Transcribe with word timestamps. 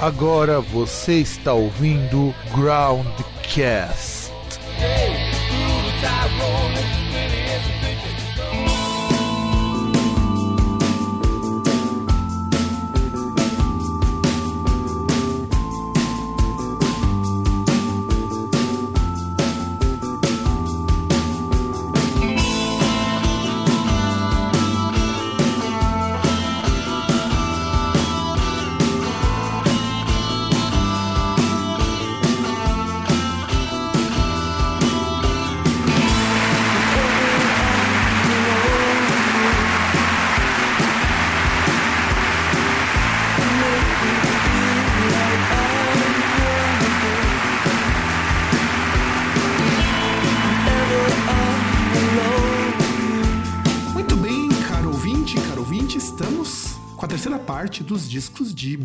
Agora 0.00 0.60
você 0.60 1.14
está 1.14 1.52
ouvindo 1.52 2.32
Groundcast. 2.54 4.30
Muito 4.78 6.57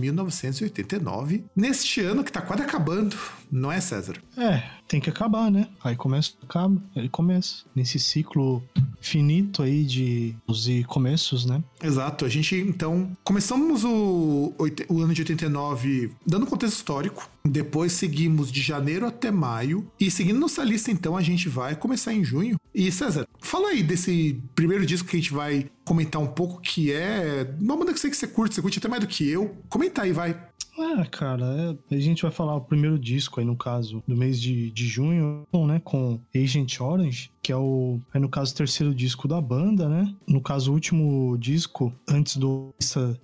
1989, 0.04 1.46
neste 1.56 2.02
ano 2.02 2.23
que 2.23 2.32
tá 2.32 2.42
quase 2.42 2.64
acabando, 2.64 3.18
não 3.52 3.72
é, 3.72 3.80
César? 3.80 4.16
É, 4.38 4.64
tem 4.88 5.00
que 5.00 5.09
acabar, 5.09 5.50
né? 5.50 5.68
Aí 5.84 5.96
começa, 5.96 6.32
acaba, 6.44 6.82
ele 6.96 7.09
começa. 7.09 7.64
Nesse 7.76 8.00
ciclo 8.00 8.64
finito 9.00 9.62
aí 9.62 9.84
de 9.84 10.36
os 10.48 10.68
e 10.68 10.84
começos, 10.84 11.46
né? 11.46 11.64
Exato, 11.81 12.26
a 12.26 12.30
gente 12.30 12.56
então 12.56 13.16
começamos 13.24 13.84
o, 13.84 14.54
o 14.90 15.02
ano 15.02 15.14
de 15.14 15.22
89 15.22 16.12
dando 16.26 16.46
contexto 16.46 16.76
histórico, 16.76 17.30
depois 17.44 17.92
seguimos 17.92 18.52
de 18.52 18.62
janeiro 18.62 19.06
até 19.06 19.30
maio, 19.30 19.86
e 20.00 20.09
seguindo 20.09 20.40
nossa 20.40 20.64
lista 20.64 20.92
então 20.92 21.18
a 21.18 21.22
gente 21.22 21.50
vai 21.50 21.76
começar 21.76 22.14
em 22.14 22.24
junho. 22.24 22.56
E 22.74 22.92
César, 22.92 23.28
fala 23.40 23.70
aí 23.70 23.84
desse 23.84 24.42
primeiro 24.56 24.86
disco 24.86 25.08
que 25.08 25.16
a 25.16 25.20
gente 25.20 25.34
vai 25.34 25.70
comentar 25.86 26.22
um 26.22 26.28
pouco, 26.28 26.60
que 26.60 26.92
é 26.92 27.48
uma 27.60 27.78
banda 27.78 27.94
que 27.94 28.00
sei 28.00 28.10
que 28.10 28.18
você 28.18 28.28
curte, 28.28 28.56
você 28.56 28.62
curte 28.62 28.80
até 28.80 28.88
mais 28.88 29.02
do 29.02 29.08
que 29.08 29.30
eu. 29.30 29.56
Comenta 29.70 30.02
aí, 30.02 30.12
vai. 30.12 30.42
Ah, 30.80 31.06
cara, 31.06 31.78
é, 31.92 31.96
a 31.96 32.00
gente 32.00 32.24
vai 32.24 32.32
falar 32.32 32.56
o 32.56 32.62
primeiro 32.62 32.98
disco 32.98 33.40
aí, 33.40 33.46
no 33.46 33.56
caso, 33.56 34.04
do 34.08 34.18
mês 34.18 34.42
de, 34.42 34.72
de 34.72 34.88
junho, 34.88 35.46
né? 35.68 35.80
Com 35.84 36.20
Agent 36.36 36.80
Orange, 36.80 37.32
que 37.44 37.52
é 37.52 37.58
o, 37.58 38.00
é 38.14 38.20
no 38.20 38.30
caso, 38.30 38.54
o 38.54 38.56
terceiro 38.56 38.96
disco 38.96 39.28
da 39.28 39.42
banda, 39.42 39.90
né? 39.90 40.16
No 40.26 40.40
caso, 40.40 40.72
o 40.72 40.74
último 40.74 41.38
disco, 41.38 41.94
antes 42.08 42.38
do 42.38 42.74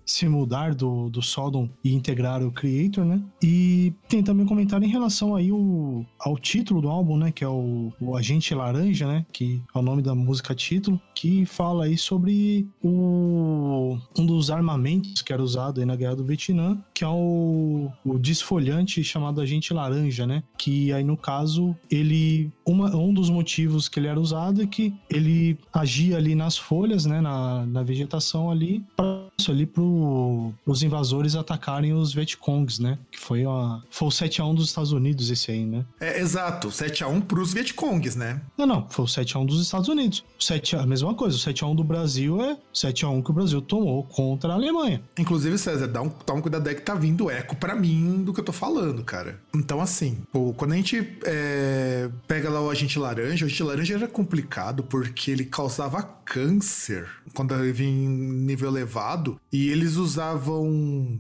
se 0.06 0.28
mudar 0.28 0.76
do, 0.76 1.10
do 1.10 1.22
Sodom 1.22 1.70
e 1.82 1.96
integrar 1.96 2.44
o 2.44 2.52
Creator, 2.52 3.06
né? 3.06 3.24
E 3.42 3.94
tem 4.10 4.22
também 4.22 4.44
um 4.46 4.48
comentário 4.48 4.86
em 4.86 4.92
relação 4.92 5.36
aí 5.36 5.52
o, 5.54 6.06
ao 6.20 6.38
título 6.38 6.82
do 6.82 6.90
álbum, 6.90 7.18
né? 7.18 7.32
Que 7.32 7.46
é 7.46 7.48
o, 7.48 7.94
o 8.02 8.18
Agente 8.18 8.54
Laranja, 8.54 9.08
né? 9.08 9.26
Que 9.32 9.64
é 9.74 9.80
o 9.80 9.82
nome 9.82 10.02
da 10.02 10.14
música 10.14 10.54
título, 10.54 11.00
que 11.20 11.46
fala 11.46 11.84
aí 11.84 11.98
sobre 11.98 12.66
o, 12.82 13.98
um 14.18 14.26
dos 14.26 14.50
armamentos 14.50 15.22
que 15.22 15.34
era 15.34 15.44
usado 15.44 15.82
aí 15.82 15.86
na 15.86 15.98
Guerra 15.98 16.16
do 16.16 16.24
Vietnã, 16.24 16.78
que 16.94 17.04
é 17.04 17.10
o, 17.10 17.92
o 18.06 18.18
desfolhante 18.18 19.04
chamado 19.04 19.42
Agente 19.42 19.74
Laranja, 19.74 20.26
né? 20.26 20.42
Que 20.58 20.94
aí, 20.94 21.04
no 21.04 21.18
caso, 21.18 21.76
ele... 21.92 22.50
Uma, 22.66 22.96
um 22.96 23.14
dos 23.14 23.30
motivos 23.30 23.90
que 23.90 24.00
ele 24.00 24.08
era 24.08 24.18
usado 24.18 24.62
é 24.62 24.66
que 24.66 24.94
ele 25.10 25.58
agia 25.74 26.16
ali 26.16 26.36
nas 26.36 26.58
folhas, 26.58 27.06
né? 27.06 27.20
Na, 27.20 27.66
na 27.66 27.84
vegetação 27.84 28.50
ali, 28.50 28.82
para 28.96 29.28
ali 29.48 29.66
pro, 29.66 30.52
os 30.66 30.84
invasores 30.84 31.36
atacarem 31.36 31.94
os 31.94 32.14
Vietcongs, 32.14 32.82
né? 32.82 32.98
Que 33.12 33.20
foi, 33.20 33.46
a, 33.46 33.82
foi 33.90 34.08
o 34.08 34.12
7x1 34.12 34.56
dos 34.56 34.68
Estados 34.68 34.92
Unidos 34.92 35.30
esse 35.30 35.52
aí, 35.52 35.66
né? 35.66 35.86
É, 36.00 36.20
exato, 36.20 36.68
7x1 36.68 37.22
pros 37.22 37.54
Vietcongs, 37.54 38.18
né? 38.18 38.42
Não, 38.58 38.66
não, 38.66 38.90
foi 38.90 39.06
o 39.06 39.08
7x1 39.08 39.46
dos 39.46 39.62
Estados 39.62 39.88
Unidos. 39.88 40.26
O 40.38 40.44
7 40.44 40.76
a 40.76 40.86
mesma 40.86 41.09
coisa, 41.16 41.36
o 41.38 41.40
7x1 41.40 41.76
do 41.76 41.84
Brasil 41.84 42.42
é 42.42 42.54
o 42.54 42.58
7x1 42.74 43.24
que 43.24 43.32
o 43.32 43.34
Brasil 43.34 43.62
tomou 43.62 44.04
contra 44.04 44.52
a 44.52 44.56
Alemanha. 44.56 45.02
Inclusive, 45.18 45.58
César, 45.58 45.88
dá 45.88 46.02
um, 46.02 46.12
dá 46.26 46.34
um 46.34 46.42
cuidado 46.42 46.68
aí 46.68 46.76
que 46.76 46.82
tá 46.82 46.96
vindo 46.96 47.30
eco 47.30 47.56
pra 47.56 47.76
mim 47.76 48.24
do 48.24 48.34
que 48.34 48.40
eu 48.40 48.44
tô 48.46 48.52
falando, 48.52 49.04
cara. 49.04 49.40
Então, 49.54 49.82
assim, 49.82 50.18
pô, 50.32 50.54
quando 50.54 50.74
a 50.74 50.76
gente 50.76 51.18
é, 51.26 52.10
pega 52.28 52.50
lá 52.50 52.62
o 52.62 52.70
agente 52.70 52.98
laranja, 53.00 53.46
o 53.46 53.48
agente 53.48 53.64
laranja 53.64 53.94
era 53.96 54.08
complicado 54.08 54.84
porque 54.84 55.32
ele 55.32 55.46
causava 55.46 56.02
câncer 56.04 57.08
quando 57.34 57.56
ele 57.56 57.72
vinha 57.72 57.90
em 57.90 58.08
nível 58.08 58.70
elevado 58.70 59.40
e 59.52 59.70
eles 59.70 59.96
usavam 59.96 60.64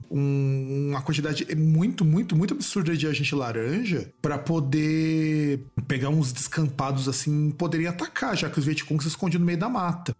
um- 0.09 0.89
uma 0.91 1.01
quantidade 1.01 1.45
muito, 1.55 2.05
muito, 2.05 2.35
muito 2.35 2.53
absurda 2.53 2.95
de 2.95 3.07
agente 3.07 3.33
laranja 3.33 4.11
pra 4.21 4.37
poder 4.37 5.61
pegar 5.87 6.09
uns 6.09 6.31
descampados 6.31 7.07
assim, 7.07 7.49
poderiam 7.51 7.91
atacar, 7.91 8.35
já 8.37 8.49
que 8.49 8.59
os 8.59 8.65
Vietcongs 8.65 9.03
se 9.03 9.09
escondiam 9.09 9.39
no 9.39 9.45
meio 9.45 9.57
da 9.57 9.67
mata. 9.69 9.78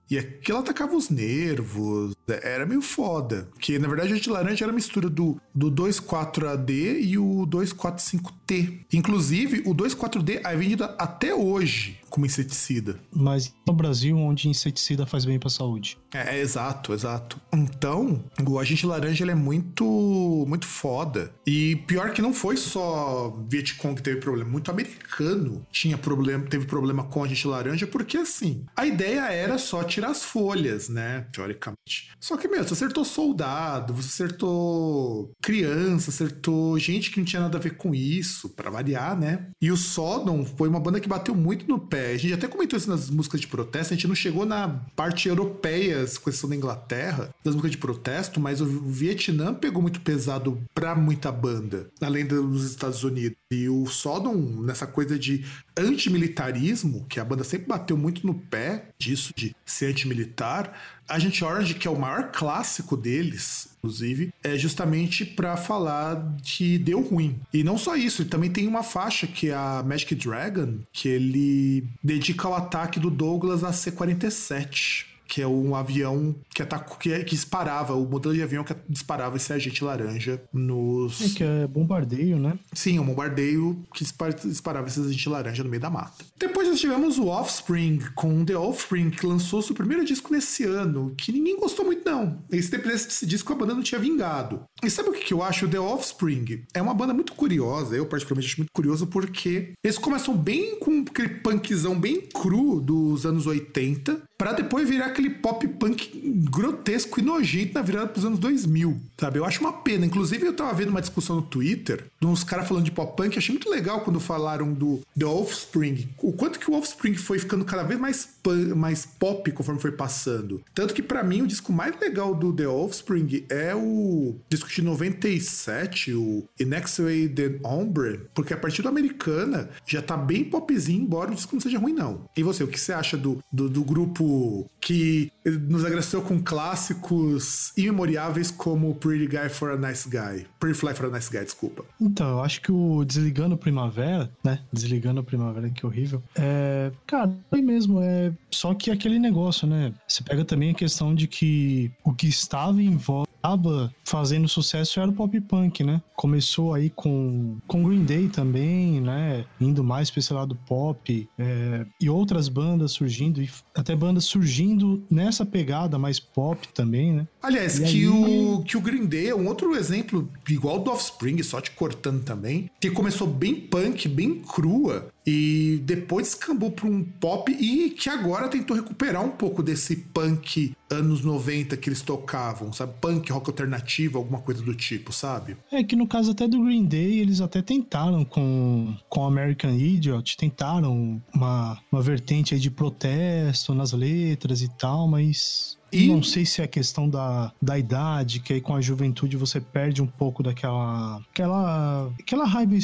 E 0.09 0.17
aquilo 0.17 0.59
atacava 0.59 0.95
os 0.95 1.09
nervos, 1.09 2.15
era 2.27 2.65
meio 2.65 2.81
foda. 2.81 3.49
Porque, 3.51 3.77
na 3.77 3.87
verdade, 3.87 4.09
o 4.09 4.13
agente 4.13 4.29
laranja 4.29 4.65
era 4.65 4.71
a 4.71 4.75
mistura 4.75 5.09
do, 5.09 5.39
do 5.53 5.71
24AD 5.71 7.01
e 7.01 7.17
o 7.17 7.45
245T. 7.47 8.85
Inclusive, 8.93 9.63
o 9.65 9.75
24D 9.75 10.41
é 10.43 10.55
vendido 10.55 10.83
até 10.97 11.33
hoje 11.33 11.98
como 12.09 12.25
inseticida. 12.25 12.99
Mas 13.11 13.53
no 13.67 13.73
Brasil, 13.73 14.17
onde 14.17 14.49
inseticida 14.49 15.05
faz 15.05 15.25
bem 15.25 15.39
pra 15.39 15.49
saúde. 15.49 15.97
É, 16.13 16.37
é, 16.37 16.39
exato, 16.39 16.93
exato. 16.93 17.39
Então, 17.53 18.23
o 18.47 18.59
agente 18.59 18.85
laranja 18.85 19.23
ele 19.23 19.31
é 19.31 19.35
muito, 19.35 20.45
muito 20.47 20.65
foda. 20.65 21.31
E 21.45 21.77
pior 21.87 22.11
que 22.11 22.21
não 22.21 22.33
foi 22.33 22.57
só 22.57 23.29
Vietcong 23.47 23.95
que 23.95 24.03
teve 24.03 24.19
problema, 24.19 24.49
muito 24.49 24.71
americano 24.71 25.65
tinha 25.71 25.97
problema, 25.97 26.45
teve 26.45 26.65
problema 26.65 27.03
com 27.03 27.23
agente 27.23 27.47
laranja, 27.47 27.87
porque 27.87 28.17
assim, 28.17 28.65
a 28.75 28.85
ideia 28.85 29.31
era 29.31 29.57
só 29.57 29.83
tirar 29.83 30.09
as 30.09 30.23
folhas, 30.23 30.89
né? 30.89 31.27
Teoricamente. 31.31 32.11
Só 32.19 32.37
que, 32.37 32.47
meu, 32.47 32.63
você 32.63 32.73
acertou 32.73 33.05
soldado, 33.05 33.93
você 33.93 34.23
acertou 34.23 35.31
criança, 35.41 36.09
acertou 36.09 36.77
gente 36.79 37.11
que 37.11 37.19
não 37.19 37.25
tinha 37.25 37.41
nada 37.41 37.57
a 37.57 37.61
ver 37.61 37.75
com 37.77 37.93
isso, 37.93 38.49
pra 38.49 38.69
variar, 38.69 39.17
né? 39.17 39.47
E 39.61 39.71
o 39.71 39.77
Sodom 39.77 40.45
foi 40.45 40.67
uma 40.67 40.79
banda 40.79 40.99
que 40.99 41.07
bateu 41.07 41.35
muito 41.35 41.67
no 41.67 41.79
pé. 41.79 41.98
A 42.13 42.17
gente 42.17 42.33
até 42.33 42.47
comentou 42.47 42.77
isso 42.77 42.89
nas 42.89 43.09
músicas 43.09 43.41
de 43.41 43.47
protesto, 43.47 43.93
a 43.93 43.95
gente 43.95 44.07
não 44.07 44.15
chegou 44.15 44.45
na 44.45 44.67
parte 44.95 45.27
europeia, 45.27 46.01
exceção 46.01 46.49
da 46.49 46.55
Inglaterra, 46.55 47.29
das 47.43 47.53
músicas 47.53 47.71
de 47.71 47.77
protesto, 47.77 48.39
mas 48.39 48.61
o 48.61 48.65
Vietnã 48.65 49.53
pegou 49.53 49.81
muito 49.81 50.01
pesado 50.01 50.61
pra 50.73 50.95
muita 50.95 51.31
banda, 51.31 51.89
além 52.01 52.25
dos 52.25 52.63
Estados 52.69 53.03
Unidos. 53.03 53.37
E 53.51 53.67
o 53.67 53.85
Sodom, 53.87 54.35
nessa 54.61 54.85
coisa 54.85 55.17
de 55.17 55.43
antimilitarismo, 55.77 57.05
que 57.07 57.19
a 57.19 57.25
banda 57.25 57.43
sempre 57.43 57.67
bateu 57.67 57.97
muito 57.97 58.25
no 58.25 58.33
pé 58.33 58.89
disso, 58.99 59.33
de 59.35 59.55
ser 59.65 59.87
antimilitar, 59.87 60.98
Agent 61.09 61.41
Orange, 61.41 61.73
que 61.73 61.87
é 61.87 61.91
o 61.91 61.99
maior 61.99 62.31
clássico 62.31 62.95
deles, 62.95 63.69
inclusive, 63.79 64.33
é 64.43 64.57
justamente 64.57 65.25
pra 65.25 65.57
falar 65.57 66.37
que 66.43 66.77
deu 66.77 67.01
ruim. 67.01 67.39
E 67.53 67.63
não 67.63 67.77
só 67.77 67.95
isso, 67.95 68.21
ele 68.21 68.29
também 68.29 68.49
tem 68.49 68.67
uma 68.67 68.83
faixa 68.83 69.25
que 69.25 69.49
é 69.49 69.53
a 69.53 69.83
Magic 69.85 70.13
Dragon, 70.15 70.79
que 70.93 71.07
ele 71.07 71.87
dedica 72.03 72.47
ao 72.47 72.55
ataque 72.55 72.99
do 72.99 73.09
Douglas 73.09 73.63
a 73.63 73.73
C-47 73.73 75.09
que 75.29 75.41
é 75.41 75.47
um 75.47 75.75
avião 75.75 76.35
que, 76.53 76.63
atacou, 76.63 76.97
que, 76.97 77.17
que 77.23 77.35
disparava, 77.35 77.93
o 77.93 78.09
modelo 78.09 78.33
de 78.33 78.41
avião 78.41 78.63
que 78.63 78.73
disparava 78.89 79.37
esse 79.37 79.53
agente 79.53 79.83
laranja 79.83 80.41
nos. 80.51 81.21
É 81.21 81.29
que 81.37 81.43
é 81.43 81.67
bombardeio, 81.67 82.39
né? 82.39 82.57
Sim, 82.73 82.97
um 82.99 83.05
bombardeio 83.05 83.85
que 83.93 84.03
dispar- 84.03 84.33
disparava 84.33 84.87
esse 84.87 84.99
agente 84.99 85.29
laranja 85.29 85.63
no 85.63 85.69
meio 85.69 85.81
da 85.81 85.89
mata. 85.89 86.25
Depois 86.37 86.67
nós 86.67 86.79
tivemos 86.79 87.19
o 87.19 87.27
Offspring 87.27 87.99
com 88.15 88.43
The 88.43 88.57
Offspring, 88.57 89.11
que 89.11 89.25
lançou 89.25 89.61
seu 89.61 89.75
primeiro 89.75 90.03
disco 90.03 90.33
nesse 90.33 90.63
ano, 90.63 91.13
que 91.15 91.31
ninguém 91.31 91.57
gostou 91.59 91.85
muito, 91.85 92.03
não. 92.09 92.39
Esse 92.51 92.71
depois 92.71 93.05
desse 93.05 93.25
disco 93.25 93.53
a 93.53 93.55
banda 93.55 93.73
não 93.75 93.83
tinha 93.83 93.99
vingado. 94.01 94.63
E 94.83 94.89
sabe 94.89 95.09
o 95.09 95.13
que, 95.13 95.25
que 95.25 95.33
eu 95.33 95.43
acho? 95.43 95.65
O 95.65 95.69
The 95.69 95.79
Offspring 95.79 96.63
é 96.73 96.81
uma 96.81 96.93
banda 96.93 97.13
muito 97.13 97.33
curiosa, 97.33 97.95
eu 97.95 98.05
particularmente 98.07 98.47
acho 98.47 98.57
muito 98.59 98.71
curioso, 98.73 99.05
porque 99.07 99.73
eles 99.83 99.97
começam 99.97 100.35
bem 100.35 100.79
com 100.79 101.05
aquele 101.07 101.29
punkzão 101.35 101.99
bem 101.99 102.21
cru 102.21 102.79
dos 102.81 103.25
anos 103.25 103.45
80, 103.45 104.21
para 104.39 104.53
depois 104.53 104.87
virar 104.87 105.07
aquele 105.07 105.29
pop 105.29 105.67
punk 105.67 106.09
grotesco 106.49 107.19
e 107.19 107.21
nojento 107.21 107.73
na 107.73 107.81
virada 107.81 108.07
pros 108.07 108.23
anos 108.23 108.39
2000, 108.39 108.97
sabe? 109.19 109.37
Eu 109.37 109.43
acho 109.43 109.59
uma 109.59 109.73
pena. 109.73 110.05
Inclusive, 110.05 110.45
eu 110.45 110.55
tava 110.55 110.73
vendo 110.73 110.91
uma 110.91 111.01
discussão 111.01 111.35
no 111.35 111.41
Twitter 111.41 112.05
de 112.21 112.25
uns 112.25 112.41
caras 112.41 112.65
falando 112.65 112.85
de 112.85 112.91
pop 112.91 113.17
punk. 113.17 113.37
Achei 113.37 113.53
muito 113.53 113.69
legal 113.69 113.99
quando 113.99 114.17
falaram 114.17 114.71
do 114.71 115.01
The 115.17 115.25
Offspring. 115.25 116.07
O 116.19 116.31
quanto 116.31 116.57
que 116.57 116.71
o 116.71 116.73
Offspring 116.73 117.15
foi 117.15 117.37
ficando 117.37 117.65
cada 117.65 117.83
vez 117.83 117.99
mais, 117.99 118.29
mais 118.55 119.05
pop 119.05 119.51
conforme 119.51 119.81
foi 119.81 119.91
passando. 119.91 120.61
Tanto 120.73 120.93
que, 120.93 121.01
para 121.01 121.23
mim, 121.23 121.41
o 121.41 121.47
disco 121.47 121.71
mais 121.71 121.99
legal 121.99 122.35
do 122.35 122.53
The 122.53 122.67
Offspring 122.67 123.45
é 123.49 123.75
o 123.75 124.35
disco 124.49 124.69
de 124.69 124.81
97, 124.81 126.13
o 126.13 126.47
Inexway 126.59 127.29
The 127.29 127.59
Ombre, 127.63 128.21
porque 128.33 128.53
a 128.53 128.57
partir 128.57 128.81
do 128.81 128.89
Americana 128.89 129.69
já 129.85 130.01
tá 130.01 130.15
bem 130.17 130.43
popzinho, 130.43 131.03
embora 131.03 131.31
o 131.31 131.35
disco 131.35 131.55
não 131.55 131.61
seja 131.61 131.79
ruim, 131.79 131.93
não. 131.93 132.25
E 132.35 132.43
você, 132.43 132.63
o 132.63 132.67
que 132.67 132.79
você 132.79 132.93
acha 132.93 133.17
do, 133.17 133.43
do, 133.51 133.69
do 133.69 133.83
grupo 133.83 134.69
que 134.79 135.31
nos 135.45 135.85
agraciou 135.85 136.21
com 136.21 136.41
clássicos 136.41 137.71
imemoriáveis 137.77 138.51
como 138.51 138.93
Pretty 138.95 139.27
Guy 139.27 139.49
for 139.49 139.71
a 139.71 139.77
Nice 139.77 140.07
Guy. 140.07 140.45
Pretty 140.59 140.77
Fly 140.77 140.93
for 140.93 141.05
a 141.07 141.09
Nice 141.09 141.29
Guy, 141.31 141.43
desculpa. 141.43 141.83
Então, 141.99 142.29
eu 142.29 142.43
acho 142.43 142.61
que 142.61 142.71
o 142.71 143.03
Desligando 143.05 143.57
Primavera, 143.57 144.29
né? 144.43 144.59
Desligando 144.71 145.23
Primavera, 145.23 145.69
que 145.69 145.85
horrível. 145.85 146.21
É, 146.35 146.91
cara, 147.07 147.33
aí 147.51 147.61
mesmo, 147.61 148.01
é 148.01 148.31
só 148.51 148.73
que 148.73 148.89
aquele 148.91 149.19
negócio, 149.19 149.67
né? 149.67 149.93
Você 150.07 150.23
pega 150.23 150.43
também 150.43 150.71
a 150.71 150.73
questão 150.73 151.13
de 151.13 151.27
que 151.27 151.91
o 152.03 152.13
que 152.13 152.27
estava 152.27 152.81
em 152.81 152.97
voga 152.97 153.29
estava 153.39 153.93
fazendo 154.03 154.47
sucesso 154.47 154.99
era 154.99 155.09
o 155.09 155.13
pop 155.13 155.39
punk, 155.41 155.83
né? 155.83 156.01
Começou 156.15 156.73
aí 156.73 156.89
com, 156.89 157.57
com 157.67 157.83
Green 157.83 158.03
Day 158.03 158.27
também, 158.27 158.99
né? 158.99 159.45
Indo 159.59 159.83
mais 159.83 160.11
para 160.11 160.19
esse 160.19 160.33
lado 160.33 160.55
pop 160.67 161.29
é, 161.37 161.85
e 161.99 162.09
outras 162.09 162.49
bandas 162.49 162.91
surgindo, 162.91 163.41
e 163.41 163.49
até 163.73 163.95
bandas 163.95 164.25
surgindo 164.25 165.03
nessa 165.09 165.45
pegada 165.45 165.97
mais 165.97 166.19
pop 166.19 166.67
também, 166.73 167.13
né? 167.13 167.27
Aliás, 167.41 167.79
que, 167.79 167.85
aí... 167.85 168.07
o, 168.07 168.61
que 168.63 168.75
o 168.75 168.81
Green 168.81 169.05
Day 169.05 169.29
é 169.29 169.35
um 169.35 169.47
outro 169.47 169.75
exemplo, 169.75 170.29
igual 170.49 170.79
do 170.79 170.91
Offspring, 170.91 171.41
só 171.41 171.61
te 171.61 171.71
cortando 171.71 172.23
também, 172.23 172.69
que 172.79 172.91
começou 172.91 173.27
bem 173.27 173.55
punk, 173.55 174.07
bem 174.09 174.41
crua, 174.41 175.09
e 175.29 175.77
depois 175.79 176.29
escambou 176.29 176.71
para 176.71 176.87
um 176.87 177.03
pop 177.03 177.51
e 177.51 177.91
que 177.91 178.09
agora 178.09 178.47
tentou 178.47 178.75
recuperar 178.75 179.23
um 179.23 179.29
pouco 179.29 179.61
desse 179.61 179.95
punk 179.95 180.75
anos 180.89 181.23
90 181.23 181.77
que 181.77 181.87
eles 181.87 182.01
tocavam, 182.01 182.73
sabe? 182.73 182.93
Punk, 182.99 183.31
rock 183.31 183.47
alternativo, 183.47 184.17
alguma 184.17 184.39
coisa 184.39 184.63
do 184.63 184.73
tipo, 184.73 185.13
sabe? 185.13 185.55
É 185.71 185.83
que 185.83 185.95
no 185.95 186.07
caso 186.07 186.31
até 186.31 186.47
do 186.47 186.63
Green 186.63 186.85
Day, 186.85 187.19
eles 187.19 187.41
até 187.41 187.61
tentaram 187.61 188.25
com, 188.25 188.95
com 189.07 189.23
American 189.23 189.75
Idiot, 189.75 190.35
tentaram 190.35 191.21
uma, 191.31 191.79
uma 191.91 192.01
vertente 192.01 192.55
aí 192.55 192.59
de 192.59 192.71
protesto 192.71 193.75
nas 193.75 193.93
letras 193.93 194.63
e 194.63 194.69
tal, 194.77 195.07
mas 195.07 195.77
e... 195.91 196.07
Não 196.07 196.23
sei 196.23 196.45
se 196.45 196.61
é 196.61 196.67
questão 196.67 197.09
da, 197.09 197.51
da 197.61 197.77
idade, 197.77 198.39
que 198.39 198.53
aí 198.53 198.61
com 198.61 198.75
a 198.75 198.81
juventude 198.81 199.37
você 199.37 199.59
perde 199.59 200.01
um 200.01 200.07
pouco 200.07 200.43
daquela. 200.43 201.21
aquela. 201.31 202.11
aquela 202.19 202.45
raiva, 202.45 202.75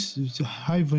raiva 0.44 0.98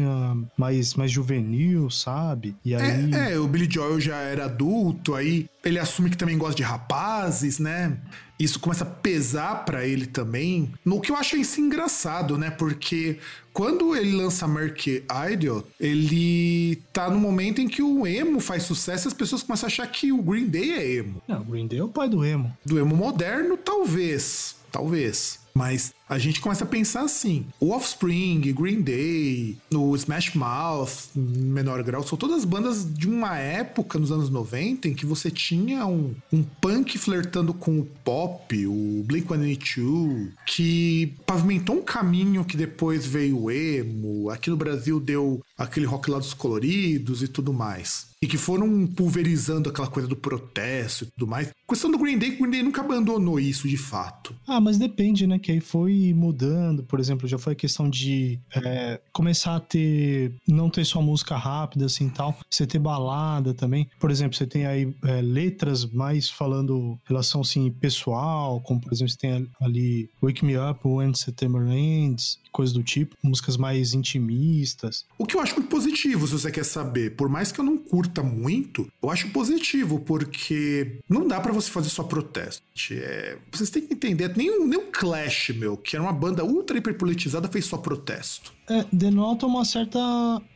mais, 0.56 0.94
mais 0.94 1.11
juvenil, 1.11 1.91
sabe? 1.91 2.56
E 2.64 2.75
é, 2.75 2.81
aí. 2.81 3.14
É, 3.14 3.32
é, 3.32 3.38
o 3.38 3.47
Billy 3.47 3.69
Joel 3.70 4.00
já 4.00 4.17
era 4.17 4.44
adulto, 4.44 5.14
aí 5.14 5.49
ele 5.64 5.79
assume 5.79 6.11
que 6.11 6.17
também 6.17 6.38
gosta 6.38 6.56
de 6.56 6.62
rapazes, 6.62 7.58
né? 7.58 7.99
Isso 8.38 8.61
começa 8.61 8.85
a 8.85 8.87
pesar 8.87 9.65
para 9.65 9.87
ele 9.87 10.06
também. 10.06 10.73
No 10.85 11.00
que 11.00 11.11
eu 11.11 11.17
acho 11.17 11.37
isso 11.37 11.61
engraçado, 11.61 12.37
né? 12.37 12.50
Porque 12.50 13.19
quando 13.53 13.97
ele 13.97 14.12
lança 14.12 14.47
Merc 14.47 14.87
Idol, 15.33 15.67
ele 15.81 16.77
tá 16.93 17.09
no 17.09 17.19
momento 17.19 17.61
em 17.61 17.69
que 17.69 17.83
o 17.83 18.06
emo 18.06 18.38
faz 18.41 18.65
sucesso 18.65 19.06
e 19.06 19.09
as 19.09 19.15
pessoas 19.15 19.43
começam 19.43 19.67
a 19.67 19.69
achar 19.69 19.87
que 19.87 20.12
o 20.12 20.23
Green 20.23 20.47
Day 20.47 20.73
é 20.73 20.94
emo. 20.97 21.23
Não, 21.27 21.41
o 21.41 21.44
Green 21.44 21.67
Day 21.67 21.79
é 21.79 21.85
o 21.85 21.88
pai 21.88 22.09
do 22.09 22.25
emo. 22.25 22.55
Do 22.65 22.79
emo 22.79 22.94
moderno, 22.94 23.56
talvez. 23.56 24.56
Talvez. 24.71 25.45
Mas 25.56 25.94
a 26.06 26.19
gente 26.19 26.38
começa 26.38 26.64
a 26.64 26.67
pensar 26.67 27.00
assim: 27.00 27.47
o 27.58 27.70
Offspring, 27.70 28.41
Green 28.53 28.82
Day, 28.82 29.56
o 29.75 29.97
Smash 29.97 30.35
Mouth, 30.35 31.08
em 31.17 31.20
menor 31.20 31.82
grau, 31.82 32.03
são 32.03 32.19
todas 32.19 32.44
bandas 32.44 32.87
de 32.87 33.08
uma 33.08 33.38
época 33.38 33.99
nos 33.99 34.12
anos 34.12 34.29
90 34.29 34.88
em 34.88 34.94
que 34.94 35.06
você 35.06 35.31
tinha 35.31 35.87
um, 35.87 36.14
um 36.31 36.43
punk 36.43 36.99
flertando 36.99 37.55
com 37.55 37.79
o 37.79 37.87
pop, 38.05 38.67
o 38.67 39.03
Blink-182, 39.08 40.29
que 40.44 41.14
pavimentou 41.25 41.76
um 41.76 41.82
caminho 41.82 42.44
que 42.44 42.56
depois 42.56 43.06
veio 43.06 43.44
o 43.44 43.50
emo. 43.50 44.29
Aqui 44.29 44.50
no 44.50 44.58
Brasil 44.58 45.00
deu 45.00 45.43
aquele 45.56 45.87
rock 45.87 46.11
lá 46.11 46.19
dos 46.19 46.35
coloridos 46.35 47.23
e 47.23 47.29
tudo 47.29 47.53
mais 47.53 48.14
e 48.20 48.26
que 48.26 48.38
foram 48.38 48.87
pulverizando 48.87 49.69
aquela 49.69 49.88
coisa 49.88 50.08
do 50.08 50.17
protesto 50.17 51.05
e 51.05 51.06
tudo 51.11 51.26
mais. 51.26 51.50
Questão 51.69 51.91
do 51.91 51.99
Green 51.99 52.19
Day, 52.19 52.31
o 52.31 52.38
Green 52.38 52.50
Day 52.50 52.62
nunca 52.62 52.81
abandonou 52.81 53.38
isso 53.38 53.69
de 53.69 53.76
fato. 53.76 54.35
Ah, 54.47 54.61
mas 54.61 54.79
depende, 54.79 55.26
né? 55.26 55.38
Que 55.38 55.53
aí 55.53 55.61
foi 55.61 56.14
mudando, 56.14 56.82
por 56.85 56.99
exemplo, 56.99 57.29
já 57.29 57.38
foi 57.38 57.53
a 57.53 57.56
questão 57.56 57.91
de 57.91 58.41
é, 58.55 59.00
começar 59.12 59.56
a 59.56 59.61
ter, 59.61 60.35
não 60.49 60.70
ter 60.70 60.85
só 60.85 61.03
música 61.03 61.37
rápida 61.37 61.87
assim 61.87 62.08
tal, 62.08 62.37
você 62.49 62.67
ter 62.67 62.79
balada 62.79 63.53
também. 63.53 63.88
Por 63.99 64.11
exemplo, 64.11 64.37
você 64.37 64.47
tem 64.47 64.67
aí 64.67 64.94
é, 65.05 65.20
letras 65.20 65.85
mais 65.85 66.31
falando 66.31 66.99
relação 67.05 67.43
assim 67.43 67.70
pessoal, 67.70 68.61
como 68.61 68.81
por 68.81 68.93
exemplo, 68.93 69.12
você 69.12 69.19
tem 69.19 69.49
ali 69.61 70.08
Wake 70.23 70.44
Me 70.44 70.56
Up 70.56 70.81
When 70.85 71.14
September 71.14 71.67
Ends, 71.69 72.38
coisas 72.56 72.73
do 72.73 72.82
tipo, 72.82 73.14
músicas 73.23 73.58
mais 73.58 73.93
intimistas. 73.93 75.05
O 75.19 75.26
que 75.26 75.37
eu 75.37 75.41
acho 75.43 75.55
muito 75.56 75.69
positivo, 75.69 76.26
se 76.26 76.32
você 76.32 76.50
quer 76.50 76.64
saber, 76.64 77.14
por 77.14 77.29
mais 77.29 77.53
que 77.53 77.61
eu 77.61 77.64
não 77.64 77.76
curta 77.76 78.23
muito, 78.23 78.91
eu 79.03 79.11
acho 79.11 79.29
positivo, 79.29 80.00
porque 80.00 80.99
não 81.06 81.29
dá 81.29 81.38
para 81.38 81.53
você 81.53 81.70
fazer 81.70 81.91
só 81.91 82.03
protesto. 82.03 82.62
É, 82.93 83.37
vocês 83.53 83.69
têm 83.69 83.87
que 83.87 83.93
entender, 83.93 84.35
nem 84.35 84.49
o, 84.49 84.67
nem 84.67 84.79
o 84.79 84.91
Clash, 84.91 85.50
meu, 85.50 85.76
que 85.76 85.97
era 85.97 86.03
uma 86.03 86.14
banda 86.14 86.43
ultra 86.44 86.79
hiperpolitizada, 86.79 87.47
fez 87.47 87.67
só 87.67 87.76
protesto. 87.76 88.56
É, 88.69 88.85
denota 88.93 89.47
uma 89.47 89.65
certa 89.65 90.01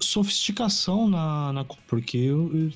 sofisticação 0.01 1.09
na. 1.09 1.53
na 1.53 1.65
porque 1.87 2.19
eu, 2.19 2.51
eu, 2.53 2.71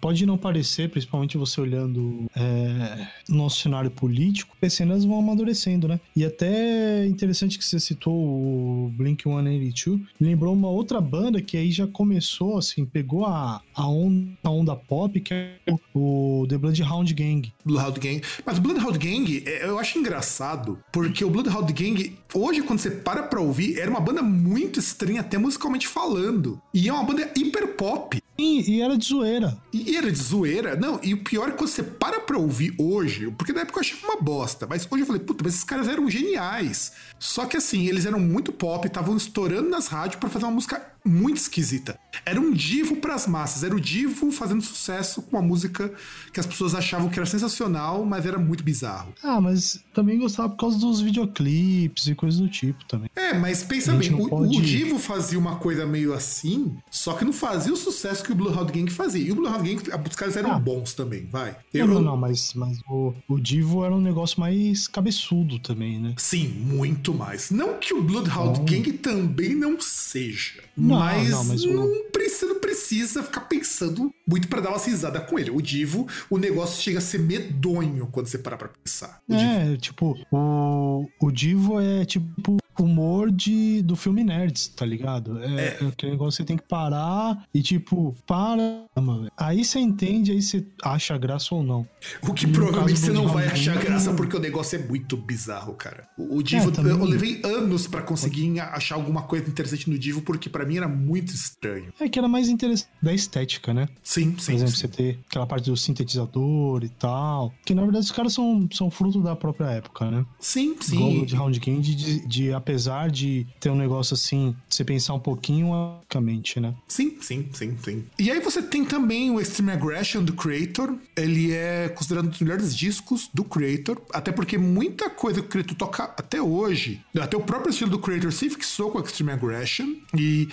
pode 0.00 0.24
não 0.24 0.38
parecer, 0.38 0.88
principalmente 0.88 1.36
você 1.36 1.60
olhando 1.60 2.30
é, 2.36 3.08
nosso 3.28 3.60
cenário 3.60 3.90
político, 3.90 4.56
as 4.62 4.72
cenas 4.72 5.04
vão 5.04 5.18
amadurecendo, 5.18 5.88
né? 5.88 5.98
E 6.14 6.24
até 6.24 7.06
interessante 7.06 7.58
que 7.58 7.64
você 7.64 7.80
citou 7.80 8.14
o 8.14 8.92
Blink 8.96 9.24
182, 9.24 10.00
lembrou 10.20 10.52
uma 10.52 10.68
outra 10.68 11.00
banda 11.00 11.40
que 11.40 11.56
aí 11.56 11.70
já 11.70 11.86
começou, 11.86 12.58
assim, 12.58 12.84
pegou 12.84 13.24
a, 13.24 13.60
a, 13.74 13.88
onda, 13.88 14.28
a 14.44 14.50
onda 14.50 14.76
pop, 14.76 15.20
que 15.20 15.34
é 15.34 15.58
o 15.94 16.46
The 16.48 16.58
Bloodhound 16.58 17.14
Gang. 17.14 17.52
Bloodhound 17.64 18.00
Gang. 18.00 18.22
Mas 18.44 18.58
o 18.58 18.60
Bloodhound 18.60 18.98
Gang, 18.98 19.42
é, 19.44 19.68
eu 19.68 19.78
acho 19.78 19.98
engraçado, 19.98 20.78
porque 20.92 21.24
o 21.24 21.30
Bloodhound 21.30 21.72
Gang, 21.72 22.16
hoje, 22.34 22.62
quando 22.62 22.78
você 22.78 22.90
para 22.90 23.22
pra 23.24 23.40
ouvir, 23.40 23.78
era 23.78 23.90
uma 23.90 24.00
banda 24.00 24.22
muito 24.36 24.78
estranha, 24.78 25.22
até 25.22 25.38
musicalmente 25.38 25.88
falando. 25.88 26.60
E 26.72 26.88
é 26.88 26.92
uma 26.92 27.02
banda 27.02 27.30
hiper 27.34 27.74
pop. 27.74 28.22
Sim, 28.38 28.62
e 28.66 28.80
era 28.80 28.96
de 28.96 29.06
zoeira. 29.06 29.56
E 29.72 29.96
era 29.96 30.10
de 30.10 30.18
zoeira. 30.18 30.76
Não, 30.76 31.00
e 31.02 31.14
o 31.14 31.22
pior 31.24 31.48
é 31.48 31.52
que 31.52 31.60
você 31.60 31.82
para 31.82 32.20
pra 32.20 32.38
ouvir 32.38 32.74
hoje, 32.78 33.30
porque 33.30 33.52
na 33.52 33.62
época 33.62 33.78
eu 33.78 33.80
achei 33.80 33.98
uma 34.04 34.20
bosta, 34.20 34.66
mas 34.66 34.86
hoje 34.90 35.02
eu 35.02 35.06
falei, 35.06 35.22
puta, 35.22 35.42
mas 35.42 35.54
esses 35.54 35.64
caras 35.64 35.88
eram 35.88 36.08
geniais. 36.10 36.92
Só 37.18 37.46
que 37.46 37.56
assim, 37.56 37.86
eles 37.86 38.04
eram 38.04 38.20
muito 38.20 38.52
pop, 38.52 38.86
estavam 38.86 39.16
estourando 39.16 39.68
nas 39.68 39.86
rádios 39.86 40.20
para 40.20 40.28
fazer 40.28 40.44
uma 40.44 40.52
música 40.52 40.96
muito 41.06 41.38
esquisita. 41.38 41.98
Era 42.24 42.40
um 42.40 42.52
divo 42.52 42.96
para 42.96 43.14
as 43.14 43.26
massas, 43.26 43.62
era 43.62 43.74
o 43.74 43.80
divo 43.80 44.32
fazendo 44.32 44.60
sucesso 44.60 45.22
com 45.22 45.36
uma 45.36 45.42
música 45.42 45.92
que 46.32 46.40
as 46.40 46.46
pessoas 46.46 46.74
achavam 46.74 47.08
que 47.08 47.18
era 47.18 47.26
sensacional, 47.26 48.04
mas 48.04 48.26
era 48.26 48.38
muito 48.38 48.64
bizarro. 48.64 49.14
Ah, 49.22 49.40
mas 49.40 49.82
também 49.94 50.18
gostava 50.18 50.48
por 50.50 50.56
causa 50.56 50.78
dos 50.78 51.00
videoclipes 51.00 52.08
e 52.08 52.14
coisas 52.14 52.40
do 52.40 52.48
tipo 52.48 52.84
também. 52.86 53.08
É, 53.14 53.34
mas 53.34 53.62
pensa 53.62 53.92
bem, 53.92 54.12
o, 54.12 54.28
pode... 54.28 54.58
o, 54.58 54.60
divo 54.60 54.98
fazia 54.98 55.38
uma 55.38 55.56
coisa 55.56 55.86
meio 55.86 56.12
assim, 56.12 56.76
só 56.90 57.14
que 57.14 57.24
não 57.24 57.32
fazia 57.32 57.72
o 57.72 57.76
sucesso 57.76 58.24
que 58.26 58.32
o 58.32 58.34
Bloodhound 58.34 58.72
Gang 58.72 58.90
fazia. 58.90 59.26
E 59.26 59.32
o 59.32 59.36
Bloodhound 59.36 59.68
Gang, 59.68 60.08
os 60.08 60.16
caras 60.16 60.36
eram 60.36 60.52
ah. 60.52 60.58
bons 60.58 60.92
também, 60.92 61.26
vai. 61.26 61.56
Eu... 61.72 61.86
Não, 61.86 61.94
não, 61.94 62.02
não, 62.02 62.16
mas, 62.16 62.52
mas 62.54 62.78
o, 62.88 63.14
o 63.28 63.38
divo 63.38 63.84
era 63.84 63.94
um 63.94 64.00
negócio 64.00 64.40
mais 64.40 64.88
cabeçudo 64.88 65.58
também, 65.58 66.00
né? 66.00 66.14
Sim, 66.18 66.48
muito 66.48 67.14
mais. 67.14 67.50
Não 67.50 67.78
que 67.78 67.94
o 67.94 68.02
Bloodhound 68.02 68.60
Gang 68.60 68.92
também 68.94 69.54
não 69.54 69.80
seja. 69.80 70.62
Não, 70.76 70.98
mas, 70.98 71.30
não, 71.30 71.44
mas 71.44 71.64
não, 71.64 71.84
o... 71.84 72.04
precisa, 72.12 72.46
não 72.46 72.60
precisa 72.60 73.22
ficar 73.22 73.42
pensando 73.42 74.12
muito 74.26 74.48
para 74.48 74.60
dar 74.60 74.70
uma 74.70 74.78
risada 74.78 75.20
com 75.20 75.38
ele. 75.38 75.50
O 75.50 75.60
Divo, 75.60 76.06
o 76.28 76.36
negócio 76.36 76.82
chega 76.82 76.98
a 76.98 77.02
ser 77.02 77.18
medonho 77.18 78.08
quando 78.08 78.26
você 78.26 78.38
parar 78.38 78.56
pra 78.56 78.68
pensar. 78.68 79.22
O 79.28 79.34
é, 79.34 79.64
Divo. 79.64 79.76
tipo, 79.78 80.18
o, 80.32 81.06
o 81.20 81.30
Divo 81.30 81.80
é 81.80 82.04
tipo 82.04 82.56
humor 82.82 83.30
de, 83.30 83.82
do 83.82 83.96
filme 83.96 84.22
Nerds, 84.24 84.68
tá 84.68 84.84
ligado? 84.86 85.38
É, 85.42 85.46
É. 85.46 85.78
é 85.82 85.86
aquele 85.88 86.12
negócio 86.12 86.32
que 86.32 86.36
você 86.42 86.44
tem 86.44 86.56
que 86.56 86.64
parar 86.66 87.44
e, 87.52 87.62
tipo, 87.62 88.14
para. 88.26 88.84
velho. 88.94 89.30
Aí 89.36 89.64
você 89.64 89.78
entende, 89.78 90.32
aí 90.32 90.42
você 90.42 90.64
acha 90.82 91.16
graça 91.18 91.54
ou 91.54 91.62
não. 91.62 91.86
O 92.22 92.32
que 92.32 92.46
No 92.46 92.52
provavelmente 92.52 92.98
você 93.00 93.12
não 93.12 93.28
vai 93.28 93.46
achar 93.46 93.74
não- 93.74 93.82
graça 93.82 94.12
porque 94.14 94.36
o 94.36 94.40
negócio 94.40 94.78
é 94.78 94.82
muito 94.86 95.16
bizarro, 95.16 95.74
cara. 95.74 96.08
O, 96.16 96.36
o 96.38 96.42
Divo, 96.42 96.68
É, 96.68 96.72
também. 96.72 96.92
eu 96.92 97.04
levei 97.04 97.40
anos 97.44 97.86
pra 97.86 98.02
conseguir 98.02 98.58
achar 98.60 98.94
alguma 98.96 99.22
coisa 99.22 99.48
interessante 99.48 99.88
no 99.90 99.98
Divo 99.98 100.22
porque 100.22 100.48
pra 100.48 100.64
mim 100.64 100.76
era 100.76 100.88
muito 100.88 101.32
estranho. 101.32 101.92
É 102.00 102.08
que 102.08 102.18
era 102.18 102.28
mais 102.28 102.48
interessante 102.48 102.88
da 103.02 103.12
estética, 103.12 103.72
né? 103.74 103.88
Sim, 104.02 104.32
Por 104.32 104.40
sim. 104.40 104.54
exemplo, 104.54 104.74
sim. 104.74 104.80
você 104.80 104.88
ter 104.88 105.18
aquela 105.28 105.46
parte 105.46 105.70
do 105.70 105.76
sintetizador 105.76 106.84
e 106.84 106.88
tal. 106.88 107.52
Que 107.64 107.74
na 107.74 107.82
verdade 107.82 108.04
os 108.04 108.12
caras 108.12 108.32
são, 108.32 108.68
são 108.72 108.90
fruto 108.90 109.20
da 109.22 109.34
própria 109.36 109.66
época, 109.70 110.10
né? 110.10 110.24
Sim, 110.40 110.76
sim. 110.80 111.24
de 111.24 111.34
Round 111.34 111.58
Game, 111.60 111.80
de, 111.80 111.94
de, 111.94 112.26
de, 112.26 112.52
apesar 112.66 113.08
de 113.08 113.46
ter 113.60 113.70
um 113.70 113.76
negócio 113.76 114.14
assim, 114.14 114.56
você 114.68 114.84
pensar 114.84 115.14
um 115.14 115.20
pouquinho 115.20 115.70
logicamente, 115.70 116.58
né? 116.58 116.74
Sim, 116.88 117.16
sim, 117.20 117.48
sim, 117.52 117.76
sim. 117.80 118.04
E 118.18 118.28
aí 118.28 118.40
você 118.40 118.60
tem 118.60 118.84
também 118.84 119.30
o 119.30 119.40
Extreme 119.40 119.70
Aggression 119.70 120.24
do 120.24 120.32
Creator. 120.32 120.96
Ele 121.16 121.52
é 121.52 121.88
considerado 121.88 122.26
um 122.26 122.30
dos 122.30 122.40
melhores 122.40 122.76
discos 122.76 123.30
do 123.32 123.44
Creator, 123.44 124.02
até 124.12 124.32
porque 124.32 124.58
muita 124.58 125.08
coisa 125.08 125.40
que 125.40 125.46
o 125.46 125.50
Creator 125.50 125.76
toca 125.76 126.02
até 126.04 126.42
hoje, 126.42 127.00
até 127.16 127.36
o 127.36 127.40
próprio 127.40 127.70
estilo 127.70 127.90
do 127.90 128.00
Creator 128.00 128.32
se 128.32 128.50
fixou 128.50 128.90
com 128.90 128.98
o 128.98 129.00
Extreme 129.00 129.30
Aggression. 129.30 129.94
E 130.18 130.48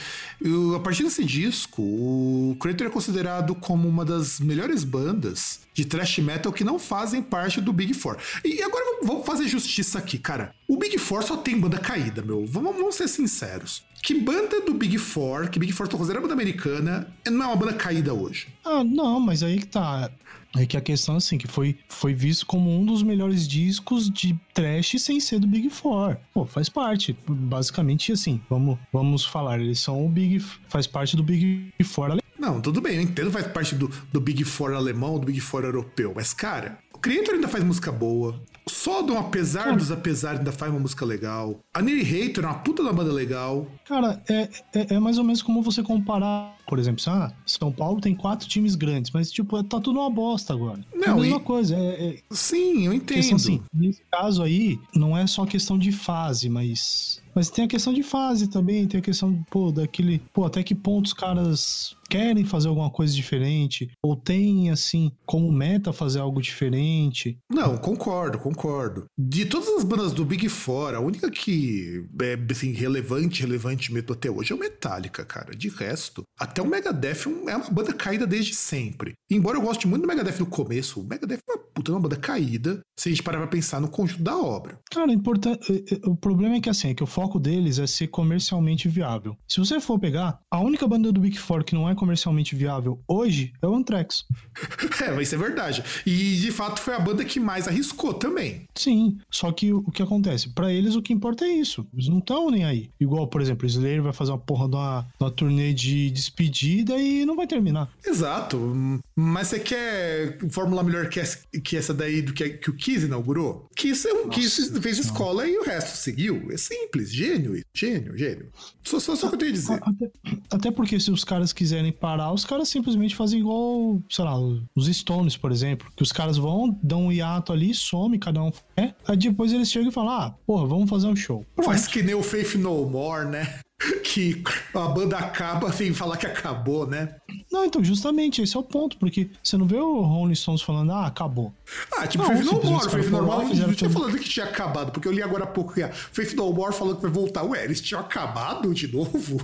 a 0.75 0.79
partir 0.79 1.03
desse 1.03 1.25
disco, 1.25 1.81
o 1.81 2.55
Creator 2.59 2.87
é 2.87 2.89
considerado 2.91 3.55
como 3.55 3.87
uma 3.87 4.05
das 4.05 4.39
melhores 4.39 4.83
bandas 4.83 5.61
de 5.73 5.85
thrash 5.85 6.19
metal 6.19 6.51
que 6.53 6.63
não 6.63 6.77
fazem 6.77 7.21
parte 7.21 7.59
do 7.59 7.73
Big 7.73 7.93
Four. 7.93 8.17
E 8.45 8.61
agora 8.61 8.99
vamos- 9.03 9.25
fazer 9.25 9.47
justiça 9.47 9.99
aqui, 9.99 10.17
cara. 10.17 10.53
O 10.67 10.77
Big 10.77 10.97
Four 10.97 11.23
só 11.23 11.37
tem 11.37 11.59
banda 11.59 11.77
caída, 11.77 12.21
meu. 12.21 12.45
Vamos, 12.45 12.75
vamos 12.75 12.95
ser 12.95 13.07
sinceros. 13.07 13.83
Que 14.01 14.13
banda 14.13 14.59
do 14.61 14.73
Big 14.73 14.97
Four, 14.97 15.49
que 15.49 15.57
Big 15.57 15.71
Four 15.71 15.87
tá 15.87 15.97
considerando 15.97 16.23
banda 16.23 16.33
americana, 16.33 17.07
não 17.29 17.43
é 17.45 17.47
uma 17.47 17.55
banda 17.55 17.73
caída 17.73 18.13
hoje. 18.13 18.47
Ah, 18.65 18.83
não, 18.83 19.19
mas 19.19 19.41
aí 19.43 19.59
que 19.59 19.67
tá. 19.67 20.11
É 20.55 20.65
que 20.67 20.77
a 20.77 20.81
questão, 20.81 21.15
assim, 21.15 21.37
que 21.37 21.47
foi, 21.47 21.75
foi 21.87 22.13
visto 22.13 22.45
como 22.45 22.69
um 22.69 22.85
dos 22.85 23.01
melhores 23.01 23.47
discos 23.47 24.07
de 24.09 24.37
trash 24.53 24.95
sem 24.99 25.19
ser 25.19 25.39
do 25.39 25.47
Big 25.47 25.69
Four. 25.69 26.17
Pô, 26.33 26.45
faz 26.45 26.69
parte. 26.69 27.17
Basicamente, 27.27 28.11
assim, 28.11 28.39
vamos, 28.49 28.77
vamos 28.91 29.25
falar, 29.25 29.59
eles 29.59 29.79
são 29.79 30.05
o 30.05 30.09
Big. 30.09 30.39
faz 30.69 30.85
parte 30.85 31.15
do 31.15 31.23
Big 31.23 31.71
Four 31.83 32.17
Não, 32.43 32.59
tudo 32.59 32.81
bem, 32.81 32.97
eu 32.97 33.01
entendo, 33.01 33.31
faz 33.31 33.47
parte 33.47 33.73
do, 33.73 33.89
do 34.11 34.19
Big 34.19 34.43
Four 34.43 34.73
alemão, 34.73 35.17
do 35.17 35.27
Big 35.27 35.39
Four 35.39 35.63
europeu, 35.63 36.11
mas, 36.13 36.33
cara, 36.33 36.77
o 36.93 36.97
Creator 36.97 37.35
ainda 37.35 37.47
faz 37.47 37.63
música 37.63 37.89
boa. 37.89 38.37
O 38.65 38.69
Sodom, 38.69 39.17
apesar 39.17 39.77
dos 39.77 39.91
apesar, 39.91 40.37
ainda 40.37 40.51
faz 40.51 40.69
uma 40.69 40.79
música 40.81 41.05
legal. 41.05 41.59
A 41.73 41.79
Hater 41.79 42.43
é 42.43 42.47
uma 42.47 42.55
puta 42.55 42.83
da 42.83 42.91
banda 42.91 43.13
legal. 43.13 43.65
Cara, 43.85 44.21
é, 44.29 44.49
é, 44.73 44.95
é 44.95 44.99
mais 44.99 45.17
ou 45.17 45.23
menos 45.23 45.41
como 45.41 45.61
você 45.61 45.81
comparar, 45.81 46.57
por 46.67 46.79
exemplo, 46.79 47.01
ah, 47.07 47.31
São 47.45 47.71
Paulo 47.71 48.01
tem 48.01 48.13
quatro 48.13 48.45
times 48.47 48.75
grandes, 48.75 49.11
mas, 49.11 49.31
tipo, 49.31 49.61
tá 49.63 49.79
tudo 49.79 49.99
uma 50.01 50.09
bosta 50.09 50.51
agora. 50.53 50.79
é 50.93 51.05
a 51.05 51.07
Não, 51.11 51.19
mesma 51.21 51.37
e- 51.37 51.41
coisa. 51.41 51.75
É, 51.77 52.07
é 52.07 52.19
Sim, 52.29 52.85
eu 52.87 52.93
entendo. 52.93 53.15
questão 53.19 53.37
assim, 53.37 53.61
nesse 53.73 54.01
caso 54.11 54.43
aí, 54.43 54.77
não 54.93 55.17
é 55.17 55.25
só 55.27 55.45
questão 55.45 55.77
de 55.79 55.93
fase, 55.93 56.49
mas. 56.49 57.22
Mas 57.35 57.49
tem 57.49 57.65
a 57.65 57.67
questão 57.67 57.93
de 57.93 58.03
fase 58.03 58.47
também, 58.47 58.87
tem 58.87 58.99
a 58.99 59.03
questão, 59.03 59.43
pô, 59.49 59.71
daquele. 59.71 60.21
Pô, 60.33 60.45
até 60.45 60.63
que 60.63 60.75
ponto 60.75 61.07
os 61.07 61.13
caras 61.13 61.95
querem 62.09 62.45
fazer 62.45 62.67
alguma 62.67 62.91
coisa 62.91 63.11
diferente, 63.11 63.89
ou 64.03 64.15
tem, 64.15 64.69
assim, 64.69 65.11
como 65.25 65.51
meta 65.51 65.91
fazer 65.91 66.19
algo 66.19 66.41
diferente. 66.41 67.39
Não, 67.51 67.75
concordo, 67.77 68.37
concordo. 68.37 69.05
De 69.17 69.45
todas 69.45 69.67
as 69.69 69.83
bandas 69.83 70.13
do 70.13 70.23
Big 70.23 70.47
Four, 70.47 70.93
a 70.93 70.99
única 70.99 71.31
que 71.31 72.05
é 72.21 72.37
assim, 72.51 72.71
relevante, 72.71 73.41
relevante 73.41 73.91
mesmo 73.91 74.13
até 74.13 74.29
hoje 74.29 74.51
é 74.51 74.55
o 74.55 74.59
Metallica, 74.59 75.25
cara. 75.25 75.55
De 75.55 75.69
resto, 75.69 76.23
até 76.39 76.61
o 76.61 76.67
Megadeth 76.67 77.27
é 77.47 77.51
é 77.51 77.57
uma 77.57 77.69
banda 77.71 77.93
caída 77.93 78.27
desde 78.27 78.53
sempre. 78.53 79.13
Embora 79.31 79.57
eu 79.57 79.61
goste 79.61 79.87
muito 79.87 80.03
do 80.03 80.07
Megadeth 80.07 80.39
no 80.39 80.45
começo, 80.45 81.01
o 81.01 81.03
Megadeth 81.03 81.39
é 81.49 81.51
uma 81.51 81.63
puta 81.73 81.91
uma 81.91 81.99
banda 81.99 82.15
caída, 82.15 82.81
se 82.99 83.09
a 83.09 83.11
gente 83.11 83.23
parar 83.23 83.39
pra 83.39 83.47
pensar 83.47 83.81
no 83.81 83.87
conjunto 83.87 84.21
da 84.23 84.37
obra. 84.37 84.79
Cara, 84.91 85.11
importante. 85.11 85.83
O 86.05 86.15
problema 86.15 86.55
é 86.55 86.61
que 86.61 86.69
assim, 86.69 86.89
é 86.89 86.93
que 86.93 87.03
o 87.03 87.07
foco 87.23 87.39
deles 87.39 87.79
é 87.79 87.87
ser 87.87 88.07
comercialmente 88.07 88.89
viável. 88.89 89.37
Se 89.47 89.57
você 89.57 89.79
for 89.79 89.97
pegar, 89.97 90.41
a 90.51 90.59
única 90.59 90.85
banda 90.85 91.09
do 91.09 91.21
Big 91.21 91.39
Four 91.39 91.63
que 91.63 91.73
não 91.73 91.89
é 91.89 91.95
comercialmente 91.95 92.53
viável 92.53 93.01
hoje 93.07 93.53
é 93.61 93.67
o 93.67 93.73
Anthrax. 93.73 94.25
É, 95.03 95.11
mas 95.11 95.27
isso 95.27 95.35
é 95.35 95.37
verdade. 95.37 95.83
E 96.05 96.35
de 96.35 96.51
fato 96.51 96.79
foi 96.79 96.93
a 96.93 96.99
banda 96.99 97.25
que 97.25 97.39
mais 97.39 97.67
arriscou 97.67 98.13
também. 98.13 98.67
Sim, 98.75 99.17
só 99.29 99.51
que 99.51 99.73
o, 99.73 99.91
que 99.91 100.01
acontece? 100.01 100.49
Pra 100.49 100.71
eles 100.71 100.95
o 100.95 101.01
que 101.01 101.11
importa 101.11 101.43
é 101.43 101.49
isso. 101.49 101.85
Eles 101.93 102.07
não 102.07 102.19
estão 102.19 102.49
nem 102.49 102.63
aí. 102.63 102.89
Igual, 102.99 103.27
por 103.27 103.41
exemplo, 103.41 103.65
o 103.65 103.67
Slayer 103.67 104.01
vai 104.01 104.13
fazer 104.13 104.31
uma 104.31 104.37
porra 104.37 104.69
de 104.69 104.75
uma, 104.75 105.01
de 105.01 105.23
uma 105.23 105.31
turnê 105.31 105.73
de 105.73 106.09
despedida 106.09 106.97
e 106.97 107.25
não 107.25 107.35
vai 107.35 107.47
terminar. 107.47 107.89
Exato. 108.05 109.01
Mas 109.15 109.47
você 109.47 109.59
quer 109.59 110.37
fórmula 110.49 110.83
melhor 110.83 111.09
que 111.09 111.19
essa, 111.19 111.39
que 111.63 111.75
essa 111.75 111.93
daí 111.93 112.21
do 112.21 112.33
que, 112.33 112.49
que 112.51 112.69
o 112.69 112.73
Kiss 112.73 113.05
inaugurou? 113.05 113.67
Kiss, 113.75 114.07
é 114.07 114.13
um, 114.13 114.29
Kiss 114.29 114.79
fez 114.79 114.99
escola 114.99 115.45
e 115.47 115.57
o 115.57 115.63
resto 115.63 115.97
seguiu. 115.97 116.47
É 116.49 116.57
simples. 116.57 117.12
Gênio, 117.13 117.63
gênio, 117.75 118.17
gênio. 118.17 118.49
Só, 118.83 118.99
só, 118.99 119.15
só 119.15 119.27
o 119.27 119.29
que 119.29 119.35
eu 119.35 119.39
tenho 119.39 119.51
a 119.51 119.53
dizer. 119.53 119.79
Até, 119.83 120.11
até 120.49 120.71
porque 120.71 120.99
se 120.99 121.11
os 121.11 121.23
caras 121.23 121.53
quiserem 121.53 121.91
parar, 121.91 122.33
os 122.33 122.43
caras 122.43 122.69
simplesmente 122.69 123.15
fazem 123.15 123.39
igual, 123.39 124.01
sei 124.09 124.25
lá, 124.25 124.35
os 124.75 124.87
Stones, 124.87 125.37
por 125.37 125.51
exemplo. 125.51 125.91
Que 125.95 126.01
os 126.01 126.11
caras 126.11 126.37
vão, 126.37 126.75
dão 126.81 127.05
um 127.05 127.11
hiato 127.11 127.53
ali, 127.53 127.71
some, 127.71 128.17
cada 128.17 128.41
um 128.41 128.51
é. 128.75 128.95
Aí 129.07 129.15
depois 129.15 129.53
eles 129.53 129.69
chegam 129.69 129.89
e 129.89 129.91
falam, 129.91 130.09
ah, 130.09 130.35
porra, 130.47 130.65
vamos 130.65 130.89
fazer 130.89 131.05
um 131.05 131.15
show. 131.15 131.45
Pronto. 131.55 131.67
Faz 131.67 131.85
que 131.85 132.01
nem 132.01 132.15
o 132.15 132.23
Faith 132.23 132.55
No 132.55 132.83
More, 132.89 133.29
né? 133.29 133.59
Que 134.03 134.41
a 134.73 134.87
banda 134.87 135.17
acaba 135.17 135.71
sem 135.71 135.93
falar 135.93 136.17
que 136.17 136.25
acabou, 136.25 136.85
né? 136.87 137.15
Não, 137.51 137.65
então, 137.65 137.83
justamente, 137.83 138.41
esse 138.41 138.55
é 138.55 138.59
o 138.59 138.63
ponto, 138.63 138.97
porque 138.97 139.29
você 139.41 139.57
não 139.57 139.65
vê 139.65 139.77
o 139.77 140.01
Rolling 140.01 140.35
Stones 140.35 140.61
falando, 140.61 140.91
ah, 140.91 141.07
acabou. 141.07 141.53
Ah, 141.97 142.07
tipo, 142.07 142.23
Não, 142.23 142.31
Faith 142.31 142.45
No 142.45 142.63
More. 142.63 142.89
Faith 142.89 143.09
No 143.09 143.23
More 143.23 143.47
fizeram 143.47 143.67
não 143.67 143.75
tinha 143.75 143.89
tudo. 143.89 143.99
falando 143.99 144.17
que 144.19 144.29
tinha 144.29 144.45
acabado, 144.45 144.91
porque 144.91 145.07
eu 145.07 145.11
li 145.11 145.21
agora 145.21 145.43
há 145.43 145.47
pouco 145.47 145.73
que 145.73 145.83
a 145.83 145.89
Faith 145.91 146.33
No 146.33 146.51
More 146.53 146.73
falou 146.73 146.95
que 146.95 147.01
vai 147.01 147.11
voltar. 147.11 147.43
Ué, 147.43 147.63
eles 147.63 147.81
tinham 147.81 148.01
acabado 148.01 148.73
de 148.73 148.91
novo? 148.91 149.41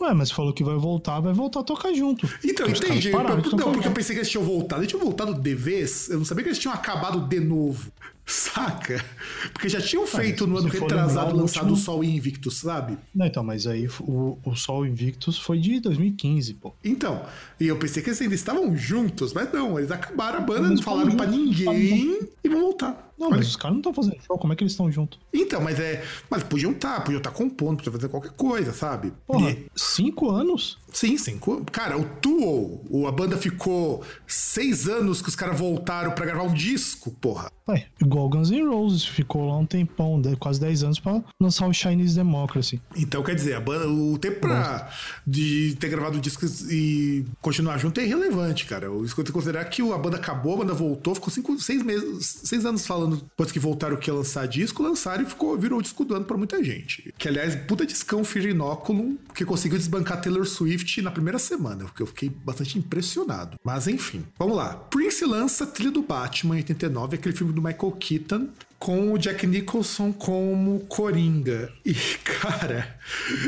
Ué, 0.00 0.14
mas 0.14 0.30
falou 0.30 0.52
que 0.52 0.64
vai 0.64 0.76
voltar, 0.76 1.20
vai 1.20 1.32
voltar 1.32 1.60
a 1.60 1.64
tocar 1.64 1.92
junto. 1.94 2.28
Então, 2.44 2.66
caras 2.66 2.80
entendi. 2.80 3.10
pararam 3.10 3.36
não, 3.36 3.72
porque 3.72 3.88
eu 3.88 3.92
pensei 3.92 4.14
que 4.14 4.20
eles 4.20 4.30
tinham 4.30 4.44
voltado. 4.44 4.82
Eles 4.82 4.90
tinham 4.90 5.04
voltado 5.04 5.34
de 5.34 5.54
vez. 5.54 6.08
Eu 6.08 6.18
não 6.18 6.24
sabia 6.24 6.42
que 6.42 6.48
eles 6.50 6.58
tinham 6.58 6.74
acabado 6.74 7.20
de 7.20 7.40
novo. 7.40 7.92
Saca? 8.26 9.04
Porque 9.52 9.68
já 9.68 9.80
tinham 9.80 10.04
feito 10.04 10.48
no 10.48 10.56
se 10.56 10.64
ano 10.64 10.72
retrasado 10.72 11.36
lançado 11.36 11.72
o 11.72 11.76
Sol 11.76 12.02
Invictus, 12.02 12.58
sabe? 12.58 12.98
Não, 13.14 13.24
então, 13.24 13.44
mas 13.44 13.68
aí 13.68 13.88
o, 14.00 14.36
o 14.44 14.56
Sol 14.56 14.84
Invictus 14.84 15.38
foi 15.38 15.60
de 15.60 15.78
2015, 15.78 16.54
pô. 16.54 16.74
Então, 16.84 17.24
e 17.60 17.68
eu 17.68 17.76
pensei 17.78 18.02
que 18.02 18.08
eles 18.08 18.20
ainda 18.20 18.34
estavam 18.34 18.76
juntos, 18.76 19.32
mas 19.32 19.52
não, 19.52 19.78
eles 19.78 19.92
acabaram 19.92 20.38
a 20.38 20.40
banda, 20.40 20.68
não 20.68 20.82
falaram 20.82 21.12
juntos? 21.12 21.28
ninguém 21.28 22.18
e 22.42 22.48
vão 22.48 22.60
voltar. 22.62 23.05
Não, 23.18 23.30
mas 23.30 23.48
os 23.48 23.56
caras 23.56 23.72
não 23.74 23.80
estão 23.80 23.94
fazendo 23.94 24.16
show, 24.26 24.38
como 24.38 24.52
é 24.52 24.56
que 24.56 24.62
eles 24.62 24.72
estão 24.72 24.90
juntos? 24.90 25.18
Então, 25.32 25.60
mas 25.60 25.78
é. 25.80 26.04
Mas 26.30 26.42
podiam 26.42 26.72
estar, 26.72 27.00
podiam 27.00 27.18
estar 27.18 27.30
compondo, 27.30 27.76
podiam 27.78 27.92
fazer 27.92 28.08
qualquer 28.08 28.32
coisa, 28.32 28.72
sabe? 28.72 29.12
Porra, 29.26 29.50
E- 29.50 29.66
cinco 29.74 30.30
anos? 30.30 30.78
sim, 30.92 31.16
sim. 31.18 31.38
co- 31.38 31.62
Cara, 31.72 31.98
o 31.98 32.04
Tool, 32.20 33.06
a 33.06 33.12
banda 33.12 33.36
ficou 33.36 34.02
seis 34.26 34.88
anos 34.88 35.22
que 35.22 35.28
os 35.28 35.36
caras 35.36 35.58
voltaram 35.58 36.12
pra 36.12 36.26
gravar 36.26 36.42
um 36.44 36.52
disco, 36.54 37.10
porra. 37.20 37.50
Ué, 37.68 37.86
igual 38.00 38.28
Guns 38.28 38.50
N' 38.50 38.62
Roses, 38.68 39.04
ficou 39.04 39.46
lá 39.48 39.56
um 39.58 39.66
tempão, 39.66 40.20
quase 40.38 40.60
10 40.60 40.84
anos 40.84 41.00
pra 41.00 41.20
lançar 41.40 41.66
o 41.66 41.72
Chinese 41.72 42.14
Democracy. 42.14 42.80
Então, 42.96 43.22
quer 43.24 43.34
dizer, 43.34 43.54
a 43.54 43.60
banda, 43.60 43.88
o 43.88 44.16
tempo 44.18 44.40
pra, 44.40 44.88
de 45.26 45.76
ter 45.80 45.88
gravado 45.88 46.20
discos 46.20 46.70
e 46.70 47.24
continuar 47.42 47.78
junto 47.78 47.98
é 48.00 48.04
irrelevante, 48.04 48.66
cara. 48.66 48.86
Eu 48.86 49.04
considerar 49.32 49.64
que 49.66 49.82
a 49.82 49.98
banda 49.98 50.16
acabou, 50.16 50.54
a 50.54 50.56
banda 50.58 50.74
voltou, 50.74 51.14
ficou 51.14 51.28
cinco, 51.30 51.58
seis 51.58 51.82
meses, 51.82 52.40
seis 52.44 52.64
anos 52.64 52.86
falando 52.86 53.05
depois 53.08 53.52
que 53.52 53.58
voltaram 53.58 53.96
que 53.96 54.10
ia 54.10 54.14
lançar 54.14 54.46
disco, 54.46 54.82
lançaram 54.82 55.22
e 55.22 55.26
ficou, 55.26 55.56
virou 55.56 55.80
disco 55.80 56.04
do 56.04 56.14
ano 56.14 56.24
pra 56.24 56.36
muita 56.36 56.62
gente. 56.62 57.12
Que, 57.16 57.28
aliás, 57.28 57.54
puta 57.54 57.86
discão 57.86 58.24
Fear 58.24 58.46
Inoculum, 58.46 59.16
que 59.34 59.44
conseguiu 59.44 59.78
desbancar 59.78 60.20
Taylor 60.20 60.46
Swift 60.46 61.00
na 61.02 61.10
primeira 61.10 61.38
semana, 61.38 61.84
porque 61.84 62.02
eu 62.02 62.06
fiquei 62.06 62.28
bastante 62.28 62.78
impressionado. 62.78 63.58
Mas 63.64 63.86
enfim, 63.86 64.24
vamos 64.38 64.56
lá. 64.56 64.74
Prince 64.74 65.24
lança 65.24 65.66
Trilha 65.66 65.90
do 65.90 66.02
Batman 66.02 66.56
em 66.56 66.58
89, 66.58 67.16
aquele 67.16 67.36
filme 67.36 67.52
do 67.52 67.62
Michael 67.62 67.92
Keaton, 67.92 68.48
com 68.78 69.12
o 69.12 69.18
Jack 69.18 69.46
Nicholson 69.46 70.12
como 70.12 70.80
Coringa. 70.80 71.72
E, 71.84 71.94
cara, 72.24 72.98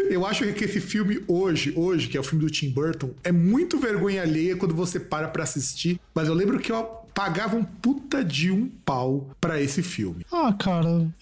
eu 0.08 0.26
acho 0.26 0.50
que 0.52 0.64
esse 0.64 0.80
filme 0.80 1.22
hoje, 1.28 1.72
hoje, 1.76 2.08
que 2.08 2.16
é 2.16 2.20
o 2.20 2.24
filme 2.24 2.44
do 2.44 2.50
Tim 2.50 2.70
Burton, 2.70 3.10
é 3.22 3.32
muito 3.32 3.78
vergonha 3.78 4.22
alheia 4.22 4.56
quando 4.56 4.74
você 4.74 4.98
para 4.98 5.28
pra 5.28 5.44
assistir. 5.44 6.00
Mas 6.14 6.28
eu 6.28 6.34
lembro 6.34 6.58
que 6.58 6.72
eu 6.72 6.76
pagava 7.18 7.56
um 7.56 7.64
puta 7.64 8.24
de 8.24 8.48
um 8.48 8.68
pau 8.68 9.28
pra 9.40 9.60
esse 9.60 9.82
filme. 9.82 10.24
Ah, 10.30 10.52
cara, 10.52 11.12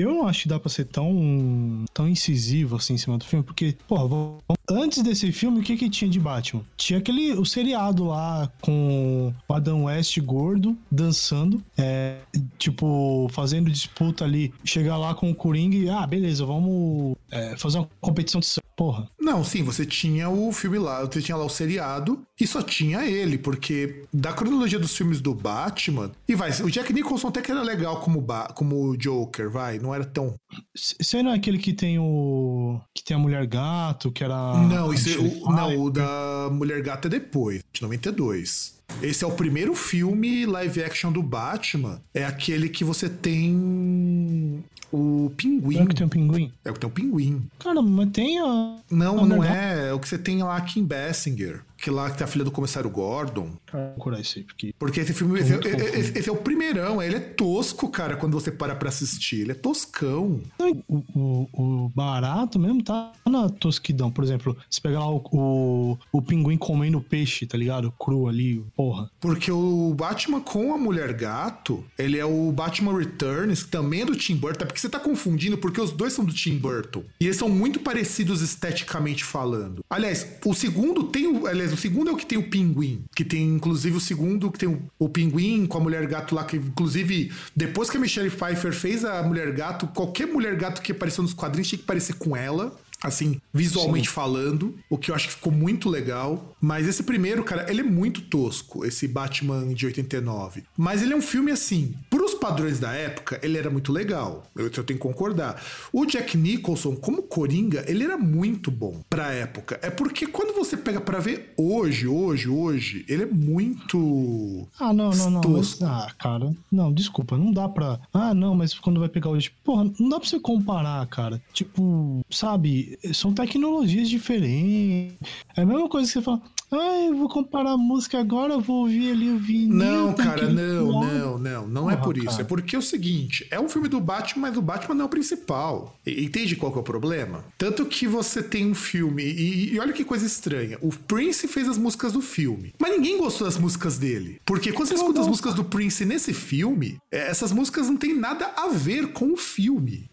eu 0.00 0.14
não 0.14 0.26
acho 0.26 0.42
que 0.42 0.48
dá 0.48 0.58
pra 0.58 0.68
ser 0.70 0.84
tão, 0.86 1.84
tão 1.92 2.08
incisivo 2.08 2.76
assim 2.76 2.94
em 2.94 2.98
cima 2.98 3.18
do 3.18 3.24
filme, 3.24 3.44
porque, 3.44 3.76
vou- 3.88 4.38
antes 4.70 5.02
desse 5.02 5.30
filme, 5.32 5.60
o 5.60 5.62
que 5.62 5.76
que 5.76 5.90
tinha 5.90 6.10
de 6.10 6.20
Batman? 6.20 6.62
Tinha 6.76 6.98
aquele, 6.98 7.32
o 7.32 7.44
seriado 7.44 8.04
lá 8.04 8.50
com 8.60 9.32
o 9.48 9.52
Adam 9.54 9.84
West 9.84 10.18
gordo, 10.20 10.76
dançando, 10.90 11.62
é, 11.76 12.18
tipo, 12.58 13.28
fazendo 13.32 13.70
disputa 13.70 14.24
ali, 14.24 14.52
chegar 14.64 14.96
lá 14.96 15.14
com 15.14 15.30
o 15.30 15.34
Coringa 15.34 15.76
e, 15.76 15.88
ah, 15.88 16.06
beleza, 16.06 16.44
vamos 16.44 17.16
é, 17.30 17.56
fazer 17.56 17.78
uma 17.78 17.88
competição 18.00 18.40
de. 18.40 18.46
Porra, 18.76 19.06
Não, 19.20 19.44
sim, 19.44 19.62
você 19.62 19.84
tinha 19.84 20.30
o 20.30 20.50
filme 20.52 20.78
lá, 20.78 21.04
você 21.04 21.20
tinha 21.20 21.36
lá 21.36 21.44
o 21.44 21.50
seriado 21.50 22.22
e 22.40 22.46
só 22.46 22.62
tinha 22.62 23.04
ele, 23.04 23.36
porque 23.36 24.04
da 24.10 24.32
cronologia 24.32 24.78
dos 24.78 24.96
filmes 24.96 25.20
do 25.20 25.34
Batman, 25.34 26.10
e 26.26 26.34
vai, 26.34 26.50
o 26.62 26.70
Jack 26.70 26.90
Nicholson 26.90 27.28
até 27.28 27.42
que 27.42 27.50
era 27.50 27.60
legal 27.62 28.00
como, 28.00 28.22
ba 28.22 28.48
como 28.54 28.96
Joker, 28.96 29.50
vai, 29.50 29.78
não 29.78 29.89
era 29.94 30.04
tão. 30.04 30.38
Você 30.74 31.22
não 31.22 31.30
é 31.32 31.34
aquele 31.34 31.58
que 31.58 31.72
tem 31.72 31.98
o. 31.98 32.80
que 32.94 33.02
tem 33.04 33.16
a 33.16 33.20
mulher 33.20 33.46
gato, 33.46 34.10
que 34.10 34.24
era. 34.24 34.58
não, 34.58 34.92
isso 34.92 35.08
é, 35.10 35.18
o, 35.18 35.52
não, 35.52 35.82
o 35.82 35.90
da 35.90 36.48
Mulher 36.52 36.82
Gata 36.82 37.08
é 37.08 37.10
depois, 37.10 37.62
de 37.72 37.82
92. 37.82 38.78
Esse 39.02 39.22
é 39.22 39.26
o 39.26 39.30
primeiro 39.30 39.72
filme 39.74 40.44
live 40.46 40.82
action 40.82 41.12
do 41.12 41.22
Batman, 41.22 42.02
é 42.12 42.24
aquele 42.24 42.68
que 42.68 42.82
você 42.82 43.08
tem 43.08 44.64
o 44.92 45.30
pinguim. 45.36 45.78
É 45.82 45.86
que 45.86 45.94
tem 45.94 46.06
um 46.06 46.08
pinguim? 46.08 46.52
É 46.64 46.70
o 46.70 46.74
que 46.74 46.80
tem 46.80 46.88
o 46.88 46.92
pinguim. 46.92 47.46
Cara, 47.60 47.80
mas 47.80 48.10
tem 48.10 48.40
a. 48.40 48.76
Não, 48.90 49.20
Ah, 49.20 49.26
não 49.26 49.44
é. 49.44 49.90
É 49.90 49.92
o 49.92 50.00
que 50.00 50.08
você 50.08 50.18
tem 50.18 50.42
lá 50.42 50.60
Kim 50.60 50.84
Basinger. 50.84 51.62
Que 51.78 51.88
lá 51.90 52.10
que 52.10 52.18
tá 52.18 52.24
a 52.24 52.28
filha 52.28 52.44
do 52.44 52.50
comissário 52.50 52.90
Gordon. 52.90 53.50
Cara, 53.66 53.84
vou 53.84 53.92
procurar 53.94 54.20
isso 54.20 54.38
aí, 54.38 54.44
porque. 54.44 54.74
Porque 54.78 55.00
esse 55.00 55.14
filme. 55.14 55.38
Esse, 55.38 55.52
muito 55.52 55.68
esse- 55.68 55.76
confuso. 55.86 56.18
esse 56.18 56.28
é 56.28 56.32
o 56.32 56.36
primeirão. 56.36 57.00
Ele 57.00 57.14
é 57.14 57.20
tosco, 57.20 57.88
cara, 57.88 58.16
quando 58.16 58.32
você 58.38 58.50
para 58.50 58.74
pra 58.74 58.88
assistir. 58.88 59.42
Ele 59.42 59.52
é 59.52 59.54
toscão. 59.54 60.39
O, 60.58 61.04
o, 61.14 61.48
o 61.52 61.92
barato 61.94 62.58
mesmo 62.58 62.82
tá 62.82 63.12
na 63.26 63.48
tosquidão. 63.48 64.10
Por 64.10 64.24
exemplo, 64.24 64.56
se 64.68 64.80
pegar 64.80 65.00
lá 65.00 65.10
o, 65.10 65.22
o, 65.32 65.98
o 66.12 66.22
pinguim 66.22 66.56
comendo 66.56 67.00
peixe, 67.00 67.46
tá 67.46 67.56
ligado? 67.56 67.92
Cru 67.98 68.28
ali, 68.28 68.64
porra. 68.76 69.10
Porque 69.20 69.50
o 69.50 69.94
Batman 69.94 70.40
com 70.40 70.74
a 70.74 70.78
Mulher 70.78 71.12
Gato, 71.12 71.84
ele 71.98 72.18
é 72.18 72.24
o 72.24 72.52
Batman 72.52 72.96
Returns, 72.96 73.62
que 73.62 73.70
também 73.70 74.02
é 74.02 74.04
do 74.04 74.16
Tim 74.16 74.36
Burton. 74.36 74.66
Porque 74.66 74.80
você 74.80 74.88
tá 74.88 74.98
confundindo, 74.98 75.58
porque 75.58 75.80
os 75.80 75.92
dois 75.92 76.12
são 76.12 76.24
do 76.24 76.32
Tim 76.32 76.58
Burton. 76.58 77.04
E 77.20 77.24
eles 77.24 77.36
são 77.36 77.48
muito 77.48 77.80
parecidos 77.80 78.42
esteticamente 78.42 79.24
falando. 79.24 79.84
Aliás, 79.88 80.26
o 80.44 80.54
segundo 80.54 81.04
tem 81.04 81.26
o. 81.26 81.46
Aliás, 81.46 81.72
o 81.72 81.76
segundo 81.76 82.10
é 82.10 82.12
o 82.12 82.16
que 82.16 82.26
tem 82.26 82.38
o 82.38 82.48
pinguim. 82.48 83.04
Que 83.14 83.24
tem, 83.24 83.46
inclusive, 83.46 83.96
o 83.96 84.00
segundo 84.00 84.50
que 84.50 84.58
tem 84.58 84.68
o, 84.68 84.82
o 84.98 85.08
pinguim 85.08 85.66
com 85.66 85.78
a 85.78 85.80
Mulher 85.80 86.06
Gato 86.06 86.34
lá, 86.34 86.44
que, 86.44 86.56
inclusive, 86.56 87.32
depois 87.54 87.90
que 87.90 87.96
a 87.96 88.00
Michelle 88.00 88.30
Pfeiffer 88.30 88.72
fez 88.72 89.04
a 89.04 89.22
Mulher 89.22 89.52
Gato, 89.52 89.86
qualquer 89.88 90.26
Mulher 90.30 90.56
Gato 90.56 90.82
que 90.82 90.92
apareceu 90.92 91.22
nos 91.22 91.34
quadrinhos 91.34 91.68
tinha 91.68 91.78
que 91.78 91.84
parecer 91.84 92.14
com 92.14 92.36
ela. 92.36 92.76
Assim, 93.02 93.40
visualmente 93.52 94.10
falando, 94.10 94.78
o 94.90 94.98
que 94.98 95.10
eu 95.10 95.14
acho 95.14 95.28
que 95.28 95.34
ficou 95.34 95.52
muito 95.52 95.88
legal. 95.88 96.49
Mas 96.60 96.86
esse 96.86 97.02
primeiro, 97.02 97.42
cara, 97.42 97.70
ele 97.70 97.80
é 97.80 97.84
muito 97.84 98.20
tosco, 98.22 98.84
esse 98.84 99.08
Batman 99.08 99.72
de 99.72 99.86
89. 99.86 100.64
Mas 100.76 101.02
ele 101.02 101.12
é 101.12 101.16
um 101.16 101.22
filme 101.22 101.50
assim, 101.50 101.94
pros 102.08 102.34
padrões 102.34 102.78
da 102.78 102.92
época, 102.92 103.40
ele 103.42 103.56
era 103.56 103.70
muito 103.70 103.92
legal. 103.92 104.44
Eu, 104.54 104.64
eu 104.64 104.70
tenho 104.70 104.84
que 104.84 104.98
concordar. 104.98 105.62
O 105.92 106.04
Jack 106.04 106.36
Nicholson, 106.36 106.96
como 106.96 107.22
Coringa, 107.22 107.84
ele 107.88 108.04
era 108.04 108.18
muito 108.18 108.70
bom 108.70 109.00
pra 109.08 109.32
época. 109.32 109.78
É 109.82 109.90
porque 109.90 110.26
quando 110.26 110.54
você 110.54 110.76
pega 110.76 111.00
pra 111.00 111.18
ver 111.18 111.52
hoje, 111.56 112.06
hoje, 112.06 112.48
hoje, 112.48 113.04
ele 113.08 113.22
é 113.22 113.26
muito. 113.26 114.68
Ah, 114.78 114.92
não, 114.92 115.10
não, 115.10 115.30
não. 115.30 115.40
Mas, 115.50 115.80
ah, 115.82 116.08
cara. 116.18 116.54
Não, 116.70 116.92
desculpa, 116.92 117.38
não 117.38 117.52
dá 117.52 117.68
pra. 117.68 118.00
Ah, 118.12 118.34
não, 118.34 118.54
mas 118.54 118.74
quando 118.74 119.00
vai 119.00 119.08
pegar 119.08 119.30
hoje. 119.30 119.50
Porra, 119.64 119.90
não 119.98 120.08
dá 120.08 120.20
pra 120.20 120.28
você 120.28 120.38
comparar, 120.38 121.06
cara. 121.06 121.40
Tipo, 121.52 122.20
sabe? 122.30 122.98
São 123.12 123.32
tecnologias 123.32 124.08
diferentes. 124.08 125.16
É 125.56 125.62
a 125.62 125.66
mesma 125.66 125.88
coisa 125.88 126.06
que 126.06 126.12
você 126.12 126.22
fala. 126.22 126.40
Ah, 126.72 127.04
eu 127.08 127.16
vou 127.16 127.28
comparar 127.28 127.72
a 127.72 127.76
música 127.76 128.20
agora, 128.20 128.52
eu 128.54 128.60
vou 128.60 128.82
ouvir 128.82 129.10
ali 129.10 129.28
o 129.28 129.38
vinil. 129.38 129.74
Não, 129.74 130.12
cara, 130.12 130.48
não, 130.48 131.02
não, 131.02 131.38
não. 131.38 131.66
Não 131.66 131.90
é 131.90 131.94
Porra, 131.94 132.04
por 132.04 132.16
isso. 132.16 132.26
cara. 132.28 132.42
É 132.42 132.44
porque 132.44 132.76
é 132.76 132.78
o 132.78 132.82
seguinte: 132.82 133.44
é 133.50 133.58
um 133.58 133.68
filme 133.68 133.88
do 133.88 133.98
Batman, 134.00 134.42
mas 134.48 134.56
o 134.56 134.62
Batman 134.62 134.94
não 134.94 135.02
é 135.02 135.06
o 135.06 135.08
principal. 135.08 135.98
E- 136.06 136.24
Entende 136.24 136.54
qual 136.54 136.70
que 136.70 136.78
é 136.78 136.80
o 136.80 136.84
problema? 136.84 137.44
Tanto 137.58 137.84
que 137.86 138.06
você 138.06 138.40
tem 138.40 138.70
um 138.70 138.74
filme, 138.74 139.24
e, 139.24 139.76
olha 139.80 139.92
que 139.92 140.04
coisa 140.04 140.24
estranha: 140.24 140.78
o 140.80 140.90
Prince 140.90 141.48
fez 141.48 141.68
as 141.68 141.76
músicas 141.76 142.12
do 142.12 142.20
filme, 142.22 142.72
mas 142.78 142.92
ninguém 142.92 143.18
gostou 143.18 143.48
das 143.48 143.58
músicas 143.58 143.98
dele. 143.98 144.40
Porque 144.46 144.70
quando 144.70 144.86
você 144.90 144.94
escuta 144.94 145.20
as 145.22 145.26
músicas 145.26 145.54
do 145.54 145.64
Prince 145.64 146.04
nesse 146.04 146.32
filme, 146.32 146.98
é, 147.10 147.28
essas 147.30 147.50
músicas 147.50 147.88
não 147.88 147.96
têm 147.96 148.14
nada 148.16 148.48
a 148.56 148.68
ver 148.68 149.08
com 149.08 149.32
o 149.32 149.36
filme. 149.36 150.08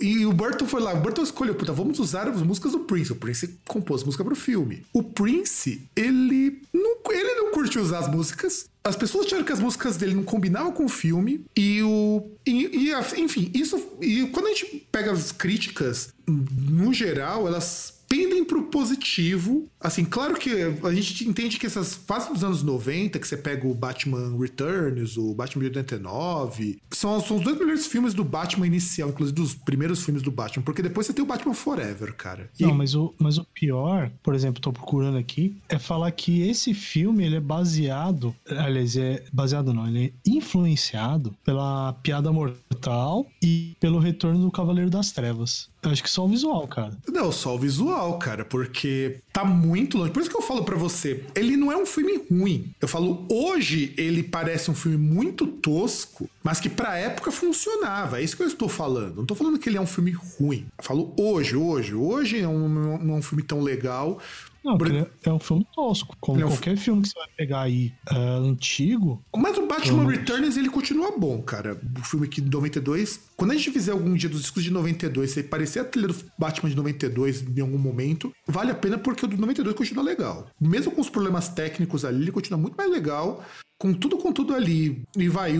E 0.00 0.24
o 0.24 0.32
Burton 0.32 0.66
foi 0.66 0.80
lá, 0.80 0.92
o 0.94 1.00
Burton 1.00 1.22
escolheu, 1.22 1.54
puta, 1.54 1.72
vamos 1.72 1.98
usar 1.98 2.28
as 2.28 2.40
músicas 2.42 2.72
do 2.72 2.80
Prince. 2.80 3.12
O 3.12 3.16
Prince 3.16 3.58
compôs 3.66 4.04
música 4.04 4.24
pro 4.24 4.34
filme. 4.36 4.82
O 4.92 5.02
Prince, 5.02 5.82
ele 5.96 6.62
não, 6.72 6.96
ele 7.10 7.34
não 7.34 7.50
curte 7.52 7.78
usar 7.78 7.98
as 8.00 8.08
músicas. 8.08 8.66
As 8.84 8.96
pessoas 8.96 9.26
acharam 9.26 9.44
que 9.44 9.52
as 9.52 9.60
músicas 9.60 9.96
dele 9.96 10.14
não 10.14 10.24
combinavam 10.24 10.72
com 10.72 10.84
o 10.84 10.88
filme. 10.88 11.44
E 11.56 11.82
o. 11.82 12.22
E, 12.46 12.86
e 12.86 12.92
a- 12.92 13.06
enfim, 13.16 13.50
isso. 13.54 13.80
E 14.00 14.26
quando 14.26 14.46
a 14.46 14.48
gente 14.50 14.86
pega 14.90 15.12
as 15.12 15.30
críticas, 15.30 16.12
no 16.26 16.92
geral, 16.92 17.46
elas 17.46 18.01
pendem 18.12 18.44
pro 18.44 18.64
positivo. 18.64 19.66
Assim, 19.80 20.04
claro 20.04 20.34
que 20.34 20.50
a 20.84 20.92
gente 20.92 21.26
entende 21.26 21.58
que 21.58 21.64
essas 21.64 21.94
fases 21.94 22.28
dos 22.28 22.44
anos 22.44 22.62
90, 22.62 23.18
que 23.18 23.26
você 23.26 23.38
pega 23.38 23.66
o 23.66 23.72
Batman 23.74 24.36
Returns, 24.38 25.16
o 25.16 25.32
Batman 25.32 25.62
de 25.62 25.68
89, 25.78 26.78
são, 26.90 27.18
são 27.22 27.38
os 27.38 27.42
dois 27.42 27.58
melhores 27.58 27.86
filmes 27.86 28.12
do 28.12 28.22
Batman 28.22 28.66
inicial, 28.66 29.08
inclusive 29.08 29.34
dos 29.34 29.54
primeiros 29.54 30.04
filmes 30.04 30.22
do 30.22 30.30
Batman, 30.30 30.62
porque 30.62 30.82
depois 30.82 31.06
você 31.06 31.14
tem 31.14 31.24
o 31.24 31.26
Batman 31.26 31.54
Forever, 31.54 32.14
cara. 32.14 32.50
E- 32.60 32.64
Não, 32.64 32.74
mas 32.74 32.94
o, 32.94 33.14
mas 33.18 33.38
o 33.38 33.44
pior, 33.46 34.12
por 34.22 34.34
exemplo, 34.34 34.60
tô 34.60 34.70
procurando 34.72 35.16
aqui, 35.16 35.56
é 35.66 35.78
falar 35.78 36.10
que 36.10 36.42
esse 36.42 36.74
filme 36.74 37.24
ele 37.24 37.36
é 37.36 37.40
baseado, 37.40 38.36
aliás, 38.46 38.94
é 38.94 39.24
baseado 39.32 39.72
não, 39.72 39.88
ele 39.88 40.04
é 40.06 40.30
influenciado 40.30 41.34
pela 41.42 41.94
Piada 42.02 42.30
Mortal 42.30 43.26
e 43.42 43.74
pelo 43.80 43.98
Retorno 43.98 44.38
do 44.40 44.50
Cavaleiro 44.50 44.90
das 44.90 45.12
Trevas. 45.12 45.71
Eu 45.82 45.90
acho 45.90 46.02
que 46.02 46.10
só 46.10 46.24
o 46.24 46.28
visual, 46.28 46.68
cara. 46.68 46.96
Não, 47.08 47.32
só 47.32 47.56
o 47.56 47.58
visual, 47.58 48.16
cara, 48.18 48.44
porque 48.44 49.18
tá 49.32 49.44
muito 49.44 49.98
longe. 49.98 50.12
Por 50.12 50.20
isso 50.20 50.30
que 50.30 50.36
eu 50.36 50.42
falo 50.42 50.64
pra 50.64 50.76
você, 50.76 51.24
ele 51.34 51.56
não 51.56 51.72
é 51.72 51.76
um 51.76 51.84
filme 51.84 52.22
ruim. 52.30 52.72
Eu 52.80 52.86
falo, 52.86 53.26
hoje 53.28 53.92
ele 53.96 54.22
parece 54.22 54.70
um 54.70 54.74
filme 54.74 54.96
muito 54.96 55.44
tosco, 55.46 56.30
mas 56.42 56.60
que 56.60 56.68
pra 56.68 56.96
época 56.96 57.32
funcionava. 57.32 58.20
É 58.20 58.22
isso 58.22 58.36
que 58.36 58.44
eu 58.44 58.46
estou 58.46 58.68
falando. 58.68 59.16
Não 59.16 59.26
tô 59.26 59.34
falando 59.34 59.58
que 59.58 59.68
ele 59.68 59.76
é 59.76 59.80
um 59.80 59.86
filme 59.86 60.12
ruim. 60.12 60.66
Eu 60.78 60.84
falo 60.84 61.12
hoje, 61.18 61.56
hoje. 61.56 61.94
Hoje 61.94 62.40
é 62.40 62.46
um, 62.46 62.68
não 62.68 63.14
é 63.14 63.18
um 63.18 63.22
filme 63.22 63.42
tão 63.42 63.60
legal. 63.60 64.20
Não, 64.64 64.76
ele 64.86 65.04
é 65.24 65.32
um 65.32 65.40
filme 65.40 65.66
tosco. 65.74 66.16
Como 66.20 66.40
é 66.40 66.44
um 66.44 66.48
qualquer 66.48 66.76
filme 66.76 67.02
que 67.02 67.08
você 67.08 67.18
vai 67.18 67.28
pegar 67.36 67.62
aí 67.62 67.92
é, 68.08 68.16
antigo, 68.16 69.20
Mas 69.36 69.58
o 69.58 69.66
Batman. 69.66 70.08
Returns, 70.08 70.56
ele 70.56 70.70
continua 70.70 71.18
bom, 71.18 71.42
cara. 71.42 71.80
O 71.98 72.04
filme 72.04 72.28
que 72.28 72.40
de 72.40 72.48
92. 72.48 73.20
Quando 73.42 73.50
a 73.50 73.54
gente 73.56 73.72
fizer 73.72 73.90
algum 73.90 74.14
dia 74.14 74.28
dos 74.28 74.42
discos 74.42 74.62
de 74.62 74.70
92, 74.70 75.28
se 75.28 75.42
parecer 75.42 75.80
a 75.80 75.84
trilha 75.84 76.06
do 76.06 76.14
Batman 76.38 76.70
de 76.70 76.76
92 76.76 77.42
em 77.42 77.60
algum 77.60 77.76
momento, 77.76 78.32
vale 78.46 78.70
a 78.70 78.74
pena 78.74 78.96
porque 78.96 79.24
o 79.24 79.28
do 79.28 79.36
92 79.36 79.74
continua 79.74 80.04
legal. 80.04 80.46
Mesmo 80.60 80.92
com 80.92 81.00
os 81.00 81.10
problemas 81.10 81.48
técnicos 81.48 82.04
ali, 82.04 82.22
ele 82.22 82.30
continua 82.30 82.56
muito 82.56 82.76
mais 82.76 82.88
legal. 82.88 83.44
Com 83.80 83.92
tudo, 83.92 84.16
com 84.16 84.32
tudo 84.32 84.54
ali. 84.54 85.02
E 85.16 85.28
vai. 85.28 85.56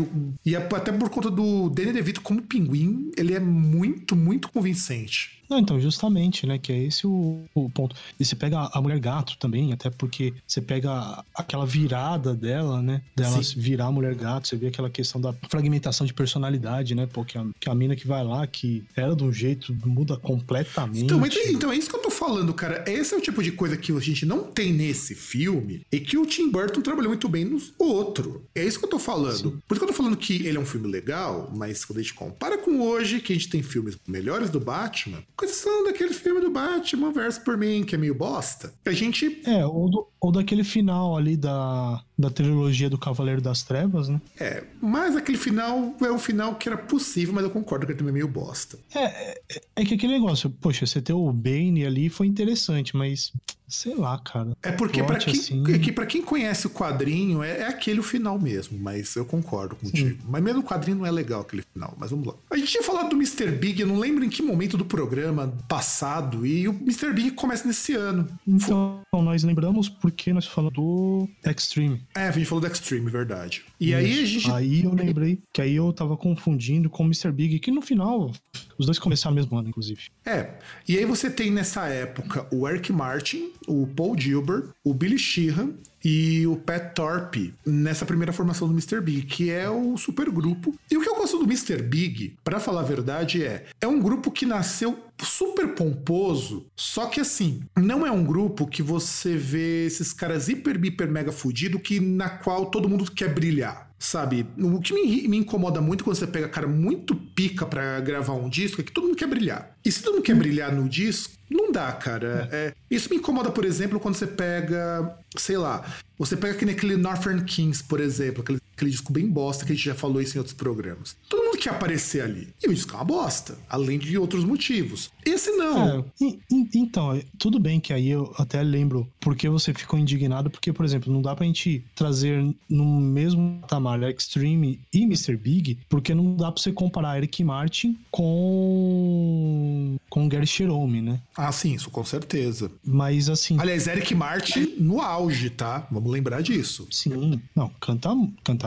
E 0.47 0.55
é 0.55 0.59
até 0.59 0.93
por 0.93 1.11
conta 1.11 1.29
do 1.29 1.69
Danny 1.71 1.93
DeVito 1.93 2.21
como 2.21 2.41
pinguim, 2.41 3.11
ele 3.17 3.35
é 3.35 3.41
muito, 3.41 4.15
muito 4.15 4.49
convincente. 4.53 5.43
Não, 5.53 5.59
então, 5.59 5.79
justamente, 5.79 6.47
né? 6.47 6.59
Que 6.59 6.73
é 6.73 6.79
esse 6.79 7.07
o, 7.07 7.45
o 7.55 7.69
ponto. 7.69 7.95
E 8.19 8.25
você 8.25 8.35
pega 8.35 8.71
a 8.73 8.81
mulher 8.81 8.99
gato 8.99 9.37
também, 9.37 9.71
até 9.71 9.91
porque 9.91 10.33
você 10.47 10.63
pega 10.63 11.23
aquela 11.35 11.67
virada 11.67 12.35
dela, 12.35 12.81
né? 12.81 13.03
Dela 13.15 13.43
Sim. 13.43 13.61
virar 13.61 13.85
a 13.87 13.93
mulher 13.93 14.15
gato, 14.15 14.49
você 14.49 14.57
vê 14.57 14.69
aquela 14.69 14.89
questão 14.89 15.21
da 15.21 15.35
fragmentação 15.51 16.07
de 16.07 16.15
personalidade, 16.15 16.95
né? 16.95 17.07
Porque 17.07 17.37
a, 17.37 17.45
que 17.61 17.69
a 17.69 17.72
mina 17.75 17.95
que 17.97 18.07
vai 18.07 18.25
lá, 18.25 18.47
que 18.47 18.85
era 18.97 19.15
de 19.15 19.23
um 19.25 19.33
jeito, 19.33 19.75
muda 19.85 20.17
completamente. 20.17 21.05
Então, 21.05 21.19
mas- 21.19 21.35
então 21.49 21.73
é 21.73 21.77
isso 21.77 21.89
que 21.89 21.97
eu 21.97 22.01
tô 22.01 22.11
falando, 22.11 22.53
cara. 22.53 22.85
Esse 22.87 23.15
é 23.15 23.17
o 23.17 23.21
tipo 23.21 23.43
de 23.43 23.53
coisa 23.53 23.77
que 23.77 23.93
a 23.93 23.99
gente 24.01 24.25
não 24.27 24.45
tem 24.45 24.73
nesse 24.73 25.15
filme 25.15 25.83
e 25.91 26.01
que 26.01 26.17
o 26.19 26.27
Tim 26.27 26.51
Burton 26.51 26.81
trabalhou 26.81 27.09
muito 27.11 27.29
bem 27.29 27.45
no 27.45 27.59
outro. 27.79 28.45
É 28.55 28.65
isso 28.65 28.79
que 28.79 28.85
eu 28.85 28.91
tô 28.91 28.99
falando. 28.99 29.61
Por 29.67 29.75
isso 29.75 29.81
que 29.81 29.85
eu 29.85 29.89
tô 29.89 29.93
falando 29.95 30.17
que 30.17 30.47
ele 30.47 30.57
é 30.57 30.61
um 30.61 30.65
filme 30.67 30.89
legal, 30.89 31.51
mas 31.57 31.85
quando 31.85 31.99
a 31.99 32.03
gente 32.03 32.15
compara 32.15 32.59
com 32.59 32.81
hoje, 32.81 33.21
que 33.21 33.33
a 33.33 33.37
gente 33.37 33.49
tem 33.49 33.63
filmes 33.63 33.97
melhores 34.07 34.51
do 34.51 34.61
Batman, 34.61 35.23
com 35.37 35.45
exceção 35.45 35.85
daquele 35.85 36.13
filme 36.15 36.41
do 36.41 36.51
Batman 36.51 37.13
vs 37.13 37.35
Superman, 37.37 37.85
que 37.85 37.95
é 37.95 37.99
meio 37.99 38.15
bosta, 38.15 38.73
a 38.85 38.93
gente. 38.93 39.41
É, 39.47 39.65
ou, 39.67 39.89
do- 39.91 40.07
ou 40.21 40.33
daquele 40.33 40.65
final 40.65 41.17
ali 41.17 41.37
da, 41.37 42.03
da 42.23 42.31
trilogia 42.31 42.89
do 42.89 42.97
Cavaleiro 42.97 43.41
das 43.41 43.63
Trevas, 43.63 44.09
né? 44.09 44.21
É, 44.39 44.65
mas 44.81 45.17
aquele 45.17 45.39
final 45.39 45.95
é 46.01 46.11
um 46.11 46.19
final 46.19 46.55
que 46.55 46.69
era 46.69 46.79
possível, 46.79 47.35
mas 47.35 47.45
eu 47.45 47.51
concordo 47.51 47.85
que 47.85 47.93
ele 47.93 47.99
também 47.99 48.13
é 48.13 48.15
meio 48.15 48.29
bosta. 48.29 48.79
É, 48.95 49.05
é, 49.05 49.63
é 49.77 49.85
que 49.85 49.95
aquele 49.95 50.15
negócio, 50.15 50.49
poxa, 50.49 50.87
você 50.87 51.03
ter 51.03 51.13
o 51.13 51.33
Bane 51.33 51.85
ali 51.85 52.09
foi 52.09 52.27
interessante, 52.27 52.97
mas 52.97 53.33
sei 53.73 53.95
lá, 53.95 54.19
cara. 54.19 54.57
É 54.63 54.71
porque 54.71 55.03
para 55.03 55.19
quem, 55.19 55.33
assim... 55.33 55.65
é 55.73 55.79
que 55.79 55.91
pra 55.91 56.05
quem 56.05 56.23
conhece 56.23 56.67
o 56.67 56.71
quadrinho, 56.71 57.43
é, 57.43 57.61
é, 57.61 57.67
aquele 57.67 58.01
o 58.01 58.03
final 58.03 58.39
mesmo, 58.39 58.79
mas 58.79 59.17
eu 59.17 59.25
concordo 59.25 59.75
contigo. 59.77 60.11
Sim. 60.11 60.19
Mas 60.29 60.43
mesmo 60.43 60.61
o 60.61 60.65
quadrinho 60.65 60.99
não 60.99 61.07
é 61.07 61.11
legal 61.11 61.41
aquele 61.41 61.63
final, 61.73 61.95
mas 61.99 62.11
vamos 62.11 62.27
lá. 62.27 62.35
A 62.51 62.57
gente 62.57 62.71
tinha 62.71 62.83
falado 62.83 63.11
do 63.11 63.17
Mr. 63.17 63.51
Big, 63.51 63.81
eu 63.81 63.87
não 63.87 63.99
lembro 63.99 64.25
em 64.25 64.29
que 64.29 64.43
momento 64.43 64.77
do 64.77 64.85
programa 64.85 65.53
passado, 65.67 66.47
e 66.47 66.69
o 66.69 66.73
Mr. 66.73 67.13
Big 67.13 67.31
começa 67.33 67.67
nesse 67.67 67.95
ano. 67.95 68.29
Então, 68.47 69.01
nós 69.13 69.43
lembramos 69.43 69.89
porque 69.89 70.33
nós 70.33 70.47
falamos 70.47 70.75
do 70.75 71.29
Extreme. 71.45 72.03
É, 72.15 72.29
a 72.29 72.31
gente 72.31 72.47
falou 72.47 72.61
do 72.61 72.67
Extreme, 72.67 73.11
verdade. 73.11 73.65
E 73.83 73.95
aí 73.95 74.23
a 74.23 74.25
gente. 74.25 74.51
Aí 74.51 74.85
eu 74.85 74.95
lembrei 74.95 75.41
que 75.53 75.61
aí 75.61 75.75
eu 75.75 75.93
tava 75.93 76.17
confundindo 76.17 76.89
com 76.89 77.03
o 77.03 77.07
Mr. 77.07 77.33
Big, 77.33 77.59
que 77.59 77.71
no 77.71 77.83
final, 77.83 78.31
os 78.79 78.87
dois 78.87 78.99
começaram 78.99 79.35
no 79.35 79.41
mesmo 79.41 79.59
ano, 79.59 79.69
inclusive. 79.69 80.03
É. 80.25 80.51
E 80.89 80.97
aí 80.97 81.05
você 81.05 81.29
tem 81.29 81.51
nessa 81.51 81.87
época 81.89 82.47
o 82.53 82.69
Eric 82.69 82.93
Martin, 82.93 83.51
o 83.67 83.87
Paul 83.89 84.17
Gilbert, 84.19 84.69
o 84.85 84.95
Billy 84.95 85.19
Sheehan 85.19 85.71
e 86.05 86.47
o 86.47 86.57
Pat 86.57 86.95
Thorpe 86.95 87.55
nessa 87.65 88.05
primeira 88.05 88.33
formação 88.33 88.67
do 88.67 88.75
Mr. 88.75 89.01
Big, 89.01 89.23
que 89.23 89.51
é 89.51 89.69
o 89.69 89.97
supergrupo. 89.97 90.75
E 90.91 90.97
o 90.97 91.01
que 91.01 91.09
eu 91.09 91.17
gosto 91.17 91.39
do 91.39 91.45
Mr. 91.45 91.83
Big, 91.83 92.37
para 92.43 92.59
falar 92.59 92.81
a 92.81 92.85
verdade, 92.85 93.45
é 93.45 93.67
é 93.81 93.87
um 93.87 94.01
grupo 94.01 94.31
que 94.31 94.47
nasceu 94.47 94.99
super 95.23 95.69
pomposo, 95.69 96.67
só 96.75 97.07
que 97.07 97.21
assim, 97.21 97.61
não 97.77 98.05
é 98.05 98.11
um 98.11 98.25
grupo 98.25 98.67
que 98.67 98.83
você 98.83 99.37
vê 99.37 99.87
esses 99.87 100.13
caras 100.13 100.49
hiper, 100.49 100.85
hiper, 100.85 101.09
mega 101.09 101.31
fudido 101.31 101.79
que 101.79 102.01
na 102.01 102.29
qual 102.29 102.67
todo 102.67 102.89
mundo 102.89 103.11
quer 103.11 103.33
brilhar. 103.33 103.72
Sabe? 104.03 104.45
O 104.59 104.81
que 104.81 104.93
me, 104.93 105.29
me 105.29 105.37
incomoda 105.37 105.81
muito 105.81 106.03
quando 106.03 106.17
você 106.17 106.27
pega 106.27 106.49
cara 106.49 106.67
muito 106.67 107.15
pica 107.15 107.65
para 107.65 108.01
gravar 108.01 108.33
um 108.33 108.49
disco 108.49 108.81
é 108.81 108.85
que 108.85 108.91
todo 108.91 109.05
mundo 109.05 109.17
quer 109.17 109.29
brilhar. 109.29 109.77
E 109.85 109.93
se 109.93 110.03
todo 110.03 110.15
mundo 110.15 110.25
quer 110.25 110.35
brilhar 110.35 110.73
no 110.75 110.89
disco, 110.89 111.35
não 111.49 111.71
dá, 111.71 111.93
cara. 111.93 112.49
É, 112.51 112.75
isso 112.91 113.09
me 113.09 113.17
incomoda, 113.17 113.53
por 113.53 113.65
exemplo, 113.65 114.01
quando 114.01 114.17
você 114.17 114.27
pega, 114.27 115.17
sei 115.37 115.57
lá, 115.57 115.85
você 116.19 116.37
pega 116.37 116.55
aquele 116.73 116.97
Northern 116.97 117.45
Kings, 117.45 117.85
por 117.85 118.01
exemplo, 118.01 118.43
aquele, 118.43 118.59
aquele 118.83 118.91
disco 118.91 119.13
bem 119.13 119.29
bosta 119.29 119.65
que 119.65 119.73
a 119.73 119.75
gente 119.75 119.85
já 119.85 119.95
falou 119.95 120.21
isso 120.21 120.37
em 120.37 120.39
outros 120.39 120.55
programas. 120.55 121.17
Todo 121.29 121.45
mundo 121.45 121.59
quer 121.59 121.71
aparecer 121.71 122.23
ali. 122.23 122.49
E 122.63 122.69
o 122.69 122.75
disco 122.75 122.93
é 122.93 122.97
uma 122.97 123.05
bosta, 123.05 123.57
além 123.69 123.99
de 123.99 124.19
outros 124.19 124.45
motivos. 124.45 125.11
Esse 125.25 125.53
não. 125.53 126.01
É, 126.01 126.05
e, 126.21 126.41
e, 126.51 126.79
então, 126.79 127.21
tudo 127.39 127.59
bem 127.61 127.79
que 127.79 127.93
aí 127.93 128.09
eu 128.09 128.35
até 128.37 128.63
lembro 128.63 129.09
porque 129.21 129.49
você 129.49 129.73
ficou 129.73 129.99
indignado, 129.99 130.51
porque, 130.51 130.73
por 130.73 130.85
exemplo, 130.85 131.13
não 131.13 131.23
dá 131.23 131.35
pra 131.35 131.47
gente 131.47 131.85
trazer 131.95 132.45
no 132.69 132.85
mesmo 132.85 133.61
patamar 133.61 134.03
Extreme 134.03 134.81
e 134.93 135.03
Mr. 135.03 135.37
Big, 135.37 135.79
porque 135.89 136.15
não 136.15 136.37
dá 136.37 136.51
pra 136.51 136.61
você 136.61 136.73
comparar 136.73 137.19
Eric 137.19 137.45
Martin 137.45 137.99
com 138.11 139.97
com 140.11 140.29
Gary 140.29 140.47
Cherome, 140.47 141.01
né? 141.01 141.21
Ah, 141.35 141.51
sim, 141.51 141.73
isso 141.75 141.91
com 141.91 142.05
certeza. 142.05 142.71
Mas 142.85 143.31
assim. 143.31 143.59
Aliás, 143.59 143.87
Eric 143.87 144.15
Martin 144.15 144.75
no 144.79 145.01
auge, 145.01 145.49
tá? 145.49 145.87
Vamos 145.91 146.11
lembrar 146.11 146.43
disso. 146.43 146.87
Sim. 146.91 147.41
Não, 147.57 147.71
canta, 147.81 148.11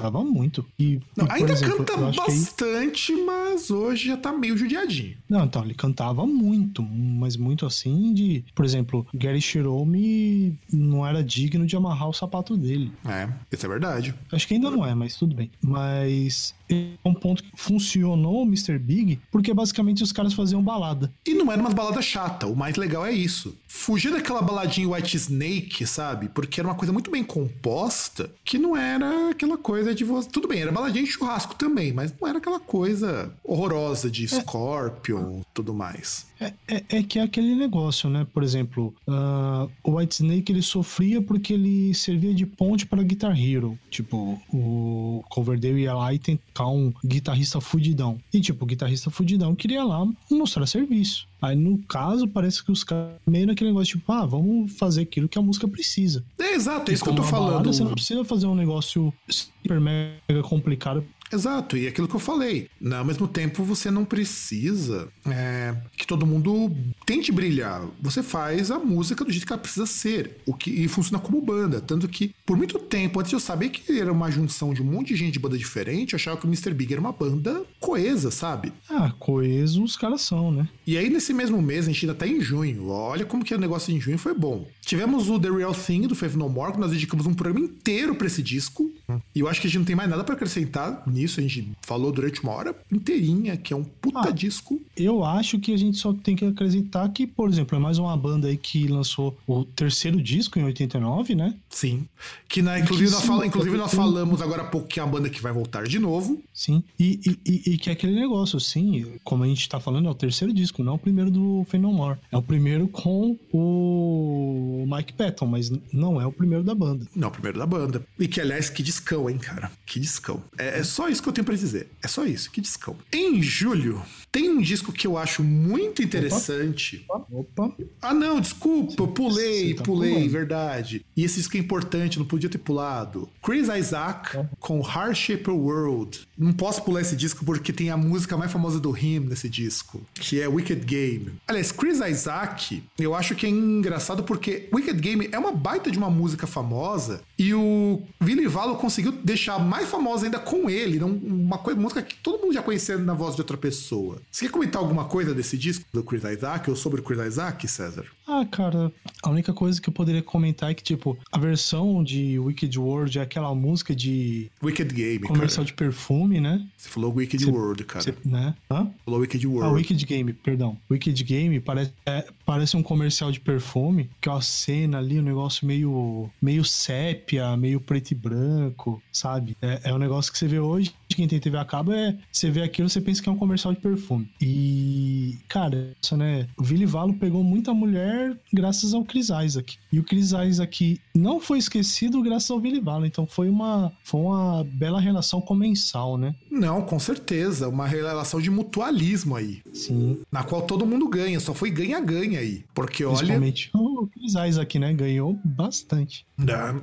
cantava 0.05 0.23
muito. 0.23 0.65
E, 0.77 0.99
não, 1.15 1.27
ainda 1.29 1.53
exemplo, 1.53 1.83
canta 1.83 1.97
bastante, 2.11 3.11
aí... 3.11 3.25
mas 3.25 3.71
hoje 3.71 4.07
já 4.07 4.17
tá 4.17 4.31
meio 4.31 4.57
judiadinho. 4.57 5.17
Não, 5.29 5.45
então, 5.45 5.63
ele 5.63 5.73
cantava 5.73 6.25
muito, 6.25 6.83
mas 6.83 7.35
muito 7.35 7.65
assim 7.65 8.13
de. 8.13 8.43
Por 8.53 8.65
exemplo, 8.65 9.05
Gary 9.13 9.41
Cherome 9.41 10.57
não 10.71 11.05
era 11.05 11.23
digno 11.23 11.65
de 11.65 11.75
amarrar 11.75 12.09
o 12.09 12.13
sapato 12.13 12.55
dele. 12.55 12.91
É, 13.05 13.27
isso 13.51 13.65
é 13.65 13.69
verdade. 13.69 14.13
Acho 14.31 14.47
que 14.47 14.53
ainda 14.53 14.69
não 14.69 14.85
é, 14.85 14.93
mas 14.93 15.15
tudo 15.15 15.35
bem. 15.35 15.49
Mas 15.61 16.53
é 16.69 16.95
um 17.03 17.13
ponto 17.13 17.43
que 17.43 17.51
funcionou 17.55 18.41
o 18.41 18.45
Mr. 18.45 18.77
Big, 18.79 19.19
porque 19.31 19.53
basicamente 19.53 20.03
os 20.03 20.11
caras 20.11 20.33
faziam 20.33 20.63
balada. 20.63 21.11
E 21.25 21.33
não 21.33 21.51
era 21.51 21.61
uma 21.61 21.71
balada 21.71 22.01
chata, 22.01 22.47
o 22.47 22.55
mais 22.55 22.75
legal 22.75 23.05
é 23.05 23.11
isso. 23.11 23.55
Fugir 23.77 24.09
daquela 24.09 24.41
baladinha 24.41 24.89
White 24.89 25.17
Snake, 25.17 25.85
sabe? 25.85 26.29
Porque 26.29 26.61
era 26.61 26.67
uma 26.67 26.75
coisa 26.75 26.93
muito 26.93 27.11
bem 27.11 27.23
composta, 27.23 28.31
que 28.43 28.57
não 28.57 28.75
era 28.75 29.29
aquela 29.29 29.57
coisa 29.57 29.93
de 29.93 30.03
você. 30.05 30.29
Tudo 30.29 30.47
bem, 30.47 30.61
era 30.61 30.71
baladinha 30.71 31.03
de 31.03 31.11
churrasco 31.11 31.53
também, 31.55 31.91
mas 31.91 32.11
não 32.19 32.27
era 32.27 32.37
aquela 32.37 32.59
coisa 32.59 33.31
horrorosa 33.43 34.09
de 34.09 34.23
é. 34.23 34.27
Scorpion 34.27 35.39
e 35.39 35.41
é. 35.41 35.45
tudo 35.53 35.73
mais. 35.73 36.25
É, 36.39 36.53
é, 36.67 36.83
é, 36.89 37.03
que 37.03 37.19
é 37.19 37.21
aquele 37.21 37.55
negócio, 37.55 38.09
né? 38.09 38.25
Por 38.33 38.43
exemplo, 38.43 38.93
uh, 39.07 39.69
o 39.83 39.97
White 39.97 40.15
Snake 40.15 40.51
ele 40.51 40.61
sofria 40.61 41.21
porque 41.21 41.53
ele 41.53 41.93
servia 41.93 42.33
de 42.33 42.45
ponte 42.45 42.85
para 42.85 43.03
Guitar 43.03 43.39
Hero. 43.39 43.77
Tipo, 43.89 44.41
o 44.53 45.23
Coverdale 45.29 45.81
ia 45.81 45.93
lá 45.93 46.13
e 46.13 46.19
tentar 46.19 46.67
um 46.67 46.93
guitarrista 47.03 47.61
fudidão. 47.61 48.19
E, 48.33 48.41
tipo, 48.41 48.63
o 48.63 48.67
guitarrista 48.67 49.09
fudidão 49.09 49.55
queria 49.55 49.83
lá 49.83 50.05
mostrar 50.29 50.65
serviço. 50.65 51.27
Aí, 51.41 51.55
no 51.55 51.77
caso, 51.79 52.27
parece 52.27 52.63
que 52.63 52.71
os 52.71 52.83
caras 52.83 53.15
meio 53.25 53.47
naquele 53.47 53.69
negócio, 53.69 53.99
tipo, 53.99 54.11
ah, 54.11 54.25
vamos 54.25 54.73
fazer 54.77 55.01
aquilo 55.01 55.29
que 55.29 55.37
a 55.37 55.41
música 55.41 55.67
precisa. 55.67 56.23
É 56.39 56.55
exato, 56.55 56.89
é 56.89 56.93
isso 56.93 57.03
que 57.03 57.09
eu 57.09 57.15
tô 57.15 57.23
falando. 57.23 57.51
Balada, 57.51 57.71
você 57.71 57.83
não 57.83 57.91
precisa 57.91 58.23
fazer 58.23 58.47
um 58.47 58.55
negócio 58.55 59.13
super 59.29 59.79
mega 59.79 60.41
complicado 60.43 61.05
Exato, 61.31 61.77
e 61.77 61.87
aquilo 61.87 62.07
que 62.07 62.15
eu 62.15 62.19
falei. 62.19 62.69
Ao 62.93 63.05
mesmo 63.05 63.27
tempo, 63.27 63.63
você 63.63 63.89
não 63.89 64.05
precisa 64.05 65.07
é, 65.25 65.75
que 65.97 66.05
todo 66.05 66.25
mundo 66.25 66.71
tente 67.05 67.31
brilhar. 67.31 67.83
Você 68.01 68.21
faz 68.21 68.71
a 68.71 68.79
música 68.79 69.23
do 69.25 69.31
jeito 69.31 69.45
que 69.45 69.53
ela 69.53 69.61
precisa 69.61 69.85
ser. 69.85 70.37
O 70.45 70.53
que, 70.53 70.69
e 70.69 70.87
funciona 70.87 71.19
como 71.19 71.41
banda. 71.41 71.81
Tanto 71.81 72.07
que, 72.07 72.33
por 72.45 72.55
muito 72.55 72.77
tempo, 72.79 73.19
antes 73.19 73.29
de 73.29 73.35
eu 73.35 73.39
saber 73.39 73.69
que 73.69 73.99
era 73.99 74.11
uma 74.11 74.29
junção 74.29 74.73
de 74.73 74.81
um 74.81 74.85
monte 74.85 75.09
de 75.09 75.15
gente 75.15 75.33
de 75.33 75.39
banda 75.39 75.57
diferente, 75.57 76.13
eu 76.13 76.17
achava 76.17 76.37
que 76.37 76.45
o 76.45 76.49
Mr. 76.49 76.73
Big 76.73 76.93
era 76.93 77.01
uma 77.01 77.11
banda 77.11 77.63
coesa, 77.79 78.31
sabe? 78.31 78.71
Ah, 78.89 79.13
coeso 79.19 79.83
os 79.83 79.97
caras 79.97 80.21
são, 80.21 80.51
né? 80.51 80.67
E 80.85 80.97
aí, 80.97 81.09
nesse 81.09 81.33
mesmo 81.33 81.61
mês, 81.61 81.85
a 81.85 81.91
gente 81.91 82.05
ainda 82.05 82.17
tá 82.17 82.27
em 82.27 82.39
junho. 82.39 82.87
Olha 82.87 83.25
como 83.25 83.43
que 83.43 83.53
o 83.53 83.59
negócio 83.59 83.93
em 83.93 83.99
junho 83.99 84.17
foi 84.17 84.33
bom. 84.33 84.67
Tivemos 84.81 85.29
o 85.29 85.39
The 85.39 85.49
Real 85.49 85.73
Thing 85.73 86.01
do 86.07 86.15
Faith 86.15 86.35
No 86.35 86.47
More, 86.47 86.73
que 86.73 86.79
nós 86.79 86.91
dedicamos 86.91 87.25
um 87.25 87.33
programa 87.33 87.65
inteiro 87.65 88.15
para 88.15 88.27
esse 88.27 88.41
disco. 88.41 88.91
Hum. 89.09 89.19
E 89.33 89.39
eu 89.39 89.47
acho 89.47 89.59
que 89.59 89.67
a 89.67 89.69
gente 89.69 89.79
não 89.79 89.85
tem 89.85 89.95
mais 89.95 90.09
nada 90.09 90.23
para 90.23 90.35
acrescentar 90.35 91.03
nisso. 91.15 91.39
A 91.39 91.43
gente 91.43 91.71
falou 91.81 92.11
durante 92.11 92.41
uma 92.43 92.51
hora 92.51 92.75
inteirinha, 92.91 93.57
que 93.57 93.73
é 93.73 93.75
um 93.75 93.83
puta 93.83 94.29
ah, 94.29 94.31
disco. 94.31 94.79
Eu 94.95 95.23
acho 95.23 95.59
que 95.59 95.73
a 95.73 95.77
gente 95.77 95.97
só 95.97 96.13
tem 96.13 96.35
que 96.35 96.45
acrescentar 96.45 97.09
que, 97.11 97.25
por 97.25 97.49
exemplo, 97.49 97.75
é 97.75 97.79
mais 97.79 97.97
uma 97.97 98.15
banda 98.15 98.47
aí 98.47 98.57
que 98.57 98.87
lançou 98.87 99.37
o 99.47 99.63
terceiro 99.63 100.21
disco 100.21 100.59
em 100.59 100.63
89, 100.63 101.35
né? 101.35 101.55
Sim. 101.69 102.07
Que, 102.47 102.61
na, 102.61 102.79
inclusive, 102.79 103.07
que, 103.07 103.13
nós, 103.13 103.21
sim, 103.21 103.27
fala, 103.27 103.47
inclusive 103.47 103.77
nós 103.77 103.93
falamos 103.93 104.41
agora 104.41 104.61
há 104.61 104.65
pouco 104.65 104.87
que 104.87 104.99
é 104.99 105.03
a 105.03 105.07
banda 105.07 105.29
que 105.29 105.41
vai 105.41 105.51
voltar 105.51 105.87
de 105.87 105.99
novo. 105.99 106.41
Sim. 106.53 106.83
E, 106.99 107.19
e, 107.45 107.73
e, 107.73 107.77
que 107.77 107.89
é 107.89 107.93
aquele 107.93 108.13
negócio, 108.13 108.59
sim, 108.59 109.13
como 109.23 109.43
a 109.43 109.47
gente 109.47 109.67
tá 109.67 109.79
falando, 109.79 110.07
é 110.07 110.11
o 110.11 110.15
terceiro 110.15 110.53
disco, 110.53 110.83
não 110.83 110.93
é 110.93 110.95
o 110.95 110.99
primeiro 110.99 111.31
do 111.31 111.65
Phenomore. 111.69 112.19
É 112.31 112.37
o 112.37 112.41
primeiro 112.41 112.87
com 112.87 113.37
o 113.51 114.85
Mike 114.87 115.13
Patton, 115.13 115.45
mas 115.45 115.71
não 115.91 116.19
é 116.19 116.25
o 116.25 116.31
primeiro 116.31 116.63
da 116.63 116.75
banda. 116.75 117.05
Não, 117.15 117.27
é 117.27 117.31
o 117.31 117.33
primeiro 117.33 117.59
da 117.59 117.65
banda. 117.65 118.05
E 118.19 118.27
que, 118.27 118.41
aliás, 118.41 118.69
que 118.69 118.83
discão, 118.83 119.29
hein, 119.29 119.37
cara? 119.37 119.71
Que 119.85 119.99
discão. 119.99 120.41
É, 120.57 120.79
é 120.79 120.83
só 120.83 121.04
isso 121.07 121.21
que 121.21 121.29
eu 121.29 121.33
tenho 121.33 121.45
para 121.45 121.55
dizer. 121.55 121.89
É 122.01 122.07
só 122.07 122.25
isso. 122.25 122.51
Que 122.51 122.61
discão. 122.61 122.97
Em 123.11 123.41
julho, 123.41 124.01
tem 124.35 124.49
um 124.49 124.61
disco 124.61 124.91
que 124.91 125.07
eu 125.07 125.17
acho 125.17 125.41
muito 125.41 126.03
interessante. 126.03 127.05
Opa. 127.07 127.25
Opa. 127.31 127.73
Ah, 128.01 128.13
não, 128.13 128.41
desculpa, 128.41 129.01
eu 129.01 129.07
pulei, 129.07 129.73
tá 129.73 129.83
pulei, 129.83 130.11
pulando. 130.11 130.29
verdade. 130.29 131.05
E 131.15 131.23
esse 131.23 131.37
disco 131.37 131.55
é 131.55 131.59
importante, 131.61 132.19
não 132.19 132.25
podia 132.25 132.49
ter 132.49 132.57
pulado. 132.57 133.29
Chris 133.41 133.69
Isaac 133.69 134.35
é. 134.35 134.45
com 134.59 134.81
Heart 134.81 135.15
Shaper 135.15 135.53
World. 135.55 136.27
Não 136.37 136.51
posso 136.51 136.83
pular 136.83 136.99
esse 136.99 137.15
disco 137.15 137.45
porque 137.45 137.71
tem 137.71 137.89
a 137.89 137.95
música 137.95 138.35
mais 138.35 138.51
famosa 138.51 138.77
do 138.77 138.93
Him 138.93 139.21
nesse 139.21 139.47
disco, 139.47 140.01
que 140.15 140.41
é 140.41 140.49
Wicked 140.49 140.83
Game. 140.83 141.31
Aliás, 141.47 141.71
Chris 141.71 142.01
Isaac, 142.01 142.83
eu 142.99 143.15
acho 143.15 143.35
que 143.35 143.45
é 143.45 143.49
engraçado 143.49 144.23
porque 144.23 144.67
Wicked 144.73 144.99
Game 144.99 145.29
é 145.31 145.39
uma 145.39 145.53
baita 145.53 145.89
de 145.89 145.97
uma 145.97 146.09
música 146.09 146.45
famosa 146.45 147.21
e 147.39 147.53
o 147.53 148.01
Billy 148.21 148.47
Valo 148.47 148.75
conseguiu 148.75 149.13
deixar 149.13 149.59
mais 149.59 149.87
famosa 149.87 150.25
ainda 150.25 150.39
com 150.39 150.69
ele, 150.69 151.01
uma 151.01 151.57
coisa, 151.57 151.79
música 151.79 152.01
que 152.01 152.15
todo 152.15 152.41
mundo 152.41 152.53
já 152.53 152.61
conhecia 152.61 152.97
na 152.97 153.13
voz 153.13 153.35
de 153.35 153.41
outra 153.41 153.55
pessoa. 153.55 154.24
Você 154.31 154.45
quer 154.45 154.51
comentar 154.51 154.81
alguma 154.81 155.05
coisa 155.05 155.33
desse 155.33 155.57
disco 155.57 155.85
do 155.93 156.03
Chris 156.03 156.23
Isaac 156.23 156.69
ou 156.69 156.75
sobre 156.75 156.99
o 156.99 157.03
Chris 157.03 157.19
Isaac, 157.25 157.67
César? 157.67 158.05
Ah, 158.27 158.45
cara, 158.49 158.91
a 159.21 159.29
única 159.29 159.53
coisa 159.53 159.79
que 159.79 159.87
eu 159.87 159.93
poderia 159.93 160.21
comentar 160.21 160.71
é 160.71 160.73
que, 160.73 160.83
tipo, 160.83 161.17
a 161.31 161.37
versão 161.37 162.03
de 162.03 162.39
Wicked 162.39 162.77
World 162.79 163.19
é 163.19 163.21
aquela 163.21 163.53
música 163.53 163.95
de. 163.95 164.49
Wicked 164.63 164.93
Game, 164.93 165.19
Comercial 165.19 165.57
cara. 165.57 165.65
de 165.65 165.73
perfume, 165.73 166.41
né? 166.41 166.65
Você 166.75 166.89
falou 166.89 167.13
Wicked 167.13 167.45
World, 167.45 167.83
cara. 167.83 168.03
Você, 168.03 168.15
né? 168.25 168.55
Hã? 168.69 168.89
Falou 169.05 169.19
Wicked 169.19 169.45
World. 169.45 169.69
Ah, 169.69 169.71
Wicked 169.71 170.05
Game, 170.05 170.33
perdão. 170.33 170.77
Wicked 170.89 171.23
Game 171.23 171.59
parece, 171.59 171.93
é, 172.05 172.27
parece 172.45 172.75
um 172.75 172.83
comercial 172.83 173.31
de 173.31 173.39
perfume, 173.39 174.09
que 174.19 174.27
é 174.27 174.31
uma 174.31 174.41
cena 174.41 174.97
ali, 174.97 175.19
um 175.19 175.23
negócio 175.23 175.67
meio, 175.67 176.29
meio 176.41 176.65
sépia, 176.65 177.55
meio 177.55 177.79
preto 177.79 178.11
e 178.11 178.15
branco, 178.15 179.01
sabe? 179.11 179.55
É, 179.61 179.81
é 179.85 179.93
um 179.93 179.99
negócio 179.99 180.31
que 180.31 180.37
você 180.37 180.47
vê 180.47 180.59
hoje 180.59 180.93
quem 181.15 181.27
tem 181.27 181.39
TV 181.39 181.57
a 181.57 181.65
cabo 181.65 181.93
é 181.93 182.15
você 182.31 182.51
vê 182.51 182.61
aquilo, 182.61 182.89
você 182.89 182.99
pensa 182.99 183.23
que 183.23 183.29
é 183.29 183.31
um 183.31 183.37
comercial 183.37 183.73
de 183.73 183.79
perfume. 183.79 184.29
E, 184.41 185.37
cara, 185.47 185.95
isso, 186.01 186.17
né? 186.17 186.47
O 186.57 186.63
Vili 186.63 186.85
Valo 186.85 187.13
pegou 187.13 187.43
muita 187.43 187.73
mulher 187.73 188.14
graças 188.53 188.93
ao 188.93 189.03
Chris 189.03 189.29
Isaac. 189.29 189.77
E 189.91 189.99
o 189.99 190.03
Chris 190.03 190.31
Isaac 190.31 191.01
não 191.15 191.39
foi 191.39 191.57
esquecido 191.57 192.21
graças 192.21 192.51
ao 192.51 192.59
Vili 192.59 192.79
Valo. 192.79 193.05
Então 193.05 193.25
foi 193.25 193.49
uma, 193.49 193.91
foi 194.03 194.21
uma 194.21 194.63
bela 194.63 194.99
relação 194.99 195.39
comensal, 195.39 196.17
né? 196.17 196.35
Não, 196.51 196.81
com 196.81 196.99
certeza. 196.99 197.69
Uma 197.69 197.87
relação 197.87 198.41
de 198.41 198.49
mutualismo 198.49 199.35
aí. 199.35 199.61
Sim. 199.73 200.19
Na 200.31 200.43
qual 200.43 200.63
todo 200.63 200.85
mundo 200.85 201.07
ganha. 201.07 201.39
Só 201.39 201.53
foi 201.53 201.71
ganha-ganha 201.71 202.39
aí. 202.39 202.63
Porque 202.73 203.05
olha. 203.05 203.17
Principalmente 203.17 203.71
o 203.73 204.07
Chris 204.07 204.33
Isaac, 204.35 204.77
né? 204.77 204.93
Ganhou 204.93 205.39
bastante. 205.43 206.25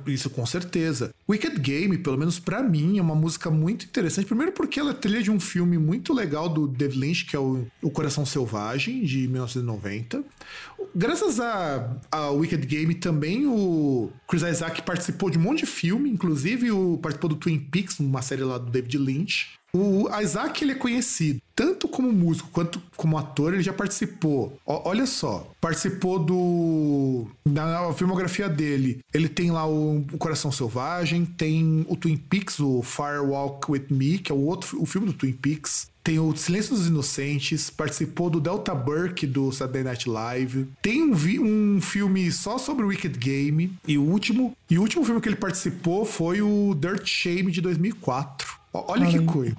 isso 0.07 0.29
com 0.29 0.45
certeza. 0.45 1.13
Wicked 1.29 1.59
Game, 1.59 1.97
pelo 1.97 2.17
menos 2.17 2.39
para 2.39 2.63
mim, 2.63 2.97
é 2.97 3.01
uma 3.01 3.15
música 3.15 3.51
muito 3.51 3.85
interessante. 3.85 4.25
Primeiro 4.25 4.51
porque 4.51 4.79
ela 4.79 4.91
é 4.91 4.93
trilha 4.93 5.21
de 5.21 5.31
um 5.31 5.39
filme 5.39 5.77
muito 5.77 6.13
legal 6.13 6.49
do 6.49 6.67
David 6.67 6.99
Lynch, 6.99 7.25
que 7.25 7.35
é 7.35 7.39
o, 7.39 7.65
o 7.81 7.89
Coração 7.89 8.25
Selvagem, 8.25 9.03
de 9.03 9.27
1990. 9.27 10.23
Graças 10.95 11.39
a, 11.39 11.97
a 12.11 12.29
Wicked 12.31 12.65
Game 12.67 12.93
também 12.95 13.47
o 13.47 14.11
Chris 14.27 14.41
Isaac 14.41 14.81
participou 14.81 15.29
de 15.29 15.37
um 15.37 15.41
monte 15.41 15.59
de 15.59 15.65
filme, 15.65 16.09
inclusive 16.09 16.71
o, 16.71 16.97
participou 16.97 17.29
do 17.29 17.35
Twin 17.35 17.59
Peaks, 17.59 17.99
uma 17.99 18.21
série 18.21 18.43
lá 18.43 18.57
do 18.57 18.71
David 18.71 18.97
Lynch. 18.97 19.59
O 19.75 20.07
Isaac 20.21 20.63
ele 20.63 20.73
é 20.73 20.75
conhecido 20.75 21.41
tanto 21.55 21.87
como 21.87 22.11
músico 22.11 22.49
quanto 22.51 22.81
como 22.95 23.17
ator, 23.17 23.53
ele 23.53 23.63
já 23.63 23.73
participou. 23.73 24.57
O, 24.65 24.89
olha 24.89 25.05
só, 25.05 25.51
participou 25.61 26.19
do 26.19 27.27
da 27.45 27.93
filmografia 27.93 28.49
dele. 28.49 28.99
Ele 29.13 29.29
tem 29.29 29.51
lá 29.51 29.67
o, 29.67 29.99
o, 29.99 30.17
Coração 30.17 30.51
Selvagem, 30.51 31.25
tem 31.25 31.85
o 31.87 31.95
Twin 31.95 32.17
Peaks, 32.17 32.59
o 32.59 32.81
Firewalk 32.81 33.71
with 33.71 33.85
Me, 33.89 34.17
que 34.17 34.31
é 34.31 34.35
o 34.35 34.39
outro 34.39 34.81
o 34.81 34.85
filme 34.85 35.07
do 35.07 35.13
Twin 35.13 35.33
Peaks. 35.33 35.91
Tem 36.03 36.19
o 36.19 36.35
Silêncio 36.35 36.75
dos 36.75 36.87
Inocentes, 36.87 37.69
participou 37.69 38.29
do 38.29 38.41
Delta 38.41 38.75
Burke 38.75 39.25
do 39.25 39.53
Saturday 39.53 39.83
Night 39.83 40.09
Live. 40.09 40.67
Tem 40.81 41.01
um, 41.01 41.15
um 41.15 41.79
filme 41.79 42.29
só 42.29 42.57
sobre 42.57 42.83
o 42.83 42.89
Wicked 42.89 43.17
Game. 43.17 43.71
E 43.87 43.97
o 43.97 44.03
último, 44.03 44.53
e 44.69 44.77
o 44.77 44.81
último 44.81 45.05
filme 45.05 45.21
que 45.21 45.29
ele 45.29 45.37
participou 45.37 46.03
foi 46.03 46.41
o 46.41 46.75
Dirt 46.77 47.07
Shame 47.07 47.51
de 47.51 47.61
2004. 47.61 48.62
Olha 48.73 49.05
Cara, 49.05 49.19
que 49.19 49.25
coisa. 49.25 49.55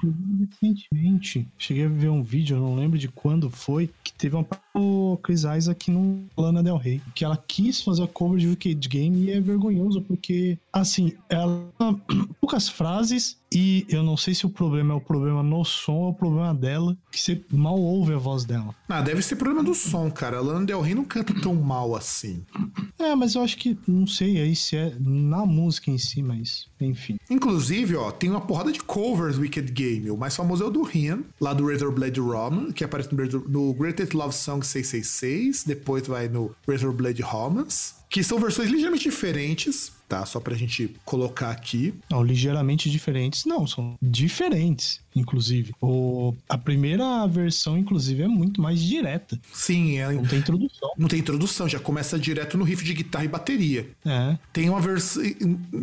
Recentemente, 0.60 1.48
cheguei 1.56 1.84
a 1.84 1.88
ver 1.88 2.08
um 2.08 2.22
vídeo, 2.22 2.56
eu 2.56 2.60
não 2.60 2.74
lembro 2.74 2.98
de 2.98 3.06
quando 3.08 3.48
foi, 3.48 3.88
que 4.02 4.12
teve 4.12 4.34
uma 4.34 4.44
o 4.74 5.18
Chris 5.22 5.44
Isaac 5.44 5.90
no 5.90 6.24
Lana 6.36 6.62
Del 6.62 6.76
Rey, 6.76 7.00
que 7.14 7.24
ela 7.24 7.36
quis 7.36 7.80
fazer 7.80 8.02
a 8.02 8.08
cover 8.08 8.38
de 8.38 8.48
Wicked 8.48 8.88
Game 8.88 9.24
e 9.24 9.30
é 9.30 9.40
vergonhoso 9.40 10.00
porque, 10.02 10.58
assim, 10.72 11.12
ela 11.28 11.64
poucas 12.40 12.68
frases 12.68 13.38
e 13.54 13.86
eu 13.88 14.02
não 14.02 14.16
sei 14.16 14.34
se 14.34 14.44
o 14.44 14.50
problema 14.50 14.94
é 14.94 14.96
o 14.96 15.00
problema 15.00 15.40
no 15.40 15.64
som 15.64 15.92
ou 15.92 16.08
o 16.10 16.14
problema 16.14 16.52
dela, 16.52 16.96
que 17.10 17.20
você 17.20 17.40
mal 17.52 17.78
ouve 17.78 18.12
a 18.12 18.18
voz 18.18 18.44
dela. 18.44 18.74
Ah, 18.88 19.00
deve 19.00 19.22
ser 19.22 19.36
problema 19.36 19.62
do 19.62 19.74
som, 19.74 20.10
cara. 20.10 20.38
A 20.38 20.40
Lana 20.40 20.66
Del 20.66 20.80
Rey 20.80 20.94
não 20.94 21.04
canta 21.04 21.32
tão 21.40 21.54
mal 21.54 21.94
assim. 21.94 22.44
É, 22.98 23.14
mas 23.14 23.36
eu 23.36 23.42
acho 23.42 23.56
que, 23.56 23.78
não 23.86 24.08
sei 24.08 24.40
aí 24.40 24.56
se 24.56 24.76
é 24.76 24.96
na 24.98 25.46
música 25.46 25.90
em 25.90 25.98
si, 25.98 26.20
mas 26.20 26.66
enfim. 26.80 27.16
Inclusive, 27.30 27.94
ó, 27.94 28.10
tem 28.10 28.30
uma 28.30 28.40
porrada 28.40 28.72
de 28.72 28.80
covers 28.80 29.38
Wicked 29.38 29.70
Game. 29.70 30.10
O 30.10 30.16
mais 30.16 30.34
famoso 30.34 30.64
é 30.64 30.66
o 30.66 30.70
do 30.70 30.82
Rian, 30.82 31.20
lá 31.40 31.54
do 31.54 31.68
Razor 31.70 31.92
Blade 31.92 32.18
Roman, 32.18 32.72
que 32.72 32.82
aparece 32.82 33.10
no 33.48 33.72
Greatest 33.74 34.14
Love 34.14 34.34
Song 34.34 34.63
666, 34.64 35.64
depois 35.64 36.06
vai 36.06 36.28
no 36.28 36.54
Razor 36.66 36.92
Blade 36.92 37.22
Romance, 37.22 37.94
que 38.08 38.22
são 38.22 38.38
versões 38.38 38.70
ligeiramente 38.70 39.04
diferentes, 39.04 39.92
tá? 40.08 40.24
Só 40.24 40.40
pra 40.40 40.54
gente 40.54 40.94
colocar 41.04 41.50
aqui. 41.50 41.94
Não, 42.10 42.22
ligeiramente 42.22 42.90
diferentes, 42.90 43.44
não, 43.44 43.66
são 43.66 43.96
diferentes 44.00 45.04
inclusive. 45.14 45.72
O, 45.80 46.34
a 46.48 46.58
primeira 46.58 47.26
versão, 47.26 47.78
inclusive, 47.78 48.22
é 48.22 48.28
muito 48.28 48.60
mais 48.60 48.80
direta. 48.80 49.38
Sim, 49.52 49.98
é. 49.98 50.12
Não 50.12 50.24
tem 50.24 50.38
introdução. 50.38 50.90
Não 50.98 51.08
tem 51.08 51.20
introdução, 51.20 51.68
já 51.68 51.78
começa 51.78 52.18
direto 52.18 52.58
no 52.58 52.64
riff 52.64 52.84
de 52.84 52.92
guitarra 52.92 53.24
e 53.24 53.28
bateria. 53.28 53.88
É. 54.04 54.36
Tem 54.52 54.68
uma 54.68 54.80
versão. 54.80 55.22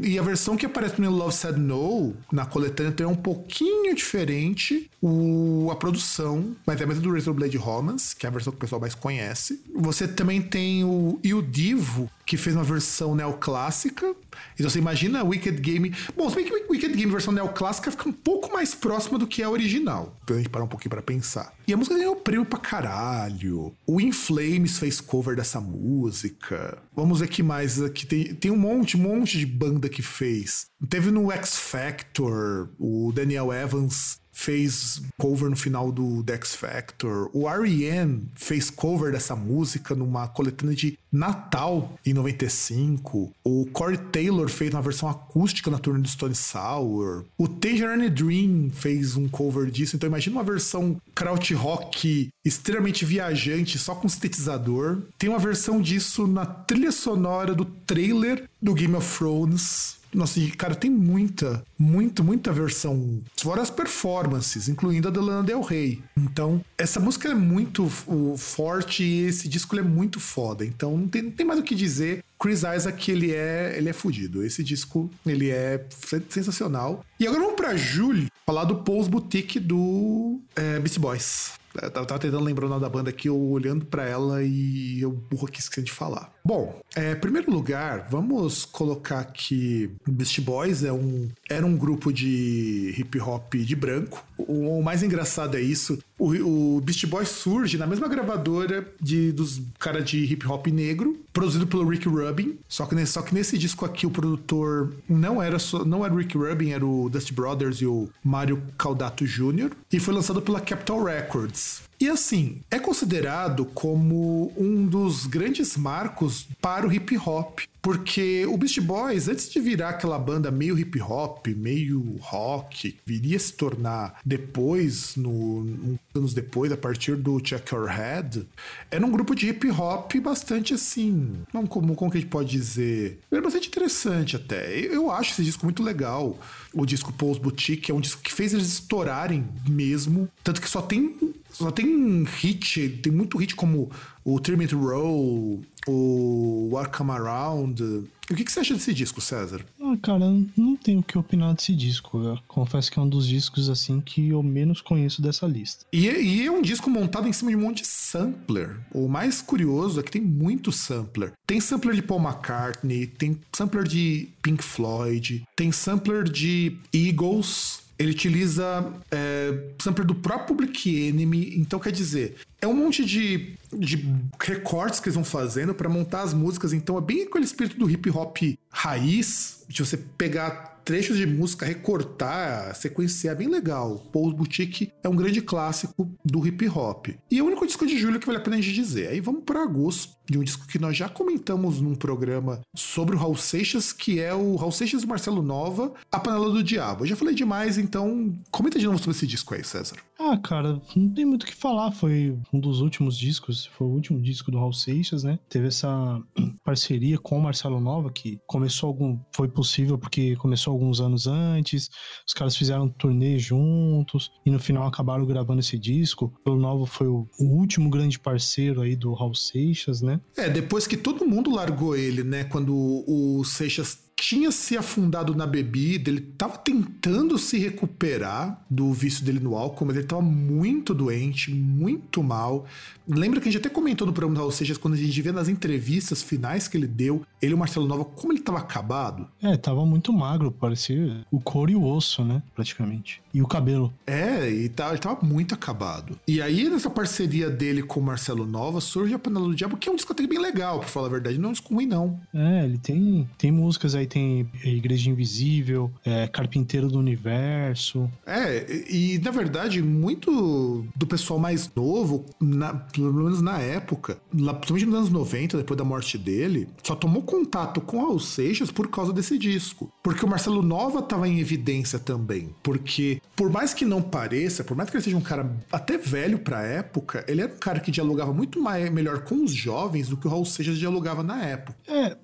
E 0.03 0.19
a 0.19 0.21
versão 0.21 0.57
que 0.57 0.65
aparece 0.65 0.99
no 0.99 1.09
Love 1.09 1.33
Said 1.33 1.57
No, 1.57 2.13
na 2.31 2.45
coletânea, 2.45 2.91
tem 2.91 3.05
um 3.05 3.15
pouquinho 3.15 3.95
diferente 3.95 4.89
o, 5.01 5.69
a 5.71 5.75
produção, 5.75 6.55
mas 6.65 6.79
é 6.81 6.83
a 6.83 6.87
mesma 6.87 7.01
do 7.01 7.13
Razor 7.13 7.33
Blade 7.33 7.57
Romance, 7.57 8.15
que 8.15 8.25
é 8.25 8.29
a 8.29 8.31
versão 8.31 8.51
que 8.51 8.57
o 8.57 8.59
pessoal 8.59 8.81
mais 8.81 8.95
conhece. 8.95 9.61
Você 9.73 10.07
também 10.07 10.41
tem 10.41 10.83
o 10.83 11.19
Il 11.23 11.41
Divo, 11.41 12.09
que 12.31 12.37
fez 12.37 12.55
uma 12.55 12.63
versão 12.63 13.13
neoclássica. 13.13 14.15
Então 14.53 14.69
você 14.69 14.79
imagina 14.79 15.21
Wicked 15.21 15.59
Game. 15.59 15.93
Bom, 16.15 16.29
se 16.29 16.35
bem 16.37 16.45
que 16.45 16.53
Wicked 16.53 16.95
Game 16.95 17.11
versão 17.11 17.33
neoclássica 17.33 17.91
fica 17.91 18.07
um 18.07 18.13
pouco 18.13 18.53
mais 18.53 18.73
próxima 18.73 19.19
do 19.19 19.27
que 19.27 19.43
a 19.43 19.49
original. 19.49 20.17
Pra 20.25 20.37
gente 20.37 20.47
parar 20.47 20.63
um 20.63 20.69
pouquinho 20.69 20.91
pra 20.91 21.01
pensar. 21.01 21.53
E 21.67 21.73
a 21.73 21.77
música 21.77 21.97
ganhou 21.97 22.15
prêmio 22.15 22.45
pra 22.45 22.57
caralho. 22.57 23.75
O 23.85 23.99
In 23.99 24.13
Flames 24.13 24.79
fez 24.79 25.01
cover 25.01 25.35
dessa 25.35 25.59
música. 25.59 26.77
Vamos 26.95 27.19
ver 27.19 27.27
que 27.27 27.43
mais 27.43 27.81
aqui. 27.81 28.05
Tem, 28.05 28.33
tem 28.33 28.49
um 28.49 28.57
monte, 28.57 28.95
um 28.95 29.01
monte 29.01 29.37
de 29.37 29.45
banda 29.45 29.89
que 29.89 30.01
fez. 30.01 30.67
Teve 30.87 31.11
no 31.11 31.33
X 31.33 31.57
Factor, 31.57 32.69
o 32.79 33.11
Daniel 33.13 33.51
Evans 33.51 34.20
fez 34.41 35.01
cover 35.19 35.49
no 35.49 35.55
final 35.55 35.91
do 35.91 36.23
Dex 36.23 36.55
Factor. 36.55 37.29
O 37.31 37.47
R.E.M. 37.47 38.23
fez 38.33 38.71
cover 38.71 39.11
dessa 39.11 39.35
música 39.35 39.93
numa 39.93 40.27
coletânea 40.27 40.75
de 40.75 40.97
Natal 41.11 41.93
em 42.03 42.11
95. 42.13 43.31
O 43.43 43.67
Corey 43.67 43.97
Taylor 43.97 44.49
fez 44.49 44.73
uma 44.73 44.81
versão 44.81 45.07
acústica 45.07 45.69
na 45.69 45.77
turnê 45.77 46.01
do 46.01 46.07
Stone 46.07 46.33
Sour. 46.33 47.25
O 47.37 47.47
Tangerine 47.47 48.09
Dream 48.09 48.71
fez 48.73 49.15
um 49.15 49.29
cover 49.29 49.69
disso. 49.69 49.95
Então 49.95 50.07
imagina 50.07 50.37
uma 50.37 50.43
versão 50.43 50.99
kraut 51.13 51.53
rock 51.53 52.29
extremamente 52.43 53.05
viajante, 53.05 53.77
só 53.77 53.93
com 53.93 54.09
sintetizador. 54.09 55.03
Tem 55.19 55.29
uma 55.29 55.37
versão 55.37 55.79
disso 55.79 56.25
na 56.25 56.47
trilha 56.47 56.91
sonora 56.91 57.53
do 57.53 57.65
trailer 57.65 58.49
do 58.59 58.73
Game 58.73 58.95
of 58.95 59.17
Thrones 59.17 60.00
nossa, 60.13 60.39
e 60.39 60.51
cara, 60.51 60.75
tem 60.75 60.89
muita, 60.89 61.63
muita, 61.77 62.21
muita 62.21 62.51
versão. 62.51 63.21
Fora 63.37 63.61
as 63.61 63.69
performances, 63.69 64.67
incluindo 64.67 65.07
a 65.07 65.11
da 65.11 65.21
Lana 65.21 65.43
Del 65.43 65.61
Rey. 65.61 66.03
Então, 66.17 66.63
essa 66.77 66.99
música 66.99 67.29
é 67.29 67.33
muito 67.33 67.89
o, 68.07 68.35
forte 68.37 69.03
e 69.03 69.25
esse 69.25 69.47
disco 69.47 69.77
é 69.77 69.81
muito 69.81 70.19
foda. 70.19 70.65
Então, 70.65 70.97
não 70.97 71.07
tem, 71.07 71.21
não 71.21 71.31
tem 71.31 71.45
mais 71.45 71.59
o 71.59 71.63
que 71.63 71.75
dizer. 71.75 72.23
Chris 72.39 72.63
Isaac, 72.63 73.11
ele 73.11 73.31
é, 73.31 73.75
ele 73.77 73.89
é 73.89 73.93
fudido. 73.93 74.43
Esse 74.43 74.63
disco, 74.63 75.09
ele 75.25 75.49
é 75.49 75.85
sensacional. 76.29 77.05
E 77.19 77.27
agora 77.27 77.41
vamos 77.43 77.55
pra 77.55 77.75
Julie 77.75 78.29
falar 78.45 78.65
do 78.65 78.77
Pose 78.77 79.09
Boutique 79.09 79.59
do 79.59 80.39
é, 80.55 80.79
Beast 80.79 80.99
Boys. 80.99 81.60
Eu 81.81 81.89
tava 81.91 82.19
tentando 82.19 82.43
lembrar 82.43 82.65
o 82.65 82.69
nome 82.69 82.81
da 82.81 82.89
banda 82.89 83.09
aqui, 83.09 83.29
eu 83.29 83.39
olhando 83.39 83.85
para 83.85 84.03
ela 84.03 84.43
e 84.43 85.01
eu 85.01 85.11
burro 85.11 85.47
aqui 85.47 85.59
esqueci 85.59 85.83
de 85.83 85.91
falar. 85.91 86.31
Bom, 86.43 86.81
é, 86.95 87.13
primeiro 87.13 87.51
lugar, 87.51 88.07
vamos 88.09 88.65
colocar 88.65 89.23
que 89.25 89.91
Beast 90.07 90.39
Boys 90.41 90.83
é 90.83 90.91
um, 90.91 91.29
era 91.49 91.65
um 91.65 91.77
grupo 91.77 92.11
de 92.11 92.93
hip 92.97 93.19
hop 93.19 93.53
de 93.53 93.75
branco. 93.75 94.23
O, 94.37 94.79
o 94.79 94.83
mais 94.83 95.03
engraçado 95.03 95.55
é 95.55 95.61
isso. 95.61 95.99
O, 96.17 96.77
o 96.77 96.81
Beast 96.81 97.05
Boys 97.05 97.29
surge 97.29 97.77
na 97.77 97.85
mesma 97.85 98.07
gravadora 98.07 98.87
de, 98.99 99.31
dos 99.31 99.61
cara 99.79 100.01
de 100.01 100.17
hip 100.25 100.45
hop 100.47 100.67
negro, 100.67 101.19
produzido 101.31 101.67
pelo 101.67 101.87
Rick 101.87 102.07
Rubin. 102.07 102.57
Só 102.67 102.85
que, 102.85 103.05
só 103.05 103.21
que 103.21 103.33
nesse 103.33 103.57
disco 103.57 103.85
aqui 103.85 104.05
o 104.05 104.11
produtor 104.11 104.93
não 105.07 105.41
era 105.41 105.59
só, 105.59 105.85
não 105.85 106.03
era 106.03 106.13
o 106.13 106.17
Rick 106.17 106.37
Rubin, 106.37 106.71
era 106.71 106.85
o 106.85 107.09
Dusty 107.09 107.33
Brothers 107.33 107.77
e 107.77 107.85
o 107.85 108.09
Mario 108.23 108.61
Caldato 108.77 109.25
Jr. 109.25 109.71
E 109.91 109.99
foi 109.99 110.13
lançado 110.13 110.41
pela 110.41 110.59
Capitol 110.59 111.03
Records. 111.03 111.60
Peace. 111.61 111.90
E 112.01 112.09
assim, 112.09 112.63
é 112.71 112.79
considerado 112.79 113.63
como 113.63 114.51
um 114.57 114.87
dos 114.87 115.27
grandes 115.27 115.77
marcos 115.77 116.47
para 116.59 116.87
o 116.87 116.91
hip 116.91 117.15
hop. 117.15 117.59
Porque 117.79 118.45
o 118.45 118.57
Beast 118.57 118.79
Boys, 118.79 119.27
antes 119.27 119.49
de 119.49 119.59
virar 119.59 119.89
aquela 119.89 120.17
banda 120.19 120.51
meio 120.51 120.77
hip 120.77 121.01
hop, 121.01 121.47
meio 121.47 122.15
rock, 122.19 122.95
viria 123.05 123.39
se 123.39 123.53
tornar 123.53 124.19
depois, 124.23 125.15
no, 125.15 125.97
anos 126.13 126.33
depois, 126.33 126.71
a 126.71 126.77
partir 126.77 127.15
do 127.15 127.39
Check 127.39 127.71
Your 127.71 127.87
Head, 127.87 128.47
era 128.91 129.03
um 129.03 129.11
grupo 129.11 129.33
de 129.33 129.49
hip 129.49 129.69
hop 129.71 130.13
bastante 130.21 130.75
assim. 130.75 131.33
Não 131.51 131.65
como, 131.65 131.95
como 131.95 132.11
que 132.11 132.17
a 132.17 132.21
gente 132.21 132.29
pode 132.29 132.51
dizer? 132.51 133.19
Era 133.31 133.41
bastante 133.41 133.67
interessante 133.67 134.35
até. 134.35 134.79
Eu 134.79 135.09
acho 135.09 135.31
esse 135.31 135.43
disco 135.43 135.65
muito 135.65 135.81
legal. 135.81 136.39
O 136.73 136.85
disco 136.85 137.11
Pose 137.11 137.39
Boutique 137.39 137.91
é 137.91 137.93
um 137.93 138.01
disco 138.01 138.21
que 138.21 138.31
fez 138.31 138.53
eles 138.53 138.67
estourarem 138.67 139.47
mesmo. 139.67 140.29
Tanto 140.43 140.61
que 140.61 140.69
só 140.69 140.83
tem 140.83 141.15
só 141.51 141.69
tem 141.69 141.90
hit, 142.25 142.99
tem 143.01 143.11
muito 143.11 143.37
hit 143.37 143.55
como 143.55 143.89
o 144.23 144.39
Terminate 144.39 144.75
Row, 144.75 145.61
o 145.87 146.69
What 146.71 146.95
Come 146.95 147.11
Around. 147.11 147.83
O 148.29 148.35
que, 148.35 148.45
que, 148.45 148.51
você 148.51 148.61
acha 148.61 148.73
desse 148.73 148.93
disco, 148.93 149.19
César? 149.19 149.65
Ah, 149.81 149.97
cara, 150.01 150.25
não 150.55 150.77
tenho 150.77 150.99
o 150.99 151.03
que 151.03 151.17
opinar 151.17 151.53
desse 151.53 151.75
disco. 151.75 152.23
Eu 152.23 152.39
confesso 152.47 152.89
que 152.89 152.97
é 152.97 153.01
um 153.01 153.09
dos 153.09 153.27
discos 153.27 153.69
assim 153.69 153.99
que 153.99 154.29
eu 154.29 154.41
menos 154.41 154.79
conheço 154.79 155.21
dessa 155.21 155.45
lista. 155.45 155.85
E, 155.91 156.07
e 156.07 156.45
é 156.45 156.51
um 156.51 156.61
disco 156.61 156.89
montado 156.89 157.27
em 157.27 157.33
cima 157.33 157.51
de 157.51 157.57
um 157.57 157.61
monte 157.61 157.81
de 157.81 157.87
sampler. 157.87 158.77
O 158.93 159.09
mais 159.09 159.41
curioso 159.41 159.99
é 159.99 160.03
que 160.03 160.11
tem 160.11 160.21
muito 160.21 160.71
sampler. 160.71 161.33
Tem 161.45 161.59
sampler 161.59 161.95
de 161.95 162.01
Paul 162.01 162.21
McCartney, 162.21 163.07
tem 163.07 163.37
sampler 163.51 163.83
de 163.83 164.29
Pink 164.41 164.63
Floyd, 164.63 165.43
tem 165.55 165.71
sampler 165.71 166.23
de 166.23 166.77
Eagles, 166.93 167.80
ele 168.01 168.11
utiliza 168.11 168.93
é, 169.11 169.69
sampler 169.79 170.05
do 170.05 170.15
próprio 170.15 170.55
Public 170.55 171.07
Enemy, 171.07 171.53
então 171.57 171.79
quer 171.79 171.91
dizer, 171.91 172.35
é 172.59 172.67
um 172.67 172.73
monte 172.73 173.05
de, 173.05 173.55
de 173.71 174.05
recortes 174.39 174.99
que 174.99 175.07
eles 175.07 175.15
vão 175.15 175.23
fazendo 175.23 175.73
para 175.73 175.87
montar 175.87 176.23
as 176.23 176.33
músicas, 176.33 176.73
então 176.73 176.97
é 176.97 177.01
bem 177.01 177.23
aquele 177.23 177.45
espírito 177.45 177.77
do 177.77 177.89
hip 177.89 178.09
hop 178.09 178.37
raiz, 178.69 179.63
de 179.67 179.85
você 179.85 179.97
pegar 179.97 180.70
trechos 180.83 181.17
de 181.17 181.25
música, 181.25 181.65
recortar, 181.65 182.75
sequenciar, 182.75 183.35
é 183.35 183.37
bem 183.37 183.47
legal. 183.47 184.07
Paul 184.11 184.33
Boutique 184.33 184.91
é 185.03 185.09
um 185.09 185.15
grande 185.15 185.41
clássico 185.41 186.09
do 186.23 186.45
hip 186.45 186.67
hop. 186.67 187.07
E 187.29 187.39
é 187.39 187.41
o 187.41 187.45
único 187.45 187.65
disco 187.65 187.85
de 187.85 187.97
julho 187.97 188.19
que 188.19 188.25
vale 188.25 188.39
a 188.39 188.41
pena 188.41 188.57
a 188.57 188.61
gente 188.61 188.73
dizer. 188.73 189.09
Aí 189.09 189.19
vamos 189.19 189.43
para 189.43 189.63
agosto, 189.63 190.15
de 190.29 190.37
um 190.37 190.43
disco 190.43 190.65
que 190.65 190.79
nós 190.79 190.95
já 190.95 191.09
comentamos 191.09 191.81
num 191.81 191.93
programa 191.93 192.61
sobre 192.73 193.15
o 193.15 193.19
Raul 193.19 193.35
Seixas, 193.35 193.91
que 193.91 194.19
é 194.19 194.33
o 194.33 194.55
Raul 194.55 194.71
Seixas 194.71 195.03
e 195.03 195.07
Marcelo 195.07 195.41
Nova, 195.41 195.93
A 196.11 196.19
Panela 196.19 196.49
do 196.49 196.63
Diabo. 196.63 197.03
Eu 197.03 197.09
já 197.09 197.15
falei 197.15 197.35
demais, 197.35 197.77
então 197.77 198.33
comenta 198.49 198.79
de 198.79 198.85
novo 198.85 198.97
sobre 198.97 199.11
esse 199.11 199.27
disco 199.27 199.53
aí, 199.53 199.63
César. 199.63 199.97
Ah, 200.17 200.37
cara, 200.37 200.81
não 200.95 201.09
tem 201.09 201.25
muito 201.25 201.43
o 201.43 201.45
que 201.45 201.55
falar. 201.55 201.91
Foi 201.91 202.37
um 202.53 202.59
dos 202.59 202.79
últimos 202.79 203.17
discos, 203.17 203.65
foi 203.65 203.87
o 203.87 203.91
último 203.91 204.21
disco 204.21 204.51
do 204.51 204.57
Raul 204.57 204.71
Seixas, 204.71 205.23
né? 205.23 205.37
Teve 205.49 205.67
essa 205.67 206.21
parceria 206.63 207.17
com 207.17 207.37
o 207.37 207.41
Marcelo 207.41 207.79
Nova, 207.79 208.11
que 208.11 208.39
começou 208.47 208.87
algum. 208.87 209.19
Foi 209.33 209.47
possível 209.47 209.97
porque 209.97 210.35
começou 210.37 210.70
alguns 210.71 210.99
anos 210.99 211.27
antes. 211.27 211.89
Os 212.27 212.33
caras 212.33 212.55
fizeram 212.55 212.83
um 212.85 212.89
turnê 212.89 213.37
juntos 213.37 214.31
e 214.45 214.51
no 214.51 214.59
final 214.59 214.87
acabaram 214.87 215.25
gravando 215.25 215.59
esse 215.59 215.77
disco. 215.77 216.33
O 216.45 216.55
Nova 216.55 216.85
foi 216.85 217.07
o, 217.07 217.27
o 217.39 217.45
último 217.45 217.89
grande 217.89 218.19
parceiro 218.19 218.81
aí 218.81 218.95
do 218.95 219.13
Raul 219.13 219.35
Seixas, 219.35 220.01
né? 220.01 220.19
É, 220.35 220.49
depois 220.49 220.87
que 220.87 220.97
todo 220.97 221.25
mundo 221.25 221.53
largou 221.53 221.95
ele, 221.95 222.23
né? 222.23 222.43
Quando 222.45 222.73
o 222.75 223.43
Seixas 223.43 224.10
tinha 224.21 224.51
se 224.51 224.77
afundado 224.77 225.33
na 225.33 225.47
bebida, 225.47 226.11
ele 226.11 226.21
tava 226.21 226.55
tentando 226.55 227.39
se 227.39 227.57
recuperar 227.57 228.63
do 228.69 228.93
vício 228.93 229.25
dele 229.25 229.39
no 229.39 229.57
álcool, 229.57 229.85
mas 229.85 229.97
ele 229.97 230.05
tava 230.05 230.21
muito 230.21 230.93
doente, 230.93 231.51
muito 231.51 232.21
mal. 232.21 232.67
Lembra 233.07 233.41
que 233.41 233.49
a 233.49 233.51
gente 233.51 233.59
até 233.59 233.69
comentou 233.69 234.05
no 234.05 234.13
programa 234.13 234.35
da 234.35 234.41
Raul 234.41 234.51
Seixas, 234.51 234.77
quando 234.77 234.93
a 234.93 234.97
gente 234.97 235.19
vê 235.23 235.31
nas 235.31 235.49
entrevistas 235.49 236.21
finais 236.21 236.67
que 236.67 236.77
ele 236.77 236.85
deu, 236.85 237.25
ele 237.41 237.53
e 237.53 237.55
o 237.55 237.57
Marcelo 237.57 237.87
Nova, 237.87 238.05
como 238.05 238.31
ele 238.31 238.41
tava 238.41 238.59
acabado. 238.59 239.27
É, 239.41 239.57
tava 239.57 239.83
muito 239.87 240.13
magro, 240.13 240.51
parecia 240.51 241.25
o 241.31 241.39
couro 241.39 241.71
e 241.71 241.75
o 241.75 241.83
osso, 241.83 242.23
né, 242.23 242.43
praticamente. 242.55 243.23
E 243.33 243.41
o 243.41 243.47
cabelo. 243.47 243.91
É, 244.05 244.47
e 244.47 244.69
tá, 244.69 244.89
ele 244.89 244.99
tava 244.99 245.25
muito 245.25 245.55
acabado. 245.55 246.19
E 246.27 246.39
aí, 246.39 246.69
nessa 246.69 246.91
parceria 246.91 247.49
dele 247.49 247.81
com 247.81 247.99
o 247.99 248.03
Marcelo 248.03 248.45
Nova, 248.45 248.79
surge 248.79 249.15
a 249.15 249.19
Panela 249.19 249.47
do 249.47 249.55
Diabo, 249.55 249.77
que 249.77 249.89
é 249.89 249.91
um 249.91 249.95
disco 249.95 250.13
até 250.13 250.27
bem 250.27 250.39
legal, 250.39 250.79
pra 250.79 250.87
falar 250.87 251.07
a 251.07 251.11
verdade, 251.11 251.39
não 251.39 251.47
é 251.47 251.49
um 251.49 251.53
disco 251.53 251.73
ruim, 251.73 251.87
não. 251.87 252.19
É, 252.31 252.65
ele 252.65 252.77
tem, 252.77 253.27
tem 253.37 253.51
músicas 253.51 253.95
aí, 253.95 254.10
tem 254.11 254.45
Igreja 254.63 255.09
Invisível, 255.09 255.89
é, 256.05 256.27
Carpinteiro 256.27 256.89
do 256.89 256.99
Universo. 256.99 258.09
É, 258.25 258.65
e, 258.89 259.17
na 259.19 259.31
verdade, 259.31 259.81
muito 259.81 260.85
do 260.93 261.07
pessoal 261.07 261.39
mais 261.39 261.71
novo, 261.73 262.25
na, 262.39 262.73
pelo 262.73 263.13
menos 263.13 263.41
na 263.41 263.57
época, 263.59 264.19
lá, 264.37 264.53
principalmente 264.53 264.85
nos 264.87 264.95
anos 264.95 265.09
90, 265.09 265.57
depois 265.57 265.77
da 265.77 265.85
morte 265.85 266.17
dele, 266.17 266.67
só 266.83 266.93
tomou 266.93 267.23
contato 267.23 267.79
com 267.79 268.01
Raul 268.01 268.19
Seixas 268.19 268.69
por 268.69 268.89
causa 268.89 269.13
desse 269.13 269.37
disco. 269.37 269.91
Porque 270.03 270.25
o 270.25 270.27
Marcelo 270.27 270.61
Nova 270.61 270.99
estava 270.99 271.27
em 271.27 271.39
evidência 271.39 271.97
também. 271.97 272.53
Porque, 272.61 273.21
por 273.35 273.49
mais 273.49 273.73
que 273.73 273.85
não 273.85 274.01
pareça, 274.01 274.63
por 274.63 274.75
mais 274.75 274.89
que 274.89 274.97
ele 274.97 275.03
seja 275.03 275.17
um 275.17 275.21
cara 275.21 275.49
até 275.71 275.97
velho 275.97 276.39
pra 276.39 276.63
época, 276.63 277.23
ele 277.27 277.41
era 277.41 277.53
um 277.53 277.57
cara 277.57 277.79
que 277.79 277.91
dialogava 277.91 278.33
muito 278.33 278.61
mais, 278.61 278.89
melhor 278.91 279.21
com 279.23 279.43
os 279.43 279.53
jovens 279.53 280.09
do 280.09 280.17
que 280.17 280.27
o 280.27 280.29
Raul 280.29 280.45
Seixas 280.45 280.77
dialogava 280.77 281.23
na 281.23 281.41
época. 281.43 281.77
É, 281.87 282.17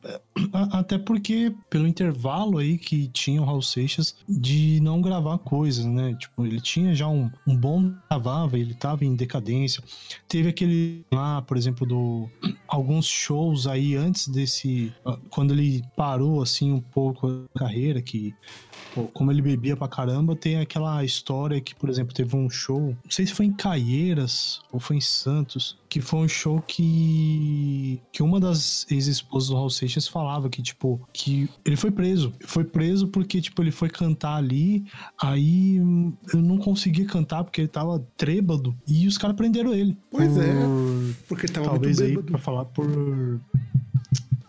até 0.71 0.97
porque, 0.97 1.53
pelo 1.77 1.87
intervalo 1.87 2.57
aí 2.57 2.75
que 2.75 3.07
tinha 3.09 3.39
o 3.39 3.45
Raul 3.45 3.61
Seixas 3.61 4.15
de 4.27 4.79
não 4.81 4.99
gravar 4.99 5.37
coisas, 5.37 5.85
né? 5.85 6.15
Tipo, 6.19 6.43
ele 6.43 6.59
tinha 6.59 6.95
já 6.95 7.07
um, 7.07 7.29
um 7.45 7.55
bom 7.55 7.93
gravava, 8.09 8.57
ele 8.57 8.73
tava 8.73 9.05
em 9.05 9.15
decadência. 9.15 9.83
Teve 10.27 10.49
aquele 10.49 11.05
lá, 11.13 11.39
por 11.43 11.55
exemplo, 11.55 11.85
do 11.85 12.27
alguns 12.67 13.05
shows 13.05 13.67
aí 13.67 13.95
antes 13.95 14.27
desse 14.27 14.91
ah, 15.05 15.19
quando 15.29 15.53
ele 15.53 15.83
parou 15.95 16.41
assim 16.41 16.71
um 16.71 16.81
pouco 16.81 17.45
a 17.53 17.59
carreira 17.59 18.01
que 18.01 18.33
como 19.13 19.31
ele 19.31 19.41
bebia 19.41 19.77
pra 19.77 19.87
caramba, 19.87 20.35
tem 20.35 20.57
aquela 20.57 21.03
história 21.03 21.61
que, 21.61 21.75
por 21.75 21.89
exemplo, 21.89 22.15
teve 22.15 22.35
um 22.35 22.49
show, 22.49 22.95
não 23.03 23.11
sei 23.11 23.27
se 23.27 23.33
foi 23.33 23.45
em 23.45 23.53
Caieiras 23.53 24.59
ou 24.71 24.79
foi 24.79 24.97
em 24.97 25.01
Santos, 25.01 25.77
que 25.89 26.01
foi 26.01 26.19
um 26.19 26.27
show 26.27 26.61
que 26.61 28.01
que 28.11 28.21
uma 28.21 28.39
das 28.39 28.85
ex-esposas 28.89 29.49
do 29.49 29.55
Raul 29.55 29.69
Seixas 29.69 30.07
falava 30.07 30.49
que 30.49 30.61
tipo 30.61 31.01
que 31.13 31.49
ele 31.65 31.75
foi 31.75 31.91
preso, 31.91 32.33
foi 32.45 32.63
preso 32.63 33.07
porque 33.07 33.41
tipo 33.41 33.61
ele 33.61 33.71
foi 33.71 33.89
cantar 33.89 34.35
ali, 34.35 34.85
aí 35.21 35.77
eu 35.77 36.41
não 36.41 36.57
conseguia 36.57 37.05
cantar 37.05 37.43
porque 37.43 37.61
ele 37.61 37.67
tava 37.67 38.05
trêbado 38.15 38.75
e 38.87 39.07
os 39.07 39.17
caras 39.17 39.35
prenderam 39.35 39.73
ele. 39.73 39.97
Pois 40.11 40.33
por, 40.33 40.43
é. 40.43 41.15
Porque 41.27 41.45
ele 41.45 41.53
tava 41.53 41.69
talvez 41.69 42.01
aí 42.01 42.21
para 42.21 42.37
falar 42.37 42.65
por 42.65 42.87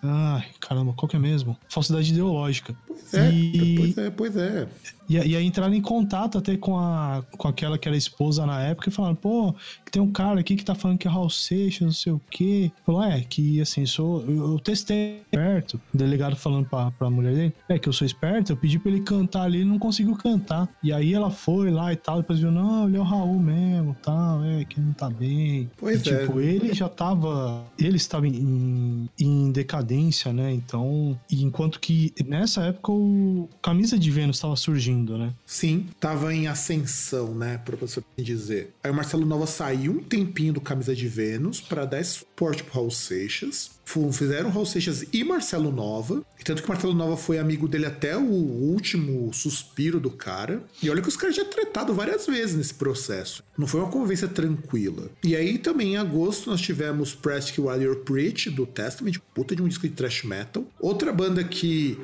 Ai, 0.02 0.44
caramba, 0.60 0.92
qual 0.92 1.08
que 1.08 1.16
é 1.16 1.18
mesmo? 1.18 1.56
Falsidade 1.68 2.12
ideológica. 2.12 2.74
Pois 3.10 3.14
é, 3.14 3.30
e... 3.30 3.76
pois 3.76 3.98
é, 3.98 4.10
pois 4.10 4.36
é. 4.36 4.68
E, 5.08 5.14
e 5.16 5.36
aí 5.36 5.44
entraram 5.44 5.72
em 5.72 5.80
contato 5.80 6.36
até 6.36 6.56
com, 6.56 6.76
a, 6.76 7.24
com 7.36 7.48
aquela 7.48 7.78
que 7.78 7.88
era 7.88 7.96
esposa 7.96 8.44
na 8.44 8.60
época 8.60 8.90
e 8.90 8.92
falaram, 8.92 9.14
pô, 9.14 9.54
que 9.84 9.90
tem 9.90 10.02
um 10.02 10.12
cara 10.12 10.38
aqui 10.38 10.54
que 10.54 10.64
tá 10.64 10.74
falando 10.74 10.98
que 10.98 11.08
é 11.08 11.10
Raul 11.10 11.30
Seixas, 11.30 11.80
não 11.80 11.92
sei 11.92 12.12
o 12.12 12.20
quê. 12.30 12.70
Falou, 12.84 13.02
é, 13.02 13.20
que 13.22 13.60
assim, 13.60 13.86
sou. 13.86 14.22
Eu, 14.22 14.52
eu 14.52 14.58
testei 14.58 15.22
esperto. 15.22 15.80
O 15.94 15.96
delegado 15.96 16.36
falando 16.36 16.68
pra, 16.68 16.90
pra 16.90 17.08
mulher 17.08 17.34
dele, 17.34 17.54
é 17.68 17.78
que 17.78 17.88
eu 17.88 17.92
sou 17.92 18.06
esperto, 18.06 18.52
eu 18.52 18.56
pedi 18.56 18.78
pra 18.78 18.90
ele 18.90 19.00
cantar 19.00 19.42
ali, 19.42 19.58
ele 19.58 19.70
não 19.70 19.78
conseguiu 19.78 20.14
cantar. 20.14 20.68
E 20.82 20.92
aí 20.92 21.14
ela 21.14 21.30
foi 21.30 21.70
lá 21.70 21.92
e 21.92 21.96
tal, 21.96 22.18
depois 22.18 22.38
viu, 22.38 22.50
não, 22.50 22.86
ele 22.86 22.96
é 22.96 23.00
o 23.00 23.04
Raul 23.04 23.38
mesmo, 23.38 23.96
tal, 24.02 24.44
é, 24.44 24.64
que 24.64 24.78
não 24.80 24.92
tá 24.92 25.08
bem. 25.08 25.70
Pois 25.78 26.04
e, 26.04 26.10
é. 26.10 26.18
Tipo, 26.20 26.40
ele 26.40 26.74
já 26.74 26.88
tava. 26.88 27.64
Ele 27.78 27.96
estava 27.96 28.26
em, 28.28 29.08
em 29.18 29.52
decadência, 29.52 30.32
né? 30.32 30.52
Então, 30.52 31.18
enquanto 31.30 31.80
que 31.80 32.12
nessa 32.26 32.62
época 32.64 32.87
o 32.92 33.48
Camisa 33.62 33.98
de 33.98 34.10
Vênus 34.10 34.36
estava 34.36 34.56
surgindo 34.56 35.18
né? 35.18 35.32
Sim, 35.46 35.86
tava 36.00 36.34
em 36.34 36.46
ascensão, 36.46 37.34
né, 37.34 37.58
professor 37.58 38.02
dizer. 38.16 38.74
Aí 38.82 38.90
o 38.90 38.94
Marcelo 38.94 39.24
Nova 39.24 39.46
saiu 39.46 39.92
um 39.92 40.02
tempinho 40.02 40.52
do 40.52 40.60
Camisa 40.60 40.94
de 40.94 41.08
Vênus 41.08 41.60
para 41.60 41.84
dar 41.84 42.04
suporte 42.04 42.62
pro 42.62 42.74
Raul 42.74 42.90
Seixas. 42.90 43.77
Fizeram 44.12 44.50
Raul 44.50 44.66
Seixas 44.66 45.04
e 45.12 45.24
Marcelo 45.24 45.72
Nova. 45.72 46.22
E 46.38 46.44
tanto 46.44 46.62
que 46.62 46.68
Marcelo 46.68 46.92
Nova 46.92 47.16
foi 47.16 47.38
amigo 47.38 47.66
dele 47.66 47.86
até 47.86 48.16
o 48.16 48.22
último 48.22 49.32
suspiro 49.32 49.98
do 49.98 50.10
cara. 50.10 50.62
E 50.82 50.90
olha 50.90 51.00
que 51.00 51.08
os 51.08 51.16
caras 51.16 51.34
já 51.34 51.44
tretado 51.44 51.94
várias 51.94 52.26
vezes 52.26 52.54
nesse 52.54 52.74
processo. 52.74 53.42
Não 53.56 53.66
foi 53.66 53.80
uma 53.80 53.90
convivência 53.90 54.28
tranquila. 54.28 55.10
E 55.24 55.34
aí 55.34 55.56
também 55.56 55.94
em 55.94 55.96
agosto 55.96 56.50
nós 56.50 56.60
tivemos 56.60 57.14
Prestic 57.14 57.58
While 57.58 57.96
Preach 57.96 58.50
do 58.50 58.66
Testament, 58.66 59.14
puta 59.34 59.56
de 59.56 59.62
um 59.62 59.68
disco 59.68 59.88
de 59.88 59.94
thrash 59.94 60.22
metal. 60.22 60.64
Outra 60.78 61.12
banda 61.12 61.42
que 61.42 61.98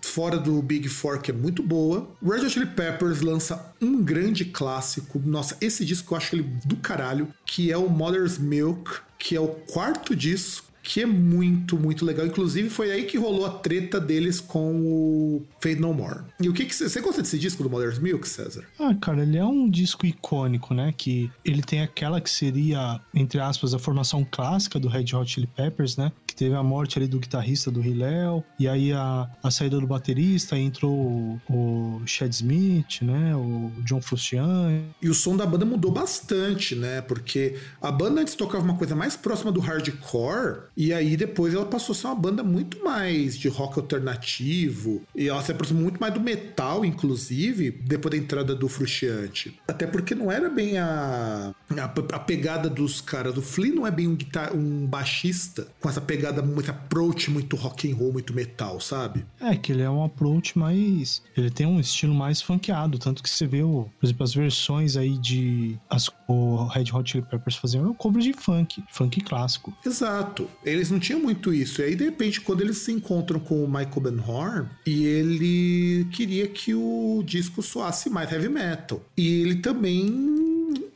fora 0.00 0.38
do 0.38 0.60
Big 0.62 0.88
Four 0.88 1.20
que 1.20 1.30
é 1.30 1.34
muito 1.34 1.62
boa. 1.62 2.08
Red 2.22 2.46
Hot 2.46 2.50
Chili 2.50 2.66
Peppers 2.66 3.20
lança 3.20 3.74
um 3.80 4.02
grande 4.02 4.46
clássico. 4.46 5.20
Nossa, 5.24 5.56
esse 5.60 5.84
disco 5.84 6.14
eu 6.14 6.18
acho 6.18 6.34
ele 6.34 6.50
do 6.64 6.76
caralho, 6.76 7.28
que 7.44 7.70
é 7.70 7.76
o 7.76 7.88
Mother's 7.88 8.38
Milk, 8.38 8.90
que 9.18 9.36
é 9.36 9.40
o 9.40 9.48
quarto 9.48 10.16
disco 10.16 10.69
que 10.90 11.02
é 11.02 11.06
muito, 11.06 11.78
muito 11.78 12.04
legal. 12.04 12.26
Inclusive, 12.26 12.68
foi 12.68 12.90
aí 12.90 13.04
que 13.04 13.16
rolou 13.16 13.46
a 13.46 13.50
treta 13.50 14.00
deles 14.00 14.40
com 14.40 14.74
o 14.80 15.46
Fade 15.60 15.80
No 15.80 15.94
More. 15.94 16.22
E 16.40 16.48
o 16.48 16.52
que 16.52 16.64
que 16.64 16.74
você 16.74 17.00
gosta 17.00 17.22
desse 17.22 17.38
disco 17.38 17.62
do 17.62 17.70
Mother's 17.70 18.00
Milk, 18.00 18.28
César? 18.28 18.64
Ah, 18.76 18.92
cara, 19.00 19.22
ele 19.22 19.36
é 19.38 19.44
um 19.44 19.70
disco 19.70 20.04
icônico, 20.04 20.74
né? 20.74 20.92
Que 20.96 21.30
ele 21.44 21.62
tem 21.62 21.80
aquela 21.80 22.20
que 22.20 22.28
seria, 22.28 23.00
entre 23.14 23.38
aspas, 23.38 23.72
a 23.72 23.78
formação 23.78 24.26
clássica 24.28 24.80
do 24.80 24.88
Red 24.88 25.14
Hot 25.14 25.30
Chili 25.30 25.46
Peppers, 25.46 25.96
né? 25.96 26.10
Que 26.26 26.34
teve 26.34 26.56
a 26.56 26.62
morte 26.62 26.98
ali 26.98 27.06
do 27.06 27.20
guitarrista 27.20 27.70
do 27.70 27.80
Hillel, 27.80 28.44
e 28.58 28.66
aí 28.66 28.92
a, 28.92 29.30
a 29.44 29.50
saída 29.52 29.78
do 29.78 29.86
baterista, 29.86 30.58
entrou 30.58 30.92
o, 30.92 31.40
o 31.48 32.02
Chad 32.04 32.32
Smith, 32.32 33.02
né? 33.02 33.36
O 33.36 33.70
John 33.84 34.00
Frusciante. 34.00 34.86
E 35.00 35.08
o 35.08 35.14
som 35.14 35.36
da 35.36 35.46
banda 35.46 35.64
mudou 35.64 35.92
bastante, 35.92 36.74
né? 36.74 37.00
Porque 37.00 37.54
a 37.80 37.92
banda 37.92 38.20
antes 38.20 38.34
tocava 38.34 38.64
uma 38.64 38.76
coisa 38.76 38.96
mais 38.96 39.16
próxima 39.16 39.52
do 39.52 39.60
hardcore 39.60 40.62
e 40.80 40.94
aí 40.94 41.14
depois 41.14 41.52
ela 41.52 41.66
passou 41.66 41.92
a 41.92 41.94
ser 41.94 42.06
uma 42.06 42.14
banda 42.14 42.42
muito 42.42 42.82
mais 42.82 43.36
de 43.36 43.48
rock 43.48 43.78
alternativo. 43.78 45.02
E 45.14 45.28
ela 45.28 45.42
se 45.42 45.52
aproximou 45.52 45.82
muito 45.82 46.00
mais 46.00 46.14
do 46.14 46.20
metal, 46.20 46.86
inclusive, 46.86 47.70
depois 47.70 48.12
da 48.12 48.16
entrada 48.16 48.54
do 48.54 48.66
Frustiante. 48.66 49.60
Até 49.68 49.86
porque 49.86 50.14
não 50.14 50.32
era 50.32 50.48
bem 50.48 50.78
a, 50.78 51.54
a, 51.68 51.84
a 51.84 52.18
pegada 52.18 52.70
dos 52.70 53.02
caras. 53.02 53.36
O 53.36 53.42
Flea 53.42 53.74
não 53.74 53.86
é 53.86 53.90
bem 53.90 54.08
um, 54.08 54.16
guitar, 54.16 54.56
um 54.56 54.86
baixista 54.86 55.68
com 55.78 55.86
essa 55.90 56.00
pegada 56.00 56.40
muito 56.40 56.70
approach, 56.70 57.30
muito 57.30 57.56
rock 57.56 57.92
and 57.92 57.94
roll, 57.94 58.14
muito 58.14 58.32
metal, 58.32 58.80
sabe? 58.80 59.26
É, 59.38 59.54
que 59.56 59.72
ele 59.72 59.82
é 59.82 59.90
um 59.90 60.02
approach 60.02 60.58
mais. 60.58 61.22
Ele 61.36 61.50
tem 61.50 61.66
um 61.66 61.78
estilo 61.78 62.14
mais 62.14 62.40
funkeado. 62.40 62.98
Tanto 62.98 63.22
que 63.22 63.28
você 63.28 63.46
vê, 63.46 63.62
o, 63.62 63.90
por 64.00 64.06
exemplo, 64.06 64.24
as 64.24 64.32
versões 64.32 64.96
aí 64.96 65.18
de. 65.18 65.78
As, 65.90 66.08
o 66.26 66.64
Red 66.68 66.86
Hot 66.94 67.10
Chili 67.10 67.26
Peppers 67.30 67.56
fazendo 67.56 67.92
cover 67.92 68.22
de 68.22 68.32
funk, 68.32 68.82
funk 68.88 69.20
clássico. 69.20 69.76
Exato 69.84 70.48
eles 70.72 70.90
não 70.90 70.98
tinham 70.98 71.20
muito 71.20 71.52
isso. 71.52 71.80
E 71.80 71.84
aí, 71.84 71.94
de 71.94 72.04
repente, 72.04 72.40
quando 72.40 72.60
eles 72.60 72.78
se 72.78 72.92
encontram 72.92 73.40
com 73.40 73.64
o 73.64 73.66
Michael 73.66 74.00
Ben 74.00 74.20
Horn, 74.20 74.68
e 74.86 75.04
ele 75.06 76.06
queria 76.12 76.46
que 76.48 76.74
o 76.74 77.22
disco 77.24 77.62
soasse 77.62 78.08
mais 78.08 78.30
heavy 78.32 78.48
metal. 78.48 79.04
E 79.16 79.40
ele 79.42 79.56
também 79.56 80.50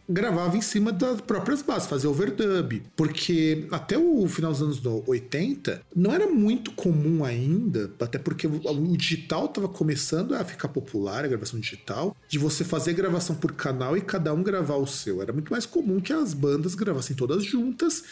gravava 0.08 0.56
em 0.56 0.60
cima 0.60 0.92
das 0.92 1.20
próprias 1.20 1.62
bases, 1.62 1.88
fazia 1.88 2.08
overdub. 2.10 2.82
Porque 2.96 3.66
até 3.70 3.96
o 3.96 4.26
final 4.28 4.52
dos 4.52 4.62
anos 4.62 4.80
80 5.06 5.82
não 5.94 6.12
era 6.12 6.26
muito 6.26 6.72
comum 6.72 7.24
ainda, 7.24 7.90
até 8.00 8.18
porque 8.18 8.46
o 8.46 8.96
digital 8.96 9.46
estava 9.46 9.68
começando 9.68 10.34
a 10.34 10.44
ficar 10.44 10.68
popular, 10.68 11.24
a 11.24 11.28
gravação 11.28 11.58
digital, 11.58 12.16
de 12.28 12.38
você 12.38 12.64
fazer 12.64 12.92
gravação 12.92 13.36
por 13.36 13.52
canal 13.52 13.96
e 13.96 14.00
cada 14.00 14.32
um 14.32 14.42
gravar 14.42 14.76
o 14.76 14.86
seu. 14.86 15.22
Era 15.22 15.32
muito 15.32 15.50
mais 15.50 15.66
comum 15.66 16.00
que 16.00 16.12
as 16.12 16.34
bandas 16.34 16.74
gravassem 16.74 17.16
todas 17.16 17.44
juntas 17.44 18.04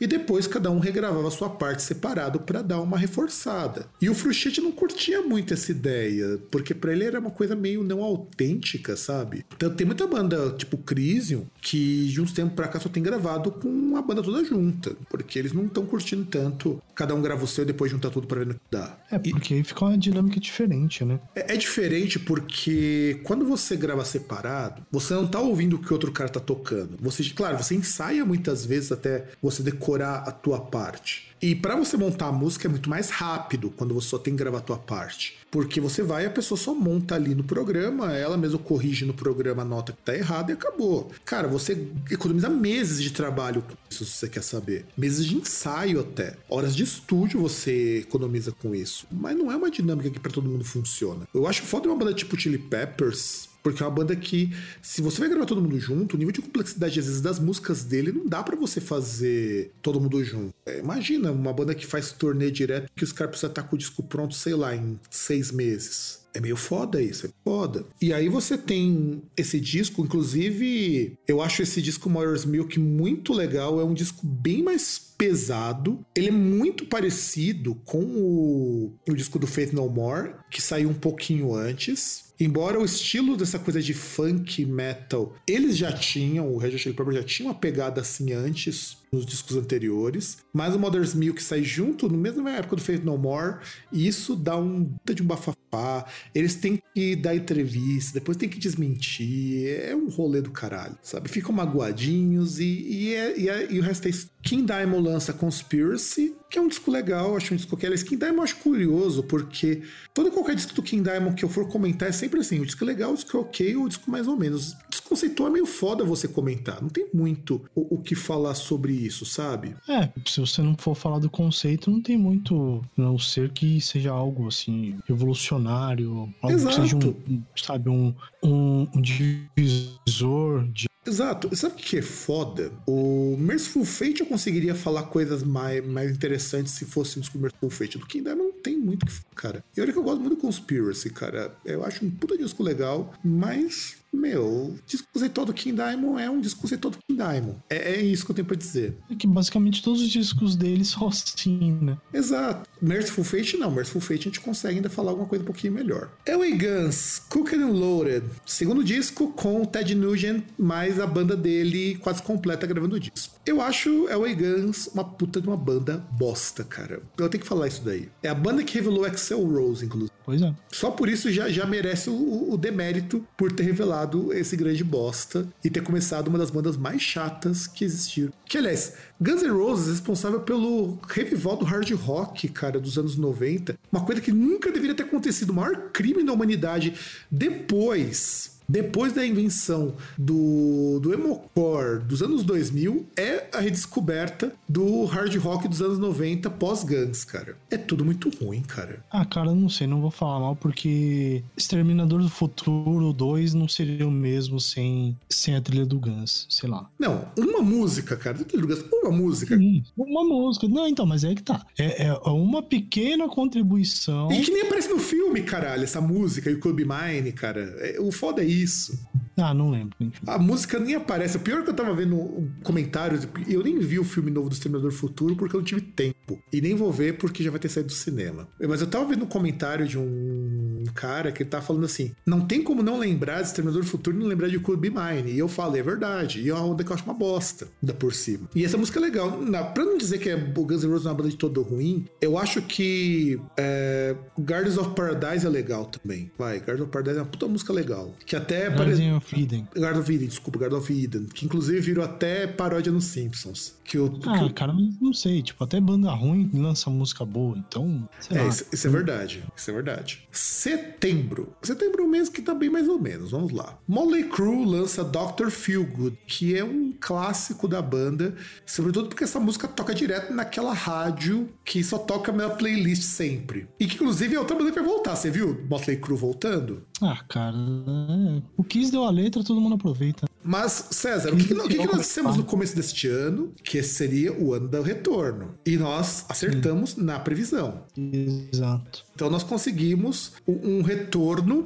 e 0.00 0.06
depois 0.06 0.46
cada 0.46 0.70
um 0.70 0.78
regravava 0.78 1.28
a 1.28 1.30
sua 1.30 1.50
parte 1.50 1.82
separado 1.82 2.40
para 2.40 2.62
dar 2.62 2.80
uma 2.80 2.98
reforçada. 2.98 3.86
E 4.00 4.08
o 4.08 4.14
Fruchete 4.14 4.60
não 4.60 4.72
curtia 4.72 5.22
muito 5.22 5.54
essa 5.54 5.70
ideia, 5.70 6.38
porque 6.50 6.74
para 6.74 6.92
ele 6.92 7.04
era 7.04 7.20
uma 7.20 7.30
coisa 7.30 7.54
meio 7.54 7.82
não 7.82 8.02
autêntica, 8.02 8.96
sabe? 8.96 9.44
Então 9.56 9.70
tem 9.70 9.86
muita 9.86 10.06
banda, 10.06 10.54
tipo 10.56 10.78
Crisium, 10.78 11.44
que 11.60 12.06
de 12.08 12.20
uns 12.20 12.32
tempos 12.32 12.54
pra 12.54 12.68
cá 12.68 12.78
só 12.78 12.88
tem 12.88 13.02
gravado 13.02 13.50
com 13.50 13.96
a 13.96 14.02
banda 14.02 14.22
toda 14.22 14.44
junta, 14.44 14.96
porque 15.10 15.38
eles 15.38 15.52
não 15.52 15.66
estão 15.66 15.84
curtindo 15.84 16.24
tanto, 16.24 16.80
cada 16.94 17.14
um 17.14 17.22
grava 17.22 17.44
o 17.44 17.46
seu 17.46 17.64
e 17.64 17.66
depois 17.66 17.90
junta 17.90 18.10
tudo 18.10 18.26
para 18.26 18.40
ver 18.40 18.46
no 18.46 18.54
que 18.54 18.60
dá. 18.70 18.98
É, 19.10 19.18
porque 19.18 19.54
aí 19.54 19.64
fica 19.64 19.84
uma 19.84 19.98
dinâmica 19.98 20.38
diferente, 20.40 21.04
né? 21.04 21.18
É, 21.34 21.54
é 21.54 21.56
diferente 21.56 22.18
porque 22.18 23.20
quando 23.24 23.44
você 23.44 23.76
grava 23.76 24.04
separado, 24.04 24.82
você 24.90 25.14
não 25.14 25.26
tá 25.26 25.40
ouvindo 25.40 25.76
o 25.76 25.78
que 25.78 25.92
outro 25.92 26.12
cara 26.12 26.28
tá 26.28 26.40
tocando. 26.40 26.96
Você, 27.00 27.24
claro, 27.30 27.56
você 27.58 27.74
ensaia 27.74 28.24
muitas 28.24 28.64
vezes 28.64 28.92
até 28.92 29.26
você 29.42 29.62
decorar 29.62 29.87
decorar 29.88 30.28
a 30.28 30.30
tua 30.30 30.60
parte. 30.60 31.28
E 31.40 31.54
para 31.54 31.76
você 31.76 31.96
montar 31.96 32.26
a 32.26 32.32
música 32.32 32.66
é 32.66 32.70
muito 32.70 32.90
mais 32.90 33.10
rápido 33.10 33.70
quando 33.70 33.94
você 33.94 34.08
só 34.08 34.18
tem 34.18 34.34
que 34.34 34.38
gravar 34.38 34.58
a 34.58 34.62
tua 34.62 34.76
parte. 34.76 35.38
Porque 35.50 35.80
você 35.80 36.02
vai 36.02 36.26
a 36.26 36.30
pessoa 36.30 36.58
só 36.58 36.74
monta 36.74 37.14
ali 37.14 37.34
no 37.34 37.44
programa, 37.44 38.12
ela 38.12 38.36
mesma 38.36 38.58
corrige 38.58 39.06
no 39.06 39.14
programa 39.14 39.62
a 39.62 39.64
nota 39.64 39.92
que 39.92 40.02
tá 40.02 40.14
errada 40.14 40.50
e 40.50 40.54
acabou. 40.54 41.10
Cara, 41.24 41.46
você 41.46 41.86
economiza 42.10 42.50
meses 42.50 43.02
de 43.02 43.12
trabalho 43.12 43.62
com 43.62 43.74
isso, 43.88 44.04
se 44.04 44.18
você 44.18 44.28
quer 44.28 44.42
saber. 44.42 44.84
Meses 44.96 45.24
de 45.24 45.36
ensaio 45.36 46.00
até. 46.00 46.34
Horas 46.50 46.74
de 46.74 46.82
estúdio 46.82 47.40
você 47.40 48.00
economiza 48.00 48.52
com 48.52 48.74
isso. 48.74 49.06
Mas 49.10 49.36
não 49.36 49.50
é 49.50 49.56
uma 49.56 49.70
dinâmica 49.70 50.10
que 50.10 50.20
para 50.20 50.32
todo 50.32 50.50
mundo 50.50 50.64
funciona. 50.64 51.26
Eu 51.32 51.46
acho 51.46 51.62
foda 51.62 51.88
uma 51.88 51.96
banda 51.96 52.12
tipo 52.12 52.38
Chili 52.38 52.58
Peppers 52.58 53.47
porque 53.62 53.82
é 53.82 53.86
uma 53.86 53.92
banda 53.92 54.14
que, 54.16 54.54
se 54.80 55.02
você 55.02 55.20
vai 55.20 55.28
gravar 55.28 55.46
todo 55.46 55.60
mundo 55.60 55.78
junto, 55.78 56.14
o 56.14 56.18
nível 56.18 56.32
de 56.32 56.40
complexidade, 56.40 56.98
às 56.98 57.06
vezes, 57.06 57.20
das 57.20 57.38
músicas 57.38 57.84
dele 57.84 58.12
não 58.12 58.26
dá 58.26 58.42
para 58.42 58.56
você 58.56 58.80
fazer 58.80 59.72
todo 59.82 60.00
mundo 60.00 60.22
junto. 60.24 60.54
É, 60.66 60.78
imagina 60.78 61.32
uma 61.32 61.52
banda 61.52 61.74
que 61.74 61.86
faz 61.86 62.12
turnê 62.12 62.50
direto 62.50 62.90
que 62.94 63.04
os 63.04 63.12
caras 63.12 63.30
precisam 63.30 63.50
estar 63.50 63.62
com 63.62 63.76
o 63.76 63.78
disco 63.78 64.02
pronto, 64.02 64.34
sei 64.34 64.54
lá, 64.54 64.74
em 64.74 64.98
seis 65.10 65.50
meses. 65.50 66.18
É 66.34 66.40
meio 66.40 66.56
foda 66.56 67.02
isso, 67.02 67.26
é 67.26 67.30
foda. 67.42 67.84
E 68.00 68.12
aí 68.12 68.28
você 68.28 68.56
tem 68.56 69.22
esse 69.36 69.58
disco, 69.58 70.04
inclusive, 70.04 71.18
eu 71.26 71.42
acho 71.42 71.62
esse 71.62 71.82
disco 71.82 72.08
Moyer's 72.08 72.44
Milk 72.44 72.78
muito 72.78 73.32
legal, 73.32 73.80
é 73.80 73.84
um 73.84 73.94
disco 73.94 74.24
bem 74.24 74.62
mais 74.62 74.98
pesado. 75.18 75.98
Ele 76.14 76.28
é 76.28 76.32
muito 76.32 76.86
parecido 76.86 77.74
com 77.84 78.02
o, 78.02 78.92
o 79.08 79.14
disco 79.14 79.38
do 79.38 79.46
Faith 79.46 79.72
No 79.72 79.88
More, 79.88 80.34
que 80.50 80.62
saiu 80.62 80.90
um 80.90 80.94
pouquinho 80.94 81.54
antes. 81.54 82.27
Embora 82.40 82.78
o 82.78 82.84
estilo 82.84 83.36
dessa 83.36 83.58
coisa 83.58 83.82
de 83.82 83.92
funk 83.92 84.64
metal, 84.64 85.34
eles 85.46 85.76
já 85.76 85.90
tinham, 85.90 86.52
o 86.52 86.56
Red 86.56 86.68
Hot 86.68 86.78
Chili 86.78 86.94
Peppers 86.94 87.16
já 87.16 87.24
tinha 87.24 87.48
uma 87.48 87.54
pegada 87.54 88.00
assim 88.00 88.32
antes, 88.32 88.96
nos 89.12 89.24
discos 89.24 89.56
anteriores, 89.56 90.38
mas 90.52 90.74
o 90.74 90.78
Mother's 90.78 91.14
Milk 91.14 91.42
sai 91.42 91.62
junto, 91.62 92.08
no 92.08 92.18
mesmo 92.18 92.48
época 92.48 92.76
do 92.76 92.82
Faith 92.82 93.04
No 93.04 93.16
More, 93.16 93.58
e 93.92 94.06
isso 94.06 94.36
dá 94.36 94.56
um 94.56 94.92
de 95.04 95.22
um 95.22 95.26
bafafá. 95.26 96.06
Eles 96.34 96.54
têm 96.54 96.82
que 96.94 97.16
dar 97.16 97.34
entrevista, 97.34 98.14
depois 98.14 98.36
tem 98.36 98.48
que 98.48 98.58
desmentir, 98.58 99.68
é 99.68 99.94
um 99.94 100.08
rolê 100.08 100.40
do 100.40 100.50
caralho, 100.50 100.96
sabe? 101.02 101.28
Ficam 101.28 101.54
magoadinhos 101.54 102.58
e, 102.58 102.64
e, 102.64 103.14
é, 103.14 103.38
e, 103.38 103.48
é, 103.48 103.72
e 103.72 103.78
o 103.78 103.82
resto 103.82 104.06
é 104.06 104.10
isso. 104.10 104.30
King 104.42 104.64
Diamond 104.64 105.06
lança 105.06 105.32
Conspiracy, 105.32 106.34
que 106.48 106.58
é 106.58 106.62
um 106.62 106.68
disco 106.68 106.90
legal, 106.90 107.36
acho 107.36 107.52
um 107.52 107.56
disco 107.56 107.76
que 107.76 107.86
King 107.86 108.16
Diamond 108.16 108.38
eu 108.38 108.42
acho 108.44 108.56
curioso, 108.56 109.22
porque 109.22 109.82
todo 110.14 110.30
qualquer 110.30 110.54
disco 110.54 110.72
do 110.74 110.82
King 110.82 111.02
Diamond 111.02 111.34
que 111.34 111.44
eu 111.44 111.48
for 111.48 111.68
comentar 111.68 112.08
é 112.08 112.12
sempre 112.12 112.40
assim: 112.40 112.60
o 112.60 112.64
disco 112.64 112.82
é 112.84 112.86
legal, 112.86 113.12
o 113.12 113.14
disco 113.14 113.36
é 113.36 113.40
ok, 113.40 113.76
o 113.76 113.88
disco 113.88 114.10
mais 114.10 114.26
ou 114.26 114.36
menos. 114.36 114.74
Desconceituar 114.88 115.50
é 115.50 115.52
meio 115.52 115.66
foda 115.66 116.04
você 116.04 116.28
comentar, 116.28 116.80
não 116.80 116.88
tem 116.88 117.08
muito 117.12 117.62
o, 117.74 117.96
o, 117.96 117.98
que 118.00 118.14
falar 118.14 118.54
sobre 118.54 118.97
isso, 119.06 119.24
sabe? 119.24 119.74
É, 119.88 120.08
se 120.26 120.40
você 120.40 120.62
não 120.62 120.76
for 120.76 120.94
falar 120.94 121.18
do 121.18 121.30
conceito, 121.30 121.90
não 121.90 122.00
tem 122.00 122.16
muito, 122.16 122.82
a 122.96 123.02
não 123.02 123.18
ser 123.18 123.50
que 123.50 123.80
seja 123.80 124.10
algo 124.10 124.48
assim, 124.48 124.98
revolucionário, 125.06 126.32
algo 126.42 126.56
Exato. 126.56 126.76
que 126.76 126.82
seja 126.82 126.96
um, 126.96 127.42
sabe, 127.56 127.88
um, 127.88 128.14
um, 128.42 128.88
um 128.94 129.00
divisor 129.00 130.66
de 130.68 130.88
Exato. 131.08 131.54
Sabe 131.56 131.74
o 131.74 131.78
que 131.78 131.98
é 131.98 132.02
foda? 132.02 132.70
O 132.86 133.34
Merciful 133.38 133.84
Fate 133.84 134.20
eu 134.20 134.26
conseguiria 134.26 134.74
falar 134.74 135.04
coisas 135.04 135.42
mais, 135.42 135.84
mais 135.86 136.10
interessantes 136.10 136.74
se 136.74 136.84
fosse 136.84 137.18
um 137.18 137.22
disco 137.22 137.38
Merciful 137.38 137.70
Fate. 137.70 137.96
Do 137.96 138.06
King 138.06 138.24
Diamond 138.24 138.52
não 138.52 138.52
tem 138.60 138.76
muito 138.76 139.06
que. 139.06 139.12
Cara, 139.34 139.64
e 139.74 139.80
olha 139.80 139.90
que 139.90 139.98
eu 139.98 140.02
gosto 140.02 140.20
muito 140.20 140.36
do 140.36 140.40
Conspiracy, 140.40 141.08
cara. 141.10 141.56
Eu 141.64 141.82
acho 141.82 142.04
um 142.04 142.10
puta 142.10 142.36
disco 142.36 142.62
legal, 142.62 143.14
mas 143.24 143.96
meu, 144.12 144.44
o 144.44 144.78
disco 144.86 145.06
conceitual 145.12 145.46
do 145.46 145.52
King 145.52 145.76
Diamond 145.76 146.22
é 146.22 146.30
um 146.30 146.40
disco 146.40 146.60
conceitual 146.60 146.92
do 146.92 146.98
King 147.06 147.22
Diamond. 147.22 147.56
É, 147.68 147.94
é, 147.94 148.02
isso 148.02 148.24
que 148.24 148.30
eu 148.30 148.34
tenho 148.34 148.46
pra 148.46 148.56
dizer. 148.56 148.96
É 149.10 149.14
que 149.14 149.26
basicamente 149.26 149.82
todos 149.82 150.00
os 150.00 150.08
discos 150.08 150.56
dele 150.56 150.84
são 150.84 151.08
assim, 151.08 151.78
né? 151.80 151.98
Exato. 152.12 152.68
Merciful 152.80 153.24
Fate 153.24 153.56
não. 153.56 153.70
Merciful 153.70 154.00
Fate 154.00 154.20
a 154.20 154.24
gente 154.24 154.40
consegue 154.40 154.76
ainda 154.76 154.90
falar 154.90 155.10
alguma 155.10 155.28
coisa 155.28 155.42
um 155.42 155.46
pouquinho 155.46 155.72
melhor. 155.72 156.10
Elway 156.26 156.56
Guns, 156.56 157.20
Cooked 157.28 157.56
and 157.56 157.68
Loaded. 157.68 158.24
Segundo 158.46 158.82
disco 158.82 159.32
com 159.32 159.64
Ted 159.64 159.94
Nugent, 159.94 160.44
mais 160.58 160.98
a 160.98 161.06
banda 161.06 161.36
dele 161.36 161.96
quase 161.96 162.22
completa 162.22 162.66
gravando 162.66 162.96
o 162.96 163.00
disco. 163.00 163.34
Eu 163.44 163.60
acho 163.60 164.08
Elway 164.08 164.34
Guns 164.34 164.88
uma 164.88 165.04
puta 165.04 165.40
de 165.40 165.46
uma 165.46 165.56
banda 165.56 166.04
bosta, 166.12 166.64
cara. 166.64 167.02
Eu 167.16 167.28
tenho 167.28 167.42
que 167.42 167.48
falar 167.48 167.68
isso 167.68 167.82
daí. 167.84 168.08
É 168.22 168.28
a 168.28 168.34
banda 168.34 168.62
que 168.62 168.74
revelou 168.74 169.06
Excel 169.06 169.44
Rose, 169.44 169.84
inclusive. 169.84 170.17
Pois 170.28 170.42
é. 170.42 170.54
Só 170.70 170.90
por 170.90 171.08
isso 171.08 171.32
já, 171.32 171.48
já 171.48 171.64
merece 171.64 172.10
o, 172.10 172.52
o 172.52 172.58
demérito 172.58 173.26
por 173.34 173.50
ter 173.50 173.62
revelado 173.62 174.30
esse 174.34 174.58
grande 174.58 174.84
bosta 174.84 175.48
e 175.64 175.70
ter 175.70 175.80
começado 175.80 176.28
uma 176.28 176.36
das 176.36 176.50
bandas 176.50 176.76
mais 176.76 177.00
chatas 177.00 177.66
que 177.66 177.82
existiram. 177.82 178.30
Que, 178.44 178.58
aliás, 178.58 178.92
Guns 179.18 179.42
N' 179.42 179.48
Roses 179.48 179.88
é 179.88 179.92
responsável 179.92 180.40
pelo 180.40 180.98
revival 181.08 181.56
do 181.56 181.64
hard 181.64 181.90
rock, 181.92 182.46
cara, 182.48 182.78
dos 182.78 182.98
anos 182.98 183.16
90. 183.16 183.78
Uma 183.90 184.04
coisa 184.04 184.20
que 184.20 184.30
nunca 184.30 184.70
deveria 184.70 184.94
ter 184.94 185.04
acontecido. 185.04 185.48
O 185.48 185.54
maior 185.54 185.90
crime 185.92 186.22
da 186.22 186.34
humanidade. 186.34 186.92
Depois 187.30 188.57
depois 188.68 189.14
da 189.14 189.26
invenção 189.26 189.94
do, 190.18 191.00
do 191.00 191.14
emocore 191.14 192.00
dos 192.04 192.22
anos 192.22 192.44
2000, 192.44 193.06
é 193.16 193.46
a 193.52 193.60
redescoberta 193.60 194.52
do 194.68 195.06
hard 195.06 195.34
rock 195.36 195.66
dos 195.66 195.80
anos 195.80 195.98
90 195.98 196.50
pós-Guns, 196.50 197.24
cara. 197.24 197.56
É 197.70 197.78
tudo 197.78 198.04
muito 198.04 198.28
ruim, 198.28 198.60
cara. 198.60 199.02
Ah, 199.10 199.24
cara, 199.24 199.54
não 199.54 199.70
sei, 199.70 199.86
não 199.86 200.02
vou 200.02 200.10
falar 200.10 200.40
mal, 200.40 200.54
porque 200.54 201.42
Exterminador 201.56 202.20
do 202.20 202.28
Futuro 202.28 203.12
2 203.12 203.54
não 203.54 203.66
seria 203.66 204.06
o 204.06 204.10
mesmo 204.10 204.60
sem, 204.60 205.16
sem 205.30 205.56
a 205.56 205.62
trilha 205.62 205.86
do 205.86 205.98
Guns, 205.98 206.46
sei 206.50 206.68
lá. 206.68 206.90
Não, 206.98 207.26
uma 207.38 207.62
música, 207.62 208.16
cara, 208.16 208.44
trilha 208.44 208.66
do 208.66 208.68
Guns, 208.68 208.84
uma 208.92 209.10
música. 209.10 209.56
Sim, 209.56 209.82
uma 209.96 210.22
música. 210.22 210.68
Não, 210.68 210.86
então, 210.86 211.06
mas 211.06 211.24
é 211.24 211.34
que 211.34 211.42
tá. 211.42 211.64
É, 211.78 212.08
é 212.08 212.12
uma 212.28 212.62
pequena 212.62 213.28
contribuição. 213.28 214.30
E 214.30 214.42
que 214.42 214.50
nem 214.50 214.62
aparece 214.62 214.90
no 214.90 214.98
filme, 214.98 215.42
caralho, 215.42 215.84
essa 215.84 216.02
música 216.02 216.50
e 216.50 216.54
o 216.54 216.60
Club 216.60 216.80
Mine, 216.80 217.32
cara. 217.32 217.60
É, 217.78 217.98
o 217.98 218.12
foda 218.12 218.42
é 218.42 218.44
isso 218.44 218.57
isso. 218.62 218.98
Ah, 219.36 219.54
não 219.54 219.70
lembro. 219.70 219.94
Enfim. 220.00 220.20
A 220.26 220.38
música 220.38 220.78
nem 220.78 220.96
aparece. 220.96 221.36
O 221.36 221.40
pior 221.40 221.60
é 221.60 221.62
que 221.62 221.70
eu 221.70 221.74
tava 221.74 221.94
vendo 221.94 222.50
comentários, 222.62 223.26
eu 223.46 223.62
nem 223.62 223.78
vi 223.78 223.98
o 223.98 224.04
filme 224.04 224.30
novo 224.30 224.48
do 224.48 224.52
Exterminador 224.52 224.90
Futuro 224.90 225.36
porque 225.36 225.54
eu 225.54 225.60
não 225.60 225.64
tive 225.64 225.80
tempo. 225.80 226.42
E 226.52 226.60
nem 226.60 226.74
vou 226.74 226.92
ver 226.92 227.18
porque 227.18 227.42
já 227.42 227.50
vai 227.50 227.60
ter 227.60 227.68
saído 227.68 227.88
do 227.88 227.94
cinema. 227.94 228.48
Mas 228.60 228.80
eu 228.80 228.86
tava 228.86 229.06
vendo 229.06 229.24
um 229.24 229.28
comentário 229.28 229.86
de 229.86 229.98
um 229.98 230.84
cara 230.94 231.30
que 231.30 231.42
ele 231.42 231.50
tava 231.50 231.64
falando 231.64 231.84
assim: 231.84 232.12
não 232.26 232.40
tem 232.40 232.62
como 232.62 232.82
não 232.82 232.98
lembrar 232.98 233.40
de 233.40 233.48
Exterminador 233.48 233.84
Futuro 233.84 234.16
e 234.16 234.20
não 234.20 234.26
lembrar 234.26 234.48
de 234.48 234.58
Club 234.58 234.84
Mine. 234.84 235.32
E 235.32 235.38
eu 235.38 235.48
falei, 235.48 235.80
é 235.80 235.84
verdade. 235.84 236.40
E 236.40 236.48
é 236.48 236.54
uma 236.54 236.64
onda 236.64 236.82
que 236.82 236.90
eu 236.90 236.94
acho 236.94 237.04
uma 237.04 237.14
bosta, 237.14 237.68
da 237.82 237.92
por 237.92 238.12
cima. 238.12 238.48
E 238.54 238.64
essa 238.64 238.76
música 238.76 238.98
é 238.98 239.02
legal. 239.02 239.40
Na, 239.40 239.62
pra 239.62 239.84
não 239.84 239.96
dizer 239.96 240.18
que 240.18 240.28
é 240.28 240.34
o 240.34 240.64
Guns 240.64 240.82
N' 240.82 240.90
Roses 240.90 241.06
é 241.06 241.08
uma 241.08 241.14
banda 241.14 241.30
de 241.30 241.36
todo 241.36 241.62
ruim, 241.62 242.06
eu 242.20 242.36
acho 242.36 242.60
que 242.62 243.40
é, 243.56 244.16
Gardens 244.38 244.76
of 244.76 244.94
Paradise 244.94 245.46
é 245.46 245.48
legal 245.48 245.86
também. 245.86 246.30
Vai, 246.36 246.58
Gardens 246.58 246.82
of 246.82 246.90
Paradise 246.90 247.18
é 247.18 247.22
uma 247.22 247.28
puta 247.28 247.46
música 247.46 247.72
legal. 247.72 248.14
Que 248.26 248.36
até 248.36 248.47
parece. 248.70 249.02
Eden. 249.36 249.68
Garden 249.74 250.00
of 250.00 250.14
Eden, 250.14 250.28
desculpa, 250.28 250.58
Garden 250.58 250.78
of 250.78 250.92
Eden. 250.92 251.26
Que 251.26 251.44
inclusive 251.44 251.80
virou 251.80 252.04
até 252.04 252.46
paródia 252.46 252.92
nos 252.92 253.04
Simpsons. 253.04 253.74
Que 253.84 253.98
o, 253.98 254.20
ah, 254.26 254.38
que 254.38 254.52
cara, 254.52 254.74
não 255.00 255.12
sei. 255.12 255.42
Tipo, 255.42 255.64
até 255.64 255.80
banda 255.80 256.10
ruim 256.10 256.50
lança 256.52 256.90
música 256.90 257.24
boa, 257.24 257.56
então. 257.56 258.08
é, 258.30 258.46
isso, 258.46 258.66
isso, 258.72 258.86
é 258.86 258.90
verdade. 258.90 259.44
Isso 259.56 259.70
é 259.70 259.74
verdade. 259.74 260.28
setembro. 260.30 261.54
Setembro 261.62 262.02
é 262.02 262.04
um 262.04 262.08
mês 262.08 262.28
que 262.28 262.42
tá 262.42 262.54
bem 262.54 262.68
mais 262.68 262.88
ou 262.88 263.00
menos, 263.00 263.30
vamos 263.30 263.52
lá. 263.52 263.78
Motley 263.86 264.24
Crue 264.24 264.66
lança 264.66 265.02
Dr. 265.02 265.48
Feelgood, 265.50 266.18
que 266.26 266.56
é 266.56 266.62
um 266.62 266.92
clássico 267.00 267.66
da 267.66 267.80
banda, 267.80 268.34
sobretudo 268.66 269.08
porque 269.08 269.24
essa 269.24 269.40
música 269.40 269.66
toca 269.66 269.94
direto 269.94 270.32
naquela 270.34 270.74
rádio 270.74 271.48
que 271.64 271.82
só 271.82 271.98
toca 271.98 272.30
a 272.30 272.34
minha 272.34 272.50
playlist 272.50 273.02
sempre. 273.02 273.68
E 273.80 273.86
que 273.86 273.94
inclusive 273.94 274.34
é 274.34 274.38
outra 274.38 274.56
banda 274.56 274.70
vai 274.70 274.84
voltar, 274.84 275.16
você 275.16 275.30
viu 275.30 275.64
Motley 275.68 275.96
Crue 275.96 276.16
voltando? 276.16 276.84
Ah, 277.00 277.22
cara, 277.28 277.56
é... 277.56 278.42
o 278.56 278.64
Kiss 278.64 278.90
deu 278.90 279.04
a 279.04 279.10
letra, 279.10 279.44
todo 279.44 279.60
mundo 279.60 279.76
aproveita. 279.76 280.26
Mas, 280.42 280.88
César, 280.90 281.32
o 281.32 281.36
que, 281.36 281.44
que, 281.44 281.54
o 281.54 281.68
que, 281.68 281.76
que 281.76 281.86
nós 281.86 281.98
dissemos 281.98 282.36
no 282.36 282.44
começo 282.44 282.74
deste 282.74 283.06
ano? 283.08 283.52
Que 283.62 283.82
seria 283.82 284.32
o 284.32 284.54
ano 284.54 284.68
do 284.68 284.82
retorno. 284.82 285.54
E 285.66 285.76
nós 285.76 286.24
acertamos 286.28 286.90
Sim. 286.90 287.04
na 287.04 287.18
previsão. 287.20 287.84
Exato. 287.96 289.04
Então 289.18 289.28
nós 289.28 289.42
conseguimos 289.42 290.34
um, 290.46 290.80
retorno. 290.80 291.64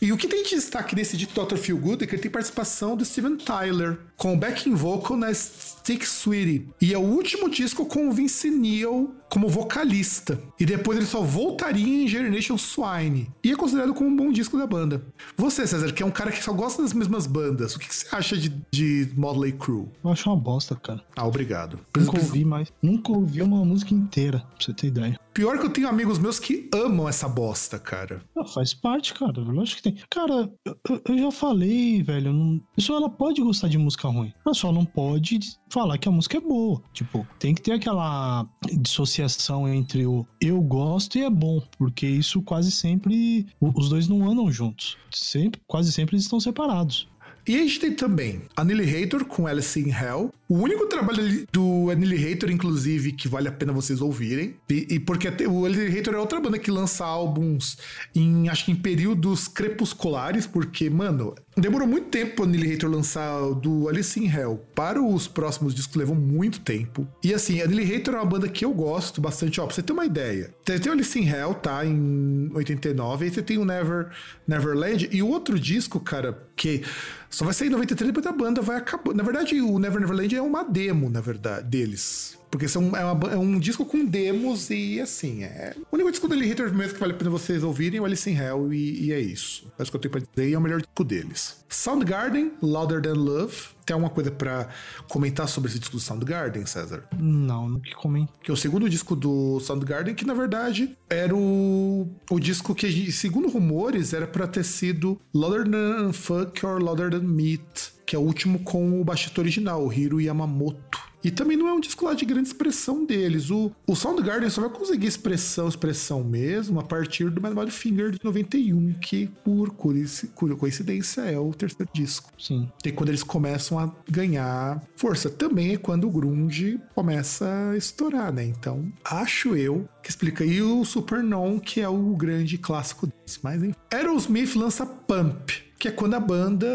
E 0.00 0.14
o 0.14 0.16
que 0.16 0.26
tem 0.26 0.42
de 0.42 0.48
destaque 0.48 0.96
nesse 0.96 1.14
de 1.14 1.26
Dr. 1.26 1.56
Feel 1.56 1.76
Good 1.76 2.02
é 2.02 2.06
que 2.06 2.14
ele 2.14 2.22
tem 2.22 2.30
participação 2.30 2.96
do 2.96 3.04
Steven 3.04 3.36
Tyler, 3.36 3.98
com 4.16 4.32
o 4.32 4.36
backing 4.38 4.74
vocal 4.74 5.14
na 5.14 5.32
Stick 5.34 6.04
Sweetie. 6.04 6.70
E 6.80 6.94
é 6.94 6.98
o 6.98 7.02
último 7.02 7.50
disco 7.50 7.84
com 7.84 8.08
o 8.08 8.12
Vince 8.12 8.50
Neil 8.50 9.14
como 9.28 9.46
vocalista. 9.46 10.40
E 10.58 10.64
depois 10.64 10.96
ele 10.96 11.06
só 11.06 11.20
voltaria 11.20 12.02
em 12.02 12.08
Generation 12.08 12.56
Swine. 12.56 13.30
E 13.44 13.52
é 13.52 13.56
considerado 13.56 13.92
como 13.92 14.08
um 14.08 14.16
bom 14.16 14.32
disco 14.32 14.56
da 14.56 14.66
banda. 14.66 15.02
Você, 15.36 15.66
César, 15.66 15.92
que 15.92 16.02
é 16.02 16.06
um 16.06 16.10
cara 16.10 16.32
que 16.32 16.42
só 16.42 16.54
gosta 16.54 16.80
das 16.80 16.94
mesmas 16.94 17.26
bandas, 17.26 17.74
o 17.74 17.78
que, 17.78 17.88
que 17.88 17.94
você 17.94 18.06
acha 18.10 18.38
de, 18.38 18.54
de 18.70 19.10
Motley 19.14 19.52
Crue? 19.52 19.86
Eu 20.02 20.12
acho 20.12 20.30
uma 20.30 20.36
bosta, 20.36 20.74
cara. 20.76 21.02
Ah, 21.14 21.26
obrigado. 21.26 21.78
Nunca 21.94 22.18
ouvi 22.18 22.42
mais. 22.42 22.72
Nunca 22.80 23.12
ouvi 23.12 23.42
uma 23.42 23.62
música 23.66 23.92
inteira, 23.92 24.38
pra 24.38 24.64
você 24.64 24.72
ter 24.72 24.86
ideia. 24.86 25.20
Pior 25.36 25.58
que 25.58 25.66
eu 25.66 25.70
tenho 25.70 25.86
amigos 25.86 26.18
meus 26.18 26.38
que 26.38 26.66
amam 26.72 27.06
essa 27.06 27.28
bosta, 27.28 27.78
cara. 27.78 28.22
Ah, 28.34 28.46
faz 28.46 28.72
parte, 28.72 29.12
cara. 29.12 29.38
Lógico 29.38 29.82
que 29.82 29.82
tem. 29.82 30.02
Cara, 30.08 30.50
eu, 30.64 30.78
eu 31.06 31.18
já 31.18 31.30
falei, 31.30 32.02
velho. 32.02 32.32
Não... 32.32 32.56
A 32.72 32.76
pessoa 32.76 32.98
ela 32.98 33.10
pode 33.10 33.42
gostar 33.42 33.68
de 33.68 33.76
música 33.76 34.08
ruim. 34.08 34.32
Ela 34.46 34.54
só 34.54 34.72
não 34.72 34.86
pode 34.86 35.38
falar 35.68 35.98
que 35.98 36.08
a 36.08 36.10
música 36.10 36.38
é 36.38 36.40
boa. 36.40 36.82
Tipo, 36.90 37.28
tem 37.38 37.54
que 37.54 37.60
ter 37.60 37.72
aquela 37.72 38.48
dissociação 38.80 39.68
entre 39.68 40.06
o 40.06 40.26
eu 40.40 40.58
gosto 40.62 41.18
e 41.18 41.24
é 41.24 41.28
bom. 41.28 41.60
Porque 41.76 42.06
isso 42.06 42.40
quase 42.40 42.70
sempre. 42.70 43.46
Os 43.60 43.90
dois 43.90 44.08
não 44.08 44.26
andam 44.26 44.50
juntos. 44.50 44.96
Sempre, 45.10 45.60
quase 45.66 45.92
sempre 45.92 46.16
eles 46.16 46.24
estão 46.24 46.40
separados. 46.40 47.10
E 47.46 47.56
a 47.56 47.58
gente 47.60 47.78
tem 47.78 47.92
também 47.92 48.42
Annihilator 48.56 49.24
com 49.24 49.46
Alice 49.46 49.78
in 49.78 49.90
Hell. 49.90 50.32
O 50.48 50.58
único 50.58 50.86
trabalho 50.86 51.46
do 51.52 51.90
Annihilator, 51.90 52.50
inclusive, 52.50 53.12
que 53.12 53.28
vale 53.28 53.46
a 53.46 53.52
pena 53.52 53.72
vocês 53.72 54.00
ouvirem. 54.00 54.56
E, 54.68 54.94
e 54.94 55.00
porque 55.00 55.28
o 55.46 55.64
Annihilator 55.64 56.14
é 56.14 56.18
outra 56.18 56.40
banda 56.40 56.58
que 56.58 56.70
lança 56.70 57.04
álbuns 57.04 57.78
em, 58.14 58.48
acho 58.48 58.64
que 58.64 58.72
em 58.72 58.76
períodos 58.76 59.46
crepusculares, 59.46 60.46
porque, 60.46 60.90
mano, 60.90 61.34
demorou 61.56 61.88
muito 61.88 62.08
tempo 62.08 62.42
o 62.42 62.44
Annihilator 62.44 62.90
lançar 62.90 63.54
do 63.54 63.88
Alice 63.88 64.18
in 64.18 64.28
Hell. 64.28 64.64
Para 64.74 65.02
os 65.02 65.26
próximos 65.26 65.74
discos 65.74 65.96
levou 65.96 66.14
muito 66.14 66.60
tempo. 66.60 67.08
E 67.24 67.32
assim, 67.32 67.60
Annihilator 67.62 68.14
é 68.14 68.18
uma 68.18 68.26
banda 68.26 68.48
que 68.48 68.64
eu 68.64 68.72
gosto 68.72 69.20
bastante. 69.20 69.60
Ó, 69.60 69.66
pra 69.66 69.74
você 69.74 69.82
ter 69.82 69.92
uma 69.92 70.04
ideia. 70.04 70.54
Tem 70.64 70.78
o 70.88 70.92
Alice 70.92 71.18
in 71.18 71.26
Hell, 71.26 71.54
tá? 71.54 71.84
Em 71.84 72.50
89. 72.54 73.24
Aí 73.24 73.30
você 73.30 73.42
tem 73.42 73.58
o 73.58 73.64
Never, 73.64 74.10
Neverland. 74.46 75.08
E 75.10 75.22
o 75.22 75.28
outro 75.28 75.58
disco, 75.58 75.98
cara, 75.98 76.46
que 76.54 76.82
só 77.30 77.44
vai 77.44 77.54
sair 77.54 77.68
em 77.68 77.70
93 77.70 78.12
depois 78.12 78.24
da 78.24 78.32
banda 78.32 78.60
vai 78.60 78.76
acabar. 78.76 79.14
Na 79.14 79.22
verdade, 79.22 79.60
o 79.60 79.78
Never 79.78 80.00
Neverland 80.00 80.36
é 80.36 80.42
uma 80.42 80.62
demo, 80.62 81.08
na 81.08 81.20
verdade, 81.20 81.66
deles. 81.68 82.38
Porque 82.56 82.68
são, 82.68 82.96
é, 82.96 83.04
uma, 83.04 83.32
é, 83.32 83.36
um 83.36 83.58
disco 83.58 83.84
com 83.84 84.02
demos 84.02 84.70
e 84.70 84.98
assim, 84.98 85.44
é. 85.44 85.76
O 85.92 85.94
único 85.94 86.10
disco 86.10 86.26
dele 86.26 86.46
Hater 86.46 86.74
mesmo 86.74 86.94
que 86.94 87.00
vale 87.00 87.12
a 87.12 87.16
pena 87.16 87.28
vocês 87.28 87.62
ouvirem 87.62 87.98
é 87.98 88.00
o 88.00 88.06
Alice 88.06 88.30
in 88.30 88.34
Hell 88.34 88.72
e, 88.72 89.08
e 89.08 89.12
é 89.12 89.20
isso. 89.20 89.70
É 89.78 89.82
isso 89.82 89.92
que 89.92 89.96
eu 89.98 90.00
tenho 90.00 90.12
pra 90.12 90.22
dizer 90.22 90.48
e 90.48 90.54
é 90.54 90.58
o 90.58 90.60
melhor 90.60 90.80
disco 90.80 91.04
deles. 91.04 91.62
Soundgarden, 91.68 92.52
Louder 92.62 93.02
Than 93.02 93.12
Love. 93.12 93.54
Tem 93.84 93.92
alguma 93.92 94.08
coisa 94.08 94.30
para 94.30 94.68
comentar 95.06 95.46
sobre 95.46 95.68
esse 95.68 95.78
disco 95.78 95.96
do 95.96 96.00
Soundgarden, 96.00 96.64
César? 96.64 97.04
Não, 97.18 97.68
não 97.68 97.78
que 97.78 97.94
comento. 97.94 98.32
Que 98.42 98.50
é 98.50 98.54
o 98.54 98.56
segundo 98.56 98.88
disco 98.88 99.14
do 99.14 99.60
Soundgarden, 99.60 100.14
que 100.14 100.24
na 100.24 100.32
verdade 100.32 100.96
era 101.10 101.36
o, 101.36 102.08
o 102.30 102.40
disco 102.40 102.74
que, 102.74 103.12
segundo 103.12 103.50
rumores, 103.50 104.14
era 104.14 104.26
para 104.26 104.46
ter 104.46 104.64
sido 104.64 105.20
Louder 105.34 105.70
Than 105.70 106.12
Fuck 106.14 106.64
or 106.64 106.82
Louder 106.82 107.10
Than 107.10 107.20
Meat, 107.20 107.92
que 108.06 108.16
é 108.16 108.18
o 108.18 108.22
último 108.22 108.60
com 108.60 108.98
o 108.98 109.04
baixista 109.04 109.42
original, 109.42 109.84
o 109.84 109.92
Hiro 109.92 110.22
Yamamoto. 110.22 111.04
E 111.26 111.30
também 111.32 111.56
não 111.56 111.66
é 111.66 111.72
um 111.72 111.80
disco 111.80 112.04
lá 112.04 112.14
de 112.14 112.24
grande 112.24 112.46
expressão 112.46 113.04
deles. 113.04 113.50
O, 113.50 113.72
o 113.84 113.96
Soundgarden 113.96 114.48
só 114.48 114.60
vai 114.60 114.70
conseguir 114.70 115.08
expressão, 115.08 115.66
expressão 115.66 116.22
mesmo, 116.22 116.78
a 116.78 116.84
partir 116.84 117.28
do 117.30 117.40
Mad 117.40 117.68
Finger 117.68 118.12
de 118.12 118.20
91, 118.22 118.92
que 119.00 119.28
por 119.42 119.70
coincidência 119.72 121.22
é 121.22 121.36
o 121.36 121.52
terceiro 121.52 121.90
disco. 121.92 122.30
Sim. 122.38 122.70
E 122.84 122.92
quando 122.92 123.08
eles 123.08 123.24
começam 123.24 123.76
a 123.76 123.92
ganhar 124.08 124.80
força. 124.94 125.28
Também 125.28 125.72
é 125.72 125.76
quando 125.76 126.06
o 126.06 126.10
grunge 126.12 126.78
começa 126.94 127.72
a 127.72 127.76
estourar, 127.76 128.32
né? 128.32 128.44
Então, 128.44 128.86
acho 129.04 129.56
eu 129.56 129.88
que 130.04 130.10
explica. 130.10 130.44
E 130.44 130.62
o 130.62 130.84
Supernon, 130.84 131.58
que 131.58 131.80
é 131.80 131.88
o 131.88 132.14
grande 132.14 132.56
clássico 132.56 133.08
deles. 133.08 133.40
Mas 133.42 133.64
enfim. 133.64 133.74
Aerosmith 133.90 134.54
lança 134.54 134.86
Pump 134.86 135.65
que 135.78 135.88
é 135.88 135.90
quando 135.90 136.14
a 136.14 136.20
banda 136.20 136.66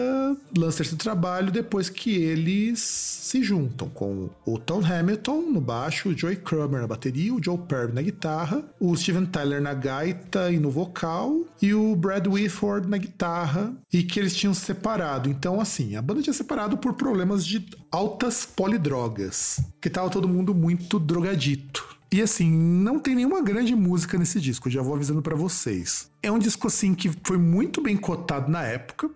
lança 0.57 0.81
esse 0.81 0.95
trabalho 0.95 1.51
depois 1.51 1.89
que 1.89 2.15
eles 2.15 2.79
se 2.79 3.41
juntam 3.43 3.89
com 3.89 4.29
o 4.45 4.59
Tom 4.59 4.81
Hamilton 4.85 5.41
no 5.41 5.61
baixo, 5.61 6.09
o 6.09 6.17
Joey 6.17 6.35
Kramer 6.35 6.81
na 6.81 6.87
bateria, 6.87 7.33
o 7.33 7.43
Joe 7.43 7.57
Perry 7.57 7.93
na 7.93 8.01
guitarra, 8.01 8.63
o 8.79 8.95
Steven 8.95 9.25
Tyler 9.25 9.61
na 9.61 9.73
gaita 9.73 10.51
e 10.51 10.59
no 10.59 10.69
vocal 10.69 11.41
e 11.61 11.73
o 11.73 11.95
Brad 11.95 12.27
Whitford 12.27 12.87
na 12.87 12.97
guitarra 12.97 13.73
e 13.91 14.03
que 14.03 14.19
eles 14.19 14.35
tinham 14.35 14.53
separado. 14.53 15.29
Então, 15.29 15.59
assim, 15.59 15.95
a 15.95 16.01
banda 16.01 16.21
tinha 16.21 16.33
separado 16.33 16.77
por 16.77 16.93
problemas 16.93 17.45
de 17.45 17.65
altas 17.91 18.45
polidrogas, 18.45 19.59
que 19.81 19.89
tava 19.89 20.09
todo 20.09 20.27
mundo 20.27 20.53
muito 20.53 20.99
drogadito. 20.99 22.00
E 22.13 22.21
assim, 22.21 22.51
não 22.51 22.99
tem 22.99 23.15
nenhuma 23.15 23.41
grande 23.41 23.73
música 23.73 24.17
nesse 24.17 24.41
disco, 24.41 24.69
já 24.69 24.81
vou 24.81 24.95
avisando 24.95 25.21
para 25.21 25.33
vocês. 25.33 26.11
É 26.21 26.29
um 26.29 26.37
disco 26.37 26.67
assim 26.67 26.93
que 26.93 27.09
foi 27.23 27.37
muito 27.37 27.81
bem 27.81 27.95
cotado 27.95 28.51
na 28.51 28.63
época 28.63 29.09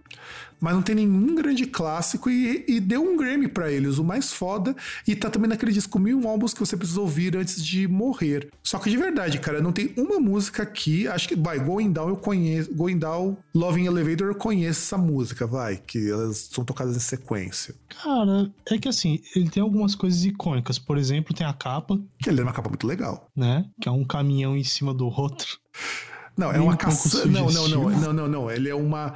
mas 0.65 0.73
não 0.73 0.81
tem 0.81 0.95
nenhum 0.95 1.35
grande 1.35 1.67
clássico 1.67 2.27
e, 2.27 2.65
e 2.67 2.79
deu 2.79 3.03
um 3.03 3.15
Grammy 3.15 3.47
para 3.47 3.71
eles, 3.71 3.99
o 3.99 4.03
mais 4.03 4.33
foda, 4.33 4.75
e 5.07 5.15
tá 5.15 5.29
também 5.29 5.47
naquele 5.47 5.71
disco 5.71 5.99
Mil 5.99 6.27
Álbuns 6.27 6.55
que 6.55 6.59
você 6.59 6.75
precisa 6.75 6.99
ouvir 6.99 7.37
antes 7.37 7.63
de 7.63 7.87
morrer. 7.87 8.49
Só 8.63 8.79
que 8.79 8.89
de 8.89 8.97
verdade, 8.97 9.37
cara, 9.37 9.61
não 9.61 9.71
tem 9.71 9.93
uma 9.95 10.19
música 10.19 10.63
aqui, 10.63 11.07
acho 11.07 11.27
que, 11.27 11.35
vai, 11.35 11.59
Going 11.59 11.91
Down 11.91 12.09
eu 12.09 12.17
conheço, 12.17 12.73
Going 12.73 12.97
Down, 12.97 13.37
Loving 13.53 13.85
Elevator 13.85 14.29
eu 14.29 14.33
conheço 14.33 14.81
essa 14.81 14.97
música, 14.97 15.45
vai, 15.45 15.77
que 15.77 16.09
elas 16.09 16.49
são 16.51 16.65
tocadas 16.65 16.95
em 16.95 16.99
sequência. 16.99 17.75
Cara, 18.01 18.51
é 18.67 18.79
que 18.79 18.87
assim, 18.87 19.21
ele 19.35 19.51
tem 19.51 19.61
algumas 19.61 19.93
coisas 19.93 20.25
icônicas, 20.25 20.79
por 20.79 20.97
exemplo, 20.97 21.35
tem 21.35 21.45
a 21.45 21.53
capa. 21.53 21.99
Que 22.17 22.27
ele 22.27 22.41
é 22.41 22.43
uma 22.43 22.53
capa 22.53 22.69
muito 22.69 22.87
legal. 22.87 23.29
Né? 23.35 23.67
Que 23.79 23.87
é 23.87 23.91
um 23.91 24.03
caminhão 24.03 24.57
em 24.57 24.63
cima 24.63 24.95
do 24.95 25.05
outro. 25.05 25.59
Não, 26.35 26.51
é 26.51 26.59
uma 26.59 26.75
caça. 26.75 27.25
Não, 27.27 27.49
não, 27.51 27.67
não, 27.69 27.89
não, 27.91 28.13
não, 28.13 28.27
não. 28.27 28.51
Ele 28.51 28.67
é 28.67 28.75
uma 28.75 29.13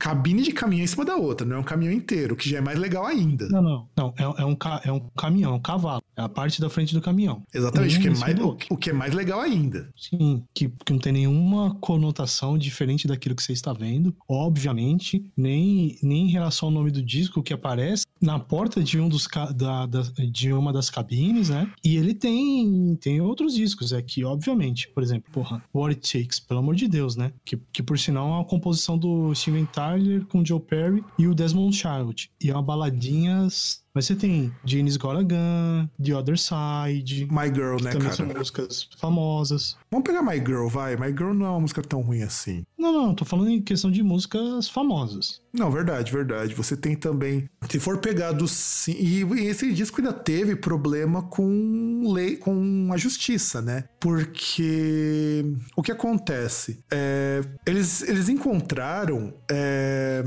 cabine 0.00 0.42
de 0.42 0.50
caminhão 0.50 0.82
em 0.82 0.86
cima 0.86 1.04
da 1.04 1.14
outra, 1.14 1.46
não 1.46 1.56
é 1.56 1.58
um 1.58 1.62
caminhão 1.62 1.92
inteiro, 1.92 2.34
que 2.34 2.48
já 2.48 2.56
é 2.56 2.60
mais 2.62 2.78
legal 2.78 3.04
ainda. 3.04 3.46
Não, 3.50 3.60
não, 3.60 3.88
não, 3.94 4.14
é, 4.16 4.22
é 4.22 4.46
um, 4.46 4.56
é 4.84 4.92
um 4.92 5.00
caminhão, 5.14 5.52
é 5.52 5.54
um 5.56 5.60
cavalo, 5.60 6.02
é 6.16 6.22
a 6.22 6.28
parte 6.28 6.58
da 6.58 6.70
frente 6.70 6.94
do 6.94 7.02
caminhão. 7.02 7.42
Exatamente, 7.52 7.96
um 7.96 7.98
o, 7.98 8.02
que 8.02 8.08
é 8.08 8.10
mais, 8.18 8.40
o, 8.40 8.56
o, 8.70 8.76
que 8.78 8.90
é 8.90 8.92
mais 8.94 9.14
legal 9.14 9.40
ainda. 9.40 9.90
Sim, 9.94 10.42
que, 10.54 10.72
que 10.86 10.92
não 10.92 10.98
tem 10.98 11.12
nenhuma 11.12 11.74
conotação 11.80 12.56
diferente 12.56 13.06
daquilo 13.06 13.34
que 13.34 13.42
você 13.42 13.52
está 13.52 13.74
vendo, 13.74 14.16
obviamente, 14.26 15.22
nem, 15.36 15.98
nem 16.02 16.28
em 16.28 16.30
relação 16.30 16.68
ao 16.68 16.74
nome 16.74 16.90
do 16.90 17.02
disco 17.02 17.42
que 17.42 17.52
aparece 17.52 18.06
na 18.22 18.38
porta 18.38 18.82
de 18.82 18.98
um 18.98 19.08
dos 19.08 19.28
da, 19.54 19.84
da, 19.84 20.02
de 20.30 20.50
uma 20.52 20.72
das 20.72 20.88
cabines, 20.88 21.50
né? 21.50 21.70
E 21.84 21.96
ele 21.96 22.14
tem 22.14 22.96
tem 23.00 23.20
outros 23.20 23.54
discos, 23.54 23.92
é 23.92 24.00
que 24.00 24.24
obviamente, 24.24 24.88
por 24.88 25.02
exemplo, 25.02 25.30
porra, 25.30 25.62
What 25.74 25.94
It 25.94 26.12
Takes, 26.12 26.40
pelo 26.40 26.60
amor 26.60 26.74
de 26.74 26.88
Deus, 26.88 27.16
né? 27.16 27.32
Que, 27.44 27.58
que 27.72 27.82
por 27.82 27.98
sinal 27.98 28.28
é 28.28 28.32
uma 28.36 28.44
composição 28.44 28.96
do 28.98 29.34
Steven 29.34 29.66
Tyler 29.66 29.89
Tyler 29.90 30.24
com 30.26 30.44
Joe 30.44 30.60
Perry 30.60 31.04
e 31.18 31.26
o 31.26 31.34
Desmond 31.34 31.76
Child. 31.76 32.30
E 32.40 32.50
é 32.50 32.52
uma 32.52 32.62
baladinhas 32.62 33.84
mas 33.94 34.06
você 34.06 34.14
tem 34.14 34.52
Janis 34.64 34.96
Goragan, 34.96 35.88
The 36.02 36.14
Other 36.14 36.38
Side. 36.38 37.26
My 37.30 37.46
Girl, 37.52 37.82
né, 37.82 37.90
também 37.90 38.08
cara? 38.08 38.14
são 38.14 38.26
músicas 38.26 38.88
famosas. 38.98 39.76
Vamos 39.90 40.06
pegar 40.06 40.22
My 40.22 40.36
Girl, 40.36 40.68
vai. 40.68 40.96
My 40.96 41.08
Girl 41.08 41.32
não 41.32 41.46
é 41.46 41.50
uma 41.50 41.60
música 41.60 41.82
tão 41.82 42.00
ruim 42.00 42.22
assim. 42.22 42.64
Não, 42.78 42.92
não, 42.92 43.14
tô 43.14 43.24
falando 43.24 43.50
em 43.50 43.60
questão 43.60 43.90
de 43.90 44.02
músicas 44.02 44.68
famosas. 44.68 45.40
Não, 45.52 45.70
verdade, 45.70 46.12
verdade. 46.12 46.54
Você 46.54 46.76
tem 46.76 46.94
também. 46.94 47.48
Se 47.68 47.80
for 47.80 47.98
pegado 47.98 48.46
sim. 48.46 48.92
E 48.92 49.22
esse 49.46 49.72
disco 49.72 50.00
ainda 50.00 50.12
teve 50.12 50.54
problema 50.54 51.22
com 51.22 52.12
lei, 52.12 52.36
com 52.36 52.90
a 52.92 52.96
justiça, 52.96 53.60
né? 53.60 53.84
Porque 53.98 55.44
o 55.76 55.82
que 55.82 55.90
acontece? 55.90 56.84
É, 56.90 57.42
eles, 57.66 58.02
eles 58.02 58.28
encontraram. 58.28 59.34
É, 59.50 60.24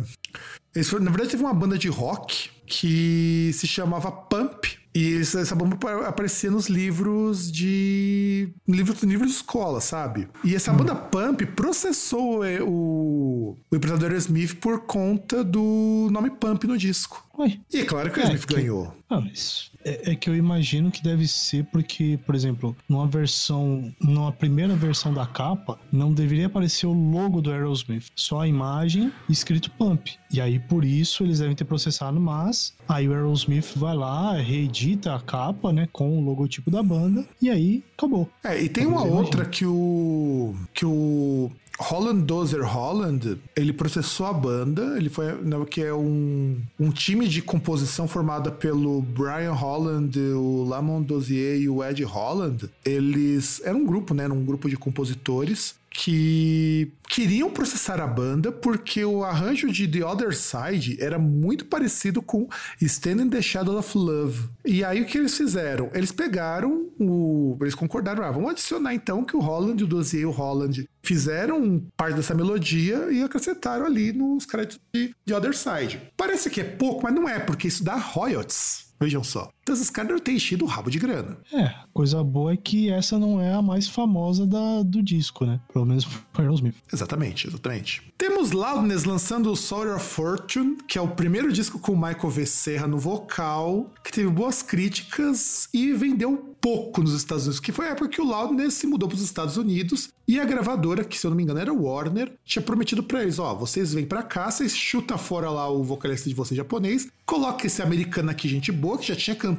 na 1.00 1.12
verdade, 1.12 1.30
teve 1.30 1.44
uma 1.44 1.54
banda 1.54 1.78
de 1.78 1.88
rock 1.88 2.50
que 2.66 3.52
se 3.54 3.68
chamava 3.68 4.12
Pump 4.12 4.66
E 4.96 5.20
essa 5.20 5.56
bomba 5.56 5.78
aparecia 6.08 6.52
nos 6.52 6.68
livros 6.68 7.52
de. 7.52 8.54
livros 8.68 9.02
livro 9.04 9.26
de 9.26 9.34
escola, 9.34 9.82
sabe? 9.82 10.28
E 10.44 10.56
essa 10.56 10.72
hum. 10.72 10.78
banda 10.78 10.96
Pump 10.96 11.46
processou 11.48 12.44
é, 12.44 12.62
o, 12.62 13.58
o 13.72 13.76
empreendedor 13.76 14.14
Smith 14.14 14.56
por 14.56 14.82
conta 14.82 15.44
do 15.44 16.10
nome 16.12 16.30
Pump 16.30 16.66
no 16.66 16.78
disco. 16.78 17.26
Oi. 17.38 17.60
E 17.72 17.80
é 17.80 17.86
claro 17.86 18.12
que 18.12 18.20
o 18.20 18.22
é, 18.22 18.26
Smith 18.26 18.46
que... 18.46 18.54
ganhou. 18.56 18.96
Ah, 19.10 19.20
mas 19.20 19.72
é, 19.84 20.12
é, 20.12 20.16
que 20.16 20.30
eu 20.30 20.36
imagino 20.36 20.92
que 20.92 21.04
deve 21.04 21.28
ser 21.28 21.66
porque, 21.66 22.20
por 22.26 22.36
exemplo, 22.36 22.76
numa 22.88 23.08
versão, 23.08 23.94
numa 24.00 24.32
primeira 24.32 24.76
versão 24.76 25.14
da 25.14 25.26
capa, 25.26 25.80
não 25.92 26.14
deveria 26.14 26.48
aparecer 26.48 26.88
o 26.88 26.94
logo 26.94 27.42
do 27.42 27.52
Aerosmith, 27.52 28.08
só 28.16 28.42
a 28.42 28.48
imagem 28.48 29.12
escrito 29.30 29.72
Pump. 29.72 30.12
E 30.32 30.42
aí 30.42 30.60
por 30.60 30.84
isso 30.84 31.24
eles 31.24 31.40
devem 31.40 31.56
ter 31.56 31.66
processado, 31.66 32.20
mas 32.20 32.74
aí 32.88 33.08
o 33.08 33.14
Aerosmith 33.14 33.74
vai 33.76 33.96
lá, 33.96 34.34
reedita 34.34 35.16
a 35.16 35.20
capa, 35.20 35.72
né, 35.72 35.88
com 35.92 36.18
o 36.18 36.22
logotipo 36.22 36.72
da 36.72 36.82
banda 36.82 37.26
e 37.42 37.50
aí 37.50 37.84
acabou. 37.98 38.30
É, 38.44 38.62
e 38.62 38.70
tem 38.70 38.86
uma 38.86 39.04
outra 39.04 39.46
que 39.46 39.66
o 39.66 40.56
que 40.74 40.86
o 40.86 41.52
Holland 41.80 42.24
Dozer 42.24 42.64
Holland, 42.64 43.40
ele 43.56 43.74
processou 43.74 44.28
a 44.28 44.34
banda, 44.34 44.96
ele 44.96 45.10
foi, 45.10 45.34
né, 45.42 45.58
que 45.70 45.82
é 45.82 45.94
um, 45.94 46.62
um 46.80 46.92
time 46.92 47.28
de 47.28 47.42
composição 47.42 48.08
formada 48.08 48.52
pelo 48.52 49.02
Brian 49.02 49.54
Holland, 49.54 50.18
o 50.20 50.64
Lamont 50.64 51.06
Dozier 51.06 51.60
e 51.60 51.68
o 51.68 51.84
Ed 51.84 52.04
Holland. 52.04 52.70
Eles 52.86 53.62
eram 53.66 53.80
um 53.80 53.86
grupo, 53.86 54.14
né, 54.14 54.26
era 54.26 54.34
um 54.34 54.46
grupo 54.46 54.70
de 54.70 54.78
compositores 54.78 55.76
que 55.94 56.92
queriam 57.08 57.52
processar 57.52 58.02
a 58.02 58.08
banda 58.08 58.52
porque 58.52 59.06
o 59.06 59.24
arranjo 59.24 59.72
de 59.72 59.88
The 59.88 60.04
Other 60.04 60.36
Side 60.36 60.98
era 61.00 61.20
muito 61.20 61.66
parecido 61.66 62.22
com 62.22 62.50
Stand 62.82 63.22
in 63.22 63.30
the 63.30 63.42
Shadow 63.42 63.78
of 63.78 63.96
Love. 63.96 64.50
E 64.66 64.84
aí 64.84 65.02
o 65.02 65.06
que 65.06 65.20
eles 65.20 65.38
fizeram? 65.38 65.92
Eles 65.94 66.12
pegaram 66.12 66.88
o. 67.00 67.56
Eles 67.62 67.76
concordaram, 67.76 68.24
ah, 68.24 68.32
vamos 68.32 68.50
adicionar 68.50 68.96
então 68.96 69.24
que 69.24 69.38
o 69.38 69.40
Holland, 69.40 69.84
o 69.84 69.88
Dozier 69.88 70.24
e 70.24 70.26
o 70.26 70.32
Holland 70.32 70.90
fizeram 71.04 71.86
parte 71.96 72.16
dessa 72.16 72.34
melodia 72.34 73.12
e 73.12 73.22
acrescentaram 73.22 73.86
ali 73.86 74.12
nos 74.12 74.46
créditos 74.46 74.80
de 74.94 75.14
The 75.26 75.36
Other 75.36 75.56
Side. 75.56 76.02
Parece 76.18 76.50
que 76.50 76.62
é 76.62 76.64
pouco, 76.64 77.04
mas 77.04 77.14
não 77.14 77.30
é, 77.30 77.40
porque 77.40 77.68
isso 77.68 77.84
dá 77.84 77.96
royalties. 77.96 78.94
Vejam 79.00 79.24
só. 79.24 79.52
Esses 79.70 79.90
caras 79.90 80.22
têm 80.22 80.36
enchido 80.36 80.66
o 80.66 80.68
rabo 80.68 80.90
de 80.90 81.00
grana. 81.00 81.38
É, 81.52 81.74
coisa 81.94 82.24
boa 82.24 82.54
é 82.54 82.58
que 82.58 82.90
essa 82.90 83.18
não 83.18 83.40
é 83.40 83.54
a 83.54 83.62
mais 83.62 83.88
famosa 83.88 84.46
da, 84.46 84.84
do 84.84 85.02
disco, 85.02 85.46
né? 85.46 85.60
Pelo 85.72 85.86
menos 85.86 86.06
para 86.34 86.44
Aerosmith. 86.44 86.76
Exatamente, 86.92 87.48
exatamente. 87.48 88.14
Temos 88.18 88.52
Loudness 88.52 89.06
lançando 89.06 89.52
o 89.52 89.56
Soul 89.56 89.96
of 89.96 90.06
Fortune, 90.06 90.78
que 90.88 90.98
é 90.98 91.02
o 91.02 91.08
primeiro 91.08 91.52
disco 91.52 91.80
com 91.80 91.94
o 91.94 91.96
Michael 91.96 92.30
V. 92.30 92.46
Serra 92.46 92.88
no 92.88 92.98
vocal, 92.98 93.92
que 94.04 94.12
teve 94.12 94.30
boas 94.30 94.62
críticas 94.62 95.68
e 95.74 95.94
vendeu 95.94 96.56
pouco 96.60 97.02
nos 97.02 97.14
Estados 97.14 97.44
Unidos, 97.44 97.60
que 97.60 97.72
foi 97.72 97.88
a 97.88 97.92
época 97.92 98.08
que 98.08 98.22
o 98.22 98.26
Loudness 98.26 98.76
se 98.76 98.88
mudou 98.88 99.10
para 99.10 99.18
os 99.18 99.22
Estados 99.22 99.58
Unidos 99.58 100.10
e 100.26 100.40
a 100.40 100.46
gravadora, 100.46 101.04
que 101.04 101.18
se 101.18 101.28
eu 101.28 101.30
não 101.30 101.36
me 101.36 101.44
engano 101.44 101.60
era 101.60 101.74
Warner, 101.74 102.32
tinha 102.46 102.64
prometido 102.64 103.04
para 103.04 103.22
eles, 103.22 103.38
ó, 103.38 103.54
vocês 103.54 103.94
vêm 103.94 104.06
para 104.06 104.24
cá, 104.24 104.50
vocês 104.50 104.74
chuta 104.74 105.18
fora 105.18 105.50
lá 105.50 105.70
o 105.70 105.84
vocalista 105.84 106.30
de 106.30 106.36
vocês 106.36 106.56
japonês, 106.56 107.10
coloca 107.26 107.68
esse 107.68 107.82
americano 107.82 108.32
aqui, 108.32 108.48
gente 108.48 108.72
boa, 108.72 108.98
que 108.98 109.08
já 109.08 109.16
tinha 109.16 109.36
cantado 109.36 109.53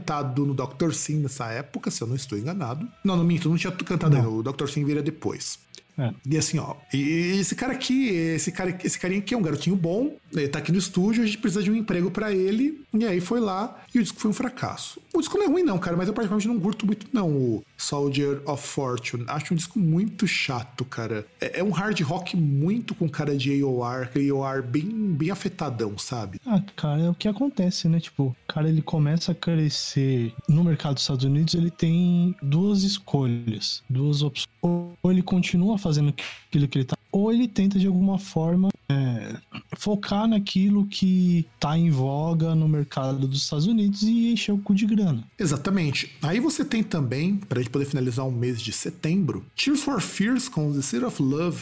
no 0.46 0.54
Dr. 0.54 0.92
Sim 0.92 1.20
nessa 1.20 1.50
época, 1.50 1.90
se 1.90 2.02
eu 2.02 2.06
não 2.06 2.16
estou 2.16 2.38
enganado. 2.38 2.88
Não, 3.04 3.16
não 3.16 3.24
minto, 3.24 3.48
não 3.48 3.56
tinha 3.56 3.72
cantado 3.72 4.16
ainda, 4.16 4.28
o 4.28 4.42
Dr. 4.42 4.68
Sim 4.68 4.84
viria 4.84 5.02
depois. 5.02 5.58
É. 5.96 6.12
E 6.26 6.36
assim, 6.36 6.58
ó, 6.58 6.74
e 6.92 7.38
esse 7.38 7.54
cara 7.54 7.72
aqui, 7.72 8.08
esse 8.08 8.50
cara, 8.50 8.76
esse 8.82 8.98
carinha 8.98 9.20
aqui 9.20 9.32
é 9.32 9.36
um 9.36 9.42
garotinho 9.42 9.76
bom, 9.76 10.16
ele 10.32 10.48
tá 10.48 10.58
aqui 10.58 10.72
no 10.72 10.78
estúdio, 10.78 11.22
a 11.22 11.26
gente 11.26 11.38
precisa 11.38 11.62
de 11.62 11.70
um 11.70 11.76
emprego 11.76 12.10
para 12.10 12.32
ele, 12.32 12.84
e 12.92 13.04
aí 13.04 13.20
foi 13.20 13.38
lá, 13.38 13.83
e 13.94 13.98
o 13.98 14.02
disco 14.02 14.18
foi 14.18 14.30
um 14.30 14.34
fracasso. 14.34 15.00
O 15.12 15.20
disco 15.20 15.38
não 15.38 15.44
é 15.44 15.48
ruim 15.48 15.62
não, 15.62 15.78
cara, 15.78 15.96
mas 15.96 16.08
eu 16.08 16.14
particularmente 16.14 16.48
não 16.48 16.60
curto 16.60 16.84
muito 16.84 17.06
não 17.12 17.30
o 17.30 17.64
Soldier 17.76 18.42
of 18.44 18.66
Fortune. 18.66 19.24
Acho 19.28 19.54
um 19.54 19.56
disco 19.56 19.78
muito 19.78 20.26
chato, 20.26 20.84
cara. 20.84 21.26
É, 21.40 21.60
é 21.60 21.64
um 21.64 21.70
hard 21.70 22.00
rock 22.00 22.36
muito 22.36 22.94
com 22.94 23.08
cara 23.08 23.36
de 23.36 23.62
AOR, 23.62 24.10
AOR 24.16 24.62
bem, 24.62 24.84
bem 25.12 25.30
afetadão, 25.30 25.96
sabe? 25.96 26.40
Ah, 26.44 26.60
cara, 26.74 27.02
é 27.02 27.10
o 27.10 27.14
que 27.14 27.28
acontece, 27.28 27.88
né? 27.88 28.00
Tipo, 28.00 28.24
o 28.24 28.36
cara 28.52 28.68
ele 28.68 28.82
começa 28.82 29.32
a 29.32 29.34
crescer 29.34 30.34
no 30.48 30.64
mercado 30.64 30.94
dos 30.94 31.02
Estados 31.04 31.24
Unidos, 31.24 31.54
ele 31.54 31.70
tem 31.70 32.34
duas 32.42 32.82
escolhas, 32.82 33.82
duas 33.88 34.22
opções. 34.22 34.48
Ou 34.60 34.96
ele 35.04 35.22
continua 35.22 35.76
fazendo 35.76 36.12
aquilo 36.54 36.68
que 36.68 36.78
ele 36.78 36.84
tá, 36.84 36.96
ou 37.10 37.32
ele 37.32 37.48
tenta 37.48 37.78
de 37.78 37.86
alguma 37.86 38.18
forma 38.18 38.68
é, 38.88 39.36
focar 39.76 40.28
naquilo 40.28 40.86
que 40.86 41.46
tá 41.58 41.76
em 41.76 41.90
voga 41.90 42.54
no 42.54 42.68
mercado 42.68 43.26
dos 43.26 43.42
Estados 43.42 43.66
Unidos 43.66 44.02
e 44.02 44.32
encher 44.32 44.52
o 44.52 44.58
cu 44.58 44.74
de 44.74 44.86
grana. 44.86 45.24
Exatamente. 45.38 46.10
Aí 46.22 46.40
você 46.40 46.64
tem 46.64 46.82
também, 46.82 47.36
pra 47.36 47.60
gente 47.60 47.70
poder 47.70 47.86
finalizar 47.86 48.26
o 48.26 48.32
mês 48.32 48.60
de 48.60 48.72
setembro, 48.72 49.44
Tears 49.56 49.82
for 49.82 50.00
Fears 50.00 50.48
com 50.48 50.72
The 50.72 50.82
City 50.82 51.04
of 51.04 51.22
Love, 51.22 51.60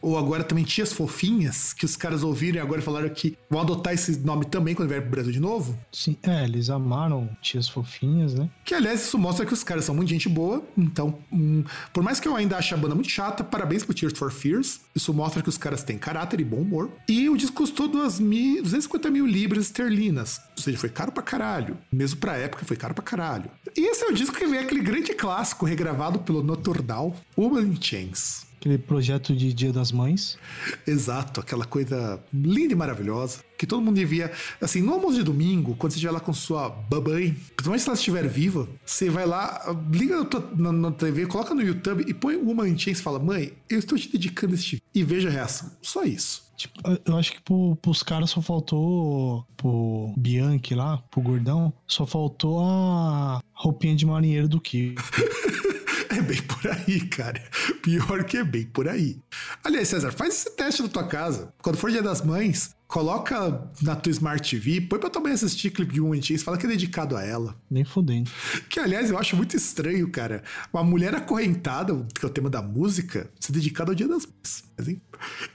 ou 0.00 0.16
agora 0.16 0.44
também 0.44 0.64
Tias 0.64 0.92
Fofinhas, 0.92 1.72
que 1.72 1.84
os 1.84 1.96
caras 1.96 2.22
ouviram 2.22 2.58
e 2.58 2.60
agora 2.60 2.80
falaram 2.80 3.08
que 3.08 3.36
vão 3.50 3.60
adotar 3.60 3.92
esse 3.92 4.18
nome 4.20 4.44
também 4.44 4.74
quando 4.74 4.88
vier 4.88 5.02
pro 5.02 5.10
Brasil 5.10 5.32
de 5.32 5.40
novo. 5.40 5.78
Sim, 5.92 6.16
é, 6.22 6.44
eles 6.44 6.70
amaram 6.70 7.28
Tias 7.42 7.68
Fofinhas, 7.68 8.34
né? 8.34 8.48
Que 8.64 8.74
aliás, 8.74 9.02
isso 9.02 9.18
mostra 9.18 9.44
que 9.44 9.52
os 9.52 9.64
caras 9.64 9.84
são 9.84 9.94
muito 9.94 10.08
gente 10.08 10.28
boa. 10.28 10.62
Então, 10.76 11.18
hum, 11.32 11.64
por 11.92 12.02
mais 12.02 12.20
que 12.20 12.28
eu 12.28 12.36
ainda 12.36 12.56
ache 12.56 12.74
a 12.74 12.76
banda 12.76 12.94
muito 12.94 13.10
chata, 13.10 13.42
parabéns 13.42 13.84
pro 13.84 13.94
Tears 13.94 14.16
for 14.16 14.30
Fears. 14.30 14.80
Isso 14.94 15.12
mostra 15.12 15.42
que 15.42 15.48
os 15.48 15.58
caras 15.58 15.82
têm 15.82 15.98
caráter 15.98 16.40
e 16.40 16.44
bom 16.44 16.58
humor. 16.58 16.90
E 17.08 17.28
o 17.28 17.36
disco 17.36 17.56
custou 17.56 17.88
250 17.88 19.10
mil 19.10 19.26
libras 19.26 19.64
esterlinas. 19.64 20.40
Ou 20.56 20.62
seja, 20.62 20.78
foi 20.78 20.88
caro 20.88 21.10
pra 21.10 21.22
caralho. 21.22 21.76
Mesmo 21.90 22.20
pra 22.20 22.36
época, 22.36 22.64
foi 22.64 22.76
caro 22.76 22.94
pra 22.94 23.02
caralho. 23.02 23.50
E 23.76 23.80
esse 23.90 24.04
é 24.04 24.08
o 24.08 24.14
disco 24.14 24.36
que 24.36 24.46
vem 24.46 24.60
aquele 24.60 24.80
grande 24.80 25.12
clássico 25.14 25.66
regravado 25.66 26.20
pelo 26.20 26.42
Noturdal, 26.42 27.14
Woman 27.36 27.74
Chains. 27.80 28.47
Aquele 28.58 28.76
projeto 28.76 29.36
de 29.36 29.52
Dia 29.52 29.72
das 29.72 29.92
Mães. 29.92 30.36
Exato, 30.84 31.40
aquela 31.40 31.64
coisa 31.64 32.20
linda 32.34 32.72
e 32.72 32.76
maravilhosa. 32.76 33.38
Que 33.56 33.66
todo 33.66 33.80
mundo 33.80 33.94
devia. 33.94 34.32
Assim, 34.60 34.82
no 34.82 34.94
almoço 34.94 35.16
de 35.16 35.22
domingo, 35.22 35.76
quando 35.76 35.92
você 35.92 35.98
estiver 35.98 36.12
lá 36.12 36.18
com 36.18 36.32
sua 36.32 36.68
babãe, 36.68 37.36
principalmente 37.54 37.82
se 37.82 37.88
ela 37.88 37.96
estiver 37.96 38.28
viva, 38.28 38.68
você 38.84 39.08
vai 39.08 39.26
lá, 39.26 39.76
liga 39.92 40.26
na, 40.56 40.72
na, 40.72 40.90
TV, 40.90 41.26
coloca 41.26 41.54
no 41.54 41.62
YouTube 41.62 42.04
e 42.08 42.12
põe 42.12 42.34
uma 42.36 42.66
Chance 42.68 42.90
e 42.90 42.94
fala: 42.96 43.20
Mãe, 43.20 43.52
eu 43.70 43.78
estou 43.78 43.96
te 43.96 44.10
dedicando 44.10 44.54
este. 44.54 44.82
E 44.92 45.04
veja 45.04 45.28
a 45.28 45.32
reação. 45.32 45.70
Só 45.80 46.02
isso. 46.02 46.48
Tipo, 46.56 46.80
eu 47.04 47.16
acho 47.16 47.34
que 47.34 47.40
pro, 47.40 47.76
pros 47.76 48.02
caras 48.02 48.30
só 48.30 48.42
faltou, 48.42 49.46
pro 49.56 50.12
Bianchi 50.16 50.74
lá, 50.74 50.98
pro 51.08 51.20
gordão, 51.20 51.72
só 51.86 52.04
faltou 52.04 52.58
a 52.60 53.40
roupinha 53.52 53.94
de 53.94 54.04
marinheiro 54.04 54.48
do 54.48 54.60
que. 54.60 54.96
É 56.16 56.22
bem 56.22 56.40
por 56.42 56.66
aí, 56.66 57.00
cara. 57.08 57.42
Pior 57.82 58.24
que 58.24 58.38
é 58.38 58.44
bem 58.44 58.64
por 58.64 58.88
aí. 58.88 59.18
Aliás, 59.62 59.88
César, 59.88 60.10
faz 60.12 60.34
esse 60.34 60.56
teste 60.56 60.82
na 60.82 60.88
tua 60.88 61.06
casa. 61.06 61.52
Quando 61.62 61.76
for 61.76 61.90
dia 61.90 62.02
das 62.02 62.22
mães, 62.22 62.74
coloca 62.86 63.70
na 63.82 63.94
tua 63.94 64.10
Smart 64.10 64.48
TV, 64.48 64.80
põe 64.80 64.98
pra 64.98 65.10
tua 65.10 65.20
mãe 65.20 65.32
assistir 65.32 65.70
clipe 65.70 65.92
de 65.92 66.00
One 66.00 66.22
Chase, 66.22 66.42
fala 66.42 66.56
que 66.56 66.64
é 66.64 66.68
dedicado 66.68 67.16
a 67.16 67.22
ela. 67.22 67.54
Nem 67.70 67.84
fudendo. 67.84 68.30
Que, 68.68 68.80
aliás, 68.80 69.10
eu 69.10 69.18
acho 69.18 69.36
muito 69.36 69.54
estranho, 69.56 70.08
cara. 70.10 70.42
Uma 70.72 70.82
mulher 70.82 71.14
acorrentada, 71.14 72.06
que 72.14 72.24
é 72.24 72.28
o 72.28 72.32
tema 72.32 72.48
da 72.48 72.62
música, 72.62 73.30
ser 73.38 73.52
dedicada 73.52 73.90
ao 73.90 73.94
dia 73.94 74.08
das 74.08 74.24
mães. 74.24 74.64
Mas, 74.76 74.88
hein? 74.88 75.02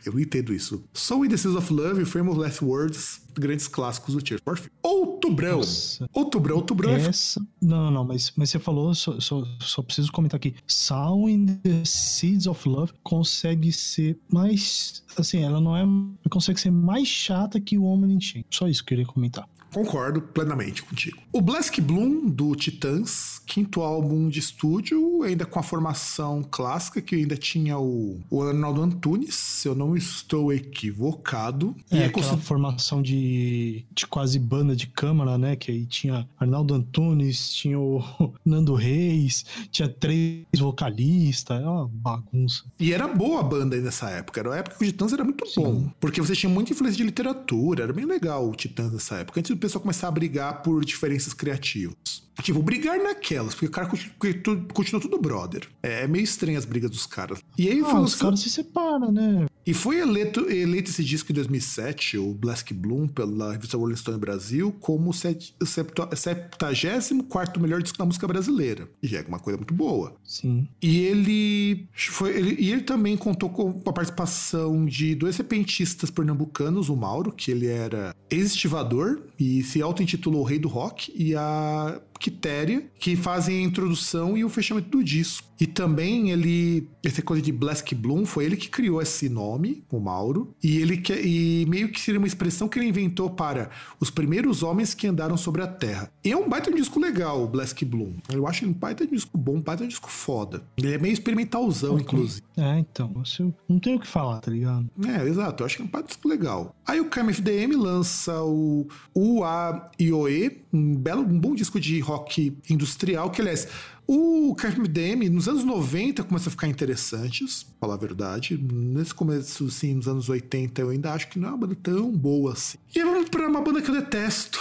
Eu 0.06 0.14
não 0.14 0.20
entendo 0.20 0.54
isso. 0.54 0.84
Soul 0.94 1.26
in 1.26 1.30
the 1.30 1.38
Seas 1.38 1.56
of 1.56 1.74
Love 1.74 2.06
Frame 2.06 2.30
of 2.30 2.40
Last 2.40 2.64
Words 2.64 3.23
grandes 3.34 3.68
clássicos 3.68 4.14
do 4.16 4.22
Tears 4.22 4.42
for 4.44 4.58
Fears. 4.58 4.72
Outubrão. 4.82 5.58
Nossa. 5.58 6.10
Outubrão, 6.14 6.56
outubrão. 6.58 6.92
É 6.92 7.02
Essa... 7.02 7.40
É... 7.40 7.44
Não, 7.62 7.92
não, 7.92 8.04
mas, 8.04 8.32
mas 8.36 8.50
você 8.50 8.60
falou, 8.60 8.94
só, 8.94 9.20
só, 9.20 9.44
só 9.60 9.82
preciso 9.82 10.12
comentar 10.12 10.38
aqui. 10.38 10.56
Sound 10.68 11.32
in 11.32 11.46
the 11.46 11.84
Seeds 11.86 12.48
of 12.48 12.68
Love 12.68 12.94
consegue 13.04 13.72
ser 13.72 14.18
mais. 14.32 15.04
Assim, 15.18 15.44
ela 15.44 15.62
não 15.62 15.76
é. 15.76 15.84
Consegue 16.30 16.60
ser 16.60 16.72
mais 16.72 17.08
chata 17.08 17.60
que 17.60 17.78
o 17.78 17.84
Homem 17.84 18.20
Chain. 18.20 18.44
Só 18.50 18.68
isso 18.68 18.84
que 18.84 18.94
eu 18.94 18.98
queria 18.98 19.06
comentar. 19.06 19.48
Concordo 19.74 20.22
plenamente 20.22 20.84
contigo. 20.84 21.18
O 21.32 21.42
Black 21.42 21.82
Bloom, 21.82 22.30
do 22.30 22.56
Titãs, 22.56 23.42
quinto 23.46 23.82
álbum 23.82 24.30
de 24.30 24.40
estúdio, 24.40 25.24
ainda 25.24 25.46
com 25.46 25.60
a 25.60 25.64
formação 25.64 26.44
clássica, 26.50 27.02
que 27.02 27.16
ainda 27.16 27.36
tinha 27.36 27.78
o, 27.78 28.22
o 28.30 28.44
Arnaldo 28.44 28.82
Antunes, 28.82 29.36
se 29.36 29.68
eu 29.68 29.76
não 29.76 29.96
estou 29.96 30.54
equivocado. 30.54 31.76
É, 31.90 31.98
e 31.98 32.00
é 32.02 32.06
aquela 32.06 32.38
formação 32.38 33.02
de, 33.02 33.86
de 33.92 34.06
quase 34.08 34.38
banda 34.38 34.76
de 34.76 34.88
câmara, 34.88 35.38
né? 35.38 35.56
Que 35.56 35.72
aí 35.72 35.86
tinha 35.86 36.28
Arnaldo 36.40 36.74
Antunes, 36.74 37.54
tinha 37.54 37.80
o 37.80 38.04
Nando 38.46 38.76
Reis, 38.76 39.46
tinha 39.72 39.90
três 39.90 40.46
vocalistas, 40.58 41.62
é 41.62 41.68
uma 41.68 41.88
bagunça. 41.88 42.64
E 42.80 42.94
era 42.94 43.08
boa 43.08 43.40
a 43.40 43.44
banda 43.44 43.76
aí 43.76 43.82
nessa 43.82 44.10
época, 44.10 44.40
era 44.40 44.50
uma 44.50 44.58
época 44.58 44.78
que 44.78 44.84
o 44.84 44.88
Titãs 44.88 45.14
era 45.14 45.24
muito 45.24 45.46
Sim. 45.48 45.62
bom, 45.62 45.92
porque 46.00 46.22
você 46.22 46.36
tinha 46.36 46.50
muita 46.50 46.74
influência 46.74 46.98
de 46.98 47.04
literatura, 47.04 47.84
era 47.84 47.94
bem 47.94 48.06
legal 48.06 48.48
o 48.50 48.56
Titãs 48.56 48.92
nessa 48.92 49.16
época. 49.16 49.40
Antes 49.40 49.52
pessoa 49.64 49.82
começar 49.82 50.08
a 50.08 50.12
brigar 50.12 50.62
por 50.62 50.84
diferenças 50.84 51.34
criativas. 51.34 52.24
Tipo, 52.42 52.62
brigar 52.62 52.98
naquelas, 52.98 53.54
porque 53.54 53.68
o 53.68 53.72
cara 53.72 53.88
continua, 53.88 54.66
continua 54.74 55.02
tudo 55.02 55.20
brother. 55.20 55.68
É, 55.82 56.04
é, 56.04 56.08
meio 56.08 56.24
estranho 56.24 56.58
as 56.58 56.66
brigas 56.66 56.90
dos 56.90 57.06
caras. 57.06 57.40
E 57.58 57.70
aí 57.70 57.80
ah, 57.80 58.00
os 58.00 58.14
assim, 58.14 58.24
caras 58.24 58.40
se 58.40 58.50
separam, 58.50 59.12
né? 59.12 59.46
E 59.66 59.74
foi 59.74 60.00
eleito, 60.00 60.50
eleito 60.50 60.90
esse 60.90 61.04
disco 61.04 61.32
em 61.32 61.36
2007, 61.36 62.18
o 62.18 62.34
Black 62.34 62.74
Bloom, 62.74 63.08
pela 63.08 63.54
revista 63.54 63.78
Rolling 63.78 63.96
Stone 63.96 64.20
Brasil, 64.20 64.76
como 64.80 65.12
o 65.12 65.14
74 65.14 67.62
melhor 67.62 67.82
disco 67.82 67.98
da 67.98 68.06
música 68.06 68.28
brasileira. 68.28 68.90
E 69.02 69.08
já 69.08 69.20
é 69.20 69.26
uma 69.28 69.40
coisa 69.40 69.58
muito 69.58 69.74
boa. 69.74 70.16
Sim. 70.24 70.68
E 70.82 71.00
ele 71.00 71.88
foi. 71.96 72.36
Ele, 72.36 72.56
e 72.60 72.72
ele 72.72 72.82
também 72.82 73.16
contou 73.16 73.50
com 73.50 73.82
a 73.86 73.94
participação 73.94 74.86
de 74.86 75.16
dois 75.16 75.38
repentistas 75.38 76.10
pernambucanos, 76.10 76.90
o 76.90 76.96
Mauro, 76.96 77.32
que 77.32 77.52
ele 77.52 77.68
era 77.68 78.16
ex-estivador 78.30 79.22
e 79.40 79.64
se 79.64 79.82
auto-intitulou 79.82 80.44
Rei 80.44 80.60
do 80.60 80.68
Rock, 80.68 81.12
e 81.16 81.36
a 81.36 82.02
Quitéria, 82.20 82.90
que 82.98 83.16
fazem 83.16 83.60
a 83.60 83.68
introdução 83.68 84.38
e 84.38 84.46
o 84.46 84.50
fechamento 84.50 84.90
do 84.90 85.04
disco. 85.04 85.48
E 85.60 85.68
também 85.68 86.32
ele, 86.32 86.88
essa 87.04 87.22
coisa 87.22 87.42
de 87.42 87.52
Black 87.52 87.94
Bloom, 87.94 88.26
foi 88.26 88.46
ele 88.46 88.56
que 88.56 88.70
criou 88.70 89.02
esse 89.02 89.28
nome, 89.28 89.53
o 89.92 90.00
Mauro, 90.00 90.54
e 90.64 90.78
ele 90.78 90.98
que, 90.98 91.14
e 91.14 91.66
meio 91.68 91.90
que 91.90 92.00
seria 92.00 92.20
uma 92.20 92.28
expressão 92.28 92.68
que 92.68 92.80
ele 92.80 92.88
inventou 92.88 93.30
para 93.30 93.70
os 94.00 94.10
primeiros 94.10 94.64
homens 94.64 94.94
que 94.94 95.08
andaram 95.08 95.38
sobre 95.38 95.62
a 95.62 95.68
Terra. 95.68 96.12
E 96.24 96.32
é 96.32 96.38
um 96.38 96.48
baita 96.48 96.70
um 96.70 96.76
disco 96.76 97.00
legal, 97.00 97.44
o 97.44 97.48
Black 97.48 97.84
Bloom. 97.86 98.14
Eu 98.32 98.48
acho 98.48 98.66
um 98.66 98.74
baita 98.74 99.06
disco 99.06 99.38
bom, 99.38 99.56
um 99.56 99.62
baita 99.62 99.86
disco 99.88 100.10
foda. 100.10 100.64
Ele 100.78 100.94
é 100.94 100.98
meio 100.98 101.14
experimentalzão, 101.14 102.00
inclusive. 102.00 102.44
É, 102.56 102.80
então, 102.80 103.12
eu 103.40 103.54
não 103.68 103.80
tenho 103.80 103.98
o 103.98 104.00
que 104.00 104.08
falar, 104.08 104.40
tá 104.40 104.52
ligado? 104.52 104.90
É, 105.06 105.28
exato, 105.28 105.64
eu 105.64 105.66
acho 105.66 105.78
que 105.78 105.82
é 105.82 105.86
um 105.86 105.90
baita 105.90 106.08
disco 106.08 106.28
legal. 106.28 106.76
Aí 106.86 107.00
o 107.00 107.10
KMFDM 107.10 107.76
lança 107.76 108.44
o 108.44 108.88
UA-IOE, 109.16 110.62
um 110.72 110.96
belo, 110.96 111.22
um 111.22 111.40
bom 111.40 111.56
disco 111.56 111.80
de 111.80 112.00
rock 112.00 112.58
industrial, 112.70 113.30
que 113.30 113.42
aliás, 113.42 113.68
o 114.08 114.56
KFMDM, 114.56 115.30
nos 115.30 115.48
anos 115.48 115.64
90, 115.64 116.24
começa 116.24 116.50
a 116.50 116.52
ficar 116.52 116.68
interessantes, 116.68 117.64
pra 117.64 117.74
falar 117.82 117.94
a 117.96 117.98
verdade. 117.98 118.58
Nesse 118.58 119.14
começo, 119.14 119.70
sim, 119.70 119.96
nos 119.96 120.08
anos 120.08 120.30
80, 120.30 120.82
eu 120.82 120.90
ainda 120.90 121.14
acho 121.14 121.30
que 121.30 121.40
não 121.40 121.50
é 121.50 121.52
uma 121.52 121.58
banda 121.58 121.78
tão 121.82 122.12
boa 122.12 122.54
assim. 122.54 122.78
E 122.96 123.00
aí 123.00 123.06
vamos 123.06 123.30
pra 123.30 123.48
uma 123.48 123.62
banda 123.62 123.82
que 123.82 123.90
eu 123.90 123.96
detesto. 123.96 124.60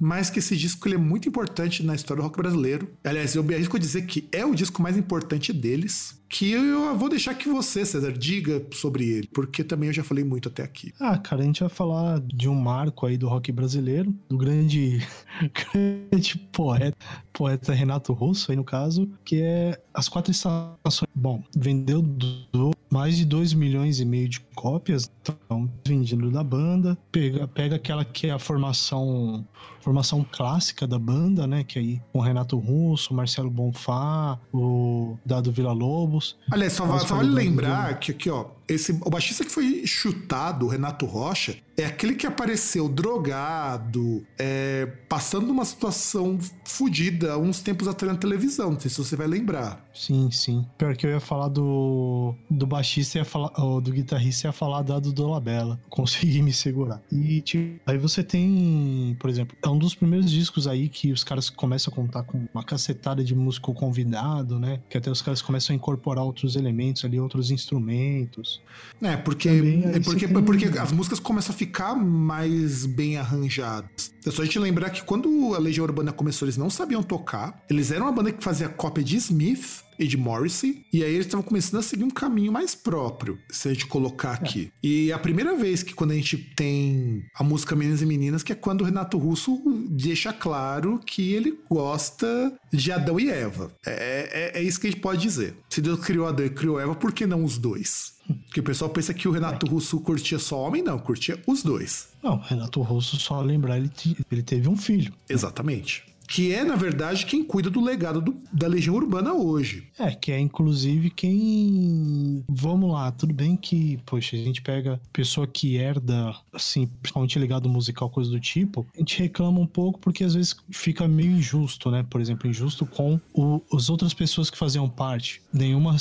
Mas 0.00 0.30
que 0.30 0.38
esse 0.38 0.56
disco 0.56 0.86
ele 0.86 0.94
é 0.94 0.98
muito 0.98 1.28
importante 1.28 1.82
na 1.82 1.94
história 1.94 2.22
do 2.22 2.26
rock 2.26 2.36
brasileiro. 2.36 2.88
Aliás, 3.04 3.34
eu 3.34 3.42
me 3.42 3.54
arrisco 3.54 3.78
dizer 3.78 4.06
que 4.06 4.28
é 4.32 4.44
o 4.44 4.54
disco 4.54 4.82
mais 4.82 4.96
importante 4.96 5.52
deles 5.52 6.18
que 6.28 6.52
eu 6.52 6.96
vou 6.96 7.08
deixar 7.08 7.34
que 7.34 7.48
você, 7.48 7.84
César, 7.86 8.12
diga 8.12 8.64
sobre 8.72 9.08
ele, 9.08 9.28
porque 9.32 9.64
também 9.64 9.88
eu 9.88 9.92
já 9.94 10.04
falei 10.04 10.22
muito 10.22 10.48
até 10.48 10.62
aqui. 10.62 10.92
Ah, 11.00 11.16
cara, 11.16 11.42
a 11.42 11.44
gente 11.44 11.60
vai 11.60 11.68
falar 11.70 12.20
de 12.20 12.48
um 12.48 12.54
marco 12.54 13.06
aí 13.06 13.16
do 13.16 13.26
rock 13.26 13.50
brasileiro, 13.50 14.14
do 14.28 14.36
grande, 14.36 14.98
grande 15.72 16.38
poeta, 16.52 16.96
poeta 17.32 17.72
Renato 17.72 18.12
Russo, 18.12 18.50
aí 18.50 18.56
no 18.56 18.64
caso, 18.64 19.08
que 19.24 19.40
é 19.40 19.80
As 19.94 20.08
Quatro 20.08 20.30
Estações. 20.30 21.08
Bom, 21.14 21.42
vendeu 21.56 22.02
do, 22.02 22.72
mais 22.90 23.16
de 23.16 23.24
2 23.24 23.54
milhões 23.54 23.98
e 23.98 24.04
meio 24.04 24.28
de 24.28 24.40
cópias, 24.54 25.10
então, 25.22 25.70
vendido 25.86 26.30
da 26.30 26.44
banda, 26.44 26.98
pega, 27.10 27.48
pega 27.48 27.76
aquela 27.76 28.04
que 28.04 28.26
é 28.26 28.30
a 28.30 28.38
formação 28.38 29.46
formação 29.88 30.22
clássica 30.22 30.86
da 30.86 30.98
banda, 30.98 31.46
né, 31.46 31.64
que 31.64 31.78
é 31.78 31.82
aí 31.82 32.02
com 32.12 32.20
Renato 32.20 32.58
Russo, 32.58 33.14
Marcelo 33.14 33.48
Bonfá, 33.48 34.38
o 34.52 35.16
Dado 35.24 35.50
Vila 35.50 35.72
Lobo, 35.72 36.18
Aliás, 36.52 36.74
só, 36.74 36.98
só 36.98 37.16
vale 37.16 37.30
lembrar 37.30 37.98
que 37.98 38.10
aqui, 38.10 38.28
ó, 38.28 38.44
esse, 38.68 38.92
o 38.92 39.10
baixista 39.10 39.44
que 39.44 39.50
foi 39.50 39.86
chutado, 39.86 40.66
o 40.66 40.68
Renato 40.68 41.06
Rocha, 41.06 41.56
é 41.76 41.86
aquele 41.86 42.14
que 42.14 42.26
apareceu 42.26 42.88
drogado, 42.88 44.26
é, 44.36 44.86
passando 45.08 45.50
uma 45.50 45.64
situação 45.64 46.38
fodida 46.64 47.38
uns 47.38 47.60
tempos 47.60 47.86
atrás 47.86 48.12
na 48.12 48.18
televisão. 48.18 48.72
Não 48.72 48.80
sei 48.80 48.90
se 48.90 48.98
você 48.98 49.14
vai 49.14 49.26
lembrar. 49.26 49.84
Sim, 49.94 50.30
sim. 50.30 50.66
Pior 50.76 50.96
que 50.96 51.06
eu 51.06 51.10
ia 51.10 51.20
falar 51.20 51.48
do, 51.48 52.34
do 52.50 52.66
baixista, 52.66 53.18
ia 53.18 53.24
falar, 53.24 53.50
do 53.80 53.92
guitarrista, 53.92 54.48
ia 54.48 54.52
falar 54.52 54.82
da 54.82 54.98
do 54.98 55.12
Dolabella. 55.12 55.80
Consegui 55.88 56.42
me 56.42 56.52
segurar. 56.52 57.00
E 57.10 57.40
tipo, 57.40 57.80
aí 57.86 57.96
você 57.96 58.22
tem, 58.22 59.16
por 59.20 59.30
exemplo, 59.30 59.56
é 59.62 59.68
um 59.68 59.78
dos 59.78 59.94
primeiros 59.94 60.30
discos 60.30 60.66
aí 60.66 60.88
que 60.88 61.12
os 61.12 61.22
caras 61.22 61.48
começam 61.48 61.92
a 61.92 61.96
contar 61.96 62.24
com 62.24 62.46
uma 62.52 62.64
cacetada 62.64 63.22
de 63.22 63.34
músico 63.34 63.72
convidado, 63.72 64.58
né? 64.58 64.80
Que 64.90 64.98
até 64.98 65.10
os 65.10 65.22
caras 65.22 65.40
começam 65.40 65.74
a 65.74 65.76
incorporar 65.76 66.24
outros 66.24 66.56
elementos 66.56 67.04
ali, 67.04 67.20
outros 67.20 67.50
instrumentos. 67.50 68.57
É, 69.00 69.16
porque, 69.16 69.48
é 69.48 70.00
porque, 70.00 70.26
tem... 70.26 70.42
porque 70.44 70.78
as 70.78 70.90
músicas 70.90 71.20
começam 71.20 71.54
a 71.54 71.58
ficar 71.58 71.94
mais 71.94 72.84
bem 72.84 73.16
arranjadas. 73.16 74.12
É 74.26 74.30
só 74.30 74.42
a 74.42 74.44
gente 74.44 74.58
lembrar 74.58 74.90
que 74.90 75.02
quando 75.04 75.54
a 75.54 75.58
Legião 75.58 75.84
Urbana 75.84 76.12
começou, 76.12 76.46
eles 76.46 76.56
não 76.56 76.68
sabiam 76.68 77.02
tocar. 77.02 77.64
Eles 77.70 77.92
eram 77.92 78.06
uma 78.06 78.12
banda 78.12 78.32
que 78.32 78.42
fazia 78.42 78.68
cópia 78.68 79.04
de 79.04 79.16
Smith 79.16 79.84
e 79.98 80.06
de 80.06 80.16
Morrissey. 80.16 80.84
E 80.92 81.02
aí 81.02 81.14
eles 81.14 81.26
estavam 81.26 81.44
começando 81.44 81.80
a 81.80 81.82
seguir 81.82 82.04
um 82.04 82.10
caminho 82.10 82.52
mais 82.52 82.74
próprio, 82.74 83.38
se 83.50 83.68
a 83.68 83.72
gente 83.72 83.86
colocar 83.86 84.32
aqui. 84.32 84.70
É. 84.82 84.86
E 84.86 85.12
a 85.12 85.18
primeira 85.18 85.56
vez 85.56 85.82
que 85.82 85.94
quando 85.94 86.12
a 86.12 86.14
gente 86.14 86.36
tem 86.36 87.24
a 87.34 87.42
música 87.42 87.74
Meninas 87.74 88.02
e 88.02 88.06
Meninas, 88.06 88.42
que 88.42 88.52
é 88.52 88.54
quando 88.54 88.82
o 88.82 88.84
Renato 88.84 89.18
Russo 89.18 89.60
deixa 89.90 90.32
claro 90.32 91.00
que 91.04 91.32
ele 91.32 91.58
gosta 91.68 92.52
de 92.72 92.92
Adão 92.92 93.18
e 93.18 93.30
Eva. 93.30 93.72
É, 93.84 94.52
é, 94.54 94.60
é 94.60 94.62
isso 94.62 94.80
que 94.80 94.86
a 94.86 94.90
gente 94.90 95.00
pode 95.00 95.20
dizer. 95.20 95.54
Se 95.68 95.80
Deus 95.80 96.00
criou 96.00 96.26
Adão 96.26 96.46
e 96.46 96.50
criou 96.50 96.78
Eva, 96.78 96.94
por 96.94 97.12
que 97.12 97.26
não 97.26 97.44
os 97.44 97.58
dois? 97.58 98.16
Porque 98.46 98.60
o 98.60 98.62
pessoal 98.62 98.90
pensa 98.90 99.14
que 99.14 99.26
o 99.26 99.30
Renato 99.30 99.66
é. 99.66 99.70
Russo 99.70 99.98
curtia 100.00 100.38
só 100.38 100.60
homem, 100.60 100.82
não, 100.82 100.98
curtia 100.98 101.40
os 101.46 101.62
dois. 101.62 102.08
Não, 102.22 102.38
Renato 102.38 102.82
Russo, 102.82 103.18
só 103.18 103.40
lembrar, 103.40 103.78
ele, 103.78 103.90
ele 104.30 104.42
teve 104.42 104.68
um 104.68 104.76
filho. 104.76 105.12
Exatamente 105.28 106.04
que 106.28 106.52
é, 106.52 106.62
na 106.62 106.76
verdade, 106.76 107.24
quem 107.24 107.42
cuida 107.42 107.70
do 107.70 107.80
legado 107.80 108.20
do, 108.20 108.36
da 108.52 108.68
Legião 108.68 108.94
Urbana 108.94 109.32
hoje. 109.32 109.88
É, 109.98 110.10
que 110.10 110.30
é 110.30 110.38
inclusive 110.38 111.08
quem. 111.08 112.44
Vamos 112.48 112.92
lá, 112.92 113.10
tudo 113.10 113.32
bem 113.32 113.56
que, 113.56 113.98
poxa, 114.04 114.36
a 114.36 114.38
gente 114.38 114.60
pega 114.60 115.00
pessoa 115.12 115.46
que 115.46 115.76
herda, 115.76 116.36
assim, 116.52 116.86
principalmente 116.86 117.38
legado 117.38 117.68
musical, 117.68 118.10
coisa 118.10 118.30
do 118.30 118.38
tipo, 118.38 118.86
a 118.94 118.98
gente 118.98 119.18
reclama 119.18 119.58
um 119.58 119.66
pouco 119.66 119.98
porque 119.98 120.22
às 120.22 120.34
vezes 120.34 120.54
fica 120.70 121.08
meio 121.08 121.32
injusto, 121.32 121.90
né? 121.90 122.04
Por 122.08 122.20
exemplo, 122.20 122.48
injusto 122.48 122.84
com 122.84 123.18
o, 123.32 123.62
as 123.72 123.88
outras 123.88 124.12
pessoas 124.12 124.50
que 124.50 124.58
faziam 124.58 124.88
parte. 124.88 125.40
Nenhuma. 125.52 125.96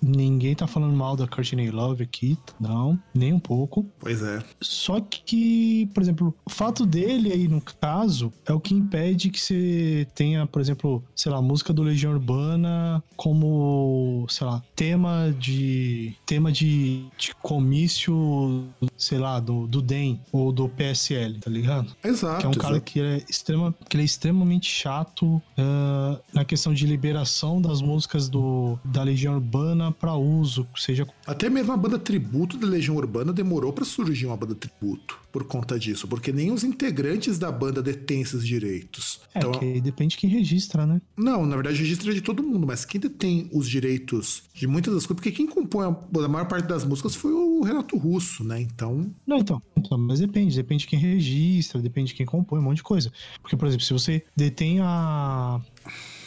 Ninguém 0.00 0.54
tá 0.54 0.68
falando 0.68 0.94
mal 0.94 1.16
da 1.16 1.26
Courtney 1.26 1.70
Love 1.70 2.04
aqui, 2.04 2.38
não, 2.60 2.98
nem 3.12 3.32
um 3.32 3.40
pouco. 3.40 3.84
Pois 3.98 4.22
é. 4.22 4.42
Só 4.60 5.00
que, 5.00 5.90
por 5.92 6.02
exemplo, 6.02 6.34
o 6.44 6.50
fato 6.50 6.86
dele 6.86 7.32
aí, 7.32 7.48
no 7.48 7.60
caso, 7.60 8.32
é 8.46 8.52
o 8.52 8.60
que 8.60 8.74
impede 8.74 9.28
que 9.28 9.40
você 9.72 10.06
tenha, 10.14 10.46
por 10.46 10.60
exemplo, 10.60 11.02
sei 11.14 11.32
lá, 11.32 11.40
música 11.40 11.72
do 11.72 11.82
Legião 11.82 12.12
Urbana 12.12 13.02
como, 13.16 14.26
sei 14.28 14.46
lá, 14.46 14.62
tema 14.76 15.34
de 15.38 16.14
tema 16.26 16.52
de, 16.52 17.06
de 17.16 17.34
comício, 17.36 18.64
sei 18.96 19.18
lá, 19.18 19.40
do, 19.40 19.66
do 19.66 19.80
DEM 19.80 20.20
ou 20.30 20.52
do 20.52 20.68
PSL, 20.68 21.38
tá 21.38 21.50
ligado? 21.50 21.94
Exato. 22.04 22.40
Que 22.40 22.46
é 22.46 22.48
um 22.48 22.52
cara 22.52 22.74
exato. 22.74 22.92
que 22.92 23.00
é, 23.00 23.24
extrema, 23.28 23.74
que 23.88 23.96
é 23.96 24.02
extremamente 24.02 24.68
chato 24.68 25.26
uh, 25.26 26.20
na 26.32 26.44
questão 26.44 26.72
de 26.72 26.86
liberação 26.86 27.60
das 27.60 27.80
músicas 27.80 28.28
do, 28.28 28.78
da 28.84 29.02
Legião 29.02 29.34
Urbana 29.34 29.92
para 29.92 30.14
uso, 30.14 30.66
seja... 30.76 31.06
Até 31.26 31.48
mesmo 31.48 31.72
a 31.72 31.76
banda 31.76 31.98
tributo 31.98 32.56
da 32.56 32.66
Legião 32.66 32.96
Urbana 32.96 33.32
demorou 33.32 33.72
para 33.72 33.84
surgir 33.84 34.26
uma 34.26 34.36
banda 34.36 34.54
tributo 34.54 35.20
por 35.32 35.44
conta 35.44 35.78
disso, 35.78 36.06
porque 36.06 36.30
nem 36.30 36.52
os 36.52 36.62
integrantes 36.62 37.38
da 37.38 37.50
banda 37.50 37.82
detêm 37.82 38.20
esses 38.20 38.46
direitos. 38.46 39.20
É, 39.34 39.38
então, 39.38 39.52
que 39.62 39.80
depende 39.80 40.10
de 40.12 40.18
quem 40.18 40.30
registra, 40.30 40.86
né? 40.86 41.00
Não, 41.16 41.46
na 41.46 41.54
verdade 41.54 41.78
registra 41.78 42.12
de 42.12 42.20
todo 42.20 42.42
mundo, 42.42 42.66
mas 42.66 42.84
quem 42.84 43.00
detém 43.00 43.48
os 43.52 43.68
direitos 43.68 44.42
de 44.54 44.66
muitas 44.66 44.92
das 44.92 45.06
coisas, 45.06 45.16
porque 45.16 45.32
quem 45.32 45.46
compõe 45.46 45.86
a, 45.86 46.24
a 46.24 46.28
maior 46.28 46.46
parte 46.46 46.66
das 46.66 46.84
músicas 46.84 47.14
foi 47.14 47.32
o 47.32 47.62
Renato 47.62 47.96
Russo, 47.96 48.44
né? 48.44 48.60
Então. 48.60 49.10
Não, 49.26 49.38
então, 49.38 49.62
então, 49.76 49.98
mas 49.98 50.20
depende, 50.20 50.56
depende 50.56 50.80
de 50.80 50.88
quem 50.88 50.98
registra, 50.98 51.80
depende 51.80 52.08
de 52.08 52.14
quem 52.14 52.26
compõe, 52.26 52.58
um 52.58 52.62
monte 52.62 52.76
de 52.76 52.82
coisa. 52.82 53.12
Porque, 53.40 53.56
por 53.56 53.66
exemplo, 53.66 53.84
se 53.84 53.92
você 53.92 54.24
detém 54.36 54.80
a 54.80 55.60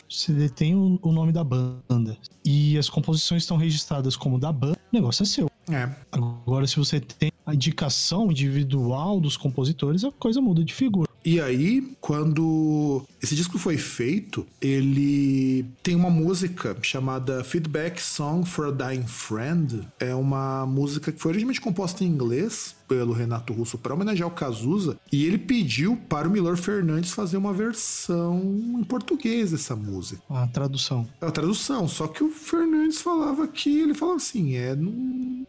você 0.10 0.32
detém 0.32 0.76
o, 0.76 1.00
o, 1.02 1.12
nome 1.12 1.32
da 1.32 1.44
banda 1.44 2.18
e 2.44 2.78
as 2.78 2.88
composições 2.88 3.44
estão 3.44 3.58
registradas 3.58 4.16
como 4.16 4.40
da 4.40 4.52
banda, 4.52 4.78
o 4.92 4.96
negócio 4.96 5.24
é 5.24 5.26
seu. 5.26 5.50
É. 5.70 5.90
Agora, 6.12 6.68
se 6.68 6.78
você 6.78 7.00
tem 7.00 7.32
a 7.46 7.54
indicação 7.54 8.32
individual 8.32 9.20
dos 9.20 9.36
compositores, 9.36 10.04
a 10.04 10.12
coisa 10.12 10.40
muda 10.40 10.64
de 10.64 10.74
figura. 10.74 11.10
E 11.26 11.42
aí, 11.42 11.82
quando 12.00 13.04
esse 13.22 13.36
disco 13.36 13.58
foi 13.58 13.78
feito, 13.78 14.46
ele 14.62 15.66
tem 15.82 15.96
uma 15.96 16.12
música 16.12 16.78
chamada 16.84 17.44
Feedback 17.44 18.00
Song 18.00 18.48
for 18.48 18.68
a 18.68 18.72
Dying 18.72 19.08
Friend. 19.08 19.88
É 20.00 20.14
uma 20.14 20.68
música 20.68 21.12
que 21.12 21.20
foi 21.20 21.32
originalmente 21.32 21.60
composta 21.60 22.04
em 22.04 22.08
inglês 22.08 22.76
pelo 22.88 23.14
Renato 23.14 23.54
Russo 23.54 23.78
para 23.78 23.94
homenagear 23.94 24.28
o 24.28 24.32
Cazuza 24.32 24.98
e 25.12 25.26
ele 25.26 25.38
pediu 25.38 25.98
para 26.10 26.28
o 26.28 26.32
Milor 26.32 26.58
Fernandes 26.58 27.12
fazer 27.12 27.38
uma 27.38 27.54
versão 27.54 28.40
em 28.80 28.84
português 28.84 29.52
dessa 29.52 29.76
música. 29.76 30.22
A 30.30 30.48
tradução. 30.48 31.08
A 31.22 31.32
tradução, 31.32 31.88
só 31.88 32.08
que 32.08 32.24
o 32.24 32.30
Fernandes 32.30 33.02
falava 33.02 33.48
que 33.48 33.80
ele 33.80 33.94
falava 33.94 34.18
assim, 34.18 34.56
é, 34.56 34.76
não, 34.76 34.92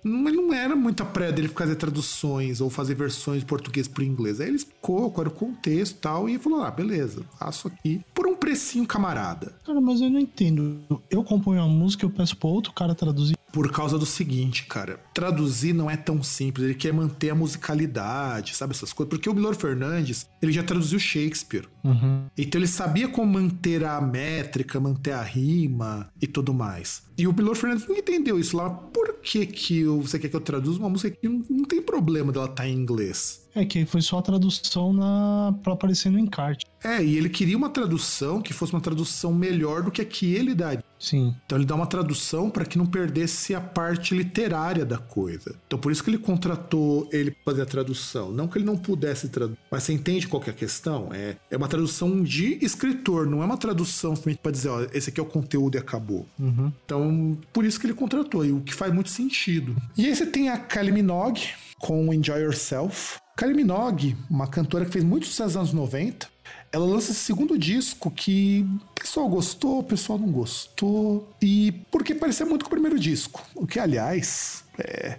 não, 0.02 0.32
não 0.32 0.54
era 0.54 0.74
muita 0.74 1.04
pré 1.04 1.32
dele 1.32 1.48
fazer 1.48 1.76
traduções 1.76 2.60
ou 2.60 2.70
fazer 2.70 2.94
versões 2.94 3.40
de 3.40 3.46
português 3.46 3.88
para 3.88 4.04
inglês. 4.04 4.40
Aí 4.40 4.48
ele 4.48 4.56
explicou 4.56 5.10
qual 5.10 5.26
era 5.26 5.28
o 5.28 5.36
contexto 5.36 5.96
e 5.96 6.00
tal 6.00 6.28
e 6.28 6.38
falou: 6.38 6.62
"Ah, 6.62 6.70
beleza, 6.70 7.22
faço 7.38 7.68
aqui 7.68 8.00
por 8.14 8.26
um 8.26 8.36
precinho 8.36 8.86
camarada". 8.86 9.54
Cara, 9.64 9.80
mas 9.80 10.00
eu 10.00 10.08
não 10.08 10.20
entendo. 10.20 10.80
Eu 11.10 11.24
componho 11.24 11.60
uma 11.60 11.68
música, 11.68 12.04
eu 12.04 12.10
peço 12.10 12.36
para 12.36 12.48
outro 12.48 12.72
cara 12.72 12.94
traduzir 12.94 13.36
por 13.52 13.72
causa 13.72 13.98
do 13.98 14.04
seguinte, 14.04 14.66
cara. 14.66 15.00
Traduzir 15.14 15.72
não 15.72 15.90
é 15.90 15.96
tão 15.96 16.22
simples, 16.22 16.66
ele 16.66 16.74
quer 16.74 16.92
manter 16.92 17.25
a 17.30 17.34
musicalidade, 17.34 18.54
sabe 18.54 18.74
essas 18.74 18.92
coisas? 18.92 19.10
Porque 19.10 19.28
o 19.28 19.34
Milor 19.34 19.54
Fernandes, 19.54 20.28
ele 20.40 20.52
já 20.52 20.62
traduziu 20.62 20.98
Shakespeare. 20.98 21.68
Uhum. 21.84 22.26
Então 22.36 22.60
ele 22.60 22.68
sabia 22.68 23.08
como 23.08 23.32
manter 23.32 23.84
a 23.84 24.00
métrica, 24.00 24.80
manter 24.80 25.12
a 25.12 25.22
rima 25.22 26.10
e 26.20 26.26
tudo 26.26 26.52
mais. 26.52 27.05
E 27.18 27.26
o 27.26 27.32
Milor 27.32 27.54
Fernandes 27.54 27.86
não 27.86 27.96
entendeu 27.96 28.38
isso 28.38 28.56
lá. 28.56 28.68
Por 28.68 29.14
que, 29.22 29.46
que 29.46 29.84
você 29.84 30.18
quer 30.18 30.28
que 30.28 30.36
eu 30.36 30.40
traduza 30.40 30.78
uma 30.78 30.88
música 30.88 31.10
que 31.10 31.28
não, 31.28 31.64
tem 31.64 31.80
problema 31.80 32.30
dela 32.30 32.44
estar 32.44 32.62
tá 32.62 32.68
em 32.68 32.74
inglês? 32.74 33.46
É 33.54 33.64
que 33.64 33.86
foi 33.86 34.02
só 34.02 34.18
a 34.18 34.22
tradução 34.22 34.92
na 34.92 35.54
para 35.62 35.72
aparecer 35.72 36.10
no 36.10 36.18
encarte. 36.18 36.66
É, 36.84 37.02
e 37.02 37.16
ele 37.16 37.30
queria 37.30 37.56
uma 37.56 37.70
tradução 37.70 38.40
que 38.42 38.52
fosse 38.52 38.72
uma 38.72 38.82
tradução 38.82 39.32
melhor 39.32 39.82
do 39.82 39.90
que 39.90 40.02
a 40.02 40.04
que 40.04 40.34
ele 40.34 40.54
daria. 40.54 40.84
Sim. 40.98 41.34
Então 41.44 41.58
ele 41.58 41.64
dá 41.64 41.74
uma 41.74 41.86
tradução 41.86 42.50
para 42.50 42.64
que 42.64 42.78
não 42.78 42.86
perdesse 42.86 43.54
a 43.54 43.60
parte 43.60 44.14
literária 44.14 44.84
da 44.84 44.98
coisa. 44.98 45.56
Então 45.66 45.78
por 45.78 45.90
isso 45.90 46.04
que 46.04 46.10
ele 46.10 46.18
contratou 46.18 47.08
ele 47.10 47.30
para 47.30 47.52
fazer 47.52 47.62
a 47.62 47.66
tradução. 47.66 48.30
Não 48.30 48.46
que 48.46 48.58
ele 48.58 48.64
não 48.64 48.76
pudesse 48.76 49.28
traduzir. 49.28 49.58
Mas 49.70 49.82
você 49.82 49.92
entende 49.92 50.28
qual 50.28 50.42
é 50.46 50.50
a 50.50 50.52
questão? 50.52 51.08
É, 51.12 51.36
é 51.50 51.56
uma 51.56 51.68
tradução 51.68 52.22
de 52.22 52.58
escritor, 52.62 53.26
não 53.26 53.42
é 53.42 53.46
uma 53.46 53.56
tradução 53.56 54.14
simplesmente 54.14 54.40
para 54.42 54.52
dizer, 54.52 54.68
ó, 54.68 54.86
esse 54.92 55.10
aqui 55.10 55.18
é 55.18 55.22
o 55.22 55.26
conteúdo 55.26 55.76
e 55.76 55.78
acabou. 55.78 56.26
Uhum. 56.38 56.72
Então 56.84 57.05
por 57.52 57.64
isso 57.64 57.78
que 57.78 57.86
ele 57.86 57.94
contratou, 57.94 58.44
e 58.44 58.52
o 58.52 58.60
que 58.60 58.74
faz 58.74 58.92
muito 58.92 59.10
sentido. 59.10 59.76
E 59.96 60.06
aí 60.06 60.14
você 60.14 60.26
tem 60.26 60.48
a 60.48 60.58
Kylie 60.58 60.92
Minogue 60.92 61.48
com 61.78 62.12
Enjoy 62.12 62.40
Yourself. 62.40 63.18
Kylie 63.36 63.54
Minogue, 63.54 64.16
uma 64.30 64.46
cantora 64.46 64.84
que 64.84 64.92
fez 64.92 65.04
muito 65.04 65.26
sucesso 65.26 65.48
nos 65.48 65.56
anos 65.56 65.72
90, 65.72 66.28
ela 66.72 66.86
lança 66.86 67.12
esse 67.12 67.20
segundo 67.20 67.58
disco 67.58 68.10
que 68.10 68.66
o 68.90 69.00
pessoal 69.00 69.28
gostou, 69.28 69.80
o 69.80 69.84
pessoal 69.84 70.18
não 70.18 70.30
gostou. 70.30 71.30
E 71.40 71.72
porque 71.90 72.14
parecia 72.14 72.46
muito 72.46 72.64
com 72.64 72.68
o 72.68 72.70
primeiro 72.70 72.98
disco. 72.98 73.42
O 73.54 73.66
que, 73.66 73.78
aliás, 73.78 74.64
é, 74.78 75.18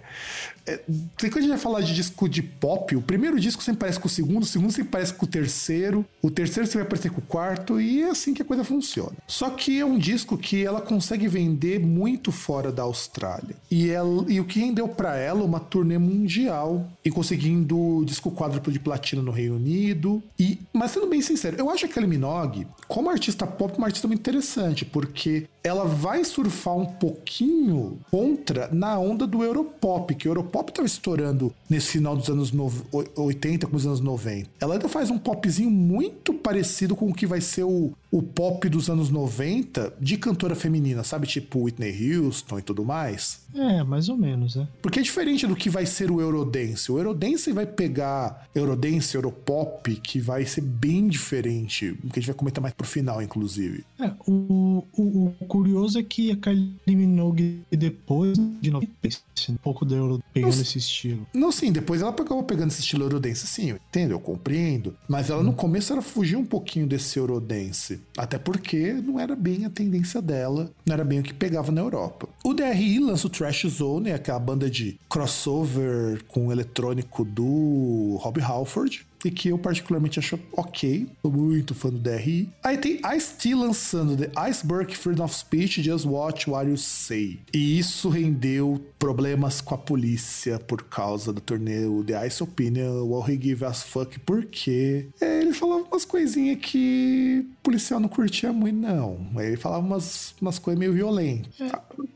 é, 0.68 0.80
quando 1.18 1.38
a 1.38 1.40
gente 1.40 1.48
vai 1.48 1.58
falar 1.58 1.80
de 1.80 1.94
disco 1.94 2.28
de 2.28 2.42
pop, 2.42 2.94
o 2.94 3.02
primeiro 3.02 3.40
disco 3.40 3.62
sempre 3.62 3.80
parece 3.80 3.98
com 3.98 4.06
o 4.06 4.10
segundo, 4.10 4.42
o 4.42 4.46
segundo 4.46 4.70
sempre 4.70 4.90
parece 4.90 5.14
com 5.14 5.24
o 5.24 5.28
terceiro, 5.28 6.04
o 6.22 6.30
terceiro 6.30 6.66
sempre 6.66 6.82
vai 6.82 6.90
parecer 6.90 7.10
com 7.10 7.20
o 7.20 7.24
quarto, 7.24 7.80
e 7.80 8.02
é 8.02 8.10
assim 8.10 8.34
que 8.34 8.42
a 8.42 8.44
coisa 8.44 8.62
funciona. 8.62 9.12
Só 9.26 9.50
que 9.50 9.80
é 9.80 9.84
um 9.84 9.98
disco 9.98 10.36
que 10.36 10.64
ela 10.64 10.80
consegue 10.80 11.26
vender 11.26 11.80
muito 11.80 12.30
fora 12.30 12.70
da 12.70 12.82
Austrália. 12.82 13.56
E, 13.70 13.88
ela, 13.88 14.24
e 14.28 14.40
o 14.40 14.44
que 14.44 14.60
rendeu 14.60 14.88
para 14.88 15.16
ela 15.16 15.42
uma 15.42 15.60
turnê 15.60 15.98
mundial, 15.98 16.86
e 17.04 17.10
conseguindo 17.10 18.04
disco 18.04 18.30
quádruplo 18.30 18.72
de 18.72 18.78
platina 18.78 19.22
no 19.22 19.30
Reino 19.30 19.56
Unido. 19.56 20.22
E, 20.38 20.58
mas 20.72 20.90
sendo 20.90 21.06
bem 21.06 21.22
sincero, 21.22 21.56
eu 21.58 21.70
acho 21.70 21.88
que 21.88 21.98
a 21.98 22.06
Minogue, 22.06 22.66
como 22.86 23.10
artista 23.10 23.46
pop, 23.46 23.76
uma 23.76 23.86
artista 23.86 24.06
muito 24.06 24.20
interessante, 24.20 24.84
porque 24.84 25.46
ela 25.62 25.84
vai 25.84 26.24
surfar 26.24 26.76
um 26.76 26.86
pouquinho 26.86 27.98
contra 28.10 28.68
na 28.72 28.98
onda 28.98 29.26
do 29.26 29.42
Europop, 29.42 30.14
que 30.14 30.28
o 30.28 30.30
Europop 30.30 30.57
estava 30.60 30.86
estourando 30.86 31.52
nesse 31.68 31.88
final 31.88 32.16
dos 32.16 32.28
anos 32.28 32.52
80, 33.16 33.66
com 33.66 33.76
os 33.76 33.86
anos 33.86 34.00
90. 34.00 34.50
Ela 34.60 34.74
ainda 34.74 34.88
faz 34.88 35.10
um 35.10 35.18
popzinho 35.18 35.70
muito 35.70 36.34
parecido 36.34 36.94
com 36.94 37.08
o 37.08 37.14
que 37.14 37.26
vai 37.26 37.40
ser 37.40 37.64
o, 37.64 37.92
o 38.10 38.22
pop 38.22 38.68
dos 38.68 38.88
anos 38.88 39.10
90 39.10 39.94
de 40.00 40.16
cantora 40.16 40.54
feminina, 40.54 41.04
sabe? 41.04 41.26
Tipo 41.26 41.64
Whitney 41.64 42.16
Houston 42.16 42.58
e 42.58 42.62
tudo 42.62 42.84
mais. 42.84 43.42
É, 43.54 43.82
mais 43.82 44.08
ou 44.08 44.16
menos, 44.16 44.56
né? 44.56 44.68
Porque 44.80 45.00
é 45.00 45.02
diferente 45.02 45.46
do 45.46 45.56
que 45.56 45.68
vai 45.68 45.84
ser 45.84 46.10
o 46.10 46.20
Eurodance. 46.20 46.90
O 46.90 46.98
Eurodance 46.98 47.52
vai 47.52 47.66
pegar 47.66 48.48
Eurodance, 48.54 49.14
Europop, 49.14 49.94
que 49.96 50.20
vai 50.20 50.44
ser 50.46 50.62
bem 50.62 51.08
diferente, 51.08 51.98
que 52.12 52.18
a 52.18 52.20
gente 52.20 52.26
vai 52.26 52.34
comentar 52.34 52.62
mais 52.62 52.74
pro 52.74 52.86
final, 52.86 53.22
inclusive. 53.22 53.84
É, 54.00 54.10
o, 54.26 54.84
o, 54.92 55.34
o 55.40 55.46
curioso 55.46 55.98
é 55.98 56.02
que 56.02 56.30
a 56.30 56.36
Kylie 56.36 56.78
Minogue 56.86 57.62
depois 57.70 58.38
de 58.60 58.70
90, 58.70 58.88
um 59.50 59.56
pouco 59.56 59.84
da 59.84 59.96
Euro 59.96 60.22
pegando 60.32 60.54
não, 60.54 60.62
esse 60.62 60.78
estilo. 60.78 61.26
Não, 61.34 61.52
sim, 61.52 61.72
depois 61.72 62.00
ela 62.00 62.10
acabou 62.10 62.42
pegando 62.42 62.70
esse 62.70 62.80
estilo 62.80 63.04
Eurodance, 63.04 63.46
sim, 63.46 63.70
eu 63.70 63.76
entendo, 63.76 64.12
eu 64.12 64.20
compreendo. 64.20 64.96
Mas 65.08 65.30
ela 65.30 65.40
hum. 65.40 65.44
no 65.44 65.52
começo 65.52 65.92
ela 65.92 66.02
fugiu 66.02 66.38
um 66.38 66.44
pouquinho 66.44 66.86
desse 66.86 67.18
Eurodance. 67.18 67.97
Até 68.16 68.38
porque 68.38 68.92
não 68.92 69.18
era 69.18 69.34
bem 69.34 69.64
a 69.64 69.70
tendência 69.70 70.20
dela, 70.20 70.70
não 70.86 70.94
era 70.94 71.04
bem 71.04 71.20
o 71.20 71.22
que 71.22 71.34
pegava 71.34 71.72
na 71.72 71.80
Europa. 71.80 72.28
O 72.44 72.54
DRI 72.54 72.98
lança 72.98 73.26
o 73.26 73.30
Trash 73.30 73.66
Zone, 73.66 74.10
é 74.10 74.14
aquela 74.14 74.38
banda 74.38 74.70
de 74.70 74.98
crossover 75.08 76.22
com 76.28 76.52
eletrônico 76.52 77.24
do 77.24 78.16
Rob 78.20 78.40
Halford 78.40 79.07
e 79.24 79.30
que 79.30 79.48
eu 79.48 79.58
particularmente 79.58 80.18
acho 80.18 80.38
ok. 80.52 81.08
Tô 81.22 81.30
muito 81.30 81.74
fã 81.74 81.90
do 81.90 81.98
DRI. 81.98 82.48
Aí 82.62 82.78
tem 82.78 83.00
Ice-T 83.16 83.54
lançando 83.54 84.16
The 84.16 84.30
Iceberg 84.36 84.96
Freedom 84.96 85.24
of 85.24 85.34
Speech, 85.34 85.82
Just 85.82 86.04
Watch 86.04 86.48
What 86.48 86.68
You 86.68 86.76
Say. 86.76 87.40
E 87.52 87.78
isso 87.78 88.08
rendeu 88.08 88.80
problemas 88.98 89.60
com 89.60 89.74
a 89.74 89.78
polícia 89.78 90.58
por 90.58 90.84
causa 90.84 91.32
do 91.32 91.40
torneio 91.40 92.04
The 92.04 92.26
Ice 92.26 92.42
Opinion, 92.42 93.04
What 93.04 93.32
He 93.32 93.40
Give 93.40 93.64
Us 93.64 93.82
Fuck, 93.82 94.18
porque 94.20 95.08
ele 95.20 95.52
falava 95.52 95.84
umas 95.84 96.04
coisinhas 96.04 96.58
que 96.60 97.46
o 97.60 97.62
policial 97.62 98.00
não 98.00 98.08
curtia 98.08 98.52
muito, 98.52 98.76
não. 98.76 99.26
Ele 99.36 99.56
falava 99.56 99.84
umas, 99.84 100.34
umas 100.40 100.58
coisas 100.58 100.78
meio 100.78 100.92
violentas. 100.92 101.60
É, 101.60 101.70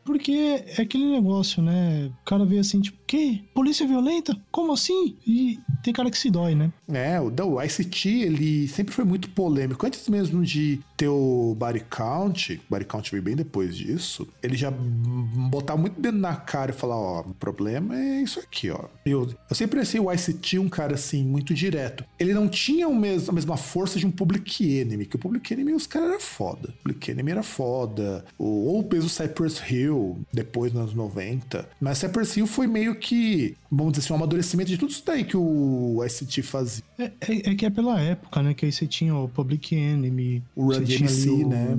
porque 0.05 0.65
é 0.77 0.83
aquele 0.83 1.11
negócio, 1.11 1.63
né? 1.63 2.11
O 2.23 2.25
cara 2.25 2.45
vê 2.45 2.59
assim, 2.59 2.81
tipo, 2.81 2.99
que? 3.07 3.45
Polícia 3.55 3.87
violenta? 3.87 4.37
Como 4.51 4.73
assim? 4.73 5.17
E 5.27 5.59
tem 5.83 5.93
cara 5.93 6.11
que 6.11 6.19
se 6.19 6.31
dói, 6.31 6.55
né? 6.55 6.73
É, 6.93 7.21
o, 7.21 7.31
o 7.31 7.63
ICT, 7.63 8.09
ele 8.09 8.69
sempre 8.69 8.95
foi 8.95 9.05
muito 9.05 9.29
polêmico. 9.31 9.87
Antes 9.87 10.09
mesmo 10.09 10.45
de 10.45 10.81
ter 11.03 11.09
o 11.09 11.57
Body 11.59 11.85
Count, 11.91 12.61
Body 12.71 12.85
Count 12.85 13.11
veio 13.11 13.25
bem 13.25 13.35
depois 13.35 13.77
disso, 13.77 14.29
ele 14.41 14.57
já 14.57 14.71
botava 14.71 15.77
muito 15.77 16.01
dentro 16.01 16.21
na 16.21 16.37
cara 16.37 16.71
e 16.71 16.75
falar, 16.75 16.97
ó, 16.97 17.21
o 17.23 17.35
problema 17.35 17.99
é 17.99 18.23
isso 18.23 18.39
aqui, 18.39 18.71
ó. 18.71 18.85
Eu, 19.05 19.29
eu 19.51 19.57
sempre 19.57 19.81
achei 19.81 19.99
o 19.99 20.13
ICT 20.13 20.61
um 20.61 20.69
cara, 20.69 20.95
assim, 20.95 21.25
muito 21.25 21.53
direto. 21.55 22.05
Ele 22.21 22.33
não 22.33 22.49
tinha 22.49 22.87
o 22.87 22.95
mesmo, 22.95 23.33
a 23.33 23.35
mesma 23.35 23.57
força 23.57 23.99
de 23.99 24.07
um 24.07 24.13
Public 24.13 24.79
Enemy, 24.79 25.07
que 25.07 25.17
o 25.17 25.19
Public 25.19 25.53
Enemy, 25.53 25.73
os 25.73 25.89
caras 25.89 26.11
eram 26.11 26.21
foda. 26.21 26.69
O 26.69 26.73
Public 26.85 27.11
Enemy 27.11 27.33
era 27.33 27.43
foda. 27.43 28.25
ou 28.39 28.79
o 28.79 28.85
peso 28.85 29.09
Cypress 29.09 29.61
Hill, 29.69 30.21
depois 30.33 30.73
nos 30.73 30.83
anos 30.83 30.95
90. 30.95 31.69
Mas 31.81 31.99
Cypress 31.99 32.37
Hill 32.37 32.47
foi 32.47 32.69
meio 32.69 32.95
que, 32.95 33.57
vamos 33.69 33.95
dizer 33.95 34.05
assim, 34.05 34.13
um 34.13 34.17
amadurecimento 34.17 34.71
de 34.71 34.79
tudo 34.79 34.91
isso 34.91 35.03
daí 35.05 35.25
que 35.25 35.37
o 35.37 36.01
ICT 36.05 36.43
fazia. 36.43 36.85
É, 36.97 37.05
é, 37.21 37.51
é, 37.51 37.55
que 37.57 37.67
é 37.67 37.71
pela 37.71 38.01
época, 38.01 38.41
né? 38.41 38.55
Que 38.55 38.67
aí 38.67 38.71
você 38.73 38.87
tinha 38.87 39.17
o 39.17 39.29
Public 39.29 39.75
Enemy. 39.75 40.41
O 40.55 40.73
Run 40.73 40.92
DMC, 40.99 41.31
o, 41.31 41.49
né? 41.49 41.79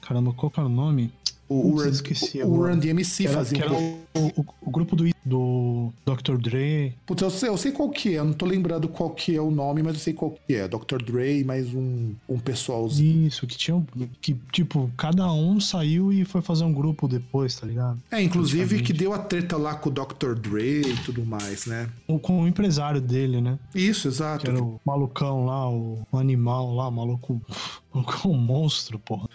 Caramba, 0.00 0.32
qual 0.32 0.50
que 0.50 0.58
era 0.60 0.66
o 0.68 0.72
nome? 0.72 1.12
O, 1.50 1.72
o, 1.72 1.76
Run, 1.78 1.88
esqueci 1.88 2.40
o 2.44 2.64
Run 2.64 2.78
DMC 2.78 3.26
era, 3.26 3.34
fazia 3.34 3.72
um 3.72 3.98
o, 4.14 4.44
o, 4.62 4.70
grupo 4.70 4.94
do, 4.94 5.10
do 5.24 5.92
Dr. 6.06 6.36
Dre. 6.36 6.94
Putz, 7.04 7.22
eu 7.22 7.30
sei, 7.30 7.48
eu 7.48 7.56
sei 7.56 7.72
qual 7.72 7.90
que 7.90 8.10
é, 8.10 8.18
eu 8.18 8.24
não 8.24 8.32
tô 8.32 8.46
lembrando 8.46 8.88
qual 8.88 9.10
que 9.10 9.34
é 9.34 9.40
o 9.40 9.50
nome, 9.50 9.82
mas 9.82 9.94
eu 9.94 10.00
sei 10.00 10.12
qual 10.12 10.30
que 10.46 10.54
é. 10.54 10.68
Dr. 10.68 11.02
Dre 11.04 11.42
mais 11.42 11.74
um, 11.74 12.14
um 12.28 12.38
pessoalzinho. 12.38 13.26
Isso, 13.26 13.48
que 13.48 13.56
tinha. 13.56 13.84
Que, 14.20 14.36
tipo, 14.52 14.90
cada 14.96 15.32
um 15.32 15.58
saiu 15.58 16.12
e 16.12 16.24
foi 16.24 16.40
fazer 16.40 16.62
um 16.62 16.72
grupo 16.72 17.08
depois, 17.08 17.56
tá 17.56 17.66
ligado? 17.66 18.00
É, 18.12 18.22
inclusive 18.22 18.80
que 18.82 18.92
deu 18.92 19.12
a 19.12 19.18
treta 19.18 19.56
lá 19.56 19.74
com 19.74 19.90
o 19.90 19.92
Dr. 19.92 20.34
Dre 20.34 20.82
e 20.82 20.96
tudo 21.04 21.24
mais, 21.24 21.66
né? 21.66 21.88
Com 22.22 22.42
o 22.42 22.46
empresário 22.46 23.00
dele, 23.00 23.40
né? 23.40 23.58
Isso, 23.74 24.06
exato. 24.06 24.44
Que 24.44 24.50
era 24.50 24.62
o 24.62 24.80
malucão 24.84 25.46
lá, 25.46 25.68
o, 25.68 25.98
o 26.12 26.16
animal 26.16 26.74
lá, 26.74 26.86
o 26.88 26.92
maluco. 26.92 27.40
O 27.92 27.98
maluco 27.98 28.28
é 28.28 28.30
um 28.30 28.38
monstro, 28.38 29.00
porra. 29.00 29.28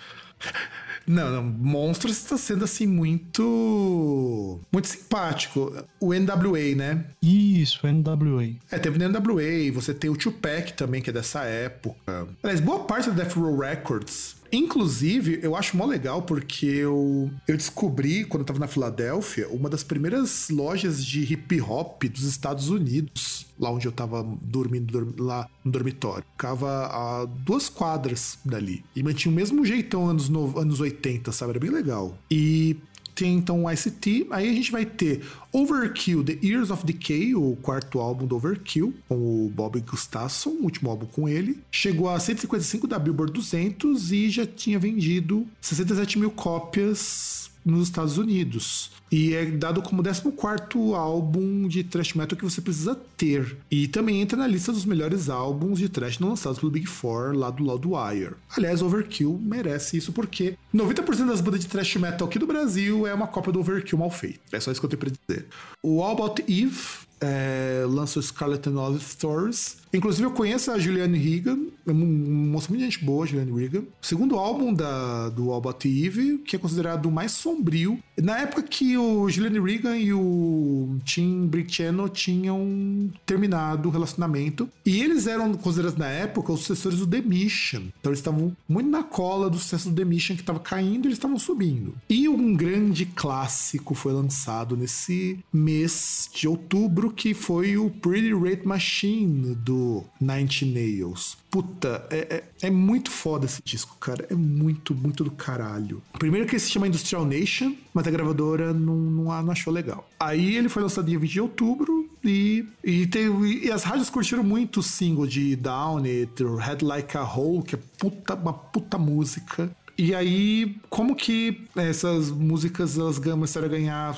Não, 1.07 1.31
não. 1.31 1.43
Monstros 1.43 2.17
está 2.17 2.37
sendo 2.37 2.65
assim 2.65 2.87
muito. 2.87 4.59
Muito 4.71 4.87
simpático. 4.87 5.71
O 5.99 6.13
NWA, 6.13 6.75
né? 6.75 7.05
Isso, 7.21 7.85
NWA. 7.85 8.55
É, 8.71 8.79
teve 8.79 9.03
o 9.03 9.09
NWA, 9.09 9.71
você 9.73 9.93
tem 9.93 10.09
o 10.09 10.15
Tupac 10.15 10.73
também, 10.73 11.01
que 11.01 11.09
é 11.09 11.13
dessa 11.13 11.43
época. 11.43 12.27
Aliás, 12.41 12.59
boa 12.59 12.83
parte 12.85 13.09
da 13.09 13.23
Death 13.23 13.33
Row 13.33 13.57
Records 13.57 14.35
Inclusive, 14.55 15.39
eu 15.41 15.55
acho 15.55 15.75
mó 15.75 15.85
legal 15.85 16.21
porque 16.21 16.65
eu, 16.65 17.29
eu 17.47 17.57
descobri, 17.57 18.23
quando 18.23 18.41
eu 18.41 18.45
tava 18.45 18.59
na 18.59 18.67
Filadélfia, 18.67 19.49
uma 19.49 19.69
das 19.69 19.83
primeiras 19.83 20.49
lojas 20.49 21.03
de 21.03 21.21
hip 21.23 21.59
hop 21.61 22.03
dos 22.03 22.23
Estados 22.23 22.69
Unidos, 22.69 23.45
lá 23.59 23.69
onde 23.69 23.85
eu 23.85 23.91
tava 23.91 24.23
dormindo, 24.41 25.13
lá 25.21 25.49
no 25.63 25.71
dormitório. 25.71 26.23
Ficava 26.31 26.85
a 26.87 27.25
duas 27.25 27.67
quadras 27.67 28.37
dali. 28.45 28.83
E 28.95 29.03
mantinha 29.03 29.31
o 29.31 29.35
mesmo 29.35 29.65
jeitão 29.65 30.07
anos, 30.07 30.29
no, 30.29 30.57
anos 30.57 30.79
80, 30.79 31.31
sabe? 31.33 31.51
Era 31.51 31.59
bem 31.59 31.71
legal. 31.71 32.17
E 32.31 32.77
tem 33.15 33.37
então 33.37 33.63
o 33.63 33.71
ICT, 33.71 34.27
aí 34.29 34.49
a 34.49 34.53
gente 34.53 34.71
vai 34.71 34.85
ter 34.85 35.21
Overkill, 35.53 36.23
The 36.23 36.37
Years 36.43 36.69
of 36.69 36.85
Decay, 36.85 37.33
o 37.33 37.57
quarto 37.61 37.99
álbum 37.99 38.27
do 38.27 38.35
Overkill, 38.35 38.93
com 39.07 39.15
o 39.15 39.49
Bob 39.49 39.79
Gustafson, 39.79 40.49
o 40.49 40.63
último 40.63 40.89
álbum 40.89 41.05
com 41.05 41.29
ele. 41.29 41.59
Chegou 41.71 42.09
a 42.09 42.19
155 42.19 42.85
da 42.85 42.99
Billboard 42.99 43.31
200 43.31 44.11
e 44.11 44.29
já 44.29 44.45
tinha 44.45 44.77
vendido 44.77 45.47
67 45.61 46.19
mil 46.19 46.29
cópias 46.29 47.44
nos 47.65 47.87
Estados 47.87 48.17
Unidos. 48.17 48.91
E 49.11 49.33
é 49.33 49.45
dado 49.45 49.81
como 49.81 50.03
14 50.03 50.93
álbum 50.93 51.67
de 51.67 51.83
thrash 51.83 52.13
metal 52.13 52.37
que 52.37 52.43
você 52.43 52.61
precisa 52.61 52.95
ter. 53.17 53.57
E 53.71 53.87
também 53.87 54.21
entra 54.21 54.37
na 54.37 54.47
lista 54.47 54.71
dos 54.71 54.85
melhores 54.85 55.29
álbuns 55.29 55.79
de 55.79 55.89
thrash 55.89 56.19
não 56.19 56.29
lançados 56.29 56.59
pelo 56.59 56.71
Big 56.71 56.85
Four 56.85 57.35
lá 57.35 57.49
do 57.49 57.63
Loudwire. 57.63 58.35
Aliás, 58.55 58.81
Overkill 58.81 59.39
merece 59.41 59.97
isso 59.97 60.11
porque 60.11 60.55
90% 60.73 61.27
das 61.27 61.41
bandas 61.41 61.61
de 61.61 61.67
thrash 61.67 61.95
metal 61.95 62.27
aqui 62.27 62.37
do 62.37 62.47
Brasil 62.47 63.07
é 63.07 63.13
uma 63.13 63.27
cópia 63.27 63.51
do 63.53 63.59
Overkill 63.59 63.97
mal 63.97 64.11
feito. 64.11 64.39
É 64.51 64.59
só 64.59 64.71
isso 64.71 64.79
que 64.79 64.85
eu 64.85 64.89
tenho 64.89 64.99
pra 64.99 65.09
dizer. 65.09 65.47
O 65.81 66.01
All 66.01 66.11
About 66.11 66.43
Eve 66.47 67.05
é, 67.21 67.85
lança 67.87 68.21
Scarlet 68.21 68.67
and 68.67 68.79
Olive 68.79 69.03
Stories. 69.03 69.77
Inclusive, 69.95 70.27
eu 70.27 70.31
conheço 70.31 70.71
a 70.71 70.77
Julianne 70.77 71.17
Regan, 71.17 71.57
é 71.87 71.91
uma 71.91 72.05
moça 72.05 72.67
muito 72.69 72.83
gente 72.83 73.03
boa, 73.03 73.25
Julianne 73.25 73.57
Regan. 73.57 73.83
O 74.01 74.05
segundo 74.05 74.35
álbum 74.35 74.73
da, 74.73 75.29
do 75.29 75.51
Albert 75.51 75.77
Eve, 75.85 76.39
que 76.39 76.55
é 76.55 76.59
considerado 76.59 77.05
o 77.05 77.11
mais 77.11 77.31
sombrio. 77.31 77.97
Na 78.21 78.39
época 78.39 78.63
que 78.63 78.97
o 78.97 79.29
Julianne 79.29 79.59
Regan 79.59 79.95
e 79.95 80.11
o 80.11 80.97
Tim 81.05 81.47
Brickchano 81.47 82.09
tinham 82.09 83.09
terminado 83.25 83.87
o 83.87 83.91
relacionamento. 83.91 84.69
E 84.85 85.01
eles 85.01 85.27
eram 85.27 85.53
considerados, 85.53 85.97
na 85.97 86.07
época, 86.07 86.51
os 86.51 86.61
sucessores 86.61 86.99
do 86.99 87.07
The 87.07 87.21
Mission. 87.21 87.83
Então, 87.99 88.11
eles 88.11 88.19
estavam 88.19 88.55
muito 88.67 88.89
na 88.89 89.03
cola 89.03 89.49
do 89.49 89.57
sucesso 89.57 89.89
do 89.89 89.95
The 89.95 90.03
Mission, 90.03 90.35
que 90.35 90.41
estava 90.41 90.59
caindo 90.59 91.05
e 91.05 91.07
eles 91.07 91.17
estavam 91.17 91.39
subindo. 91.39 91.95
E 92.09 92.27
um 92.27 92.53
grande 92.53 93.05
clássico 93.05 93.95
foi 93.95 94.11
lançado 94.11 94.75
nesse 94.75 95.39
mês 95.53 96.29
de 96.33 96.47
outubro, 96.47 97.11
que 97.11 97.33
foi 97.33 97.77
o 97.77 97.89
Pretty 97.89 98.33
Rate 98.33 98.67
Machine 98.67 99.55
do 99.55 99.84
Nine 100.19 100.49
Nails. 100.73 101.37
Puta, 101.49 102.05
é, 102.09 102.43
é, 102.61 102.67
é, 102.67 102.69
muito 102.69 103.09
foda 103.09 103.45
esse 103.45 103.61
disco, 103.63 103.95
cara. 103.99 104.27
É 104.29 104.35
muito, 104.35 104.93
muito 104.93 105.23
do 105.23 105.31
caralho. 105.31 106.01
Primeiro 106.19 106.47
que 106.47 106.53
ele 106.53 106.59
se 106.59 106.69
chama 106.69 106.87
Industrial 106.87 107.25
Nation, 107.25 107.73
mas 107.93 108.07
a 108.07 108.11
gravadora 108.11 108.73
não, 108.73 108.95
não, 108.95 109.43
não 109.43 109.51
achou 109.51 109.71
legal. 109.71 110.09
Aí 110.19 110.55
ele 110.55 110.69
foi 110.69 110.83
lançado 110.83 111.05
dia 111.05 111.19
20 111.19 111.31
de 111.31 111.41
outubro 111.41 112.09
e, 112.23 112.65
e, 112.83 113.07
teve, 113.07 113.65
e 113.65 113.71
as 113.71 113.83
rádios 113.83 114.09
curtiram 114.09 114.43
muito 114.43 114.79
o 114.79 114.83
single 114.83 115.27
de 115.27 115.55
Down 115.55 116.03
It, 116.03 116.43
Head 116.43 116.83
Like 116.83 117.17
a 117.17 117.23
Hole, 117.23 117.63
que 117.63 117.75
é 117.75 117.79
puta, 117.97 118.35
uma 118.35 118.53
puta 118.53 118.97
música. 118.97 119.71
E 119.97 120.13
aí, 120.13 120.75
como 120.89 121.15
que 121.15 121.65
essas 121.75 122.29
músicas 122.29 122.97
elas 122.97 123.17
começaram 123.17 123.67
a 123.67 123.69
ganhar, 123.69 124.17